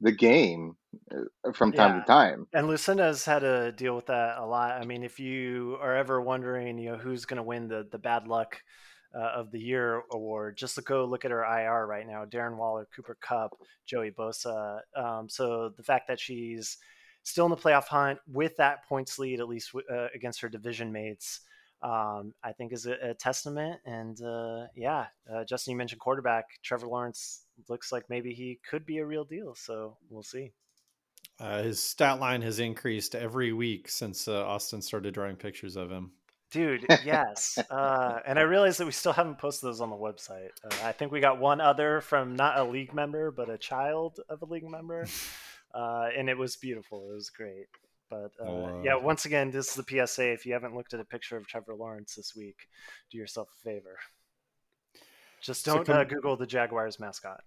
the 0.00 0.12
game 0.12 0.76
uh, 1.12 1.52
from 1.52 1.72
time 1.72 1.94
Yeah. 1.94 2.00
to 2.00 2.06
time. 2.06 2.46
And 2.52 2.66
Lucinda's 2.66 3.24
had 3.26 3.40
to 3.40 3.72
deal 3.72 3.94
with 3.94 4.06
that 4.06 4.38
a 4.38 4.46
lot. 4.46 4.80
I 4.80 4.84
mean, 4.84 5.02
if 5.02 5.20
you 5.20 5.76
are 5.80 5.94
ever 5.94 6.20
wondering, 6.20 6.78
you 6.78 6.92
know, 6.92 6.96
who's 6.96 7.26
going 7.26 7.36
to 7.36 7.42
win 7.42 7.68
the 7.68 7.86
the 7.90 7.98
bad 7.98 8.26
luck 8.26 8.62
uh, 9.18 9.32
of 9.34 9.50
the 9.50 9.58
year 9.58 10.02
award, 10.12 10.56
just 10.56 10.76
to 10.76 10.82
go 10.82 11.04
look 11.04 11.24
at 11.24 11.30
her 11.30 11.42
IR 11.42 11.86
right 11.86 12.06
now: 12.06 12.24
Darren 12.24 12.56
Waller, 12.56 12.86
Cooper 12.94 13.16
Kupp, 13.20 13.58
Joey 13.86 14.10
Bosa. 14.10 14.80
Um, 14.96 15.28
so 15.28 15.70
the 15.76 15.82
fact 15.82 16.08
that 16.08 16.20
she's 16.20 16.78
still 17.22 17.44
in 17.46 17.50
the 17.50 17.56
playoff 17.56 17.84
hunt 17.84 18.18
with 18.26 18.56
that 18.56 18.84
points 18.86 19.18
lead, 19.18 19.40
at 19.40 19.48
least 19.48 19.72
uh, 19.74 20.06
against 20.14 20.40
her 20.40 20.48
division 20.48 20.92
mates, 20.92 21.40
um, 21.82 22.32
I 22.42 22.52
think 22.52 22.72
is 22.72 22.86
a, 22.86 22.96
a 23.02 23.14
testament. 23.14 23.80
And 23.84 24.20
uh, 24.22 24.66
yeah, 24.74 25.06
uh, 25.32 25.44
Justin, 25.44 25.72
you 25.72 25.78
mentioned 25.78 26.00
quarterback 26.00 26.46
Trevor 26.62 26.86
Lawrence 26.86 27.42
looks 27.68 27.92
like 27.92 28.04
maybe 28.08 28.32
he 28.32 28.60
could 28.68 28.86
be 28.86 28.98
a 28.98 29.06
real 29.06 29.24
deal. 29.24 29.54
So 29.54 29.96
we'll 30.10 30.22
see. 30.22 30.52
Uh, 31.40 31.62
his 31.62 31.82
stat 31.82 32.18
line 32.18 32.42
has 32.42 32.58
increased 32.58 33.14
every 33.14 33.52
week 33.52 33.88
since 33.88 34.26
uh, 34.26 34.44
Austin 34.44 34.82
started 34.82 35.14
drawing 35.14 35.36
pictures 35.36 35.76
of 35.76 35.90
him. 35.90 36.10
Dude, 36.50 36.86
yes. 37.04 37.58
Uh, 37.70 38.20
and 38.26 38.38
I 38.38 38.42
realized 38.42 38.80
that 38.80 38.86
we 38.86 38.92
still 38.92 39.12
haven't 39.12 39.38
posted 39.38 39.68
those 39.68 39.80
on 39.80 39.90
the 39.90 39.96
website. 39.96 40.50
Uh, 40.64 40.74
I 40.84 40.92
think 40.92 41.12
we 41.12 41.20
got 41.20 41.38
one 41.38 41.60
other 41.60 42.00
from 42.00 42.34
not 42.34 42.58
a 42.58 42.64
league 42.64 42.94
member, 42.94 43.30
but 43.30 43.50
a 43.50 43.58
child 43.58 44.20
of 44.28 44.42
a 44.42 44.46
league 44.46 44.68
member. 44.68 45.06
Uh, 45.74 46.08
and 46.16 46.30
it 46.30 46.38
was 46.38 46.56
beautiful. 46.56 47.10
It 47.10 47.14
was 47.14 47.28
great. 47.28 47.66
But 48.08 48.32
uh, 48.40 48.44
I'll, 48.44 48.64
uh, 48.64 48.82
yeah, 48.82 48.94
once 48.94 49.26
again, 49.26 49.50
this 49.50 49.68
is 49.68 49.74
the 49.74 50.06
PSA. 50.06 50.32
If 50.32 50.46
you 50.46 50.54
haven't 50.54 50.74
looked 50.74 50.94
at 50.94 51.00
a 51.00 51.04
picture 51.04 51.36
of 51.36 51.46
Trevor 51.46 51.74
Lawrence 51.74 52.14
this 52.14 52.34
week, 52.34 52.56
do 53.10 53.18
yourself 53.18 53.50
a 53.60 53.68
favor. 53.68 53.98
Just 55.42 55.66
don't 55.66 55.84
come- 55.84 55.98
uh, 55.98 56.04
Google 56.04 56.38
the 56.38 56.46
Jaguars 56.46 56.98
mascot. 56.98 57.44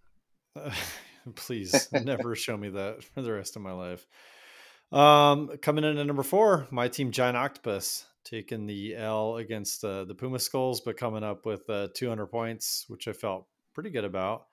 please 1.36 1.90
never 1.92 2.36
show 2.36 2.56
me 2.56 2.70
that 2.70 3.04
for 3.04 3.22
the 3.24 3.32
rest 3.32 3.56
of 3.56 3.62
my 3.62 3.72
life. 3.72 4.06
Um, 4.92 5.58
coming 5.62 5.84
in 5.84 5.98
at 5.98 6.06
number 6.06 6.24
four, 6.24 6.68
my 6.70 6.90
team 6.90 7.12
Giant 7.12 7.38
Octopus 7.38 8.06
taking 8.24 8.66
the 8.66 8.96
L 8.96 9.38
against 9.38 9.84
uh, 9.84 10.06
the 10.06 10.16
Puma 10.16 10.40
Skulls, 10.40 10.82
but 10.82 10.98
coming 10.98 11.24
up 11.24 11.46
with 11.46 11.70
uh, 11.70 11.90
200 11.94 12.28
points, 12.28 12.86
which 12.88 13.08
I 13.08 13.14
felt 13.14 13.48
pretty 13.74 13.90
good 13.90 14.06
about. 14.06 14.48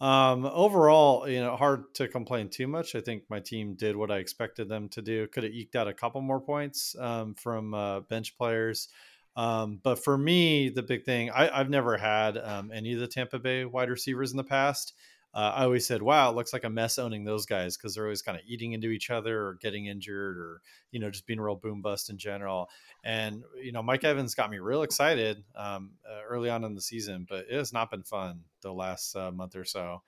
Um, 0.00 0.44
overall, 0.44 1.28
you 1.28 1.40
know, 1.40 1.56
hard 1.56 1.94
to 1.94 2.08
complain 2.08 2.48
too 2.48 2.66
much. 2.66 2.94
I 2.94 3.00
think 3.00 3.22
my 3.30 3.40
team 3.40 3.74
did 3.74 3.96
what 3.96 4.10
I 4.10 4.18
expected 4.18 4.68
them 4.68 4.88
to 4.90 5.02
do. 5.02 5.26
Could 5.28 5.44
have 5.44 5.52
eked 5.52 5.76
out 5.76 5.88
a 5.88 5.94
couple 5.94 6.20
more 6.20 6.40
points 6.40 6.96
um, 6.98 7.34
from 7.34 7.74
uh, 7.74 8.00
bench 8.00 8.36
players. 8.36 8.88
Um, 9.36 9.80
but 9.82 10.02
for 10.02 10.16
me, 10.16 10.68
the 10.68 10.82
big 10.82 11.04
thing, 11.04 11.30
I, 11.30 11.48
I've 11.48 11.70
never 11.70 11.96
had 11.96 12.38
um, 12.38 12.70
any 12.72 12.92
of 12.92 13.00
the 13.00 13.08
Tampa 13.08 13.38
Bay 13.38 13.64
wide 13.64 13.90
receivers 13.90 14.30
in 14.30 14.36
the 14.36 14.44
past. 14.44 14.94
Uh, 15.34 15.52
I 15.56 15.64
always 15.64 15.86
said, 15.86 16.00
wow, 16.00 16.30
it 16.30 16.36
looks 16.36 16.52
like 16.52 16.62
a 16.62 16.70
mess 16.70 16.96
owning 16.96 17.24
those 17.24 17.44
guys 17.44 17.76
because 17.76 17.94
they're 17.94 18.04
always 18.04 18.22
kind 18.22 18.38
of 18.38 18.44
eating 18.46 18.72
into 18.72 18.88
each 18.88 19.10
other 19.10 19.46
or 19.46 19.54
getting 19.54 19.86
injured 19.86 20.38
or, 20.38 20.60
you 20.92 21.00
know, 21.00 21.10
just 21.10 21.26
being 21.26 21.40
a 21.40 21.42
real 21.42 21.56
boom 21.56 21.82
bust 21.82 22.08
in 22.08 22.18
general. 22.18 22.70
And, 23.02 23.42
you 23.60 23.72
know, 23.72 23.82
Mike 23.82 24.04
Evans 24.04 24.36
got 24.36 24.50
me 24.50 24.58
real 24.58 24.84
excited 24.84 25.42
um, 25.56 25.92
uh, 26.08 26.22
early 26.28 26.50
on 26.50 26.62
in 26.62 26.74
the 26.74 26.80
season, 26.80 27.26
but 27.28 27.46
it 27.50 27.56
has 27.56 27.72
not 27.72 27.90
been 27.90 28.04
fun 28.04 28.42
the 28.60 28.72
last 28.72 29.16
uh, 29.16 29.32
month 29.32 29.56
or 29.56 29.64
so 29.64 30.02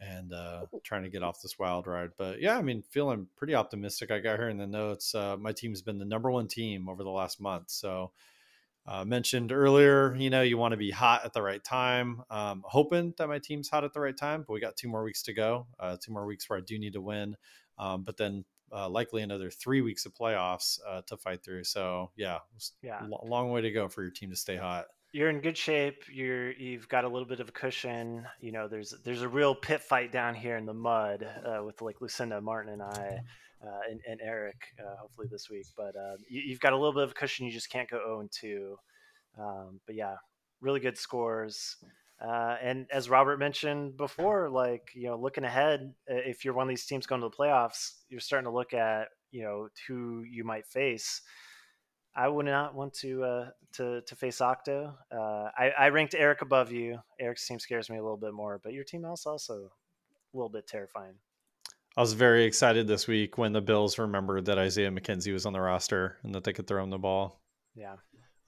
and 0.00 0.32
uh, 0.32 0.62
trying 0.82 1.02
to 1.02 1.08
get 1.08 1.22
off 1.22 1.40
this 1.40 1.58
wild 1.58 1.86
ride. 1.86 2.10
But 2.16 2.40
yeah, 2.40 2.56
I 2.58 2.62
mean, 2.62 2.82
feeling 2.82 3.28
pretty 3.36 3.54
optimistic. 3.54 4.10
I 4.10 4.18
got 4.18 4.38
here 4.38 4.48
in 4.48 4.58
the 4.58 4.66
notes. 4.66 5.14
Uh, 5.14 5.36
my 5.38 5.52
team's 5.52 5.82
been 5.82 5.98
the 5.98 6.04
number 6.04 6.30
one 6.30 6.48
team 6.48 6.88
over 6.88 7.02
the 7.02 7.10
last 7.10 7.40
month. 7.40 7.70
So, 7.70 8.12
uh, 8.86 9.04
mentioned 9.04 9.52
earlier, 9.52 10.14
you 10.16 10.30
know, 10.30 10.42
you 10.42 10.56
want 10.58 10.72
to 10.72 10.76
be 10.76 10.90
hot 10.90 11.24
at 11.24 11.32
the 11.32 11.42
right 11.42 11.62
time. 11.64 12.22
Um, 12.30 12.62
hoping 12.66 13.14
that 13.18 13.28
my 13.28 13.38
team's 13.38 13.68
hot 13.68 13.84
at 13.84 13.92
the 13.92 14.00
right 14.00 14.16
time, 14.16 14.44
but 14.46 14.52
we 14.54 14.60
got 14.60 14.76
two 14.76 14.88
more 14.88 15.02
weeks 15.02 15.22
to 15.24 15.32
go. 15.32 15.66
Uh, 15.80 15.96
two 16.00 16.12
more 16.12 16.26
weeks 16.26 16.48
where 16.48 16.58
I 16.58 16.62
do 16.62 16.78
need 16.78 16.92
to 16.92 17.00
win, 17.00 17.36
um, 17.78 18.02
but 18.04 18.16
then 18.16 18.44
uh, 18.72 18.88
likely 18.88 19.22
another 19.22 19.50
three 19.50 19.80
weeks 19.80 20.06
of 20.06 20.14
playoffs 20.14 20.78
uh, 20.88 21.02
to 21.06 21.16
fight 21.16 21.42
through. 21.44 21.64
So 21.64 22.10
yeah, 22.16 22.38
Yeah. 22.82 23.00
a 23.04 23.26
long 23.26 23.50
way 23.50 23.60
to 23.62 23.70
go 23.70 23.88
for 23.88 24.02
your 24.02 24.10
team 24.10 24.30
to 24.30 24.36
stay 24.36 24.56
hot. 24.56 24.86
you're 25.12 25.30
in 25.30 25.40
good 25.40 25.56
shape. 25.56 26.02
You're 26.12 26.52
you've 26.52 26.88
got 26.88 27.04
a 27.04 27.08
little 27.08 27.28
bit 27.28 27.40
of 27.40 27.48
a 27.48 27.52
cushion. 27.52 28.26
You 28.40 28.52
know, 28.52 28.68
there's 28.68 28.92
there's 29.04 29.22
a 29.22 29.28
real 29.28 29.54
pit 29.54 29.80
fight 29.80 30.12
down 30.12 30.34
here 30.34 30.56
in 30.56 30.66
the 30.66 30.74
mud 30.74 31.26
uh, 31.44 31.62
with 31.64 31.80
like 31.80 32.00
Lucinda, 32.00 32.40
Martin, 32.40 32.72
and 32.72 32.82
I, 32.82 33.20
and, 33.90 34.00
and 34.08 34.20
Eric. 34.22 34.56
Uh, 34.78 34.96
hopefully 35.00 35.28
this 35.30 35.48
week, 35.50 35.66
but 35.76 35.96
uh, 35.96 36.16
you, 36.28 36.42
you've 36.46 36.60
got 36.60 36.72
a 36.72 36.76
little 36.76 36.92
bit 36.92 37.04
of 37.04 37.10
a 37.10 37.14
cushion. 37.14 37.46
You 37.46 37.52
just 37.52 37.70
can't 37.70 37.88
go 37.88 37.98
0 37.98 38.28
2. 38.32 38.76
Um, 39.38 39.80
but 39.86 39.94
yeah, 39.94 40.16
really 40.60 40.80
good 40.80 40.98
scores. 40.98 41.76
Uh, 42.24 42.56
and 42.62 42.86
as 42.90 43.10
Robert 43.10 43.38
mentioned 43.38 43.96
before, 43.96 44.48
like 44.48 44.90
you 44.94 45.08
know, 45.08 45.16
looking 45.16 45.44
ahead, 45.44 45.92
uh, 46.10 46.14
if 46.14 46.44
you're 46.44 46.54
one 46.54 46.66
of 46.66 46.70
these 46.70 46.86
teams 46.86 47.06
going 47.06 47.20
to 47.20 47.28
the 47.28 47.36
playoffs, 47.36 47.92
you're 48.08 48.20
starting 48.20 48.46
to 48.46 48.54
look 48.54 48.72
at 48.72 49.08
you 49.30 49.42
know 49.42 49.68
who 49.86 50.22
you 50.22 50.44
might 50.44 50.66
face. 50.66 51.20
I 52.14 52.28
would 52.28 52.46
not 52.46 52.74
want 52.74 52.94
to 53.00 53.22
uh, 53.22 53.50
to 53.74 54.00
to 54.00 54.16
face 54.16 54.40
Octo. 54.40 54.94
Uh, 55.12 55.50
I, 55.58 55.72
I 55.78 55.88
ranked 55.90 56.14
Eric 56.14 56.40
above 56.40 56.72
you. 56.72 56.98
Eric's 57.20 57.46
team 57.46 57.58
scares 57.58 57.90
me 57.90 57.98
a 57.98 58.02
little 58.02 58.16
bit 58.16 58.32
more, 58.32 58.60
but 58.64 58.72
your 58.72 58.84
team 58.84 59.04
is 59.04 59.26
also 59.26 59.70
a 60.32 60.36
little 60.36 60.48
bit 60.48 60.66
terrifying. 60.66 61.16
I 61.96 62.02
was 62.02 62.12
very 62.12 62.44
excited 62.44 62.86
this 62.86 63.06
week 63.06 63.38
when 63.38 63.52
the 63.52 63.62
Bills 63.62 63.98
remembered 63.98 64.44
that 64.46 64.58
Isaiah 64.58 64.90
McKenzie 64.90 65.32
was 65.32 65.46
on 65.46 65.52
the 65.54 65.60
roster 65.60 66.18
and 66.22 66.34
that 66.34 66.44
they 66.44 66.52
could 66.52 66.66
throw 66.66 66.82
him 66.82 66.90
the 66.90 66.98
ball. 66.98 67.40
Yeah, 67.74 67.96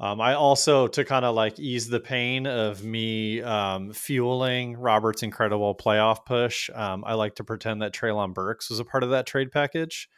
Um, 0.01 0.21
I 0.21 0.35
also 0.35 0.87
to 0.89 1.05
kind 1.05 1.25
of 1.25 1.35
like 1.35 1.59
ease 1.59 1.89
the 1.89 1.99
pain 2.01 2.47
of 2.47 2.85
me 2.85 3.41
um, 3.43 3.93
fueling 3.93 4.77
Robert's 4.77 5.23
incredible 5.23 5.75
playoff 5.75 6.25
push. 6.25 6.71
Um, 6.75 7.05
I 7.07 7.15
like 7.15 7.35
to 7.37 7.45
pretend 7.45 7.83
that 7.83 7.93
Treylon 7.95 8.35
Burks 8.35 8.71
was 8.71 8.81
a 8.81 8.85
part 8.85 9.03
of 9.03 9.11
that 9.11 9.27
trade 9.27 9.51
package 9.51 10.09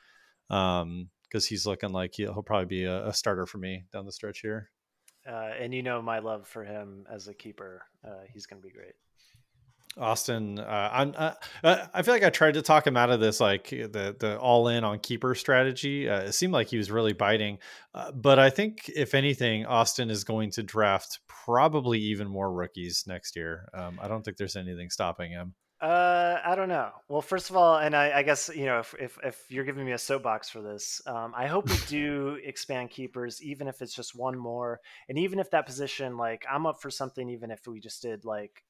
because 0.49 1.47
he's 1.47 1.67
looking 1.67 1.93
like 1.93 2.15
he'll, 2.15 2.33
he'll 2.35 2.43
probably 2.43 2.67
be 2.67 2.85
a, 2.85 3.07
a 3.09 3.15
starter 3.15 3.47
for 3.47 3.59
me 3.59 3.85
down 3.93 4.07
the 4.07 4.13
stretch 4.13 4.41
here. 4.41 4.71
uh, 5.27 5.51
and 5.59 5.73
you 5.73 5.83
know 5.83 6.03
my 6.03 6.19
love 6.19 6.47
for 6.49 6.65
him 6.65 7.07
as 7.11 7.29
a 7.29 7.35
keeper. 7.35 7.83
Uh, 8.05 8.25
he's 8.33 8.47
going 8.47 8.61
to 8.61 8.67
be 8.67 8.73
great. 8.75 8.95
Austin, 9.99 10.59
uh, 10.59 10.91
I'm, 10.93 11.15
uh, 11.17 11.33
uh, 11.65 11.87
I 11.93 12.03
feel 12.03 12.15
like 12.15 12.23
I 12.23 12.31
tried 12.31 12.55
to 12.55 12.63
talk 12.63 12.87
him 12.87 12.97
out 12.97 13.11
of 13.11 13.19
this, 13.19 13.41
like 13.41 13.71
the 13.71 14.15
the 14.19 14.39
all 14.39 14.69
in 14.69 14.85
on 14.85 15.01
keeper 15.01 15.35
strategy. 15.35 16.09
Uh, 16.09 16.23
it 16.23 16.33
seemed 16.33 16.53
like 16.53 16.69
he 16.69 16.77
was 16.77 16.91
really 16.91 17.13
biting, 17.13 17.59
uh, 17.95 18.13
but 18.13 18.39
I 18.39 18.51
think 18.51 18.89
if 18.95 19.15
anything, 19.15 19.67
Austin 19.67 20.09
is 20.09 20.23
going 20.23 20.53
to 20.53 20.63
draft 20.63 21.19
probably 21.27 21.99
even 21.99 22.29
more 22.29 22.53
rookies 22.53 23.05
next 23.07 23.35
year. 23.35 23.69
Um, 23.75 23.99
I 24.01 24.07
don't 24.07 24.25
think 24.25 24.37
there's 24.37 24.57
anything 24.57 24.91
stopping 24.91 25.33
him. 25.33 25.55
Uh, 25.81 26.39
I 26.45 26.55
don't 26.57 26.69
know. 26.69 26.91
Well, 27.09 27.23
first 27.23 27.49
of 27.49 27.57
all, 27.57 27.79
and 27.79 27.97
I, 27.97 28.19
I 28.19 28.23
guess 28.23 28.51
you 28.55 28.67
know 28.67 28.79
if, 28.81 28.95
if 29.01 29.19
if 29.25 29.43
you're 29.49 29.65
giving 29.65 29.85
me 29.85 29.93
a 29.93 29.99
soapbox 29.99 30.51
for 30.51 30.63
this, 30.63 31.03
um, 31.07 31.33
I 31.35 31.47
hope 31.47 31.69
we 31.69 31.79
do 31.89 32.39
expand 32.45 32.91
keepers, 32.91 33.43
even 33.43 33.67
if 33.67 33.83
it's 33.83 33.95
just 33.95 34.15
one 34.15 34.39
more, 34.39 34.81
and 35.09 35.19
even 35.19 35.41
if 35.41 35.51
that 35.51 35.67
position, 35.67 36.17
like 36.17 36.45
I'm 36.49 36.67
up 36.67 36.81
for 36.81 36.91
something, 36.91 37.29
even 37.29 37.51
if 37.51 37.67
we 37.67 37.81
just 37.81 38.03
did 38.03 38.25
like 38.25 38.63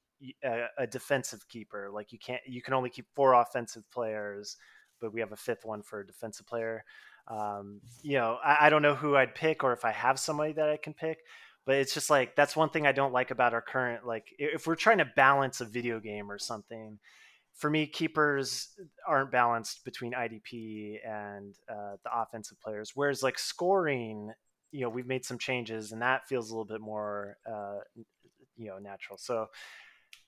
a, 0.45 0.67
a 0.79 0.87
defensive 0.87 1.47
keeper, 1.49 1.91
like 1.93 2.13
you 2.13 2.19
can't, 2.19 2.43
you 2.47 2.63
can 2.63 2.75
only 2.75 2.91
keep 2.91 3.07
four 3.15 3.35
offensive 3.35 3.83
players, 3.91 4.57
but 5.01 5.13
we 5.13 5.21
have 5.21 5.33
a 5.33 5.37
fifth 5.37 5.65
one 5.65 5.83
for 5.83 6.01
a 6.01 6.07
defensive 6.07 6.47
player. 6.47 6.85
Um, 7.29 7.81
you 8.03 8.19
know, 8.19 8.39
I, 8.45 8.67
I 8.67 8.71
don't 8.71 8.83
know 8.83 8.95
who 8.95 9.17
I'd 9.17 9.35
pick, 9.35 9.63
or 9.65 9.73
if 9.73 9.85
I 9.85 9.93
have 9.93 10.19
somebody 10.19 10.53
that 10.55 10.69
I 10.69 10.77
can 10.77 10.95
pick 10.95 11.19
but 11.67 11.77
it's 11.77 11.95
just 11.95 12.11
like 12.11 12.35
that's 12.37 12.57
one 12.57 12.71
thing 12.71 12.87
I 12.87 12.93
don't 12.93 13.13
like 13.13 13.31
about 13.31 13.55
our 13.55 13.63
current 13.63 14.07
like 14.07 14.27
if 14.39 14.67
we're 14.67 14.77
trying 14.77 14.99
to 14.99 15.05
balance 15.05 15.61
a 15.61 15.65
video 15.65 16.01
game 16.01 16.31
or 16.31 16.39
something. 16.39 16.99
For 17.55 17.69
me, 17.69 17.87
keepers 17.87 18.69
aren't 19.07 19.31
balanced 19.31 19.85
between 19.85 20.13
IDP 20.13 20.97
and 21.07 21.55
uh, 21.69 21.97
the 22.03 22.11
offensive 22.13 22.59
players. 22.61 22.93
Whereas 22.95 23.23
like 23.23 23.39
scoring, 23.39 24.33
you 24.73 24.81
know, 24.81 24.89
we've 24.89 25.07
made 25.07 25.25
some 25.27 25.37
changes 25.37 25.93
and 25.93 26.01
that 26.01 26.27
feels 26.27 26.49
a 26.49 26.55
little 26.55 26.65
bit 26.65 26.81
more, 26.81 27.37
uh, 27.47 27.81
you 28.57 28.69
know, 28.69 28.79
natural. 28.79 29.19
So, 29.19 29.47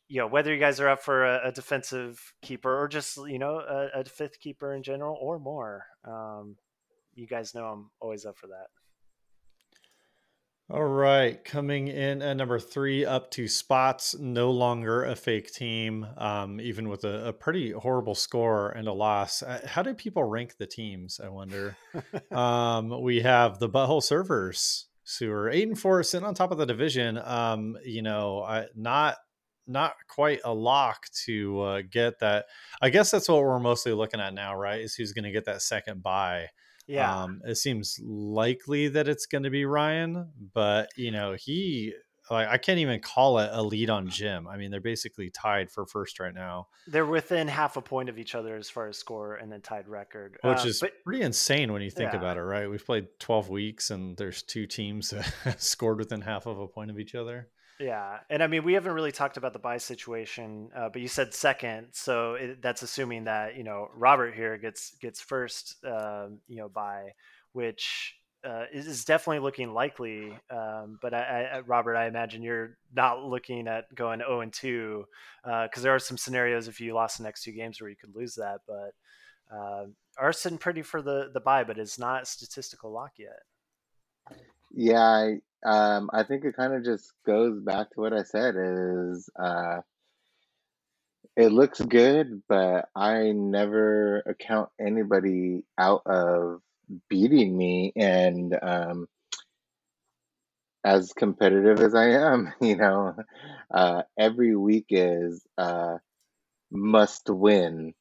you 0.08 0.18
know, 0.20 0.26
whether 0.26 0.52
you 0.52 0.60
guys 0.60 0.80
are 0.80 0.88
up 0.88 1.02
for 1.02 1.24
a, 1.24 1.48
a 1.48 1.52
defensive 1.52 2.34
keeper 2.42 2.78
or 2.78 2.88
just 2.88 3.16
you 3.16 3.38
know 3.38 3.56
a, 3.56 4.00
a 4.00 4.04
fifth 4.04 4.40
keeper 4.40 4.74
in 4.74 4.82
general 4.82 5.16
or 5.20 5.38
more, 5.38 5.86
um, 6.04 6.56
you 7.14 7.26
guys 7.26 7.54
know 7.54 7.64
I'm 7.64 7.90
always 8.00 8.24
up 8.24 8.36
for 8.36 8.48
that. 8.48 8.66
All 10.70 10.84
right, 10.84 11.44
coming 11.44 11.88
in 11.88 12.22
at 12.22 12.38
number 12.38 12.58
three, 12.58 13.04
up 13.04 13.30
to 13.32 13.46
spots, 13.46 14.16
no 14.18 14.50
longer 14.50 15.04
a 15.04 15.14
fake 15.14 15.52
team, 15.52 16.06
um, 16.16 16.62
even 16.62 16.88
with 16.88 17.04
a, 17.04 17.28
a 17.28 17.32
pretty 17.34 17.72
horrible 17.72 18.14
score 18.14 18.70
and 18.70 18.88
a 18.88 18.92
loss. 18.92 19.42
Uh, 19.42 19.60
how 19.66 19.82
do 19.82 19.92
people 19.92 20.24
rank 20.24 20.56
the 20.56 20.66
teams? 20.66 21.20
I 21.22 21.28
wonder. 21.28 21.76
um, 22.30 23.02
we 23.02 23.20
have 23.20 23.58
the 23.58 23.68
Butthole 23.68 24.02
Servers 24.02 24.86
So 25.04 25.26
we're 25.26 25.50
eight 25.50 25.68
and 25.68 25.78
four, 25.78 26.02
sitting 26.04 26.26
on 26.26 26.32
top 26.32 26.52
of 26.52 26.58
the 26.58 26.64
division. 26.64 27.18
Um, 27.22 27.76
you 27.84 28.00
know, 28.00 28.42
I, 28.42 28.64
not 28.74 29.18
not 29.72 29.94
quite 30.08 30.40
a 30.44 30.52
lock 30.54 31.06
to 31.24 31.60
uh, 31.60 31.82
get 31.90 32.20
that. 32.20 32.46
I 32.80 32.90
guess 32.90 33.10
that's 33.10 33.28
what 33.28 33.42
we're 33.42 33.58
mostly 33.58 33.92
looking 33.92 34.20
at 34.20 34.34
now, 34.34 34.54
right? 34.56 34.80
Is 34.80 34.94
who's 34.94 35.12
going 35.12 35.24
to 35.24 35.32
get 35.32 35.46
that 35.46 35.62
second 35.62 36.02
bye. 36.02 36.48
Yeah. 36.86 37.22
Um, 37.24 37.40
it 37.44 37.54
seems 37.56 37.98
likely 38.04 38.88
that 38.88 39.08
it's 39.08 39.26
going 39.26 39.44
to 39.44 39.50
be 39.50 39.64
Ryan, 39.64 40.30
but 40.52 40.88
you 40.96 41.10
know, 41.10 41.34
he 41.38 41.94
like 42.30 42.48
I 42.48 42.56
can't 42.58 42.78
even 42.78 43.00
call 43.00 43.38
it 43.38 43.50
a 43.52 43.62
lead 43.62 43.90
on 43.90 44.08
Jim. 44.08 44.46
I 44.48 44.56
mean, 44.56 44.70
they're 44.70 44.80
basically 44.80 45.30
tied 45.30 45.70
for 45.70 45.86
first 45.86 46.18
right 46.20 46.34
now, 46.34 46.68
They're 46.86 47.04
within 47.06 47.48
half 47.48 47.76
a 47.76 47.82
point 47.82 48.08
of 48.08 48.18
each 48.18 48.34
other 48.34 48.56
as 48.56 48.70
far 48.70 48.88
as 48.88 48.96
score 48.96 49.34
and 49.34 49.50
then 49.50 49.60
tied 49.60 49.88
record. 49.88 50.38
which 50.42 50.58
Uh, 50.60 50.68
is 50.68 50.80
but 50.80 50.92
pretty 51.04 51.22
insane 51.22 51.72
when 51.72 51.82
you 51.82 51.90
think 51.90 52.12
Yeah. 52.12 52.18
about 52.18 52.36
it, 52.36 52.42
right? 52.42 52.68
We've 52.70 52.84
played 52.84 53.08
12 53.20 53.48
weeks 53.48 53.90
and 53.90 54.16
there's 54.16 54.42
two 54.42 54.66
teams 54.66 55.10
that 55.44 55.60
scored 55.60 55.98
within 55.98 56.20
half 56.22 56.46
of 56.46 56.58
a 56.58 56.66
point 56.68 56.90
of 56.90 56.98
each 56.98 57.14
other. 57.14 57.48
Yeah, 57.80 58.18
and 58.30 58.42
I 58.42 58.46
mean 58.46 58.64
we 58.64 58.74
haven't 58.74 58.92
really 58.92 59.12
talked 59.12 59.36
about 59.36 59.52
the 59.52 59.58
bye 59.58 59.78
situation, 59.78 60.70
uh, 60.76 60.88
but 60.88 61.02
you 61.02 61.08
said 61.08 61.34
second, 61.34 61.88
so 61.92 62.34
it, 62.34 62.62
that's 62.62 62.82
assuming 62.82 63.24
that 63.24 63.56
you 63.56 63.64
know 63.64 63.88
Robert 63.94 64.34
here 64.34 64.56
gets 64.58 64.92
gets 65.00 65.20
first, 65.20 65.76
um, 65.84 66.38
you 66.48 66.58
know, 66.58 66.68
bye, 66.68 67.10
which 67.52 68.14
uh, 68.44 68.64
is, 68.72 69.04
definitely 69.04 69.40
looking 69.40 69.72
likely. 69.72 70.38
Um, 70.50 70.98
but 71.00 71.14
I, 71.14 71.50
I, 71.54 71.60
Robert, 71.60 71.96
I 71.96 72.06
imagine 72.06 72.42
you're 72.42 72.76
not 72.94 73.24
looking 73.24 73.66
at 73.68 73.92
going 73.94 74.20
zero 74.20 74.40
and 74.40 74.52
two 74.52 75.04
because 75.44 75.82
there 75.82 75.94
are 75.94 75.98
some 75.98 76.18
scenarios 76.18 76.68
if 76.68 76.80
you 76.80 76.94
lost 76.94 77.18
the 77.18 77.24
next 77.24 77.42
two 77.42 77.52
games 77.52 77.80
where 77.80 77.90
you 77.90 77.96
could 77.96 78.14
lose 78.14 78.34
that, 78.36 78.60
but. 78.66 78.92
Uh, 79.54 79.84
are 80.16 80.32
sitting 80.32 80.56
pretty 80.56 80.80
for 80.80 81.02
the 81.02 81.30
the 81.34 81.40
bye, 81.40 81.64
but 81.64 81.78
it's 81.78 81.98
not 81.98 82.26
statistical 82.26 82.90
lock 82.90 83.12
yet. 83.18 83.42
Yeah, 84.74 85.00
I, 85.00 85.40
um, 85.64 86.10
I 86.12 86.24
think 86.24 86.44
it 86.44 86.56
kind 86.56 86.74
of 86.74 86.84
just 86.84 87.12
goes 87.26 87.60
back 87.60 87.90
to 87.90 88.00
what 88.00 88.12
I 88.12 88.22
said 88.24 88.54
is 88.56 89.30
uh, 89.38 89.80
it 91.36 91.52
looks 91.52 91.80
good, 91.80 92.42
but 92.48 92.88
I 92.94 93.32
never 93.32 94.18
account 94.20 94.70
anybody 94.80 95.64
out 95.78 96.02
of 96.06 96.60
beating 97.08 97.56
me. 97.56 97.92
And 97.96 98.56
um, 98.60 99.08
as 100.84 101.12
competitive 101.12 101.80
as 101.80 101.94
I 101.94 102.10
am, 102.10 102.52
you 102.60 102.76
know, 102.76 103.16
uh, 103.72 104.02
every 104.18 104.56
week 104.56 104.86
is 104.90 105.44
uh, 105.56 105.98
must 106.70 107.30
win, 107.30 107.94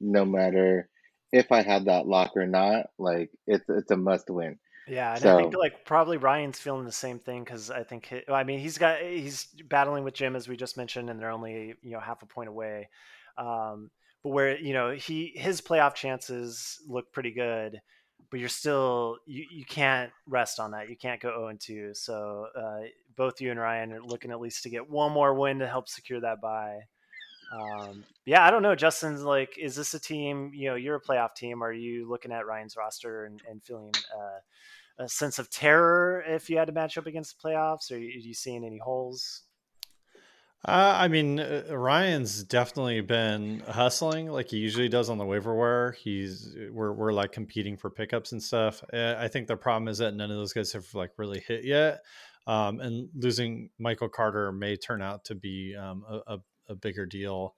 no 0.00 0.24
matter 0.24 0.88
if 1.32 1.52
I 1.52 1.62
had 1.62 1.86
that 1.86 2.06
lock 2.06 2.32
or 2.36 2.46
not. 2.46 2.86
Like 2.98 3.30
it's 3.46 3.68
it's 3.68 3.90
a 3.90 3.96
must 3.96 4.30
win. 4.30 4.58
Yeah, 4.86 5.16
and 5.16 5.24
I 5.24 5.36
think 5.36 5.54
like 5.56 5.84
probably 5.86 6.18
Ryan's 6.18 6.58
feeling 6.58 6.84
the 6.84 6.92
same 6.92 7.18
thing 7.18 7.42
because 7.42 7.70
I 7.70 7.84
think 7.84 8.06
he, 8.06 8.20
I 8.28 8.44
mean 8.44 8.58
he's 8.58 8.76
got 8.76 9.00
he's 9.00 9.46
battling 9.68 10.04
with 10.04 10.14
Jim 10.14 10.36
as 10.36 10.46
we 10.46 10.56
just 10.56 10.76
mentioned, 10.76 11.08
and 11.08 11.18
they're 11.18 11.30
only 11.30 11.74
you 11.82 11.92
know 11.92 12.00
half 12.00 12.22
a 12.22 12.26
point 12.26 12.50
away. 12.50 12.88
Um, 13.38 13.90
but 14.22 14.30
where 14.30 14.58
you 14.58 14.74
know 14.74 14.90
he 14.90 15.32
his 15.36 15.62
playoff 15.62 15.94
chances 15.94 16.80
look 16.86 17.12
pretty 17.12 17.32
good, 17.32 17.80
but 18.30 18.40
you're 18.40 18.48
still 18.50 19.18
you, 19.26 19.46
you 19.50 19.64
can't 19.64 20.10
rest 20.26 20.60
on 20.60 20.72
that. 20.72 20.90
You 20.90 20.96
can't 20.96 21.20
go 21.20 21.30
0 21.30 21.48
and 21.48 21.60
2. 21.60 21.94
So 21.94 22.46
uh, 22.54 22.80
both 23.16 23.40
you 23.40 23.50
and 23.50 23.60
Ryan 23.60 23.92
are 23.92 24.02
looking 24.02 24.30
at 24.32 24.40
least 24.40 24.64
to 24.64 24.70
get 24.70 24.90
one 24.90 25.12
more 25.12 25.34
win 25.34 25.60
to 25.60 25.66
help 25.66 25.88
secure 25.88 26.20
that 26.20 26.42
bye. 26.42 26.80
Um, 27.52 28.04
yeah, 28.24 28.46
I 28.46 28.50
don't 28.50 28.62
know. 28.62 28.74
Justin's 28.74 29.22
like, 29.22 29.58
is 29.58 29.76
this 29.76 29.94
a 29.94 30.00
team? 30.00 30.50
You 30.54 30.70
know, 30.70 30.74
you're 30.76 30.96
a 30.96 31.00
playoff 31.00 31.34
team. 31.34 31.62
Are 31.62 31.72
you 31.72 32.08
looking 32.08 32.32
at 32.32 32.46
Ryan's 32.46 32.76
roster 32.76 33.24
and, 33.24 33.40
and 33.48 33.62
feeling 33.62 33.92
uh, 34.16 35.04
a 35.04 35.08
sense 35.08 35.38
of 35.38 35.50
terror 35.50 36.22
if 36.26 36.48
you 36.48 36.58
had 36.58 36.66
to 36.66 36.72
match 36.72 36.96
up 36.98 37.06
against 37.06 37.36
the 37.36 37.48
playoffs? 37.48 37.90
Or 37.90 37.96
are 37.96 37.98
you, 37.98 38.34
seeing 38.34 38.64
any 38.64 38.78
holes? 38.78 39.42
Uh, 40.66 40.94
I 40.96 41.08
mean, 41.08 41.40
uh, 41.40 41.64
Ryan's 41.70 42.42
definitely 42.42 43.02
been 43.02 43.60
hustling 43.68 44.28
like 44.30 44.48
he 44.48 44.56
usually 44.56 44.88
does 44.88 45.10
on 45.10 45.18
the 45.18 45.26
waiver 45.26 45.54
wire. 45.54 45.92
He's 45.92 46.56
we're 46.72 46.92
we're 46.92 47.12
like 47.12 47.32
competing 47.32 47.76
for 47.76 47.90
pickups 47.90 48.32
and 48.32 48.42
stuff. 48.42 48.82
Uh, 48.90 49.14
I 49.18 49.28
think 49.28 49.46
the 49.46 49.56
problem 49.56 49.88
is 49.88 49.98
that 49.98 50.14
none 50.14 50.30
of 50.30 50.38
those 50.38 50.54
guys 50.54 50.72
have 50.72 50.86
like 50.94 51.10
really 51.18 51.40
hit 51.46 51.64
yet. 51.64 52.00
Um, 52.46 52.80
and 52.80 53.08
losing 53.14 53.70
Michael 53.78 54.08
Carter 54.08 54.52
may 54.52 54.76
turn 54.76 55.00
out 55.00 55.24
to 55.26 55.34
be 55.34 55.74
um, 55.74 56.04
a, 56.08 56.34
a, 56.34 56.38
a 56.68 56.74
bigger 56.74 57.06
deal 57.06 57.54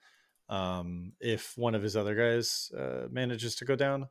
um, 0.48 1.12
if 1.20 1.52
one 1.56 1.74
of 1.74 1.82
his 1.82 1.96
other 1.96 2.14
guys 2.14 2.70
uh, 2.78 3.06
manages 3.10 3.56
to 3.56 3.64
go 3.64 3.76
down. 3.76 4.08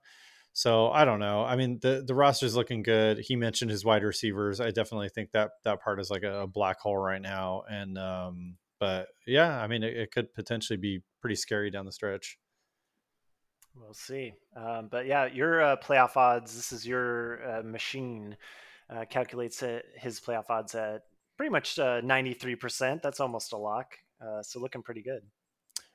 So 0.53 0.89
I 0.89 1.03
don't 1.03 1.19
know. 1.19 1.43
I 1.43 1.55
mean, 1.55 1.79
the 1.81 2.03
the 2.05 2.15
roster's 2.15 2.55
looking 2.55 2.81
good. 2.81 3.19
He 3.19 3.35
mentioned 3.35 3.71
his 3.71 3.83
wide 3.83 4.03
receivers. 4.03 4.61
I 4.61 4.71
definitely 4.71 5.09
think 5.09 5.31
that 5.31 5.51
that 5.63 5.81
part 5.81 5.99
is 5.99 6.09
like 6.09 6.23
a, 6.23 6.41
a 6.41 6.47
black 6.47 6.79
hole 6.79 6.97
right 6.97 7.21
now. 7.21 7.63
And 7.69 7.97
um, 7.97 8.55
but 8.79 9.07
yeah, 9.27 9.59
I 9.61 9.67
mean, 9.67 9.83
it, 9.83 9.97
it 9.97 10.11
could 10.11 10.33
potentially 10.33 10.77
be 10.77 11.01
pretty 11.19 11.35
scary 11.35 11.71
down 11.71 11.85
the 11.85 11.91
stretch. 11.91 12.37
We'll 13.75 13.93
see. 13.93 14.33
Um, 14.55 14.87
but 14.89 15.05
yeah, 15.05 15.25
your 15.25 15.61
uh, 15.61 15.75
playoff 15.75 16.15
odds. 16.15 16.55
This 16.55 16.71
is 16.71 16.87
your 16.87 17.57
uh, 17.57 17.63
machine. 17.63 18.37
Uh, 18.87 19.03
calculates 19.03 19.63
it, 19.63 19.83
his 19.95 20.19
playoff 20.19 20.47
odds 20.47 20.75
at 20.75 21.01
pretty 21.37 21.49
much 21.49 21.79
uh, 21.79 22.01
ninety 22.01 22.33
three 22.35 22.55
percent. 22.55 23.01
That's 23.01 23.19
almost 23.19 23.51
a 23.51 23.57
lock. 23.57 23.97
Uh, 24.21 24.41
so 24.41 24.59
looking 24.59 24.83
pretty 24.83 25.01
good. 25.01 25.21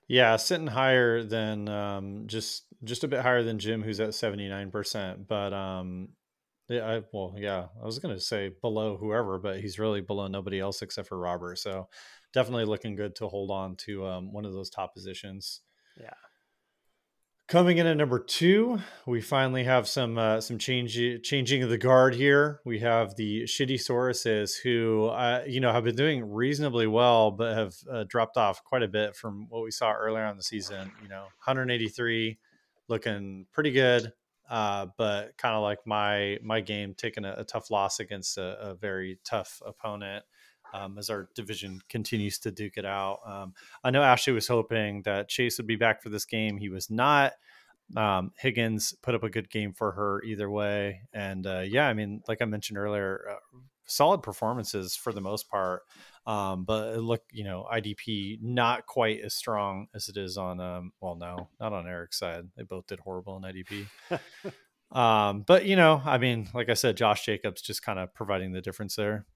Yeah, 0.08 0.36
sitting 0.36 0.66
higher 0.66 1.22
than 1.22 1.68
um, 1.68 2.24
just 2.26 2.64
just 2.82 3.04
a 3.04 3.08
bit 3.08 3.20
higher 3.20 3.44
than 3.44 3.60
Jim, 3.60 3.82
who's 3.82 4.00
at 4.00 4.14
seventy 4.14 4.48
nine 4.48 4.70
percent. 4.70 5.28
But 5.28 5.52
um, 5.52 6.08
yeah, 6.68 6.84
I, 6.84 7.02
well, 7.12 7.34
yeah, 7.38 7.66
I 7.80 7.86
was 7.86 8.00
gonna 8.00 8.18
say 8.18 8.50
below 8.60 8.96
whoever, 8.96 9.38
but 9.38 9.60
he's 9.60 9.78
really 9.78 10.00
below 10.00 10.26
nobody 10.26 10.58
else 10.58 10.82
except 10.82 11.08
for 11.08 11.18
Robert. 11.18 11.58
So 11.58 11.88
definitely 12.32 12.64
looking 12.64 12.96
good 12.96 13.14
to 13.16 13.28
hold 13.28 13.50
on 13.50 13.76
to 13.76 14.06
um, 14.06 14.32
one 14.32 14.44
of 14.44 14.52
those 14.52 14.70
top 14.70 14.94
positions. 14.94 15.60
Yeah. 15.96 16.10
Coming 17.50 17.78
in 17.78 17.86
at 17.88 17.96
number 17.96 18.20
two, 18.20 18.78
we 19.06 19.20
finally 19.20 19.64
have 19.64 19.88
some 19.88 20.16
uh, 20.16 20.40
some 20.40 20.56
change 20.56 20.96
changing 21.24 21.64
of 21.64 21.68
the 21.68 21.78
guard 21.78 22.14
here. 22.14 22.60
We 22.64 22.78
have 22.78 23.16
the 23.16 23.42
shitty 23.42 23.74
Sauruses 23.74 24.52
who 24.62 25.06
uh, 25.06 25.42
you 25.48 25.58
know 25.58 25.72
have 25.72 25.82
been 25.82 25.96
doing 25.96 26.24
reasonably 26.30 26.86
well, 26.86 27.32
but 27.32 27.56
have 27.56 27.74
uh, 27.90 28.04
dropped 28.06 28.36
off 28.36 28.62
quite 28.62 28.84
a 28.84 28.88
bit 28.88 29.16
from 29.16 29.48
what 29.48 29.64
we 29.64 29.72
saw 29.72 29.90
earlier 29.90 30.24
on 30.26 30.36
the 30.36 30.44
season. 30.44 30.92
You 31.02 31.08
know, 31.08 31.22
183, 31.22 32.38
looking 32.86 33.46
pretty 33.50 33.72
good, 33.72 34.12
uh, 34.48 34.86
but 34.96 35.36
kind 35.36 35.56
of 35.56 35.62
like 35.64 35.80
my 35.84 36.38
my 36.44 36.60
game, 36.60 36.94
taking 36.96 37.24
a, 37.24 37.34
a 37.38 37.42
tough 37.42 37.68
loss 37.68 37.98
against 37.98 38.38
a, 38.38 38.60
a 38.60 38.74
very 38.76 39.18
tough 39.24 39.60
opponent. 39.66 40.24
Um, 40.72 40.98
as 40.98 41.10
our 41.10 41.28
division 41.34 41.80
continues 41.88 42.38
to 42.40 42.50
duke 42.50 42.76
it 42.76 42.84
out. 42.84 43.20
Um, 43.26 43.54
I 43.82 43.90
know 43.90 44.02
Ashley 44.02 44.32
was 44.32 44.48
hoping 44.48 45.02
that 45.02 45.28
Chase 45.28 45.58
would 45.58 45.66
be 45.66 45.76
back 45.76 46.02
for 46.02 46.08
this 46.08 46.24
game. 46.24 46.58
He 46.58 46.68
was 46.68 46.90
not. 46.90 47.32
Um, 47.96 48.32
Higgins 48.38 48.94
put 49.02 49.14
up 49.14 49.24
a 49.24 49.30
good 49.30 49.50
game 49.50 49.72
for 49.72 49.92
her 49.92 50.22
either 50.22 50.50
way. 50.50 51.02
And 51.12 51.46
uh, 51.46 51.64
yeah, 51.66 51.88
I 51.88 51.94
mean, 51.94 52.22
like 52.28 52.40
I 52.40 52.44
mentioned 52.44 52.78
earlier, 52.78 53.24
uh, 53.30 53.58
solid 53.86 54.22
performances 54.22 54.94
for 54.94 55.12
the 55.12 55.20
most 55.20 55.50
part. 55.50 55.82
Um, 56.26 56.64
but 56.64 56.98
look, 56.98 57.22
you 57.32 57.44
know, 57.44 57.66
IDP 57.72 58.38
not 58.42 58.86
quite 58.86 59.20
as 59.20 59.34
strong 59.34 59.88
as 59.94 60.08
it 60.08 60.16
is 60.16 60.36
on, 60.36 60.60
um, 60.60 60.92
well, 61.00 61.16
no, 61.16 61.48
not 61.58 61.72
on 61.72 61.88
Eric's 61.88 62.18
side. 62.18 62.44
They 62.56 62.62
both 62.62 62.86
did 62.86 63.00
horrible 63.00 63.36
in 63.36 63.42
IDP. 63.42 63.86
um, 64.96 65.42
but, 65.42 65.64
you 65.64 65.76
know, 65.76 66.00
I 66.04 66.18
mean, 66.18 66.48
like 66.54 66.68
I 66.68 66.74
said, 66.74 66.96
Josh 66.96 67.24
Jacobs 67.24 67.62
just 67.62 67.82
kind 67.82 67.98
of 67.98 68.14
providing 68.14 68.52
the 68.52 68.60
difference 68.60 68.96
there. 68.96 69.26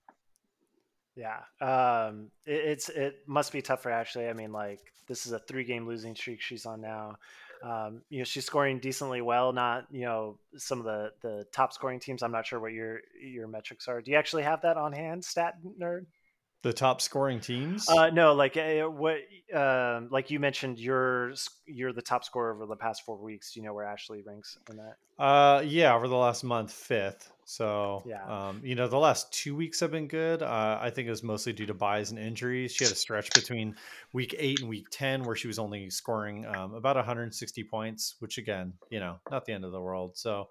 Yeah, 1.17 1.41
um, 1.61 2.31
it, 2.45 2.53
it's 2.65 2.89
it 2.89 3.21
must 3.27 3.53
be 3.53 3.63
tough 3.63 3.83
for 3.83 3.91
Ashley. 3.91 4.29
I 4.29 4.33
mean, 4.33 4.53
like 4.53 4.81
this 5.07 5.27
is 5.27 5.33
a 5.33 5.39
three 5.39 5.65
game 5.65 5.87
losing 5.87 6.15
streak 6.17 6.41
she's 6.41 6.67
on 6.67 6.81
now. 6.81 7.17
Um, 7.63 8.03
you 8.11 8.19
know, 8.19 8.25
she's 8.25 8.45
scoring 8.45 8.79
decently 8.79 9.21
well. 9.21 9.53
Not 9.53 9.87
you 9.91 10.07
know 10.07 10.39
some 10.57 10.81
of 10.81 10.85
the 10.85 11.13
the 11.23 11.47
top 11.53 11.73
scoring 11.73 12.01
teams. 12.01 12.23
I'm 12.23 12.33
not 12.33 12.47
sure 12.47 12.59
what 12.59 12.73
your 12.73 13.01
your 13.23 13.47
metrics 13.47 13.87
are. 13.87 14.03
Do 14.03 14.11
you 14.11 14.17
actually 14.17 14.43
have 14.43 14.63
that 14.63 14.77
on 14.77 14.93
hand, 14.93 15.25
stat 15.25 15.55
nerd? 15.81 16.07
The 16.65 16.73
top 16.73 17.03
scoring 17.03 17.41
teams? 17.41 17.87
Uh, 17.91 18.09
no, 18.09 18.33
like 18.33 18.57
uh, 18.57 18.85
what, 18.85 19.19
um, 19.55 20.09
like 20.11 20.31
you 20.31 20.41
mentioned, 20.41 20.79
you're 20.79 21.35
you're 21.67 21.93
the 21.93 22.01
top 22.01 22.25
scorer 22.25 22.55
over 22.55 22.65
the 22.65 22.75
past 22.75 23.03
four 23.05 23.19
weeks. 23.19 23.53
Do 23.53 23.61
you 23.61 23.67
know 23.67 23.75
where 23.75 23.85
Ashley 23.85 24.23
ranks 24.27 24.57
in 24.71 24.79
that? 24.79 24.95
Uh, 25.23 25.63
yeah, 25.63 25.95
over 25.95 26.09
the 26.09 26.17
last 26.17 26.43
month, 26.43 26.73
fifth. 26.73 27.31
So, 27.45 28.03
Yeah. 28.07 28.49
um, 28.49 28.63
you 28.65 28.75
know, 28.75 28.89
the 28.89 28.99
last 28.99 29.31
two 29.31 29.55
weeks 29.55 29.79
have 29.81 29.91
been 29.91 30.09
good. 30.09 30.43
Uh, 30.43 30.79
I 30.81 30.89
think 30.89 31.07
it 31.07 31.11
was 31.11 31.23
mostly 31.23 31.53
due 31.53 31.67
to 31.67 31.75
byes 31.75 32.11
and 32.11 32.19
injuries. 32.19 32.73
She 32.75 32.85
had 32.85 32.95
a 32.95 32.97
stretch 32.97 33.31
between 33.35 33.77
week 34.15 34.35
eight 34.39 34.61
and 34.61 34.69
week 34.71 34.87
10 34.91 35.23
where 35.23 35.37
she 35.37 35.47
was 35.47 35.59
only 35.59 35.91
scoring 35.91 36.47
um, 36.47 36.73
about 36.73 36.97
160 36.97 37.63
points, 37.65 38.17
which, 38.21 38.39
again, 38.39 38.73
you 38.89 39.01
know, 39.01 39.19
not 39.31 39.45
the 39.45 39.53
end 39.53 39.67
of 39.67 39.73
the 39.73 39.81
world. 39.83 40.17
So, 40.17 40.49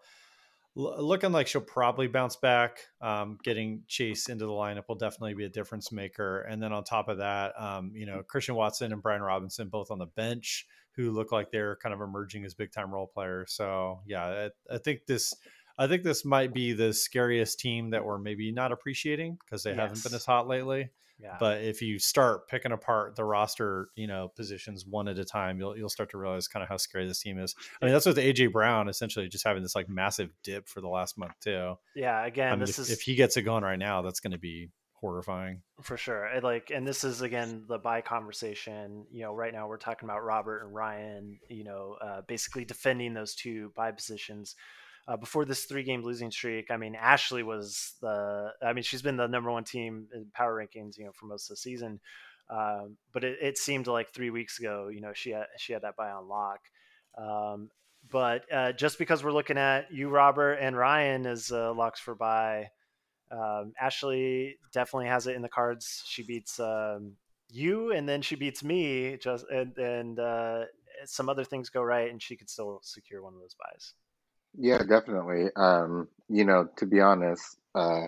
l- 0.77 1.03
looking 1.05 1.31
like 1.31 1.47
she'll 1.47 1.61
probably 1.61 2.07
bounce 2.07 2.35
back. 2.35 2.79
Um, 3.01 3.37
getting 3.43 3.83
Chase 3.87 4.29
into 4.29 4.45
the 4.45 4.51
lineup 4.51 4.83
will 4.87 4.95
definitely 4.95 5.33
be 5.33 5.45
a 5.45 5.49
difference 5.49 5.91
maker. 5.91 6.41
And 6.41 6.61
then 6.61 6.73
on 6.73 6.83
top 6.83 7.09
of 7.09 7.19
that, 7.19 7.53
um, 7.59 7.91
you 7.93 8.05
know, 8.05 8.23
Christian 8.23 8.55
Watson 8.55 8.91
and 8.91 9.01
Brian 9.01 9.21
Robinson 9.21 9.69
both 9.69 9.91
on 9.91 9.99
the 9.99 10.05
bench 10.05 10.67
who 10.95 11.11
look 11.11 11.31
like 11.31 11.51
they're 11.51 11.77
kind 11.77 11.93
of 11.93 12.01
emerging 12.01 12.45
as 12.45 12.53
big 12.53 12.71
time 12.71 12.91
role 12.91 13.07
players. 13.07 13.53
So, 13.53 14.01
yeah, 14.05 14.49
I, 14.69 14.75
I 14.75 14.77
think 14.77 15.05
this 15.07 15.33
I 15.77 15.87
think 15.87 16.03
this 16.03 16.23
might 16.23 16.53
be 16.53 16.73
the 16.73 16.93
scariest 16.93 17.59
team 17.59 17.91
that 17.91 18.05
we're 18.05 18.19
maybe 18.19 18.51
not 18.51 18.71
appreciating 18.71 19.37
because 19.43 19.63
they 19.63 19.73
haven't 19.73 20.03
been 20.03 20.13
as 20.13 20.25
hot 20.25 20.47
lately. 20.47 20.89
Yeah. 21.19 21.37
But 21.39 21.61
if 21.61 21.81
you 21.81 21.99
start 21.99 22.47
picking 22.47 22.71
apart 22.71 23.15
the 23.15 23.23
roster, 23.23 23.89
you 23.95 24.07
know, 24.07 24.31
positions 24.35 24.85
one 24.85 25.07
at 25.07 25.19
a 25.19 25.25
time, 25.25 25.57
you'll 25.59 25.77
you'll 25.77 25.89
start 25.89 26.09
to 26.11 26.17
realize 26.17 26.47
kind 26.47 26.63
of 26.63 26.69
how 26.69 26.77
scary 26.77 27.07
this 27.07 27.21
team 27.21 27.39
is. 27.39 27.55
I 27.81 27.85
mean, 27.85 27.93
that's 27.93 28.05
with 28.05 28.17
AJ 28.17 28.51
Brown 28.51 28.89
essentially 28.89 29.27
just 29.29 29.45
having 29.45 29.63
this 29.63 29.75
like 29.75 29.87
massive 29.87 30.31
dip 30.43 30.67
for 30.67 30.81
the 30.81 30.89
last 30.89 31.17
month 31.17 31.33
too. 31.41 31.75
yeah. 31.95 32.25
Again, 32.25 32.53
I 32.53 32.55
mean, 32.55 32.59
this 32.61 32.79
if, 32.79 32.79
is 32.79 32.91
if 32.91 33.01
he 33.01 33.15
gets 33.15 33.37
it 33.37 33.43
going 33.43 33.63
right 33.63 33.79
now, 33.79 34.01
that's 34.01 34.19
going 34.19 34.31
to 34.31 34.39
be 34.39 34.69
horrifying. 35.03 35.61
for 35.81 35.97
sure 35.97 36.25
I 36.25 36.39
like 36.39 36.71
and 36.73 36.87
this 36.87 37.03
is 37.03 37.21
again 37.21 37.65
the 37.67 37.77
bye 37.77 37.99
conversation 37.99 39.05
you 39.11 39.23
know 39.23 39.33
right 39.33 39.51
now 39.51 39.67
we're 39.67 39.75
talking 39.75 40.07
about 40.07 40.23
robert 40.23 40.63
and 40.63 40.73
ryan 40.73 41.39
you 41.49 41.65
know 41.65 41.97
uh, 42.01 42.21
basically 42.25 42.63
defending 42.63 43.13
those 43.13 43.35
two 43.35 43.73
bye 43.75 43.91
positions 43.91 44.55
uh, 45.07 45.17
before 45.17 45.45
this 45.45 45.65
three 45.65 45.83
game 45.83 46.03
losing 46.03 46.31
streak 46.31 46.71
i 46.71 46.77
mean 46.77 46.95
ashley 46.95 47.43
was 47.43 47.93
the 48.01 48.51
i 48.61 48.73
mean 48.73 48.83
she's 48.83 49.01
been 49.01 49.17
the 49.17 49.27
number 49.27 49.51
one 49.51 49.63
team 49.63 50.07
in 50.13 50.25
power 50.33 50.55
rankings 50.55 50.97
you 50.97 51.05
know 51.05 51.11
for 51.13 51.25
most 51.25 51.49
of 51.49 51.55
the 51.55 51.57
season 51.57 51.99
um, 52.49 52.97
but 53.13 53.23
it, 53.23 53.37
it 53.41 53.57
seemed 53.57 53.87
like 53.87 54.13
three 54.13 54.29
weeks 54.29 54.59
ago 54.59 54.89
you 54.89 55.01
know 55.01 55.13
she 55.13 55.31
had 55.31 55.45
she 55.57 55.73
had 55.73 55.81
that 55.81 55.95
bye 55.95 56.11
on 56.11 56.27
lock 56.27 56.59
um, 57.17 57.69
but 58.11 58.43
uh, 58.51 58.71
just 58.73 58.97
because 58.97 59.23
we're 59.23 59.31
looking 59.31 59.57
at 59.57 59.91
you 59.91 60.09
robert 60.09 60.53
and 60.53 60.77
ryan 60.77 61.25
as 61.25 61.51
uh, 61.51 61.73
locks 61.73 61.99
for 61.99 62.15
bye 62.15 62.69
um, 63.33 63.73
Ashley 63.79 64.57
definitely 64.73 65.07
has 65.07 65.27
it 65.27 65.35
in 65.35 65.41
the 65.41 65.49
cards. 65.49 66.03
She 66.05 66.23
beats 66.23 66.59
um, 66.59 67.13
you, 67.49 67.91
and 67.91 68.07
then 68.07 68.21
she 68.21 68.35
beats 68.35 68.63
me. 68.63 69.17
Just 69.17 69.45
and 69.51 69.77
and 69.77 70.19
uh, 70.19 70.65
some 71.05 71.29
other 71.29 71.43
things 71.43 71.69
go 71.69 71.81
right, 71.81 72.11
and 72.11 72.21
she 72.21 72.35
could 72.35 72.49
still 72.49 72.79
secure 72.83 73.23
one 73.23 73.33
of 73.33 73.39
those 73.39 73.55
byes. 73.55 73.93
Yeah, 74.57 74.79
definitely. 74.83 75.49
Um, 75.55 76.07
you 76.29 76.45
know, 76.45 76.69
to 76.77 76.85
be 76.85 76.99
honest, 77.01 77.43
uh, 77.75 78.07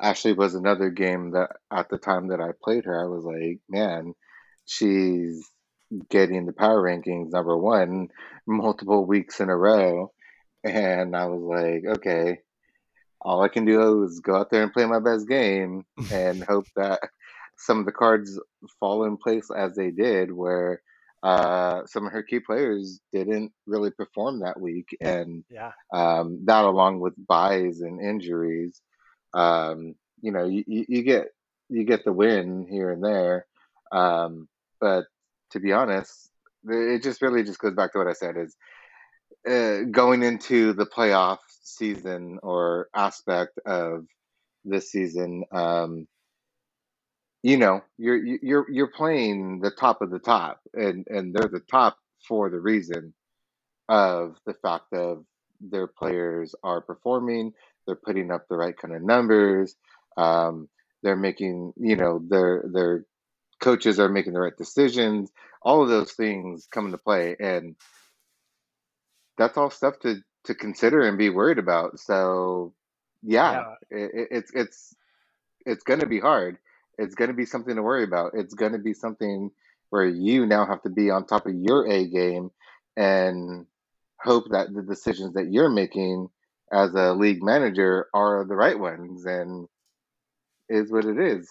Ashley 0.00 0.32
was 0.34 0.54
another 0.54 0.90
game 0.90 1.32
that 1.32 1.50
at 1.70 1.88
the 1.90 1.98
time 1.98 2.28
that 2.28 2.40
I 2.40 2.50
played 2.62 2.86
her, 2.86 3.00
I 3.02 3.06
was 3.06 3.24
like, 3.24 3.60
man, 3.68 4.14
she's 4.66 5.48
getting 6.10 6.46
the 6.46 6.52
power 6.52 6.82
rankings 6.82 7.32
number 7.32 7.56
one 7.56 8.08
multiple 8.46 9.06
weeks 9.06 9.40
in 9.40 9.50
a 9.50 9.56
row. 9.56 10.12
And 10.64 11.16
I 11.16 11.26
was 11.26 11.42
like, 11.42 11.98
okay, 11.98 12.40
all 13.20 13.42
I 13.42 13.48
can 13.48 13.64
do 13.64 14.04
is 14.04 14.20
go 14.20 14.36
out 14.36 14.50
there 14.50 14.62
and 14.62 14.72
play 14.72 14.86
my 14.86 15.00
best 15.00 15.28
game 15.28 15.84
and 16.12 16.42
hope 16.44 16.66
that 16.76 17.00
some 17.56 17.78
of 17.80 17.86
the 17.86 17.92
cards 17.92 18.38
fall 18.78 19.04
in 19.04 19.16
place 19.16 19.50
as 19.54 19.74
they 19.74 19.90
did, 19.90 20.32
where 20.32 20.82
uh, 21.22 21.82
some 21.86 22.06
of 22.06 22.12
her 22.12 22.22
key 22.22 22.40
players 22.40 23.00
didn't 23.12 23.52
really 23.66 23.90
perform 23.90 24.40
that 24.40 24.60
week. 24.60 24.96
And 25.00 25.44
Yeah, 25.50 25.72
um, 25.92 26.40
that 26.44 26.64
along 26.64 27.00
with 27.00 27.14
byes 27.26 27.80
and 27.80 28.00
injuries, 28.00 28.80
um, 29.34 29.94
you 30.22 30.32
know, 30.32 30.46
you, 30.46 30.64
you, 30.66 31.02
get 31.02 31.28
you 31.68 31.84
get 31.84 32.04
the 32.04 32.12
win 32.12 32.66
here 32.70 32.90
and 32.90 33.04
there. 33.04 33.46
Um, 33.92 34.48
but 34.80 35.04
to 35.50 35.60
be 35.60 35.72
honest, 35.72 36.30
it 36.66 37.02
just 37.02 37.22
really 37.22 37.42
just 37.42 37.58
goes 37.58 37.74
back 37.74 37.92
to 37.92 37.98
what 37.98 38.06
I 38.06 38.12
said 38.12 38.36
is 38.36 38.56
uh, 39.48 39.84
going 39.90 40.22
into 40.22 40.72
the 40.72 40.86
playoff 40.86 41.38
season 41.62 42.38
or 42.42 42.88
aspect 42.94 43.58
of 43.66 44.06
this 44.64 44.90
season. 44.90 45.44
Um, 45.52 46.06
you 47.42 47.56
know, 47.58 47.82
you're 47.98 48.18
you're 48.42 48.66
you're 48.70 48.92
playing 48.92 49.60
the 49.60 49.70
top 49.70 50.02
of 50.02 50.10
the 50.10 50.18
top, 50.18 50.60
and 50.74 51.06
and 51.08 51.34
they're 51.34 51.48
the 51.48 51.60
top 51.70 51.98
for 52.28 52.50
the 52.50 52.60
reason 52.60 53.14
of 53.88 54.36
the 54.46 54.54
fact 54.54 54.92
of 54.92 55.24
their 55.60 55.86
players 55.86 56.54
are 56.62 56.80
performing, 56.80 57.52
they're 57.86 57.96
putting 57.96 58.30
up 58.30 58.46
the 58.48 58.56
right 58.56 58.76
kind 58.76 58.94
of 58.94 59.02
numbers, 59.02 59.76
um, 60.16 60.68
they're 61.02 61.16
making, 61.16 61.72
you 61.76 61.96
know, 61.96 62.20
their 62.28 62.64
their 62.72 63.06
coaches 63.60 63.98
are 64.00 64.08
making 64.08 64.32
the 64.34 64.40
right 64.40 64.56
decisions. 64.56 65.30
All 65.62 65.82
of 65.82 65.88
those 65.88 66.12
things 66.12 66.68
come 66.72 66.86
into 66.86 66.98
play, 66.98 67.36
and 67.40 67.76
that's 69.38 69.56
all 69.56 69.70
stuff 69.70 69.98
to 70.00 70.22
to 70.44 70.54
consider 70.54 71.02
and 71.02 71.18
be 71.18 71.30
worried 71.30 71.58
about. 71.58 71.98
So, 72.00 72.74
yeah, 73.22 73.64
yeah, 73.90 73.98
it, 73.98 74.10
it- 74.14 74.28
it's 74.30 74.50
it's 74.54 74.94
it's 75.66 75.84
going 75.84 76.00
to 76.00 76.06
be 76.06 76.20
hard. 76.20 76.58
It's 77.00 77.14
going 77.14 77.28
to 77.30 77.36
be 77.36 77.46
something 77.46 77.74
to 77.74 77.82
worry 77.82 78.04
about. 78.04 78.32
It's 78.34 78.54
going 78.54 78.72
to 78.72 78.78
be 78.78 78.92
something 78.92 79.50
where 79.88 80.06
you 80.06 80.46
now 80.46 80.66
have 80.66 80.82
to 80.82 80.90
be 80.90 81.10
on 81.10 81.26
top 81.26 81.46
of 81.46 81.54
your 81.54 81.86
A 81.86 82.06
game 82.06 82.50
and 82.96 83.66
hope 84.20 84.50
that 84.50 84.72
the 84.72 84.82
decisions 84.82 85.34
that 85.34 85.50
you're 85.50 85.70
making 85.70 86.28
as 86.72 86.94
a 86.94 87.14
league 87.14 87.42
manager 87.42 88.06
are 88.14 88.44
the 88.44 88.54
right 88.54 88.78
ones 88.78 89.24
and 89.24 89.66
is 90.68 90.92
what 90.92 91.04
it 91.04 91.18
is. 91.18 91.50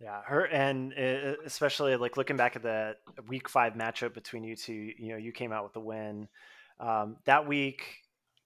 yeah. 0.00 0.22
Her 0.24 0.46
and 0.46 0.94
uh, 0.94 1.34
especially 1.44 1.96
like 1.96 2.16
looking 2.16 2.36
back 2.36 2.56
at 2.56 2.62
the 2.62 2.96
week 3.26 3.48
five 3.48 3.74
matchup 3.74 4.14
between 4.14 4.44
you 4.44 4.56
two. 4.56 4.92
You 4.96 5.08
know, 5.08 5.16
you 5.16 5.32
came 5.32 5.52
out 5.52 5.64
with 5.64 5.74
the 5.74 5.80
win. 5.80 6.28
Um, 6.80 7.16
that 7.26 7.46
week, 7.46 7.82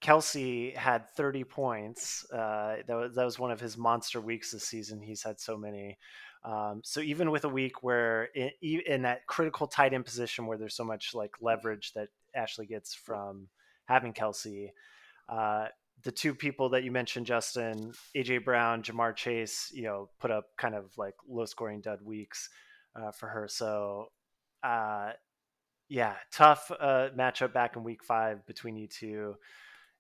Kelce 0.03 0.77
had 0.77 1.09
30 1.11 1.45
points. 1.45 2.27
Uh, 2.31 2.77
that 2.87 2.95
was 2.95 3.15
that 3.15 3.25
was 3.25 3.39
one 3.39 3.53
of 3.53 3.61
his 3.61 3.79
monster 3.79 4.21
weeks 4.21 4.51
this 4.51 4.65
season. 4.65 5.01
He's 5.01 5.23
had 5.23 5.39
so 5.39 5.57
many. 5.57 5.97
Um, 6.45 6.81
so 6.85 7.01
even 7.01 7.31
with 7.31 7.45
a 7.45 7.49
week 7.49 7.85
where 7.85 8.25
in, 8.35 8.51
in 8.61 9.03
that 9.03 9.27
critical 9.27 9.69
tight 9.69 9.95
end 9.95 10.05
position 10.05 10.47
where 10.47 10.59
there's 10.59 10.75
so 10.75 10.85
much 10.85 11.15
like 11.15 11.31
leverage 11.41 11.93
that 11.93 12.09
Ashley 12.35 12.67
gets 12.67 12.95
from 12.95 13.47
having 13.85 14.13
Kelce, 14.13 14.71
uh, 15.29 15.67
the 16.03 16.11
two 16.11 16.35
people 16.35 16.71
that 16.71 16.83
you 16.83 16.91
mentioned, 16.91 17.27
Justin, 17.27 17.93
AJ 18.17 18.45
Brown, 18.45 18.83
Ja'Marr 18.83 19.15
Chase, 19.15 19.71
you 19.73 19.85
know, 19.85 20.09
put 20.21 20.33
up 20.33 20.47
kind 20.59 20.75
of 20.75 20.87
like 20.99 21.15
low 21.29 21.45
scoring 21.45 21.81
dud 21.81 22.03
weeks 22.03 22.49
uh, 22.97 23.13
for 23.13 23.29
her. 23.29 23.47
So, 23.49 24.09
uh, 24.65 25.13
yeah, 25.89 26.15
tough 26.33 26.73
uh, 26.81 27.11
matchup 27.17 27.53
back 27.53 27.77
in 27.77 27.85
week 27.85 28.03
five 28.03 28.45
between 28.47 28.77
you 28.77 28.89
two, 28.89 29.37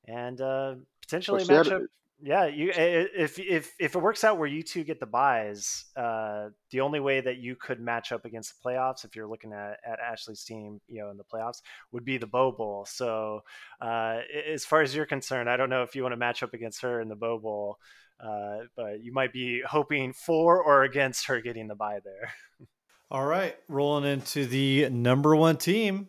and 0.06 0.40
uh, 0.40 0.74
potentially 1.02 1.42
a 1.42 1.44
she 1.44 1.52
had- 1.52 1.66
matchup. 1.66 1.86
Yeah, 2.24 2.46
you 2.46 2.70
i- 2.70 2.74
i- 2.78 3.08
if 3.16 3.40
if 3.40 3.74
if 3.80 3.96
it 3.96 3.98
works 3.98 4.22
out 4.22 4.38
where 4.38 4.46
you 4.46 4.62
two 4.62 4.84
get 4.84 5.00
the 5.00 5.06
byes, 5.06 5.86
uh, 5.96 6.50
the 6.70 6.80
only 6.80 7.00
way 7.00 7.20
that 7.20 7.38
you 7.38 7.56
could 7.56 7.80
match 7.80 8.12
up 8.12 8.24
against 8.24 8.54
the 8.62 8.68
playoffs, 8.68 9.04
if 9.04 9.16
you're 9.16 9.26
looking 9.26 9.52
at, 9.52 9.80
at 9.84 9.98
Ashley's 9.98 10.44
team, 10.44 10.80
you 10.86 11.00
know, 11.02 11.10
in 11.10 11.16
the 11.16 11.24
playoffs, 11.24 11.62
would 11.90 12.04
be 12.04 12.18
the 12.18 12.28
Bow 12.28 12.52
Bowl. 12.52 12.84
So, 12.88 13.40
uh, 13.80 14.20
as 14.48 14.64
far 14.64 14.82
as 14.82 14.94
you're 14.94 15.04
concerned, 15.04 15.50
I 15.50 15.56
don't 15.56 15.68
know 15.68 15.82
if 15.82 15.96
you 15.96 16.02
want 16.04 16.12
to 16.12 16.16
match 16.16 16.44
up 16.44 16.54
against 16.54 16.82
her 16.82 17.00
in 17.00 17.08
the 17.08 17.16
Bow 17.16 17.40
Bowl, 17.40 17.78
uh, 18.20 18.58
but 18.76 19.02
you 19.02 19.12
might 19.12 19.32
be 19.32 19.60
hoping 19.66 20.12
for 20.12 20.62
or 20.62 20.84
against 20.84 21.26
her 21.26 21.40
getting 21.40 21.66
the 21.66 21.74
bye 21.74 21.98
there. 22.04 22.32
All 23.10 23.26
right, 23.26 23.56
rolling 23.66 24.04
into 24.08 24.46
the 24.46 24.88
number 24.90 25.34
one 25.34 25.56
team. 25.56 26.08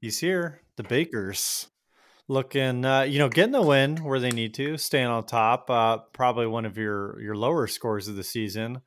He's 0.00 0.18
here, 0.18 0.60
the 0.76 0.82
Bakers. 0.82 1.68
Looking, 2.28 2.84
uh, 2.84 3.02
you 3.02 3.18
know, 3.18 3.28
getting 3.28 3.52
the 3.52 3.62
win 3.62 3.96
where 3.98 4.20
they 4.20 4.30
need 4.30 4.54
to, 4.54 4.78
staying 4.78 5.06
on 5.06 5.24
top. 5.24 5.68
Uh, 5.68 5.98
probably 6.12 6.46
one 6.46 6.64
of 6.64 6.78
your 6.78 7.20
your 7.20 7.34
lower 7.34 7.66
scores 7.66 8.06
of 8.08 8.14
the 8.16 8.22
season, 8.22 8.80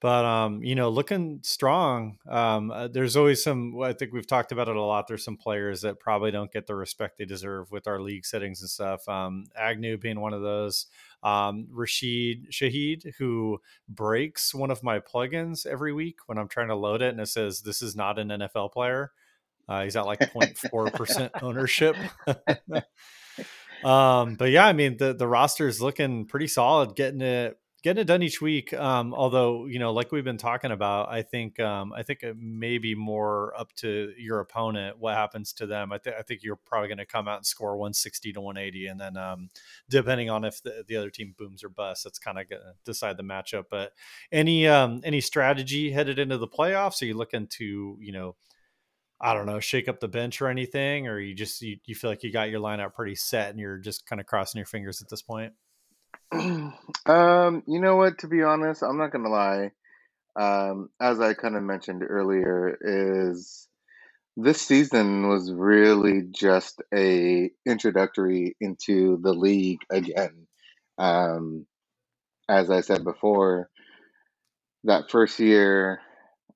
but 0.00 0.24
um, 0.26 0.62
you 0.62 0.74
know, 0.74 0.90
looking 0.90 1.40
strong. 1.42 2.18
Um, 2.28 2.70
uh, 2.70 2.88
there's 2.88 3.16
always 3.16 3.42
some. 3.42 3.80
I 3.82 3.94
think 3.94 4.12
we've 4.12 4.26
talked 4.26 4.52
about 4.52 4.68
it 4.68 4.76
a 4.76 4.82
lot. 4.82 5.08
There's 5.08 5.24
some 5.24 5.38
players 5.38 5.80
that 5.80 6.00
probably 6.00 6.30
don't 6.30 6.52
get 6.52 6.66
the 6.66 6.74
respect 6.74 7.16
they 7.18 7.24
deserve 7.24 7.70
with 7.70 7.88
our 7.88 7.98
league 7.98 8.26
settings 8.26 8.60
and 8.60 8.70
stuff. 8.70 9.08
Um, 9.08 9.46
Agnew 9.56 9.96
being 9.96 10.20
one 10.20 10.34
of 10.34 10.42
those. 10.42 10.86
Um, 11.22 11.66
Rashid 11.70 12.50
Shaheed, 12.52 13.14
who 13.18 13.58
breaks 13.88 14.54
one 14.54 14.70
of 14.70 14.82
my 14.82 15.00
plugins 15.00 15.66
every 15.66 15.94
week 15.94 16.18
when 16.26 16.36
I'm 16.38 16.48
trying 16.48 16.68
to 16.68 16.76
load 16.76 17.00
it, 17.00 17.10
and 17.10 17.20
it 17.20 17.28
says 17.28 17.62
this 17.62 17.80
is 17.80 17.96
not 17.96 18.18
an 18.18 18.28
NFL 18.28 18.72
player. 18.72 19.12
Uh, 19.68 19.84
he's 19.84 19.96
at 19.96 20.06
like 20.06 20.20
0.4 20.20 20.92
percent 20.92 21.32
ownership. 21.42 21.96
um, 23.84 24.36
but 24.36 24.50
yeah, 24.50 24.66
I 24.66 24.72
mean 24.72 24.96
the 24.96 25.12
the 25.12 25.26
roster 25.26 25.66
is 25.68 25.80
looking 25.80 26.26
pretty 26.26 26.46
solid, 26.46 26.94
getting 26.96 27.20
it 27.20 27.58
getting 27.86 28.00
it 28.00 28.06
done 28.06 28.20
each 28.20 28.40
week. 28.40 28.74
Um, 28.74 29.14
although 29.14 29.66
you 29.66 29.78
know, 29.78 29.92
like 29.92 30.10
we've 30.10 30.24
been 30.24 30.38
talking 30.38 30.72
about, 30.72 31.08
I 31.08 31.22
think 31.22 31.60
um, 31.60 31.92
I 31.92 32.02
think 32.02 32.24
it 32.24 32.36
may 32.36 32.78
be 32.78 32.96
more 32.96 33.54
up 33.56 33.72
to 33.76 34.12
your 34.18 34.40
opponent 34.40 34.98
what 34.98 35.14
happens 35.14 35.52
to 35.54 35.66
them. 35.66 35.92
I, 35.92 35.98
th- 35.98 36.16
I 36.18 36.22
think 36.22 36.42
you're 36.42 36.56
probably 36.56 36.88
going 36.88 36.98
to 36.98 37.06
come 37.06 37.28
out 37.28 37.36
and 37.36 37.46
score 37.46 37.76
160 37.76 38.32
to 38.32 38.40
180, 38.40 38.86
and 38.88 39.00
then 39.00 39.16
um, 39.16 39.50
depending 39.88 40.30
on 40.30 40.44
if 40.44 40.60
the, 40.64 40.84
the 40.88 40.96
other 40.96 41.10
team 41.10 41.34
booms 41.38 41.62
or 41.62 41.68
busts, 41.68 42.02
that's 42.02 42.18
kind 42.18 42.40
of 42.40 42.48
going 42.48 42.62
to 42.62 42.74
decide 42.84 43.16
the 43.16 43.22
matchup. 43.22 43.66
But 43.70 43.92
any 44.32 44.66
um, 44.66 45.00
any 45.04 45.20
strategy 45.20 45.92
headed 45.92 46.18
into 46.18 46.38
the 46.38 46.48
playoffs? 46.48 47.00
Are 47.02 47.06
you 47.06 47.14
looking 47.14 47.46
to 47.58 47.96
you 48.00 48.12
know? 48.12 48.34
I 49.20 49.34
don't 49.34 49.46
know, 49.46 49.60
shake 49.60 49.88
up 49.88 50.00
the 50.00 50.08
bench 50.08 50.42
or 50.42 50.48
anything, 50.48 51.08
or 51.08 51.18
you 51.18 51.34
just 51.34 51.62
you, 51.62 51.78
you 51.86 51.94
feel 51.94 52.10
like 52.10 52.22
you 52.22 52.32
got 52.32 52.50
your 52.50 52.60
lineup 52.60 52.94
pretty 52.94 53.14
set 53.14 53.50
and 53.50 53.58
you're 53.58 53.78
just 53.78 54.06
kind 54.06 54.20
of 54.20 54.26
crossing 54.26 54.58
your 54.58 54.66
fingers 54.66 55.00
at 55.00 55.08
this 55.08 55.22
point. 55.22 55.52
um, 56.32 57.62
you 57.66 57.80
know 57.80 57.96
what? 57.96 58.18
To 58.18 58.28
be 58.28 58.42
honest, 58.42 58.82
I'm 58.82 58.98
not 58.98 59.12
gonna 59.12 59.30
lie. 59.30 59.70
Um, 60.38 60.90
as 61.00 61.18
I 61.18 61.32
kind 61.32 61.56
of 61.56 61.62
mentioned 61.62 62.02
earlier, 62.06 62.76
is 62.80 63.68
this 64.36 64.60
season 64.60 65.28
was 65.28 65.50
really 65.50 66.24
just 66.30 66.82
a 66.94 67.50
introductory 67.64 68.54
into 68.60 69.18
the 69.22 69.32
league 69.32 69.80
again. 69.90 70.46
Um, 70.98 71.66
as 72.48 72.70
I 72.70 72.82
said 72.82 73.02
before, 73.02 73.70
that 74.84 75.10
first 75.10 75.40
year, 75.40 76.00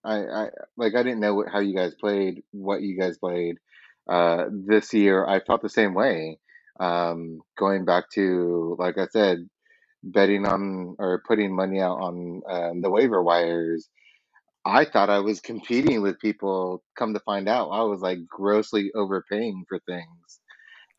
I, 0.04 0.16
I 0.24 0.48
like 0.76 0.94
I 0.94 1.02
didn't 1.02 1.20
know 1.20 1.34
what, 1.34 1.48
how 1.50 1.60
you 1.60 1.74
guys 1.74 1.94
played, 1.94 2.42
what 2.52 2.82
you 2.82 2.98
guys 2.98 3.18
played. 3.18 3.56
Uh, 4.08 4.46
this 4.50 4.92
year, 4.94 5.26
I 5.26 5.40
felt 5.40 5.62
the 5.62 5.68
same 5.68 5.94
way. 5.94 6.38
Um, 6.78 7.40
going 7.58 7.84
back 7.84 8.10
to, 8.14 8.76
like 8.78 8.98
I 8.98 9.06
said, 9.08 9.48
betting 10.02 10.46
on 10.46 10.96
or 10.98 11.22
putting 11.26 11.54
money 11.54 11.80
out 11.80 11.98
on 11.98 12.42
um, 12.48 12.80
the 12.82 12.90
waiver 12.90 13.22
wires. 13.22 13.88
I 14.64 14.84
thought 14.84 15.10
I 15.10 15.20
was 15.20 15.40
competing 15.40 16.02
with 16.02 16.20
people. 16.20 16.82
Come 16.98 17.14
to 17.14 17.20
find 17.20 17.48
out, 17.48 17.70
I 17.70 17.82
was 17.82 18.00
like 18.00 18.26
grossly 18.28 18.90
overpaying 18.94 19.64
for 19.68 19.78
things. 19.80 20.39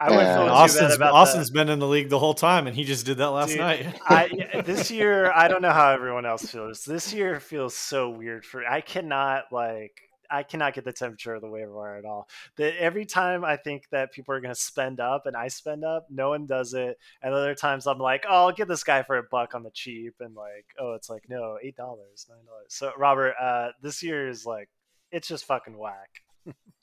I 0.02 0.10
wouldn't 0.10 0.28
And 0.28 0.40
feel 0.40 0.50
Austin's 0.50 0.96
about 0.96 1.14
Austin's 1.14 1.50
that. 1.50 1.54
been 1.54 1.70
in 1.70 1.78
the 1.78 1.88
league 1.88 2.10
the 2.10 2.18
whole 2.18 2.34
time, 2.34 2.66
and 2.66 2.76
he 2.76 2.84
just 2.84 3.06
did 3.06 3.18
that 3.18 3.30
last 3.30 3.50
Dude, 3.50 3.60
night. 3.60 4.00
I 4.08 4.62
this 4.66 4.90
year 4.90 5.32
I 5.32 5.48
don't 5.48 5.62
know 5.62 5.72
how 5.72 5.92
everyone 5.92 6.26
else 6.26 6.50
feels. 6.50 6.84
This 6.84 7.14
year 7.14 7.40
feels 7.40 7.78
so 7.78 8.10
weird 8.10 8.44
for 8.44 8.66
I 8.66 8.82
cannot 8.82 9.46
like 9.52 9.92
I 10.32 10.42
cannot 10.44 10.74
get 10.74 10.86
the 10.86 10.94
temperature 10.94 11.36
of 11.36 11.42
the 11.42 11.50
waiver 11.50 11.76
wire 11.76 11.98
at 11.98 12.06
all. 12.06 12.28
That 12.56 12.82
every 12.82 13.06
time 13.06 13.46
I 13.46 13.58
think 13.58 13.84
that 13.92 14.12
people 14.12 14.34
are 14.34 14.40
going 14.42 14.54
to 14.54 14.60
spend 14.60 15.00
up 15.00 15.28
and 15.28 15.36
I 15.36 15.50
spend 15.50 15.84
up, 15.84 16.08
no 16.10 16.30
one 16.30 16.46
does 16.48 16.74
it. 16.74 16.98
And 17.22 17.34
other 17.34 17.54
times 17.54 17.86
I'm 17.86 18.00
like, 18.00 18.26
oh, 18.28 18.48
I'll 18.48 18.52
get 18.54 18.68
this 18.70 18.84
guy 18.84 19.04
for 19.04 19.18
a 19.18 19.24
buck 19.24 19.54
on 19.54 19.62
the 19.64 19.72
cheap, 19.72 20.16
and 20.20 20.34
like, 20.36 20.66
oh, 20.80 20.94
it's 20.94 21.10
like 21.10 21.26
no, 21.30 21.58
eight 21.62 21.76
dollars, 21.76 22.26
nine 22.30 22.46
dollars. 22.46 22.68
So 22.70 22.92
Robert, 22.98 23.36
uh, 23.40 23.70
this 23.84 24.02
year 24.02 24.28
is 24.28 24.46
like 24.46 24.70
it's 25.12 25.28
just 25.28 25.46
fucking 25.46 25.78
whack. 25.78 26.22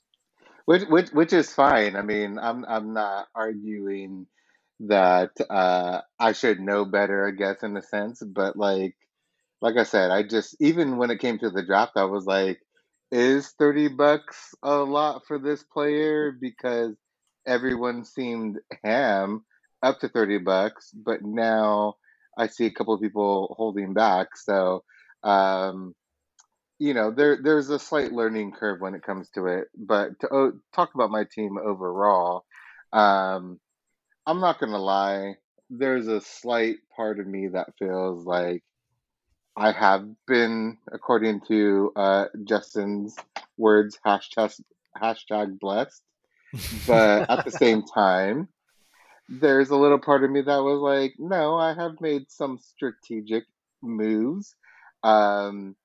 which 0.69 0.83
which 0.83 1.09
which 1.13 1.33
is 1.33 1.51
fine. 1.51 1.95
I 1.95 2.03
mean, 2.03 2.37
I'm 2.37 2.63
I'm 2.63 2.93
not 2.93 3.27
arguing 3.33 4.27
that 4.81 5.31
uh, 5.49 6.01
I 6.19 6.31
should 6.33 6.59
know 6.59 6.85
better, 6.85 7.27
I 7.27 7.31
guess, 7.31 7.63
in 7.63 7.75
a 7.75 7.81
sense. 7.81 8.21
But 8.21 8.55
like 8.55 8.95
like 9.63 9.77
I 9.77 9.83
said, 9.83 10.11
I 10.11 10.21
just 10.21 10.55
even 10.59 10.97
when 10.97 11.09
it 11.09 11.21
came 11.21 11.39
to 11.39 11.49
the 11.49 11.65
draft, 11.65 11.93
I 11.95 12.03
was 12.03 12.27
like, 12.27 12.59
is 13.11 13.49
thirty 13.57 13.87
bucks 13.87 14.53
a 14.61 14.75
lot 14.75 15.23
for 15.27 15.39
this 15.39 15.63
player? 15.63 16.31
Because 16.39 16.95
everyone 17.47 18.05
seemed 18.05 18.59
ham 18.83 19.43
up 19.81 19.99
to 20.01 20.09
thirty 20.09 20.37
bucks, 20.37 20.91
but 20.93 21.23
now 21.23 21.95
I 22.37 22.45
see 22.45 22.67
a 22.67 22.71
couple 22.71 22.93
of 22.93 23.01
people 23.01 23.55
holding 23.57 23.95
back. 23.95 24.37
So 24.37 24.83
um, 25.23 25.95
you 26.79 26.93
know 26.93 27.11
there 27.11 27.37
there's 27.43 27.69
a 27.69 27.77
slight 27.77 28.11
learning 28.11 28.51
curve 28.51 28.79
when 28.79 28.95
it 28.95 29.03
comes 29.03 29.29
to 29.29 29.45
it 29.45 29.67
but 29.77 30.17
to 30.19 30.27
oh, 30.33 30.53
talk 30.73 30.95
about 30.95 31.11
my 31.11 31.25
team 31.25 31.57
overall 31.57 32.45
um 32.93 33.59
i'm 34.25 34.39
not 34.39 34.59
gonna 34.59 34.79
lie 34.79 35.35
there's 35.69 36.07
a 36.07 36.21
slight 36.21 36.77
part 36.95 37.19
of 37.19 37.27
me 37.27 37.47
that 37.47 37.67
feels 37.77 38.25
like 38.25 38.63
i 39.55 39.71
have 39.71 40.07
been 40.25 40.77
according 40.91 41.41
to 41.41 41.91
uh 41.95 42.25
justin's 42.45 43.15
words 43.57 43.99
hashtag 44.05 44.59
hashtag 44.99 45.59
blessed 45.59 46.01
but 46.87 47.29
at 47.29 47.45
the 47.45 47.51
same 47.59 47.83
time 47.83 48.47
there's 49.27 49.69
a 49.69 49.75
little 49.75 49.99
part 49.99 50.23
of 50.23 50.31
me 50.31 50.41
that 50.41 50.63
was 50.63 50.79
like 50.79 51.13
no 51.19 51.55
i 51.55 51.73
have 51.73 52.01
made 52.01 52.23
some 52.31 52.57
strategic 52.57 53.43
moves 53.83 54.55
um 55.03 55.75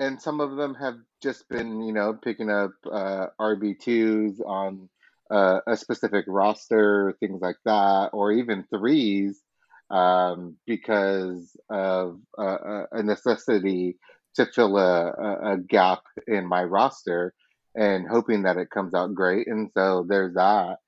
and 0.00 0.20
some 0.20 0.40
of 0.40 0.56
them 0.56 0.74
have 0.74 0.96
just 1.22 1.46
been, 1.50 1.82
you 1.82 1.92
know, 1.92 2.14
picking 2.14 2.50
up 2.50 2.72
uh, 2.90 3.26
RB2s 3.38 4.40
on 4.46 4.88
uh, 5.30 5.60
a 5.66 5.76
specific 5.76 6.24
roster, 6.26 7.14
things 7.20 7.40
like 7.42 7.58
that, 7.66 8.08
or 8.14 8.32
even 8.32 8.64
threes 8.74 9.42
um, 9.90 10.56
because 10.66 11.54
of 11.68 12.18
uh, 12.38 12.84
a 12.90 13.02
necessity 13.02 13.98
to 14.36 14.46
fill 14.46 14.78
a, 14.78 15.52
a, 15.52 15.58
gap 15.58 16.02
in 16.26 16.46
my 16.46 16.64
roster 16.64 17.34
and 17.74 18.08
hoping 18.08 18.44
that 18.44 18.56
it 18.56 18.70
comes 18.70 18.94
out 18.94 19.14
great. 19.14 19.48
And 19.48 19.70
so 19.76 20.06
there's 20.08 20.34
that. 20.34 20.78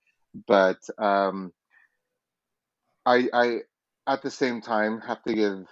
But 0.46 0.78
um, 0.96 1.52
I, 3.04 3.28
I, 3.34 3.58
at 4.06 4.22
the 4.22 4.30
same 4.30 4.62
time, 4.62 5.02
have 5.06 5.22
to 5.24 5.34
give 5.34 5.66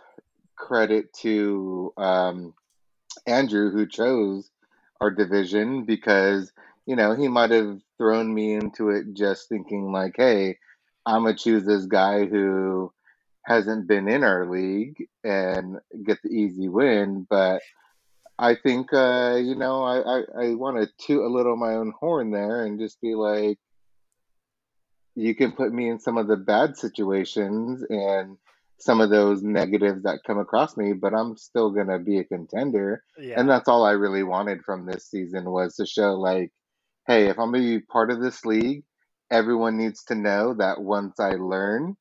credit 0.57 1.11
to. 1.23 1.95
Um, 1.97 2.55
Andrew 3.26 3.70
who 3.70 3.86
chose 3.86 4.51
our 5.01 5.10
division 5.10 5.84
because 5.84 6.52
you 6.86 6.97
know 6.97 7.14
he 7.14 7.28
might 7.28 7.51
have 7.51 7.80
thrown 7.98 8.32
me 8.32 8.55
into 8.55 8.90
it 8.90 9.14
just 9.14 9.48
thinking 9.48 9.92
like, 9.92 10.14
hey, 10.16 10.59
I'm 11.06 11.24
gonna 11.24 11.36
choose 11.36 11.64
this 11.64 11.86
guy 11.86 12.26
who 12.26 12.92
hasn't 13.44 13.88
been 13.88 14.09
in 14.09 14.22
our 14.22 14.51
league 14.51 15.06
and 15.24 15.78
get 16.05 16.22
the 16.22 16.30
easy 16.30 16.68
win. 16.68 17.26
But 17.28 17.62
I 18.38 18.55
think 18.55 18.92
uh, 18.92 19.38
you 19.42 19.55
know 19.55 19.82
I 19.82 19.98
I, 19.98 20.47
I 20.47 20.55
want 20.55 20.78
to 20.78 20.88
toot 21.06 21.24
a 21.24 21.28
little 21.28 21.56
my 21.56 21.74
own 21.74 21.92
horn 21.98 22.30
there 22.30 22.64
and 22.64 22.78
just 22.78 23.01
be 23.01 23.14
like, 23.14 23.59
you 25.14 25.34
can 25.34 25.52
put 25.52 25.72
me 25.72 25.88
in 25.88 26.01
some 26.01 26.18
of 26.18 26.26
the 26.26 26.36
bad 26.36 26.76
situations 26.76 27.84
and 27.88 28.36
some 28.81 29.01
of 29.01 29.11
those 29.11 29.43
negatives 29.43 30.02
that 30.02 30.24
come 30.27 30.39
across 30.39 30.77
me, 30.77 30.94
but 30.94 31.15
I'm 31.15 31.36
still 31.36 31.70
gonna 31.70 31.98
be 31.98 32.19
a 32.19 32.24
contender. 32.24 33.05
Yeah, 33.19 33.39
And 33.39 33.48
that's 33.48 33.69
all 33.69 33.85
I 33.85 33.93
really 33.93 34.23
wanted 34.23 34.65
from 34.65 34.86
this 34.86 35.07
season 35.07 35.51
was 35.51 35.77
to 35.77 35.86
show 35.86 36.15
like, 36.15 36.51
hey, 37.07 37.28
if 37.28 37.39
I'm 37.39 37.52
gonna 37.52 37.65
be 37.65 37.81
part 37.81 38.11
of 38.11 38.20
this 38.20 38.44
league, 38.44 38.85
everyone 39.31 39.77
needs 39.77 40.05
to 40.05 40.15
know 40.15 40.55
that 40.55 40.81
once 40.81 41.20
I 41.20 41.32
learn, 41.32 41.97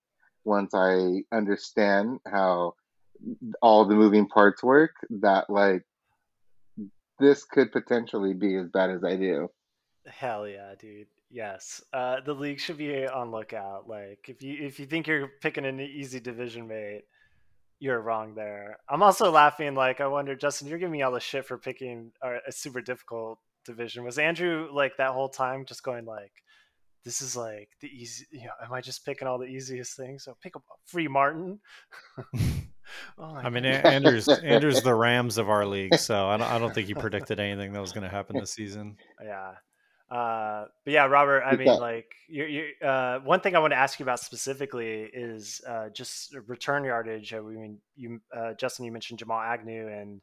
once 0.46 0.74
I 0.74 1.24
understand 1.34 2.20
how 2.26 2.76
all 3.62 3.86
the 3.86 3.96
moving 3.96 4.28
parts 4.28 4.64
work, 4.64 4.92
that 5.10 5.50
like 5.50 5.84
this 7.20 7.44
could 7.44 7.74
potentially 7.74 8.34
be 8.34 8.56
as 8.56 8.70
bad 8.70 8.90
as 8.90 9.04
I 9.04 9.18
do. 9.18 9.50
hell 10.06 10.48
yeah, 10.48 10.74
dude. 10.80 11.08
Yes, 11.32 11.82
uh, 11.94 12.22
the 12.26 12.34
league 12.34 12.60
should 12.60 12.78
be 12.78 13.06
on 13.06 13.32
lookout. 13.32 13.88
Like 13.88 14.26
if 14.28 14.42
you 14.42 14.66
if 14.66 14.80
you 14.80 14.88
think 14.88 15.08
you're 15.08 15.28
picking 15.42 15.66
an 15.66 15.80
easy 15.80 16.20
division 16.20 16.68
mate, 16.68 17.04
you're 17.80 18.02
wrong 18.02 18.34
there. 18.34 18.78
I'm 18.90 19.04
also 19.04 19.32
laughing. 19.32 19.76
Like 19.76 20.02
I 20.02 20.08
wonder, 20.08 20.36
Justin, 20.36 20.68
you're 20.68 20.80
giving 20.80 20.92
me 20.92 21.04
all 21.04 21.12
the 21.12 21.20
shit 21.20 21.46
for 21.46 21.58
picking 21.58 22.12
a, 22.24 22.38
a 22.48 22.52
super 22.52 22.82
difficult 22.82 23.38
division. 23.64 24.04
Was 24.04 24.18
Andrew 24.18 24.70
like 24.72 24.98
that 24.98 25.12
whole 25.12 25.30
time 25.30 25.66
just 25.66 25.84
going 25.84 26.06
like, 26.06 26.32
"This 27.06 27.22
is 27.22 27.36
like 27.36 27.70
the 27.80 27.88
easy"? 27.88 28.26
You 28.32 28.46
know, 28.46 28.54
am 28.66 28.74
I 28.74 28.82
just 28.82 29.06
picking 29.06 29.28
all 29.28 29.38
the 29.38 29.46
easiest 29.46 29.96
things? 29.96 30.24
So 30.24 30.36
pick 30.42 30.56
up 30.56 30.64
free 30.88 31.08
Martin. 31.08 31.60
oh 33.20 33.36
I 33.36 33.52
mean, 33.52 33.64
God. 33.64 33.86
A- 33.86 33.88
Andrew's 33.88 34.28
Andrew's 34.44 34.82
the 34.82 34.96
Rams 34.96 35.38
of 35.38 35.48
our 35.48 35.68
league, 35.68 35.96
so 36.00 36.28
I 36.28 36.38
don't, 36.38 36.48
I 36.48 36.58
don't 36.58 36.74
think 36.74 36.88
he 36.88 36.96
predicted 36.96 37.40
anything 37.40 37.72
that 37.74 37.82
was 37.82 37.92
going 37.92 38.04
to 38.04 38.10
happen 38.10 38.40
this 38.40 38.54
season. 38.54 38.98
Yeah. 39.24 39.52
Uh, 40.10 40.66
but 40.84 40.94
yeah, 40.94 41.06
Robert, 41.06 41.44
I 41.44 41.56
mean, 41.56 41.68
like, 41.68 42.12
you 42.28 42.46
you 42.46 42.88
uh, 42.88 43.20
one 43.20 43.42
thing 43.42 43.56
I 43.56 43.60
want 43.60 43.74
to 43.74 43.78
ask 43.78 44.00
you 44.00 44.04
about 44.04 44.20
specifically 44.20 45.10
is 45.14 45.62
uh, 45.68 45.90
just 45.90 46.36
return 46.48 46.84
yardage. 46.84 47.32
We 47.32 47.56
mean, 47.58 47.78
you, 47.96 48.20
uh, 48.36 48.54
Justin, 48.54 48.86
you 48.86 48.92
mentioned 48.92 49.20
Jamal 49.20 49.40
Agnew 49.40 49.88
and 49.88 50.22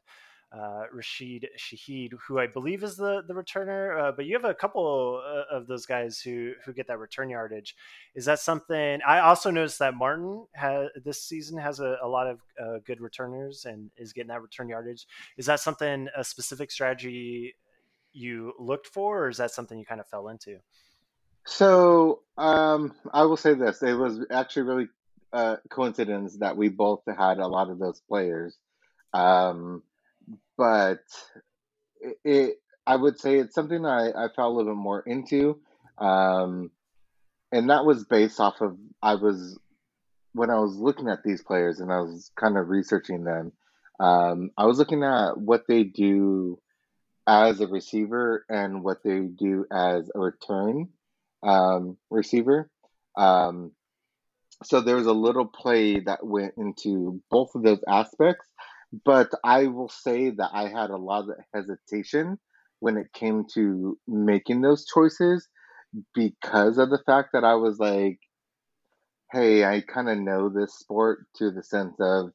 uh, 0.51 0.83
Rashid 0.93 1.47
Shaheed, 1.57 2.11
who 2.27 2.39
I 2.39 2.47
believe 2.47 2.83
is 2.83 2.97
the 2.97 3.21
the 3.27 3.33
returner. 3.33 3.97
Uh, 3.97 4.11
but 4.11 4.25
you 4.25 4.33
have 4.33 4.43
a 4.43 4.53
couple 4.53 5.21
of 5.49 5.67
those 5.67 5.85
guys 5.85 6.19
who 6.19 6.53
who 6.65 6.73
get 6.73 6.87
that 6.87 6.99
return 6.99 7.29
yardage. 7.29 7.73
Is 8.13 8.25
that 8.25 8.39
something? 8.39 8.99
I 9.07 9.19
also 9.19 9.51
noticed 9.51 9.79
that 9.79 9.93
Martin 9.93 10.47
has 10.53 10.89
this 11.03 11.21
season 11.23 11.57
has 11.57 11.79
a, 11.79 11.97
a 12.01 12.07
lot 12.07 12.27
of 12.27 12.39
uh, 12.61 12.79
good 12.85 12.99
returners 12.99 13.63
and 13.65 13.89
is 13.95 14.11
getting 14.11 14.29
that 14.29 14.41
return 14.41 14.67
yardage. 14.67 15.07
Is 15.37 15.45
that 15.45 15.61
something 15.61 16.09
a 16.15 16.25
specific 16.25 16.71
strategy 16.71 17.55
you 18.17 18.53
looked 18.59 18.87
for, 18.87 19.25
or 19.25 19.29
is 19.29 19.37
that 19.37 19.51
something 19.51 19.77
you 19.77 19.85
kind 19.85 20.01
of 20.01 20.07
fell 20.07 20.27
into? 20.27 20.57
so 21.45 22.21
um, 22.37 22.93
I 23.13 23.23
will 23.23 23.37
say 23.37 23.53
this: 23.53 23.81
it 23.81 23.93
was 23.93 24.25
actually 24.31 24.63
really 24.63 24.87
uh, 25.31 25.57
coincidence 25.69 26.37
that 26.37 26.57
we 26.57 26.69
both 26.69 27.01
had 27.07 27.39
a 27.39 27.47
lot 27.47 27.69
of 27.69 27.79
those 27.79 28.01
players. 28.01 28.57
Um, 29.13 29.83
but 30.57 31.03
it, 32.01 32.17
it 32.23 32.55
I 32.85 32.95
would 32.95 33.19
say 33.19 33.37
it's 33.37 33.55
something 33.55 33.85
I, 33.85 34.09
I 34.09 34.27
fell 34.35 34.47
a 34.47 34.53
little 34.55 34.73
bit 34.73 34.79
more 34.79 35.01
into. 35.01 35.59
Um, 35.97 36.71
and 37.51 37.69
that 37.69 37.85
was 37.85 38.05
based 38.05 38.39
off 38.39 38.61
of 38.61 38.77
I 39.01 39.15
was 39.15 39.57
when 40.33 40.49
I 40.49 40.59
was 40.59 40.75
looking 40.75 41.09
at 41.09 41.23
these 41.23 41.41
players 41.41 41.79
and 41.79 41.91
I 41.91 41.99
was 42.01 42.31
kind 42.35 42.57
of 42.57 42.69
researching 42.69 43.23
them, 43.23 43.51
um, 43.99 44.51
I 44.57 44.65
was 44.65 44.77
looking 44.77 45.03
at 45.03 45.37
what 45.37 45.63
they 45.67 45.83
do 45.83 46.59
as 47.27 47.59
a 47.59 47.67
receiver 47.67 48.45
and 48.49 48.83
what 48.83 49.03
they 49.03 49.19
do 49.19 49.65
as 49.71 50.09
a 50.15 50.19
return 50.19 50.87
um, 51.43 51.97
receiver. 52.09 52.69
Um, 53.17 53.71
so 54.63 54.81
there 54.81 54.95
was 54.95 55.05
a 55.05 55.13
little 55.13 55.45
play 55.45 55.99
that 55.99 56.25
went 56.25 56.53
into 56.57 57.21
both 57.29 57.53
of 57.53 57.63
those 57.63 57.83
aspects, 57.87 58.47
but 59.05 59.29
I 59.43 59.67
will 59.67 59.89
say 59.89 60.31
that 60.31 60.49
I 60.53 60.69
had 60.69 60.89
a 60.89 60.97
lot 60.97 61.29
of 61.29 61.35
hesitation 61.53 62.39
when 62.79 62.97
it 62.97 63.11
came 63.13 63.45
to 63.53 63.97
making 64.07 64.61
those 64.61 64.85
choices 64.85 65.47
because 66.13 66.77
of 66.77 66.89
the 66.89 67.01
fact 67.05 67.29
that 67.33 67.43
I 67.43 67.55
was 67.55 67.77
like, 67.77 68.19
hey, 69.31 69.65
I 69.65 69.81
kind 69.81 70.09
of 70.09 70.17
know 70.17 70.49
this 70.49 70.77
sport 70.77 71.25
to 71.35 71.51
the 71.51 71.63
sense 71.63 71.95
of 71.99 72.31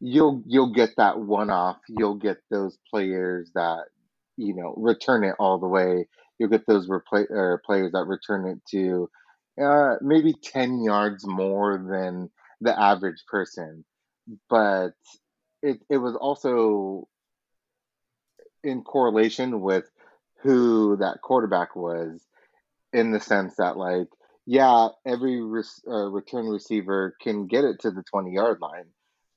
you'll 0.00 0.42
you'll 0.46 0.72
get 0.72 0.90
that 0.96 1.18
one 1.18 1.50
off, 1.50 1.78
you'll 1.88 2.16
get 2.16 2.38
those 2.50 2.78
players 2.90 3.50
that 3.54 3.86
you 4.36 4.54
know 4.54 4.74
return 4.76 5.24
it 5.24 5.34
all 5.38 5.58
the 5.58 5.68
way. 5.68 6.06
You'll 6.38 6.50
get 6.50 6.66
those 6.66 6.88
or 6.88 7.02
players 7.64 7.92
that 7.92 8.04
return 8.06 8.46
it 8.46 8.58
to 8.70 9.08
uh, 9.62 9.96
maybe 10.02 10.34
10 10.34 10.82
yards 10.82 11.26
more 11.26 11.78
than 11.78 12.30
the 12.60 12.78
average 12.78 13.24
person. 13.28 13.84
But 14.50 14.92
it, 15.62 15.78
it 15.88 15.96
was 15.96 16.14
also 16.14 17.08
in 18.62 18.82
correlation 18.82 19.60
with 19.60 19.84
who 20.42 20.96
that 20.98 21.22
quarterback 21.22 21.74
was 21.74 22.20
in 22.92 23.12
the 23.12 23.20
sense 23.20 23.56
that 23.56 23.76
like 23.76 24.08
yeah 24.46 24.88
every 25.06 25.42
re- 25.42 25.62
uh, 25.88 26.08
return 26.10 26.46
receiver 26.46 27.16
can 27.20 27.46
get 27.46 27.64
it 27.64 27.80
to 27.80 27.90
the 27.90 28.02
20 28.02 28.32
yard 28.32 28.58
line 28.60 28.86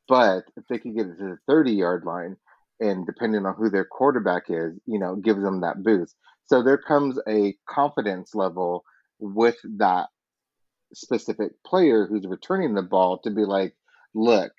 but 0.08 0.44
if 0.58 0.64
they 0.70 0.78
can 0.78 0.96
get 0.96 1.08
it 1.08 1.18
to 1.18 1.24
the 1.24 1.38
30 1.48 1.72
yard 1.72 2.04
line 2.06 2.38
and 2.80 3.06
depending 3.06 3.46
on 3.46 3.56
who 3.56 3.70
their 3.70 3.86
quarterback 3.86 4.44
is 4.50 4.78
you 4.86 5.00
know 5.00 5.16
gives 5.16 5.42
them 5.42 5.62
that 5.62 5.84
boost 5.84 6.16
so 6.46 6.64
there 6.64 6.78
comes 6.78 7.20
a 7.28 7.56
confidence 7.68 8.34
level 8.34 8.84
with 9.20 9.58
that 9.78 10.08
specific 10.94 11.52
player 11.66 12.08
who's 12.08 12.26
returning 12.26 12.74
the 12.74 12.82
ball 12.82 13.20
to 13.20 13.30
be 13.30 13.44
like 13.46 13.76
look 14.14 14.52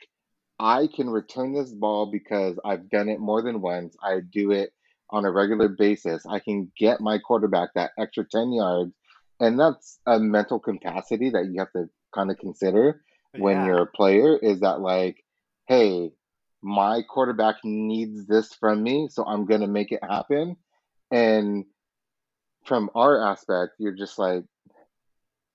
I 0.60 0.88
can 0.94 1.08
return 1.08 1.54
this 1.54 1.72
ball 1.72 2.10
because 2.12 2.58
I've 2.66 2.90
done 2.90 3.08
it 3.08 3.18
more 3.18 3.40
than 3.40 3.62
once. 3.62 3.96
I 4.02 4.20
do 4.20 4.50
it 4.52 4.74
on 5.08 5.24
a 5.24 5.32
regular 5.32 5.68
basis. 5.68 6.26
I 6.26 6.38
can 6.38 6.70
get 6.78 7.00
my 7.00 7.18
quarterback 7.18 7.70
that 7.74 7.92
extra 7.98 8.26
10 8.30 8.52
yards. 8.52 8.92
And 9.40 9.58
that's 9.58 9.98
a 10.04 10.20
mental 10.20 10.58
capacity 10.60 11.30
that 11.30 11.46
you 11.46 11.60
have 11.60 11.72
to 11.72 11.88
kind 12.14 12.30
of 12.30 12.36
consider 12.36 13.00
when 13.38 13.56
Yeah. 13.56 13.66
you're 13.66 13.82
a 13.82 13.86
player 13.86 14.36
is 14.36 14.60
that, 14.60 14.80
like, 14.80 15.24
hey, 15.66 16.12
my 16.62 17.02
quarterback 17.08 17.56
needs 17.64 18.26
this 18.26 18.52
from 18.54 18.82
me, 18.82 19.08
so 19.10 19.24
I'm 19.24 19.46
going 19.46 19.62
to 19.62 19.66
make 19.66 19.92
it 19.92 20.00
happen. 20.02 20.56
And 21.10 21.64
from 22.64 22.90
our 22.94 23.22
aspect, 23.22 23.72
you're 23.78 23.96
just 23.96 24.18
like, 24.18 24.44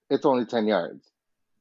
it's 0.10 0.26
only 0.26 0.45
10 0.45 0.68
yards, 0.68 1.10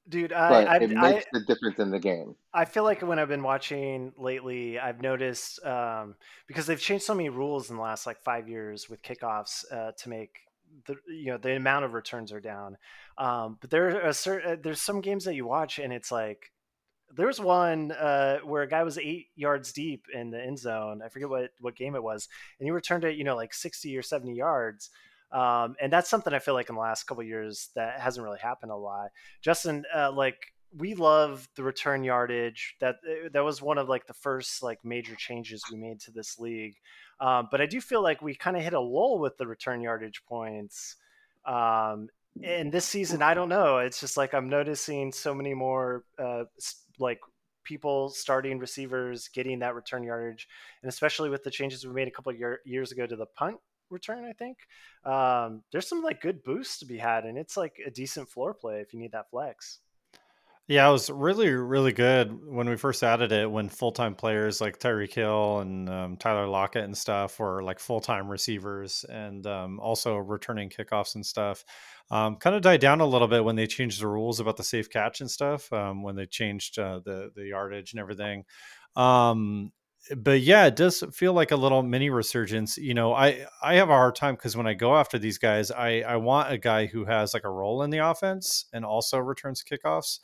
Dude, 0.06 0.30
but 0.30 0.68
I, 0.68 0.76
it 0.76 0.96
I, 0.96 1.00
I, 1.00 1.12
makes 1.12 1.26
the 1.32 1.40
difference 1.40 1.78
in 1.78 1.90
the 1.90 1.98
game. 1.98 2.34
I 2.52 2.66
feel 2.66 2.84
like 2.84 3.00
when 3.00 3.18
I've 3.18 3.28
been 3.28 3.42
watching 3.42 4.12
lately, 4.18 4.78
I've 4.78 5.00
noticed 5.00 5.64
um, 5.64 6.16
because 6.46 6.66
they've 6.66 6.80
changed 6.80 7.04
so 7.04 7.14
many 7.14 7.30
rules 7.30 7.70
in 7.70 7.76
the 7.76 7.82
last 7.82 8.06
like 8.06 8.20
five 8.20 8.46
years 8.46 8.88
with 8.90 9.00
kickoffs 9.00 9.64
uh, 9.72 9.92
to 9.92 10.08
make 10.10 10.40
the 10.86 10.96
you 11.08 11.26
know 11.26 11.38
the 11.38 11.56
amount 11.56 11.86
of 11.86 11.94
returns 11.94 12.32
are 12.32 12.40
down. 12.40 12.76
Um, 13.16 13.56
but 13.62 13.70
there 13.70 13.96
are 13.96 14.08
a 14.08 14.12
certain 14.12 14.60
there's 14.60 14.82
some 14.82 15.00
games 15.00 15.24
that 15.24 15.36
you 15.36 15.46
watch 15.46 15.78
and 15.78 15.90
it's 15.90 16.12
like 16.12 16.52
there 17.16 17.26
was 17.26 17.40
one 17.40 17.92
uh, 17.92 18.38
where 18.44 18.62
a 18.62 18.68
guy 18.68 18.82
was 18.82 18.98
eight 18.98 19.28
yards 19.36 19.72
deep 19.72 20.06
in 20.12 20.30
the 20.30 20.40
end 20.40 20.58
zone. 20.58 21.00
I 21.04 21.08
forget 21.08 21.28
what 21.28 21.50
what 21.60 21.76
game 21.76 21.94
it 21.94 22.02
was, 22.02 22.28
and 22.58 22.66
he 22.66 22.70
returned 22.70 23.04
it 23.04 23.16
you 23.16 23.24
know 23.24 23.36
like 23.36 23.54
sixty 23.54 23.96
or 23.96 24.02
seventy 24.02 24.34
yards. 24.34 24.90
Um, 25.32 25.74
and 25.80 25.92
that's 25.92 26.08
something 26.08 26.32
I 26.32 26.38
feel 26.38 26.54
like 26.54 26.68
in 26.68 26.76
the 26.76 26.80
last 26.80 27.04
couple 27.04 27.24
years 27.24 27.70
that 27.74 27.98
hasn't 27.98 28.24
really 28.24 28.38
happened 28.38 28.70
a 28.70 28.76
lot. 28.76 29.08
Justin, 29.42 29.84
uh, 29.94 30.12
like 30.12 30.52
we 30.76 30.94
love 30.94 31.48
the 31.56 31.62
return 31.62 32.04
yardage. 32.04 32.76
That 32.80 32.96
uh, 33.08 33.28
that 33.32 33.44
was 33.44 33.62
one 33.62 33.78
of 33.78 33.88
like 33.88 34.06
the 34.06 34.14
first 34.14 34.62
like 34.62 34.84
major 34.84 35.14
changes 35.14 35.62
we 35.70 35.78
made 35.78 36.00
to 36.00 36.12
this 36.12 36.38
league. 36.38 36.74
Um, 37.20 37.48
but 37.50 37.60
I 37.60 37.66
do 37.66 37.80
feel 37.80 38.02
like 38.02 38.22
we 38.22 38.34
kind 38.34 38.56
of 38.56 38.62
hit 38.62 38.72
a 38.74 38.80
lull 38.80 39.18
with 39.18 39.36
the 39.36 39.46
return 39.46 39.80
yardage 39.80 40.22
points. 40.26 40.96
Um, 41.46 42.08
and 42.42 42.72
this 42.72 42.84
season, 42.84 43.22
I 43.22 43.34
don't 43.34 43.48
know. 43.48 43.78
It's 43.78 44.00
just 44.00 44.16
like 44.16 44.34
I'm 44.34 44.48
noticing 44.48 45.12
so 45.12 45.34
many 45.34 45.54
more 45.54 46.04
uh, 46.18 46.44
like 46.98 47.20
people 47.64 48.10
starting 48.10 48.58
receivers 48.58 49.28
getting 49.28 49.58
that 49.60 49.74
return 49.74 50.04
yardage, 50.04 50.46
and 50.82 50.88
especially 50.88 51.30
with 51.30 51.42
the 51.42 51.50
changes 51.50 51.86
we 51.86 51.92
made 51.92 52.08
a 52.08 52.10
couple 52.10 52.32
year, 52.32 52.60
years 52.64 52.92
ago 52.92 53.06
to 53.06 53.16
the 53.16 53.26
punt 53.26 53.56
return, 53.90 54.24
I 54.24 54.32
think 54.32 54.58
um, 55.04 55.62
there's 55.72 55.88
some 55.88 56.02
like 56.02 56.20
good 56.20 56.42
boosts 56.44 56.78
to 56.78 56.86
be 56.86 56.98
had, 56.98 57.24
and 57.24 57.38
it's 57.38 57.56
like 57.56 57.76
a 57.86 57.90
decent 57.90 58.28
floor 58.28 58.54
play 58.54 58.80
if 58.80 58.92
you 58.92 59.00
need 59.00 59.12
that 59.12 59.30
flex. 59.30 59.80
Yeah, 60.66 60.88
it 60.88 60.92
was 60.92 61.10
really, 61.10 61.50
really 61.50 61.92
good 61.92 62.38
when 62.46 62.66
we 62.70 62.76
first 62.76 63.02
added 63.02 63.32
it. 63.32 63.50
When 63.50 63.68
full 63.68 63.92
time 63.92 64.14
players 64.14 64.62
like 64.62 64.78
Tyreek 64.78 65.12
Hill 65.12 65.58
and 65.58 65.90
um, 65.90 66.16
Tyler 66.16 66.46
Lockett 66.46 66.84
and 66.84 66.96
stuff 66.96 67.38
were 67.38 67.62
like 67.62 67.78
full 67.78 68.00
time 68.00 68.30
receivers 68.30 69.04
and 69.10 69.46
um, 69.46 69.78
also 69.78 70.16
returning 70.16 70.70
kickoffs 70.70 71.16
and 71.16 71.26
stuff. 71.26 71.64
Um, 72.10 72.36
kind 72.36 72.56
of 72.56 72.62
died 72.62 72.80
down 72.80 73.02
a 73.02 73.06
little 73.06 73.28
bit 73.28 73.44
when 73.44 73.56
they 73.56 73.66
changed 73.66 74.00
the 74.00 74.06
rules 74.08 74.40
about 74.40 74.56
the 74.56 74.64
safe 74.64 74.88
catch 74.88 75.20
and 75.20 75.30
stuff. 75.30 75.70
Um, 75.70 76.02
when 76.02 76.16
they 76.16 76.24
changed 76.26 76.78
uh, 76.78 77.00
the 77.04 77.30
the 77.36 77.48
yardage 77.48 77.92
and 77.92 78.00
everything. 78.00 78.44
Um, 78.96 79.70
but 80.16 80.40
yeah, 80.40 80.66
it 80.66 80.76
does 80.76 81.02
feel 81.14 81.32
like 81.34 81.50
a 81.50 81.56
little 81.56 81.82
mini 81.82 82.08
resurgence. 82.08 82.78
You 82.78 82.94
know, 82.94 83.12
I 83.14 83.46
I 83.62 83.74
have 83.74 83.90
a 83.90 83.92
hard 83.92 84.14
time 84.16 84.34
because 84.34 84.56
when 84.56 84.66
I 84.66 84.74
go 84.74 84.96
after 84.96 85.18
these 85.18 85.36
guys, 85.38 85.70
I 85.70 86.00
I 86.02 86.16
want 86.16 86.52
a 86.52 86.58
guy 86.58 86.86
who 86.86 87.04
has 87.04 87.34
like 87.34 87.44
a 87.44 87.50
role 87.50 87.82
in 87.82 87.90
the 87.90 87.98
offense 87.98 88.64
and 88.72 88.84
also 88.84 89.18
returns 89.18 89.62
kickoffs. 89.62 90.20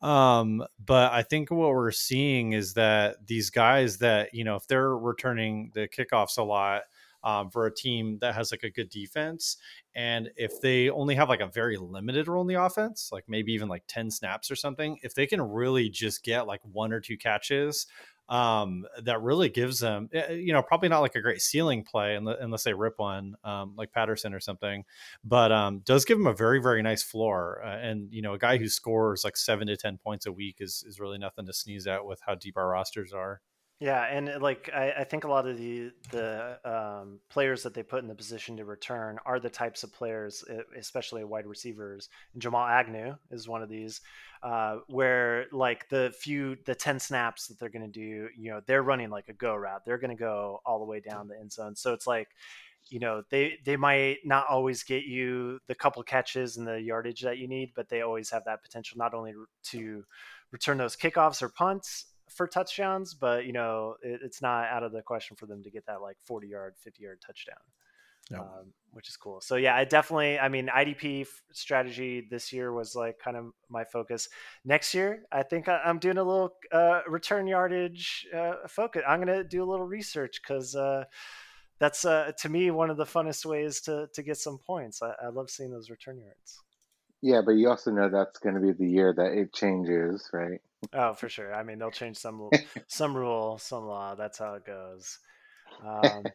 Um, 0.00 0.64
but 0.84 1.12
I 1.12 1.22
think 1.22 1.50
what 1.50 1.70
we're 1.70 1.90
seeing 1.90 2.52
is 2.52 2.74
that 2.74 3.26
these 3.26 3.50
guys 3.50 3.98
that, 3.98 4.32
you 4.32 4.44
know, 4.44 4.56
if 4.56 4.66
they're 4.66 4.96
returning 4.96 5.70
the 5.74 5.88
kickoffs 5.88 6.38
a 6.38 6.42
lot, 6.42 6.82
um, 7.24 7.50
for 7.50 7.66
a 7.66 7.74
team 7.74 8.16
that 8.20 8.34
has 8.34 8.52
like 8.52 8.62
a 8.62 8.70
good 8.70 8.88
defense, 8.88 9.56
and 9.96 10.30
if 10.36 10.60
they 10.60 10.88
only 10.88 11.16
have 11.16 11.28
like 11.28 11.40
a 11.40 11.48
very 11.48 11.76
limited 11.76 12.28
role 12.28 12.42
in 12.42 12.46
the 12.46 12.62
offense, 12.62 13.10
like 13.12 13.24
maybe 13.28 13.52
even 13.52 13.68
like 13.68 13.82
10 13.88 14.10
snaps 14.10 14.50
or 14.50 14.56
something, 14.56 14.98
if 15.02 15.14
they 15.14 15.26
can 15.26 15.42
really 15.42 15.88
just 15.88 16.22
get 16.22 16.46
like 16.46 16.60
one 16.62 16.92
or 16.92 17.00
two 17.00 17.16
catches, 17.16 17.86
um, 18.28 18.84
that 19.02 19.22
really 19.22 19.48
gives 19.48 19.80
them, 19.80 20.08
eh, 20.12 20.32
you 20.32 20.52
know, 20.52 20.62
probably 20.62 20.88
not 20.88 21.00
like 21.00 21.14
a 21.14 21.20
great 21.20 21.40
ceiling 21.40 21.82
play 21.84 22.14
unless, 22.14 22.64
they 22.64 22.74
rip 22.74 22.98
one, 22.98 23.34
um, 23.44 23.74
like 23.76 23.92
Patterson 23.92 24.34
or 24.34 24.40
something, 24.40 24.84
but 25.24 25.50
um, 25.52 25.80
does 25.80 26.04
give 26.04 26.18
them 26.18 26.26
a 26.26 26.34
very 26.34 26.60
very 26.60 26.82
nice 26.82 27.02
floor. 27.02 27.62
Uh, 27.64 27.76
and 27.78 28.12
you 28.12 28.22
know, 28.22 28.34
a 28.34 28.38
guy 28.38 28.58
who 28.58 28.68
scores 28.68 29.24
like 29.24 29.36
seven 29.36 29.66
to 29.68 29.76
ten 29.76 29.98
points 29.98 30.26
a 30.26 30.32
week 30.32 30.56
is 30.60 30.84
is 30.86 31.00
really 31.00 31.18
nothing 31.18 31.46
to 31.46 31.52
sneeze 31.52 31.86
at 31.86 32.04
with 32.04 32.20
how 32.26 32.34
deep 32.34 32.56
our 32.56 32.68
rosters 32.68 33.12
are. 33.12 33.40
Yeah, 33.80 34.02
and 34.02 34.28
uh, 34.28 34.38
like 34.40 34.70
I, 34.74 34.92
I 34.98 35.04
think 35.04 35.22
a 35.22 35.28
lot 35.28 35.46
of 35.46 35.56
the 35.56 35.92
the 36.10 36.58
um, 36.64 37.20
players 37.30 37.62
that 37.62 37.74
they 37.74 37.84
put 37.84 38.02
in 38.02 38.08
the 38.08 38.14
position 38.14 38.56
to 38.56 38.64
return 38.64 39.18
are 39.24 39.38
the 39.38 39.50
types 39.50 39.84
of 39.84 39.92
players, 39.92 40.44
especially 40.76 41.22
wide 41.22 41.46
receivers. 41.46 42.08
And 42.32 42.42
Jamal 42.42 42.66
Agnew 42.66 43.14
is 43.30 43.46
one 43.46 43.62
of 43.62 43.68
these, 43.68 44.00
uh, 44.42 44.78
where 44.88 45.46
like 45.52 45.88
the 45.90 46.12
few 46.18 46.56
the 46.66 46.74
ten 46.74 46.98
snaps 46.98 47.46
that 47.46 47.60
they're 47.60 47.68
going 47.68 47.90
to 47.90 48.00
do, 48.00 48.28
you 48.36 48.50
know, 48.50 48.60
they're 48.66 48.82
running 48.82 49.10
like 49.10 49.28
a 49.28 49.32
go 49.32 49.54
route. 49.54 49.84
They're 49.84 49.98
going 49.98 50.16
to 50.16 50.20
go 50.20 50.60
all 50.66 50.80
the 50.80 50.84
way 50.84 50.98
down 51.00 51.28
the 51.28 51.38
end 51.38 51.52
zone. 51.52 51.76
So 51.76 51.92
it's 51.92 52.06
like, 52.06 52.28
you 52.88 52.98
know, 52.98 53.22
they 53.30 53.58
they 53.64 53.76
might 53.76 54.18
not 54.24 54.48
always 54.48 54.82
get 54.82 55.04
you 55.04 55.60
the 55.68 55.74
couple 55.76 56.02
catches 56.02 56.56
and 56.56 56.66
the 56.66 56.82
yardage 56.82 57.20
that 57.22 57.38
you 57.38 57.46
need, 57.46 57.74
but 57.76 57.88
they 57.88 58.00
always 58.00 58.30
have 58.30 58.44
that 58.46 58.60
potential 58.60 58.98
not 58.98 59.14
only 59.14 59.34
to 59.66 60.04
return 60.50 60.78
those 60.78 60.96
kickoffs 60.96 61.42
or 61.42 61.48
punts 61.48 62.06
for 62.30 62.46
touchdowns, 62.46 63.14
but 63.14 63.46
you 63.46 63.52
know 63.52 63.96
it, 64.02 64.20
it's 64.22 64.42
not 64.42 64.66
out 64.68 64.82
of 64.82 64.92
the 64.92 65.02
question 65.02 65.36
for 65.36 65.46
them 65.46 65.62
to 65.62 65.70
get 65.70 65.86
that 65.86 66.00
like 66.02 66.16
40 66.24 66.48
yard, 66.48 66.74
50 66.78 67.02
yard 67.02 67.20
touchdown, 67.24 67.56
No. 68.30 68.40
um, 68.40 68.72
which 68.92 69.08
is 69.08 69.16
cool. 69.16 69.40
So 69.40 69.56
yeah, 69.56 69.76
I 69.76 69.84
definitely. 69.84 70.38
I 70.38 70.48
mean, 70.48 70.68
IDP 70.68 71.22
f- 71.22 71.42
strategy 71.52 72.26
this 72.30 72.52
year 72.52 72.72
was 72.72 72.94
like 72.94 73.18
kind 73.18 73.36
of 73.36 73.52
my 73.68 73.84
focus. 73.84 74.28
Next 74.64 74.94
year, 74.94 75.24
I 75.32 75.42
think 75.42 75.68
I, 75.68 75.80
I'm 75.84 75.98
doing 75.98 76.18
a 76.18 76.24
little 76.24 76.54
uh, 76.72 77.00
return 77.08 77.46
yardage 77.46 78.26
uh, 78.36 78.66
focus. 78.68 79.02
I'm 79.06 79.20
gonna 79.20 79.44
do 79.44 79.62
a 79.62 79.68
little 79.70 79.86
research 79.86 80.40
because. 80.42 80.74
Uh, 80.74 81.04
that's 81.80 82.04
uh, 82.04 82.32
to 82.38 82.48
me 82.48 82.72
one 82.72 82.90
of 82.90 82.96
the 82.96 83.04
funnest 83.04 83.46
ways 83.46 83.80
to, 83.82 84.08
to 84.12 84.22
get 84.24 84.36
some 84.36 84.58
points. 84.58 85.00
I, 85.00 85.12
I 85.22 85.28
love 85.28 85.48
seeing 85.48 85.70
those 85.70 85.90
return 85.90 86.18
yards. 86.18 86.58
Yeah, 87.22 87.40
but 87.44 87.52
you 87.52 87.68
also 87.68 87.90
know 87.90 88.08
that's 88.08 88.38
going 88.40 88.54
to 88.54 88.60
be 88.60 88.72
the 88.72 88.90
year 88.90 89.12
that 89.16 89.32
it 89.32 89.52
changes, 89.52 90.28
right? 90.32 90.60
Oh, 90.92 91.14
for 91.14 91.28
sure. 91.28 91.54
I 91.54 91.62
mean, 91.62 91.78
they'll 91.78 91.90
change 91.90 92.16
some 92.16 92.50
some 92.86 93.16
rule, 93.16 93.58
some 93.58 93.86
law. 93.86 94.14
That's 94.14 94.38
how 94.38 94.54
it 94.54 94.64
goes. 94.64 95.18
Um, 95.84 96.32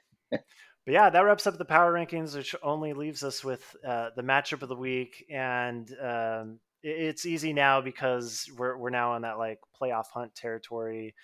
but 0.86 0.94
yeah, 0.94 1.10
that 1.10 1.22
wraps 1.22 1.48
up 1.48 1.58
the 1.58 1.66
power 1.66 1.94
rankings, 1.94 2.36
which 2.36 2.56
only 2.62 2.94
leaves 2.94 3.24
us 3.24 3.44
with 3.44 3.76
uh, 3.88 4.10
the 4.16 4.22
matchup 4.22 4.62
of 4.62 4.70
the 4.70 4.76
week, 4.76 5.26
and 5.30 5.90
um, 6.02 6.60
it, 6.82 6.90
it's 6.90 7.26
easy 7.26 7.54
now 7.54 7.80
because 7.82 8.50
we're 8.58 8.78
we're 8.78 8.90
now 8.90 9.14
on 9.14 9.22
that 9.22 9.38
like 9.38 9.60
playoff 9.82 10.08
hunt 10.14 10.36
territory. 10.36 11.16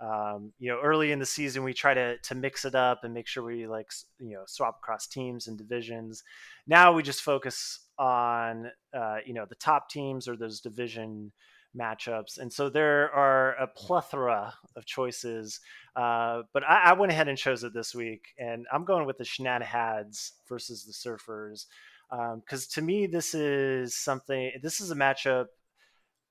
Um, 0.00 0.52
you 0.60 0.70
know, 0.70 0.78
early 0.80 1.10
in 1.10 1.18
the 1.18 1.26
season, 1.26 1.64
we 1.64 1.74
try 1.74 1.94
to 1.94 2.18
to 2.18 2.34
mix 2.36 2.64
it 2.64 2.76
up 2.76 3.02
and 3.02 3.12
make 3.12 3.26
sure 3.26 3.42
we 3.42 3.66
like 3.66 3.90
you 4.20 4.34
know 4.34 4.44
swap 4.46 4.78
across 4.80 5.08
teams 5.08 5.48
and 5.48 5.58
divisions. 5.58 6.22
Now 6.68 6.92
we 6.92 7.02
just 7.02 7.22
focus 7.22 7.80
on 7.98 8.70
uh, 8.94 9.16
you 9.26 9.34
know 9.34 9.46
the 9.46 9.56
top 9.56 9.90
teams 9.90 10.28
or 10.28 10.36
those 10.36 10.60
division 10.60 11.32
matchups. 11.76 12.38
And 12.38 12.52
so 12.52 12.68
there 12.68 13.10
are 13.12 13.54
a 13.54 13.66
plethora 13.66 14.54
of 14.76 14.86
choices. 14.86 15.60
Uh, 15.96 16.42
but 16.52 16.62
I, 16.64 16.90
I, 16.90 16.92
went 16.92 17.12
ahead 17.12 17.28
and 17.28 17.36
chose 17.36 17.64
it 17.64 17.74
this 17.74 17.94
week, 17.94 18.28
and 18.38 18.66
I'm 18.72 18.84
going 18.84 19.06
with 19.06 19.18
the 19.18 19.24
Shenanigans 19.24 20.32
versus 20.48 20.84
the 20.84 20.92
Surfers. 20.92 21.66
Because 22.10 22.64
um, 22.64 22.68
to 22.72 22.82
me, 22.82 23.06
this 23.06 23.34
is 23.34 23.96
something, 23.96 24.52
this 24.62 24.80
is 24.80 24.90
a 24.90 24.94
matchup 24.94 25.46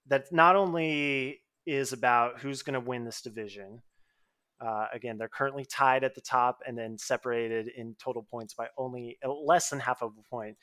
that 0.08 0.32
not 0.32 0.56
only 0.56 1.42
is 1.66 1.92
about 1.92 2.40
who's 2.40 2.64
going 2.64 2.74
to 2.74 2.80
win 2.80 3.04
this 3.04 3.22
division. 3.22 3.82
Uh, 4.60 4.88
again, 4.94 5.18
they're 5.18 5.28
currently 5.28 5.66
tied 5.66 6.04
at 6.04 6.16
the 6.16 6.22
top 6.22 6.60
and 6.66 6.78
then 6.78 6.98
separated 6.98 7.68
in 7.68 7.96
total 8.02 8.26
points 8.32 8.54
by 8.54 8.68
only 8.78 9.20
less 9.46 9.70
than 9.70 9.80
half 9.80 10.02
of 10.02 10.14
a 10.18 10.30
point. 10.30 10.58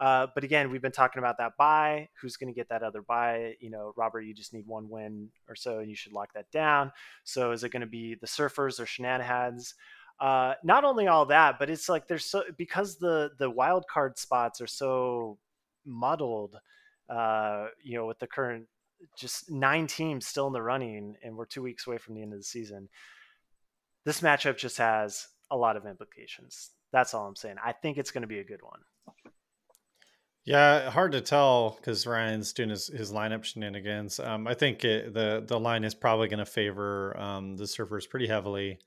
Uh, 0.00 0.28
but 0.34 0.44
again, 0.44 0.70
we've 0.70 0.82
been 0.82 0.92
talking 0.92 1.18
about 1.18 1.38
that 1.38 1.56
bye. 1.56 2.08
Who's 2.20 2.36
going 2.36 2.52
to 2.52 2.56
get 2.56 2.68
that 2.68 2.82
other 2.82 3.02
bye? 3.02 3.54
You 3.60 3.70
know, 3.70 3.92
Robert, 3.96 4.22
you 4.22 4.34
just 4.34 4.52
need 4.52 4.66
one 4.66 4.88
win 4.88 5.28
or 5.48 5.56
so, 5.56 5.80
and 5.80 5.90
you 5.90 5.96
should 5.96 6.12
lock 6.12 6.32
that 6.34 6.50
down. 6.52 6.92
So, 7.24 7.50
is 7.50 7.64
it 7.64 7.70
going 7.70 7.80
to 7.80 7.86
be 7.86 8.14
the 8.14 8.26
Surfers 8.26 8.78
or 8.80 8.86
Shenanigans? 8.86 9.74
Uh, 10.20 10.54
not 10.64 10.84
only 10.84 11.06
all 11.06 11.26
that, 11.26 11.58
but 11.58 11.70
it's 11.70 11.88
like 11.88 12.06
there's 12.06 12.24
so 12.24 12.42
because 12.56 12.96
the 12.96 13.30
the 13.38 13.50
wild 13.50 13.86
card 13.88 14.18
spots 14.18 14.60
are 14.60 14.66
so 14.66 15.38
muddled. 15.84 16.58
Uh, 17.08 17.68
you 17.82 17.96
know, 17.96 18.06
with 18.06 18.18
the 18.18 18.26
current 18.26 18.66
just 19.16 19.50
nine 19.50 19.86
teams 19.86 20.26
still 20.26 20.46
in 20.46 20.52
the 20.52 20.62
running, 20.62 21.16
and 21.22 21.36
we're 21.36 21.46
two 21.46 21.62
weeks 21.62 21.86
away 21.86 21.98
from 21.98 22.14
the 22.14 22.22
end 22.22 22.32
of 22.32 22.38
the 22.38 22.44
season. 22.44 22.88
This 24.04 24.20
matchup 24.20 24.56
just 24.56 24.78
has 24.78 25.28
a 25.50 25.56
lot 25.56 25.76
of 25.76 25.86
implications. 25.86 26.70
That's 26.92 27.14
all 27.14 27.26
I'm 27.26 27.36
saying. 27.36 27.56
I 27.64 27.72
think 27.72 27.98
it's 27.98 28.10
going 28.10 28.22
to 28.22 28.28
be 28.28 28.38
a 28.40 28.44
good 28.44 28.62
one. 28.62 28.80
Yeah, 30.48 30.88
hard 30.88 31.12
to 31.12 31.20
tell 31.20 31.76
because 31.76 32.06
Ryan's 32.06 32.54
doing 32.54 32.70
his, 32.70 32.86
his 32.86 33.12
lineup 33.12 33.44
shenanigans. 33.44 34.18
Um, 34.18 34.46
I 34.46 34.54
think 34.54 34.82
it, 34.82 35.12
the 35.12 35.44
the 35.46 35.60
line 35.60 35.84
is 35.84 35.94
probably 35.94 36.26
going 36.28 36.38
to 36.38 36.46
favor 36.46 37.14
um, 37.20 37.58
the 37.58 37.64
Surfers 37.64 38.08
pretty 38.08 38.28
heavily. 38.28 38.78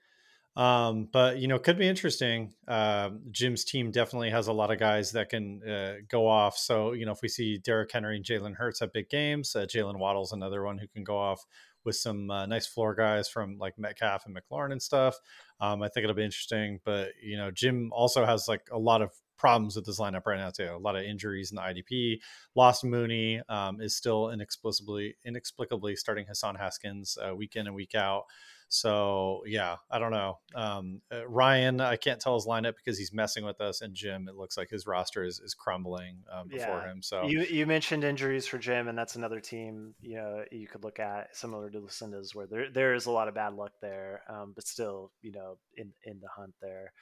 Um, 0.56 1.08
but 1.14 1.38
you 1.38 1.48
know, 1.48 1.60
could 1.60 1.78
be 1.78 1.88
interesting. 1.88 2.56
Uh, 2.68 3.12
Jim's 3.30 3.64
team 3.64 3.92
definitely 3.92 4.32
has 4.32 4.48
a 4.48 4.54
lot 4.54 4.72
of 4.72 4.80
guys 4.80 5.12
that 5.12 5.30
can 5.30 5.62
uh, 5.62 5.94
go 6.10 6.28
off. 6.28 6.58
So 6.58 6.94
you 6.94 7.06
know, 7.06 7.12
if 7.12 7.22
we 7.22 7.28
see 7.28 7.60
Derrick 7.60 7.92
Henry 7.92 8.16
and 8.16 8.26
Jalen 8.26 8.56
Hurts 8.56 8.80
have 8.80 8.92
big 8.92 9.08
games, 9.08 9.56
uh, 9.56 9.68
Jalen 9.68 10.00
Waddle's 10.00 10.32
another 10.32 10.64
one 10.64 10.80
who 10.80 10.88
can 10.88 11.04
go 11.04 11.20
off 11.20 11.46
with 11.84 11.96
some 11.96 12.32
uh, 12.32 12.48
nice 12.48 12.66
floor 12.66 12.96
guys 12.96 13.30
from 13.30 13.60
like 13.60 13.78
Metcalf 13.78 14.26
and 14.26 14.36
McLaurin 14.36 14.72
and 14.72 14.82
stuff. 14.82 15.16
Um, 15.60 15.84
I 15.84 15.90
think 15.90 16.06
it'll 16.06 16.16
be 16.16 16.26
interesting. 16.26 16.80
But 16.84 17.10
you 17.22 17.38
know, 17.38 17.52
Jim 17.52 17.92
also 17.94 18.26
has 18.26 18.48
like 18.48 18.68
a 18.72 18.80
lot 18.80 19.04
of 19.04 19.12
problems 19.42 19.76
with 19.76 19.86
this 19.86 20.00
lineup 20.00 20.28
right 20.28 20.38
now 20.38 20.52
too. 20.52 20.70
A 20.72 20.78
lot 20.78 20.96
of 20.96 21.02
injuries 21.02 21.52
in 21.52 21.56
the 21.56 21.62
IDP. 21.64 22.20
Lost 22.56 22.84
Mooney 22.86 23.42
um, 23.50 23.82
is 23.82 23.96
still 23.96 24.30
inexplicably 24.30 25.16
inexplicably 25.26 25.96
starting 25.96 26.28
Hassan 26.28 26.56
Haskins 26.56 27.18
uh, 27.18 27.36
week 27.36 27.56
in 27.56 27.66
and 27.66 27.76
week 27.76 27.96
out. 27.96 28.26
So 28.70 29.42
yeah, 29.48 29.78
I 29.90 29.98
don't 30.00 30.12
know. 30.12 30.38
Um, 30.56 31.02
uh, 31.12 31.28
Ryan, 31.28 31.82
I 31.82 31.98
can't 31.98 32.22
tell 32.22 32.36
his 32.36 32.46
lineup 32.46 32.76
because 32.76 32.98
he's 32.98 33.12
messing 33.12 33.44
with 33.44 33.60
us, 33.60 33.82
and 33.82 33.96
Jim, 33.96 34.30
it 34.30 34.36
looks 34.36 34.56
like 34.56 34.70
his 34.70 34.88
roster 34.88 35.26
is, 35.26 35.40
is 35.40 35.56
crumbling 35.56 36.20
um, 36.32 36.48
before 36.48 36.78
yeah. 36.78 36.92
him. 36.92 37.02
So 37.02 37.24
you 37.24 37.42
you 37.42 37.66
mentioned 37.66 38.04
injuries 38.04 38.46
for 38.46 38.60
Jim, 38.60 38.88
and 38.88 38.98
that's 38.98 39.16
another 39.16 39.40
team 39.42 39.96
you 40.02 40.18
know 40.18 40.44
you 40.52 40.68
could 40.68 40.84
look 40.84 41.00
at 41.00 41.36
similar 41.36 41.70
to 41.72 41.80
Lucinda's, 41.80 42.34
where 42.36 42.46
there 42.46 42.72
there 42.72 42.94
is 42.94 43.08
a 43.08 43.12
lot 43.12 43.28
of 43.28 43.34
bad 43.34 43.56
luck 43.56 43.72
there, 43.82 44.22
um, 44.30 44.54
but 44.56 44.66
still 44.66 45.12
you 45.22 45.32
know 45.32 45.58
in 45.76 45.92
in 46.06 46.20
the 46.22 46.30
hunt 46.38 46.54
there. 46.62 46.94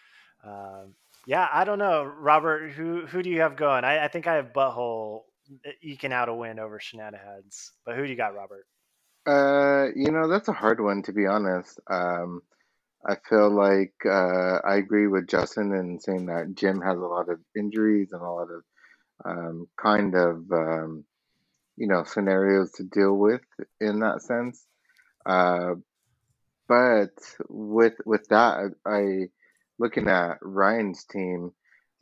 Um, 0.44 0.96
yeah, 1.26 1.48
I 1.52 1.64
don't 1.64 1.80
know, 1.80 2.04
Robert. 2.04 2.72
Who 2.72 3.06
who 3.06 3.22
do 3.22 3.30
you 3.30 3.42
have 3.42 3.56
going? 3.56 3.84
I, 3.84 4.06
I 4.06 4.08
think 4.08 4.28
I 4.28 4.36
have 4.36 4.54
Butthole 4.54 5.24
eking 5.82 6.14
out 6.14 6.30
a 6.30 6.34
win 6.34 6.60
over 6.60 6.80
Shenanigans, 6.80 7.72
but 7.86 7.96
who 7.96 8.04
do 8.04 8.10
you 8.10 8.16
got, 8.16 8.36
Robert? 8.36 8.66
Uh, 9.26 9.92
you 9.96 10.12
know, 10.12 10.28
that's 10.28 10.48
a 10.48 10.54
hard 10.54 10.80
one 10.82 11.04
to 11.04 11.14
be 11.14 11.28
honest. 11.28 11.80
Um, 11.88 12.42
I 13.06 13.16
feel 13.30 13.50
like 13.50 13.94
uh, 14.06 14.60
I 14.66 14.76
agree 14.76 15.08
with 15.08 15.28
Justin 15.28 15.74
in 15.74 16.00
saying 16.00 16.26
that 16.28 16.56
Jim 16.56 16.82
has 16.82 16.98
a 16.98 17.02
lot 17.02 17.30
of 17.30 17.40
injuries 17.56 18.10
and 18.12 18.22
a 18.22 18.30
lot 18.30 18.48
of 18.50 18.64
um, 19.26 19.68
kind 19.78 20.16
of 20.16 20.52
um, 20.52 21.06
you 21.78 21.88
know 21.88 22.04
scenarios 22.04 22.72
to 22.74 22.84
deal 22.84 23.14
with 23.14 23.42
in 23.80 24.00
that 24.00 24.22
sense. 24.22 24.66
Uh, 25.26 25.76
but 26.68 27.12
with 27.50 27.96
with 28.06 28.28
that, 28.30 28.74
I 28.86 29.30
looking 29.80 30.08
at 30.08 30.38
Ryan's 30.42 31.06
team 31.06 31.54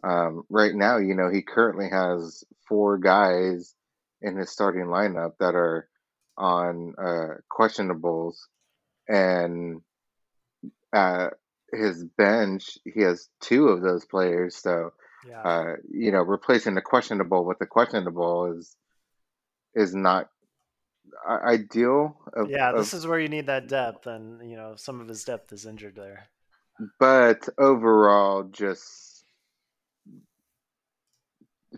um, 0.03 0.43
right 0.49 0.75
now, 0.75 0.97
you 0.97 1.15
know, 1.15 1.29
he 1.29 1.41
currently 1.41 1.89
has 1.89 2.43
four 2.67 2.97
guys 2.97 3.73
in 4.21 4.35
his 4.35 4.51
starting 4.51 4.85
lineup 4.85 5.33
that 5.39 5.55
are 5.55 5.87
on 6.37 6.93
uh, 7.01 7.35
questionables, 7.51 8.35
and 9.07 9.81
at 10.93 11.33
his 11.73 12.03
bench, 12.03 12.77
he 12.83 13.01
has 13.01 13.27
two 13.41 13.69
of 13.69 13.81
those 13.81 14.05
players. 14.05 14.55
So, 14.55 14.91
yeah. 15.27 15.41
uh, 15.41 15.73
you 15.91 16.11
know, 16.11 16.21
replacing 16.21 16.75
the 16.75 16.81
questionable 16.81 17.43
with 17.45 17.59
the 17.59 17.65
questionable 17.65 18.53
is 18.57 18.75
is 19.73 19.95
not 19.95 20.29
ideal. 21.27 22.17
Of, 22.33 22.51
yeah, 22.51 22.71
this 22.71 22.93
of, 22.93 22.99
is 22.99 23.07
where 23.07 23.19
you 23.19 23.29
need 23.29 23.47
that 23.47 23.67
depth, 23.67 24.05
and 24.05 24.47
you 24.47 24.57
know, 24.57 24.75
some 24.75 25.01
of 25.01 25.07
his 25.07 25.23
depth 25.23 25.51
is 25.53 25.65
injured 25.65 25.95
there 25.95 26.29
but 26.99 27.47
overall, 27.57 28.43
just 28.43 29.23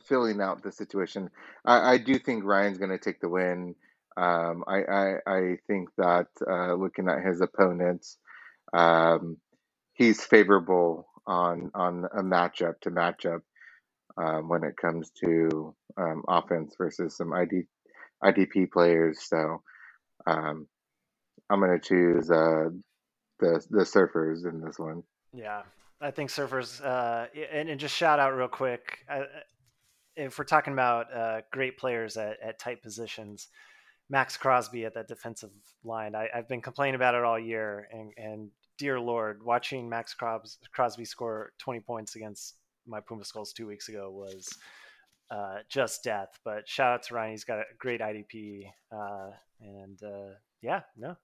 filling 0.06 0.42
out 0.42 0.64
the 0.64 0.72
situation, 0.72 1.30
I, 1.66 1.94
I 1.94 1.98
do 1.98 2.20
think 2.20 2.44
Ryan's 2.44 2.78
going 2.78 2.92
to 2.92 2.98
take 2.98 3.20
the 3.22 3.30
win. 3.30 3.76
Um, 4.18 4.64
I, 4.68 4.84
I, 4.84 5.16
I 5.26 5.58
think 5.68 5.90
that 5.98 6.28
uh, 6.50 6.74
looking 6.74 7.08
at 7.08 7.24
his 7.26 7.42
opponents, 7.42 8.18
um, 8.74 9.38
he's 9.94 10.24
favorable 10.24 11.08
on 11.26 11.72
on 11.76 12.06
a 12.06 12.24
matchup 12.24 12.80
to 12.82 12.92
matchup 12.92 13.42
um, 14.18 14.50
when 14.50 14.64
it 14.64 14.76
comes 14.78 15.12
to 15.24 15.76
um, 15.98 16.24
offense 16.28 16.76
versus 16.78 17.16
some 17.16 17.34
ID, 17.34 17.64
IDP 18.24 18.72
players. 18.72 19.22
So 19.28 19.62
um, 20.28 20.68
I'm 21.50 21.60
going 21.60 21.80
to 21.80 21.88
choose 21.88 22.30
uh, 22.30 22.70
the 23.40 23.66
the 23.70 23.84
surfers 23.84 24.48
in 24.48 24.62
this 24.62 24.80
one. 24.80 25.04
Yeah, 25.34 25.64
I 26.02 26.12
think 26.12 26.30
surfers. 26.30 26.84
Uh, 26.84 27.28
and, 27.52 27.70
and 27.70 27.80
just 27.80 27.96
shout 27.96 28.20
out 28.20 28.36
real 28.36 28.48
quick. 28.48 29.00
Uh, 29.10 29.24
if 30.16 30.38
we're 30.38 30.46
talking 30.46 30.74
about 30.74 31.14
uh, 31.14 31.42
great 31.52 31.78
players 31.78 32.18
at, 32.18 32.38
at 32.42 32.60
tight 32.60 32.82
positions, 32.84 33.48
Maxx 34.10 34.38
Crosby 34.38 34.86
at 34.86 34.94
that 34.96 35.08
defensive 35.08 35.52
line. 35.84 36.16
I, 36.16 36.28
have 36.34 36.48
been 36.48 36.62
complaining 36.62 36.96
about 36.96 37.16
it 37.16 37.24
all 37.24 37.40
year, 37.40 37.88
and, 37.92 38.12
and 38.18 38.50
dear 38.78 39.00
Lord, 39.00 39.44
watching 39.44 39.88
Maxx 39.88 40.16
Crosby 40.74 41.06
score 41.06 41.54
20 41.60 41.80
points 41.82 42.16
against 42.16 42.56
my 42.88 43.00
Puma 43.00 43.24
Skulls 43.24 43.54
two 43.54 43.68
weeks 43.68 43.88
ago 43.88 44.10
was 44.12 44.50
uh, 45.30 45.58
just 45.70 46.04
death. 46.04 46.40
But 46.44 46.68
shout 46.68 46.94
out 46.94 47.04
to 47.04 47.14
Ryan; 47.14 47.32
he's 47.32 47.44
got 47.44 47.60
a 47.60 47.64
great 47.78 48.02
IDP, 48.02 48.64
uh, 48.92 49.30
and 49.62 50.02
uh, 50.04 50.34
yeah, 50.62 50.82
no, 50.98 51.16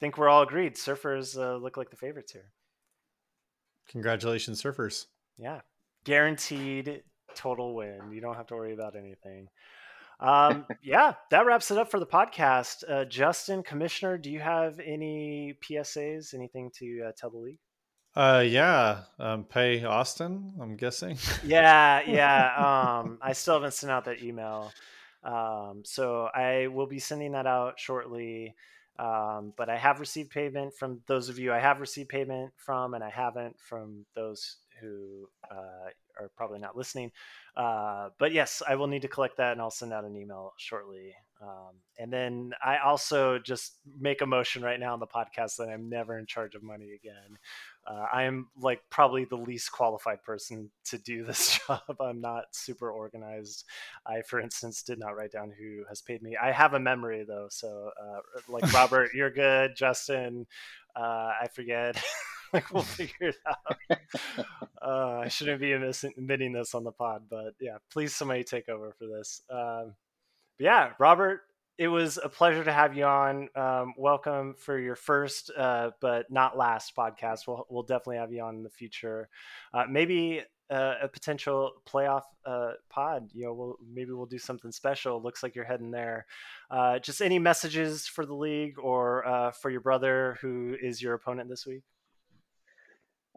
think 0.00 0.18
we're 0.18 0.28
all 0.28 0.42
agreed. 0.42 0.74
Surfers 0.74 1.36
uh, 1.36 1.56
look 1.56 1.76
like 1.76 1.90
the 1.90 1.96
favorites 1.96 2.32
here. 2.32 2.50
Congratulations, 3.88 4.62
surfers. 4.62 5.06
Yeah, 5.38 5.60
guaranteed 6.04 7.02
total 7.34 7.74
win. 7.74 8.12
You 8.12 8.20
don't 8.20 8.36
have 8.36 8.46
to 8.48 8.54
worry 8.54 8.72
about 8.72 8.96
anything. 8.96 9.48
Um, 10.18 10.66
yeah, 10.82 11.14
that 11.30 11.46
wraps 11.46 11.70
it 11.70 11.78
up 11.78 11.90
for 11.90 12.00
the 12.00 12.06
podcast. 12.06 12.84
Uh, 12.88 13.04
Justin, 13.04 13.62
Commissioner, 13.62 14.18
do 14.18 14.30
you 14.30 14.40
have 14.40 14.80
any 14.80 15.54
PSAs? 15.62 16.34
Anything 16.34 16.70
to 16.78 17.06
uh, 17.08 17.12
tell 17.16 17.30
the 17.30 17.38
league? 17.38 17.58
Uh, 18.14 18.42
yeah, 18.46 19.02
um, 19.18 19.44
pay 19.44 19.84
Austin. 19.84 20.54
I'm 20.60 20.76
guessing. 20.76 21.18
yeah, 21.44 22.00
yeah. 22.06 23.00
Um, 23.02 23.18
I 23.20 23.34
still 23.34 23.54
haven't 23.54 23.74
sent 23.74 23.92
out 23.92 24.06
that 24.06 24.22
email, 24.22 24.72
um, 25.22 25.82
so 25.84 26.28
I 26.34 26.68
will 26.68 26.86
be 26.86 26.98
sending 26.98 27.32
that 27.32 27.46
out 27.46 27.78
shortly. 27.78 28.54
Um, 28.98 29.52
but 29.56 29.68
I 29.68 29.76
have 29.76 30.00
received 30.00 30.30
payment 30.30 30.74
from 30.74 31.00
those 31.06 31.28
of 31.28 31.38
you 31.38 31.52
I 31.52 31.58
have 31.58 31.80
received 31.80 32.08
payment 32.08 32.52
from, 32.56 32.94
and 32.94 33.04
I 33.04 33.10
haven't 33.10 33.58
from 33.58 34.06
those 34.14 34.56
who 34.80 35.28
uh, 35.50 35.90
are 36.18 36.30
probably 36.36 36.58
not 36.58 36.76
listening. 36.76 37.10
Uh, 37.56 38.10
but 38.18 38.32
yes, 38.32 38.62
I 38.66 38.74
will 38.74 38.86
need 38.86 39.02
to 39.02 39.08
collect 39.08 39.36
that, 39.38 39.52
and 39.52 39.60
I'll 39.60 39.70
send 39.70 39.92
out 39.92 40.04
an 40.04 40.16
email 40.16 40.52
shortly. 40.58 41.14
Um, 41.40 41.76
and 41.98 42.12
then 42.12 42.52
I 42.64 42.78
also 42.78 43.38
just 43.38 43.78
make 43.98 44.22
a 44.22 44.26
motion 44.26 44.62
right 44.62 44.80
now 44.80 44.94
on 44.94 45.00
the 45.00 45.06
podcast 45.06 45.56
that 45.56 45.68
I'm 45.68 45.88
never 45.88 46.18
in 46.18 46.26
charge 46.26 46.54
of 46.54 46.62
money 46.62 46.92
again. 46.92 47.38
Uh, 47.86 48.06
I 48.12 48.24
am 48.24 48.48
like 48.58 48.80
probably 48.90 49.24
the 49.24 49.36
least 49.36 49.70
qualified 49.72 50.22
person 50.22 50.70
to 50.86 50.98
do 50.98 51.24
this 51.26 51.60
job. 51.66 51.82
I'm 52.00 52.20
not 52.20 52.44
super 52.52 52.90
organized. 52.90 53.64
I, 54.06 54.22
for 54.22 54.40
instance, 54.40 54.82
did 54.82 54.98
not 54.98 55.16
write 55.16 55.32
down 55.32 55.52
who 55.58 55.84
has 55.88 56.02
paid 56.02 56.22
me. 56.22 56.36
I 56.40 56.52
have 56.52 56.74
a 56.74 56.80
memory 56.80 57.24
though, 57.26 57.46
so 57.50 57.90
uh, 58.02 58.20
like 58.48 58.72
Robert, 58.74 59.10
you're 59.14 59.30
good. 59.30 59.76
Justin, 59.76 60.46
uh, 60.94 61.32
I 61.42 61.48
forget. 61.54 62.02
like 62.52 62.72
we'll 62.72 62.82
figure 62.82 63.28
it 63.28 63.36
out. 63.46 63.98
Uh, 64.80 65.20
I 65.24 65.28
shouldn't 65.28 65.60
be 65.60 65.72
admitting 65.72 66.52
this 66.52 66.74
on 66.74 66.84
the 66.84 66.92
pod, 66.92 67.24
but 67.28 67.54
yeah, 67.60 67.78
please 67.92 68.14
somebody 68.14 68.44
take 68.44 68.68
over 68.68 68.94
for 68.98 69.06
this. 69.06 69.42
Um, 69.50 69.94
yeah, 70.58 70.92
Robert, 70.98 71.40
it 71.78 71.88
was 71.88 72.18
a 72.22 72.28
pleasure 72.28 72.64
to 72.64 72.72
have 72.72 72.96
you 72.96 73.04
on. 73.04 73.48
Um, 73.54 73.94
welcome 73.98 74.54
for 74.58 74.78
your 74.78 74.96
first, 74.96 75.50
uh, 75.56 75.90
but 76.00 76.30
not 76.30 76.56
last 76.56 76.96
podcast. 76.96 77.46
We'll 77.46 77.66
we'll 77.68 77.82
definitely 77.82 78.16
have 78.16 78.32
you 78.32 78.42
on 78.42 78.56
in 78.56 78.62
the 78.62 78.70
future. 78.70 79.28
Uh, 79.74 79.84
maybe 79.88 80.42
uh, 80.70 80.94
a 81.02 81.08
potential 81.08 81.72
playoff 81.86 82.22
uh, 82.46 82.72
pod. 82.88 83.28
You 83.34 83.44
know, 83.44 83.52
we'll 83.52 83.76
maybe 83.92 84.12
we'll 84.12 84.26
do 84.26 84.38
something 84.38 84.72
special. 84.72 85.22
Looks 85.22 85.42
like 85.42 85.54
you're 85.54 85.66
heading 85.66 85.90
there. 85.90 86.26
Uh, 86.70 86.98
just 86.98 87.20
any 87.20 87.38
messages 87.38 88.06
for 88.06 88.24
the 88.24 88.34
league 88.34 88.78
or 88.78 89.26
uh, 89.26 89.50
for 89.50 89.70
your 89.70 89.82
brother 89.82 90.38
who 90.40 90.76
is 90.80 91.02
your 91.02 91.14
opponent 91.14 91.50
this 91.50 91.66
week? 91.66 91.82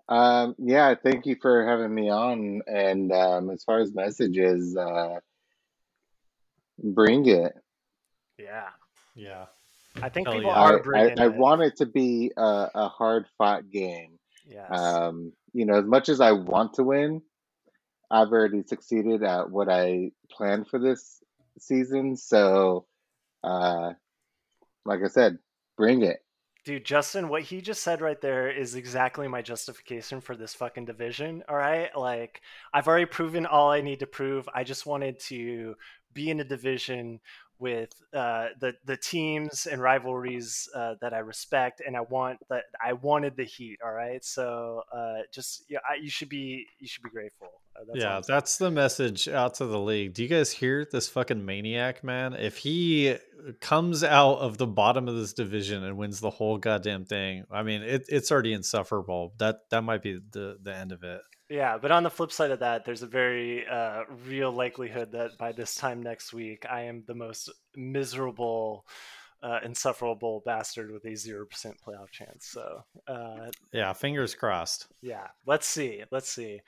Um, 0.08 0.56
yeah, 0.58 0.96
thank 0.96 1.26
you 1.26 1.36
for 1.40 1.68
having 1.68 1.94
me 1.94 2.10
on. 2.10 2.62
And 2.68 3.12
um, 3.12 3.50
as 3.50 3.64
far 3.64 3.80
as 3.80 3.94
messages, 3.94 4.76
bring 6.82 7.28
it. 7.28 7.54
Yeah, 8.40 8.70
Yeah. 9.16 9.46
I 10.02 10.10
think 10.10 10.28
Hell 10.28 10.38
people 10.38 10.52
yeah. 10.52 10.58
are 10.58 10.74
I, 10.74 10.78
I, 10.78 10.82
bringing 10.82 11.20
I 11.20 11.28
want 11.28 11.62
it 11.62 11.76
to 11.78 11.86
be 11.86 12.32
a, 12.38 12.70
a 12.74 12.88
hard 12.90 13.26
fought 13.38 13.70
game. 13.70 14.20
Yes. 14.48 14.68
Um, 14.72 15.34
you 15.54 15.66
know, 15.66 15.80
as 15.80 15.86
much 15.86 16.10
as 16.10 16.22
I 16.22 16.32
want 16.32 16.76
to 16.76 16.84
win, 16.84 17.22
I've 18.12 18.30
already 18.30 18.64
succeeded 18.64 19.24
at 19.24 19.50
what 19.50 19.70
I 19.70 20.12
planned 20.32 20.68
for 20.68 20.80
this 20.80 21.22
season. 21.60 22.16
So, 22.16 22.86
uh, 23.44 23.94
like 24.86 25.02
I 25.04 25.08
said, 25.08 25.38
bring 25.78 26.04
it. 26.04 26.20
Dude, 26.66 26.86
Justin, 26.86 27.30
what 27.30 27.44
he 27.44 27.62
just 27.62 27.84
said 27.84 28.02
right 28.02 28.20
there 28.20 28.50
is 28.50 28.76
exactly 28.76 29.28
my 29.28 29.42
justification 29.42 30.22
for 30.22 30.36
this 30.36 30.54
fucking 30.54 30.86
division. 30.86 31.44
All 31.48 31.56
right. 31.56 31.90
Like, 31.96 32.42
I've 32.74 32.88
already 32.88 33.06
proven 33.06 33.46
all 33.46 33.72
I 33.72 33.82
need 33.82 34.00
to 34.00 34.08
prove. 34.08 34.48
I 34.54 34.64
just 34.64 34.86
wanted 34.86 35.20
to 35.22 35.76
be 36.14 36.30
in 36.30 36.40
a 36.40 36.44
division 36.44 37.20
with 37.60 37.90
uh, 38.14 38.48
the 38.60 38.74
the 38.86 38.98
teams 38.98 39.68
and 39.68 39.82
rivalries 39.82 40.68
uh, 40.74 40.96
that 41.02 41.14
I 41.14 41.20
respect, 41.20 41.82
and 41.86 41.96
I 41.96 42.02
want 42.02 42.40
that 42.50 42.64
I 42.84 42.94
wanted 42.94 43.36
the 43.36 43.44
heat. 43.44 43.80
All 43.84 43.92
right, 43.92 44.24
so 44.24 44.84
uh, 44.92 45.20
just 45.32 45.66
yeah, 45.70 45.80
I, 45.90 45.96
you 45.96 46.10
should 46.10 46.30
be 46.30 46.66
you 46.80 46.88
should 46.88 47.04
be 47.04 47.10
grateful. 47.10 47.50
Uh, 47.76 47.84
that's 47.88 48.00
yeah, 48.00 48.22
that's 48.28 48.58
the 48.58 48.72
message 48.72 49.28
out 49.28 49.56
to 49.56 49.66
the 49.66 49.80
league. 49.80 50.14
Do 50.14 50.24
you 50.24 50.30
guys 50.30 50.52
hear 50.52 50.88
this 50.90 51.10
fucking 51.10 51.46
maniac, 51.46 52.04
man? 52.04 52.34
If 52.34 52.58
he 52.58 53.18
comes 53.62 54.04
out 54.04 54.40
of 54.40 54.58
the 54.58 54.68
bottom 54.68 55.08
of 55.08 55.16
this 55.16 55.34
division 55.34 55.84
and 55.84 55.98
wins 55.98 56.20
the 56.20 56.30
whole 56.30 56.58
goddamn 56.58 57.06
thing, 57.06 57.44
I 57.52 57.64
mean, 57.64 57.82
it, 57.82 58.06
it's 58.08 58.32
already 58.32 58.54
insufferable. 58.54 59.34
That 59.38 59.70
that 59.70 59.84
might 59.84 60.02
be 60.02 60.20
the 60.32 60.58
the 60.62 60.76
end 60.76 60.92
of 60.92 61.04
it. 61.04 61.22
Yeah, 61.50 61.80
but 61.80 61.92
on 61.92 62.04
the 62.04 62.10
flip 62.12 62.32
side 62.32 62.52
of 62.52 62.60
that, 62.60 62.86
there's 62.86 63.02
a 63.02 63.08
very 63.08 63.66
uh, 63.68 64.04
real 64.28 64.52
likelihood 64.52 65.12
that 65.14 65.38
by 65.40 65.52
this 65.52 65.74
time 65.76 66.04
next 66.04 66.32
week, 66.32 66.66
I 66.70 66.84
am 66.84 67.04
the 67.08 67.16
most 67.16 67.50
miserable, 67.76 68.86
uh, 69.42 69.60
insufferable 69.66 70.44
bastard 70.46 70.92
with 70.92 71.06
a 71.06 71.16
zero 71.16 71.46
percent 71.48 71.78
playoff 71.86 72.12
chance. 72.12 72.46
So, 72.46 72.84
uh, 73.08 73.50
Yeah, 73.74 73.94
fingers 73.94 74.36
crossed. 74.36 74.88
yeah, 75.02 75.28
let's 75.48 75.66
see, 75.66 76.04
let's 76.12 76.30
see. 76.30 76.62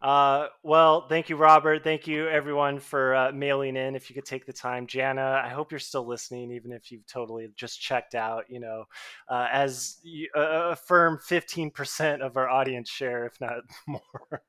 Uh, 0.00 0.46
well, 0.62 1.08
thank 1.08 1.28
you, 1.28 1.36
Robert. 1.36 1.82
Thank 1.82 2.06
you, 2.06 2.28
everyone, 2.28 2.78
for 2.78 3.14
uh, 3.16 3.32
mailing 3.32 3.76
in. 3.76 3.96
If 3.96 4.08
you 4.08 4.14
could 4.14 4.24
take 4.24 4.46
the 4.46 4.52
time, 4.52 4.86
Jana, 4.86 5.42
I 5.44 5.48
hope 5.48 5.72
you're 5.72 5.80
still 5.80 6.06
listening, 6.06 6.52
even 6.52 6.70
if 6.70 6.92
you've 6.92 7.06
totally 7.06 7.48
just 7.56 7.80
checked 7.80 8.14
out. 8.14 8.44
You 8.48 8.60
know, 8.60 8.84
uh, 9.28 9.48
as 9.52 9.98
you, 10.04 10.28
a 10.36 10.76
firm 10.76 11.18
15% 11.18 12.20
of 12.20 12.36
our 12.36 12.48
audience 12.48 12.88
share, 12.88 13.26
if 13.26 13.40
not 13.40 13.62
more. 13.88 14.42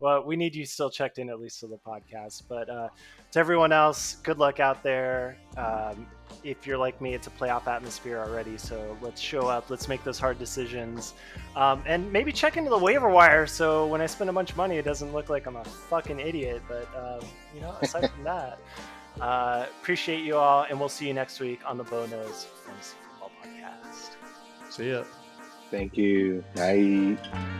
well, 0.00 0.22
we 0.26 0.36
need 0.36 0.54
you 0.54 0.66
still 0.66 0.90
checked 0.90 1.18
in 1.18 1.30
at 1.30 1.40
least 1.40 1.60
to 1.60 1.66
the 1.66 1.78
podcast. 1.78 2.42
But 2.46 2.68
uh, 2.68 2.88
to 3.32 3.38
everyone 3.38 3.72
else, 3.72 4.16
good 4.16 4.38
luck 4.38 4.60
out 4.60 4.82
there. 4.82 5.38
Um, 5.56 6.06
if 6.42 6.66
you're 6.66 6.78
like 6.78 7.00
me, 7.00 7.14
it's 7.14 7.26
a 7.26 7.30
playoff 7.30 7.66
atmosphere 7.66 8.18
already. 8.18 8.56
So 8.58 8.96
let's 9.00 9.20
show 9.20 9.46
up. 9.48 9.70
Let's 9.70 9.88
make 9.88 10.02
those 10.04 10.18
hard 10.18 10.38
decisions. 10.38 11.14
Um, 11.56 11.82
and 11.86 12.10
maybe 12.12 12.32
check 12.32 12.56
into 12.56 12.70
the 12.70 12.78
waiver 12.78 13.08
wire 13.08 13.46
so 13.46 13.86
when 13.86 14.00
I 14.00 14.06
spend 14.06 14.30
a 14.30 14.32
bunch 14.32 14.50
of 14.50 14.56
money, 14.56 14.76
it 14.76 14.84
doesn't 14.84 15.12
look 15.12 15.28
like 15.28 15.46
I'm 15.46 15.56
a 15.56 15.64
fucking 15.64 16.20
idiot. 16.20 16.62
But, 16.68 16.88
um, 16.96 17.26
you 17.54 17.60
know, 17.60 17.76
aside 17.80 18.10
from 18.10 18.24
that, 18.24 18.58
uh, 19.20 19.66
appreciate 19.80 20.24
you 20.24 20.36
all. 20.36 20.66
And 20.68 20.78
we'll 20.78 20.88
see 20.88 21.06
you 21.06 21.14
next 21.14 21.40
week 21.40 21.60
on 21.66 21.78
the 21.78 21.84
Bow 21.84 22.06
Nose 22.06 22.46
Fantasy 22.66 22.96
Football 23.10 23.30
Podcast. 23.42 24.72
See 24.72 24.90
ya. 24.90 25.04
Thank 25.70 25.96
you. 25.96 26.44
Bye. 26.54 27.52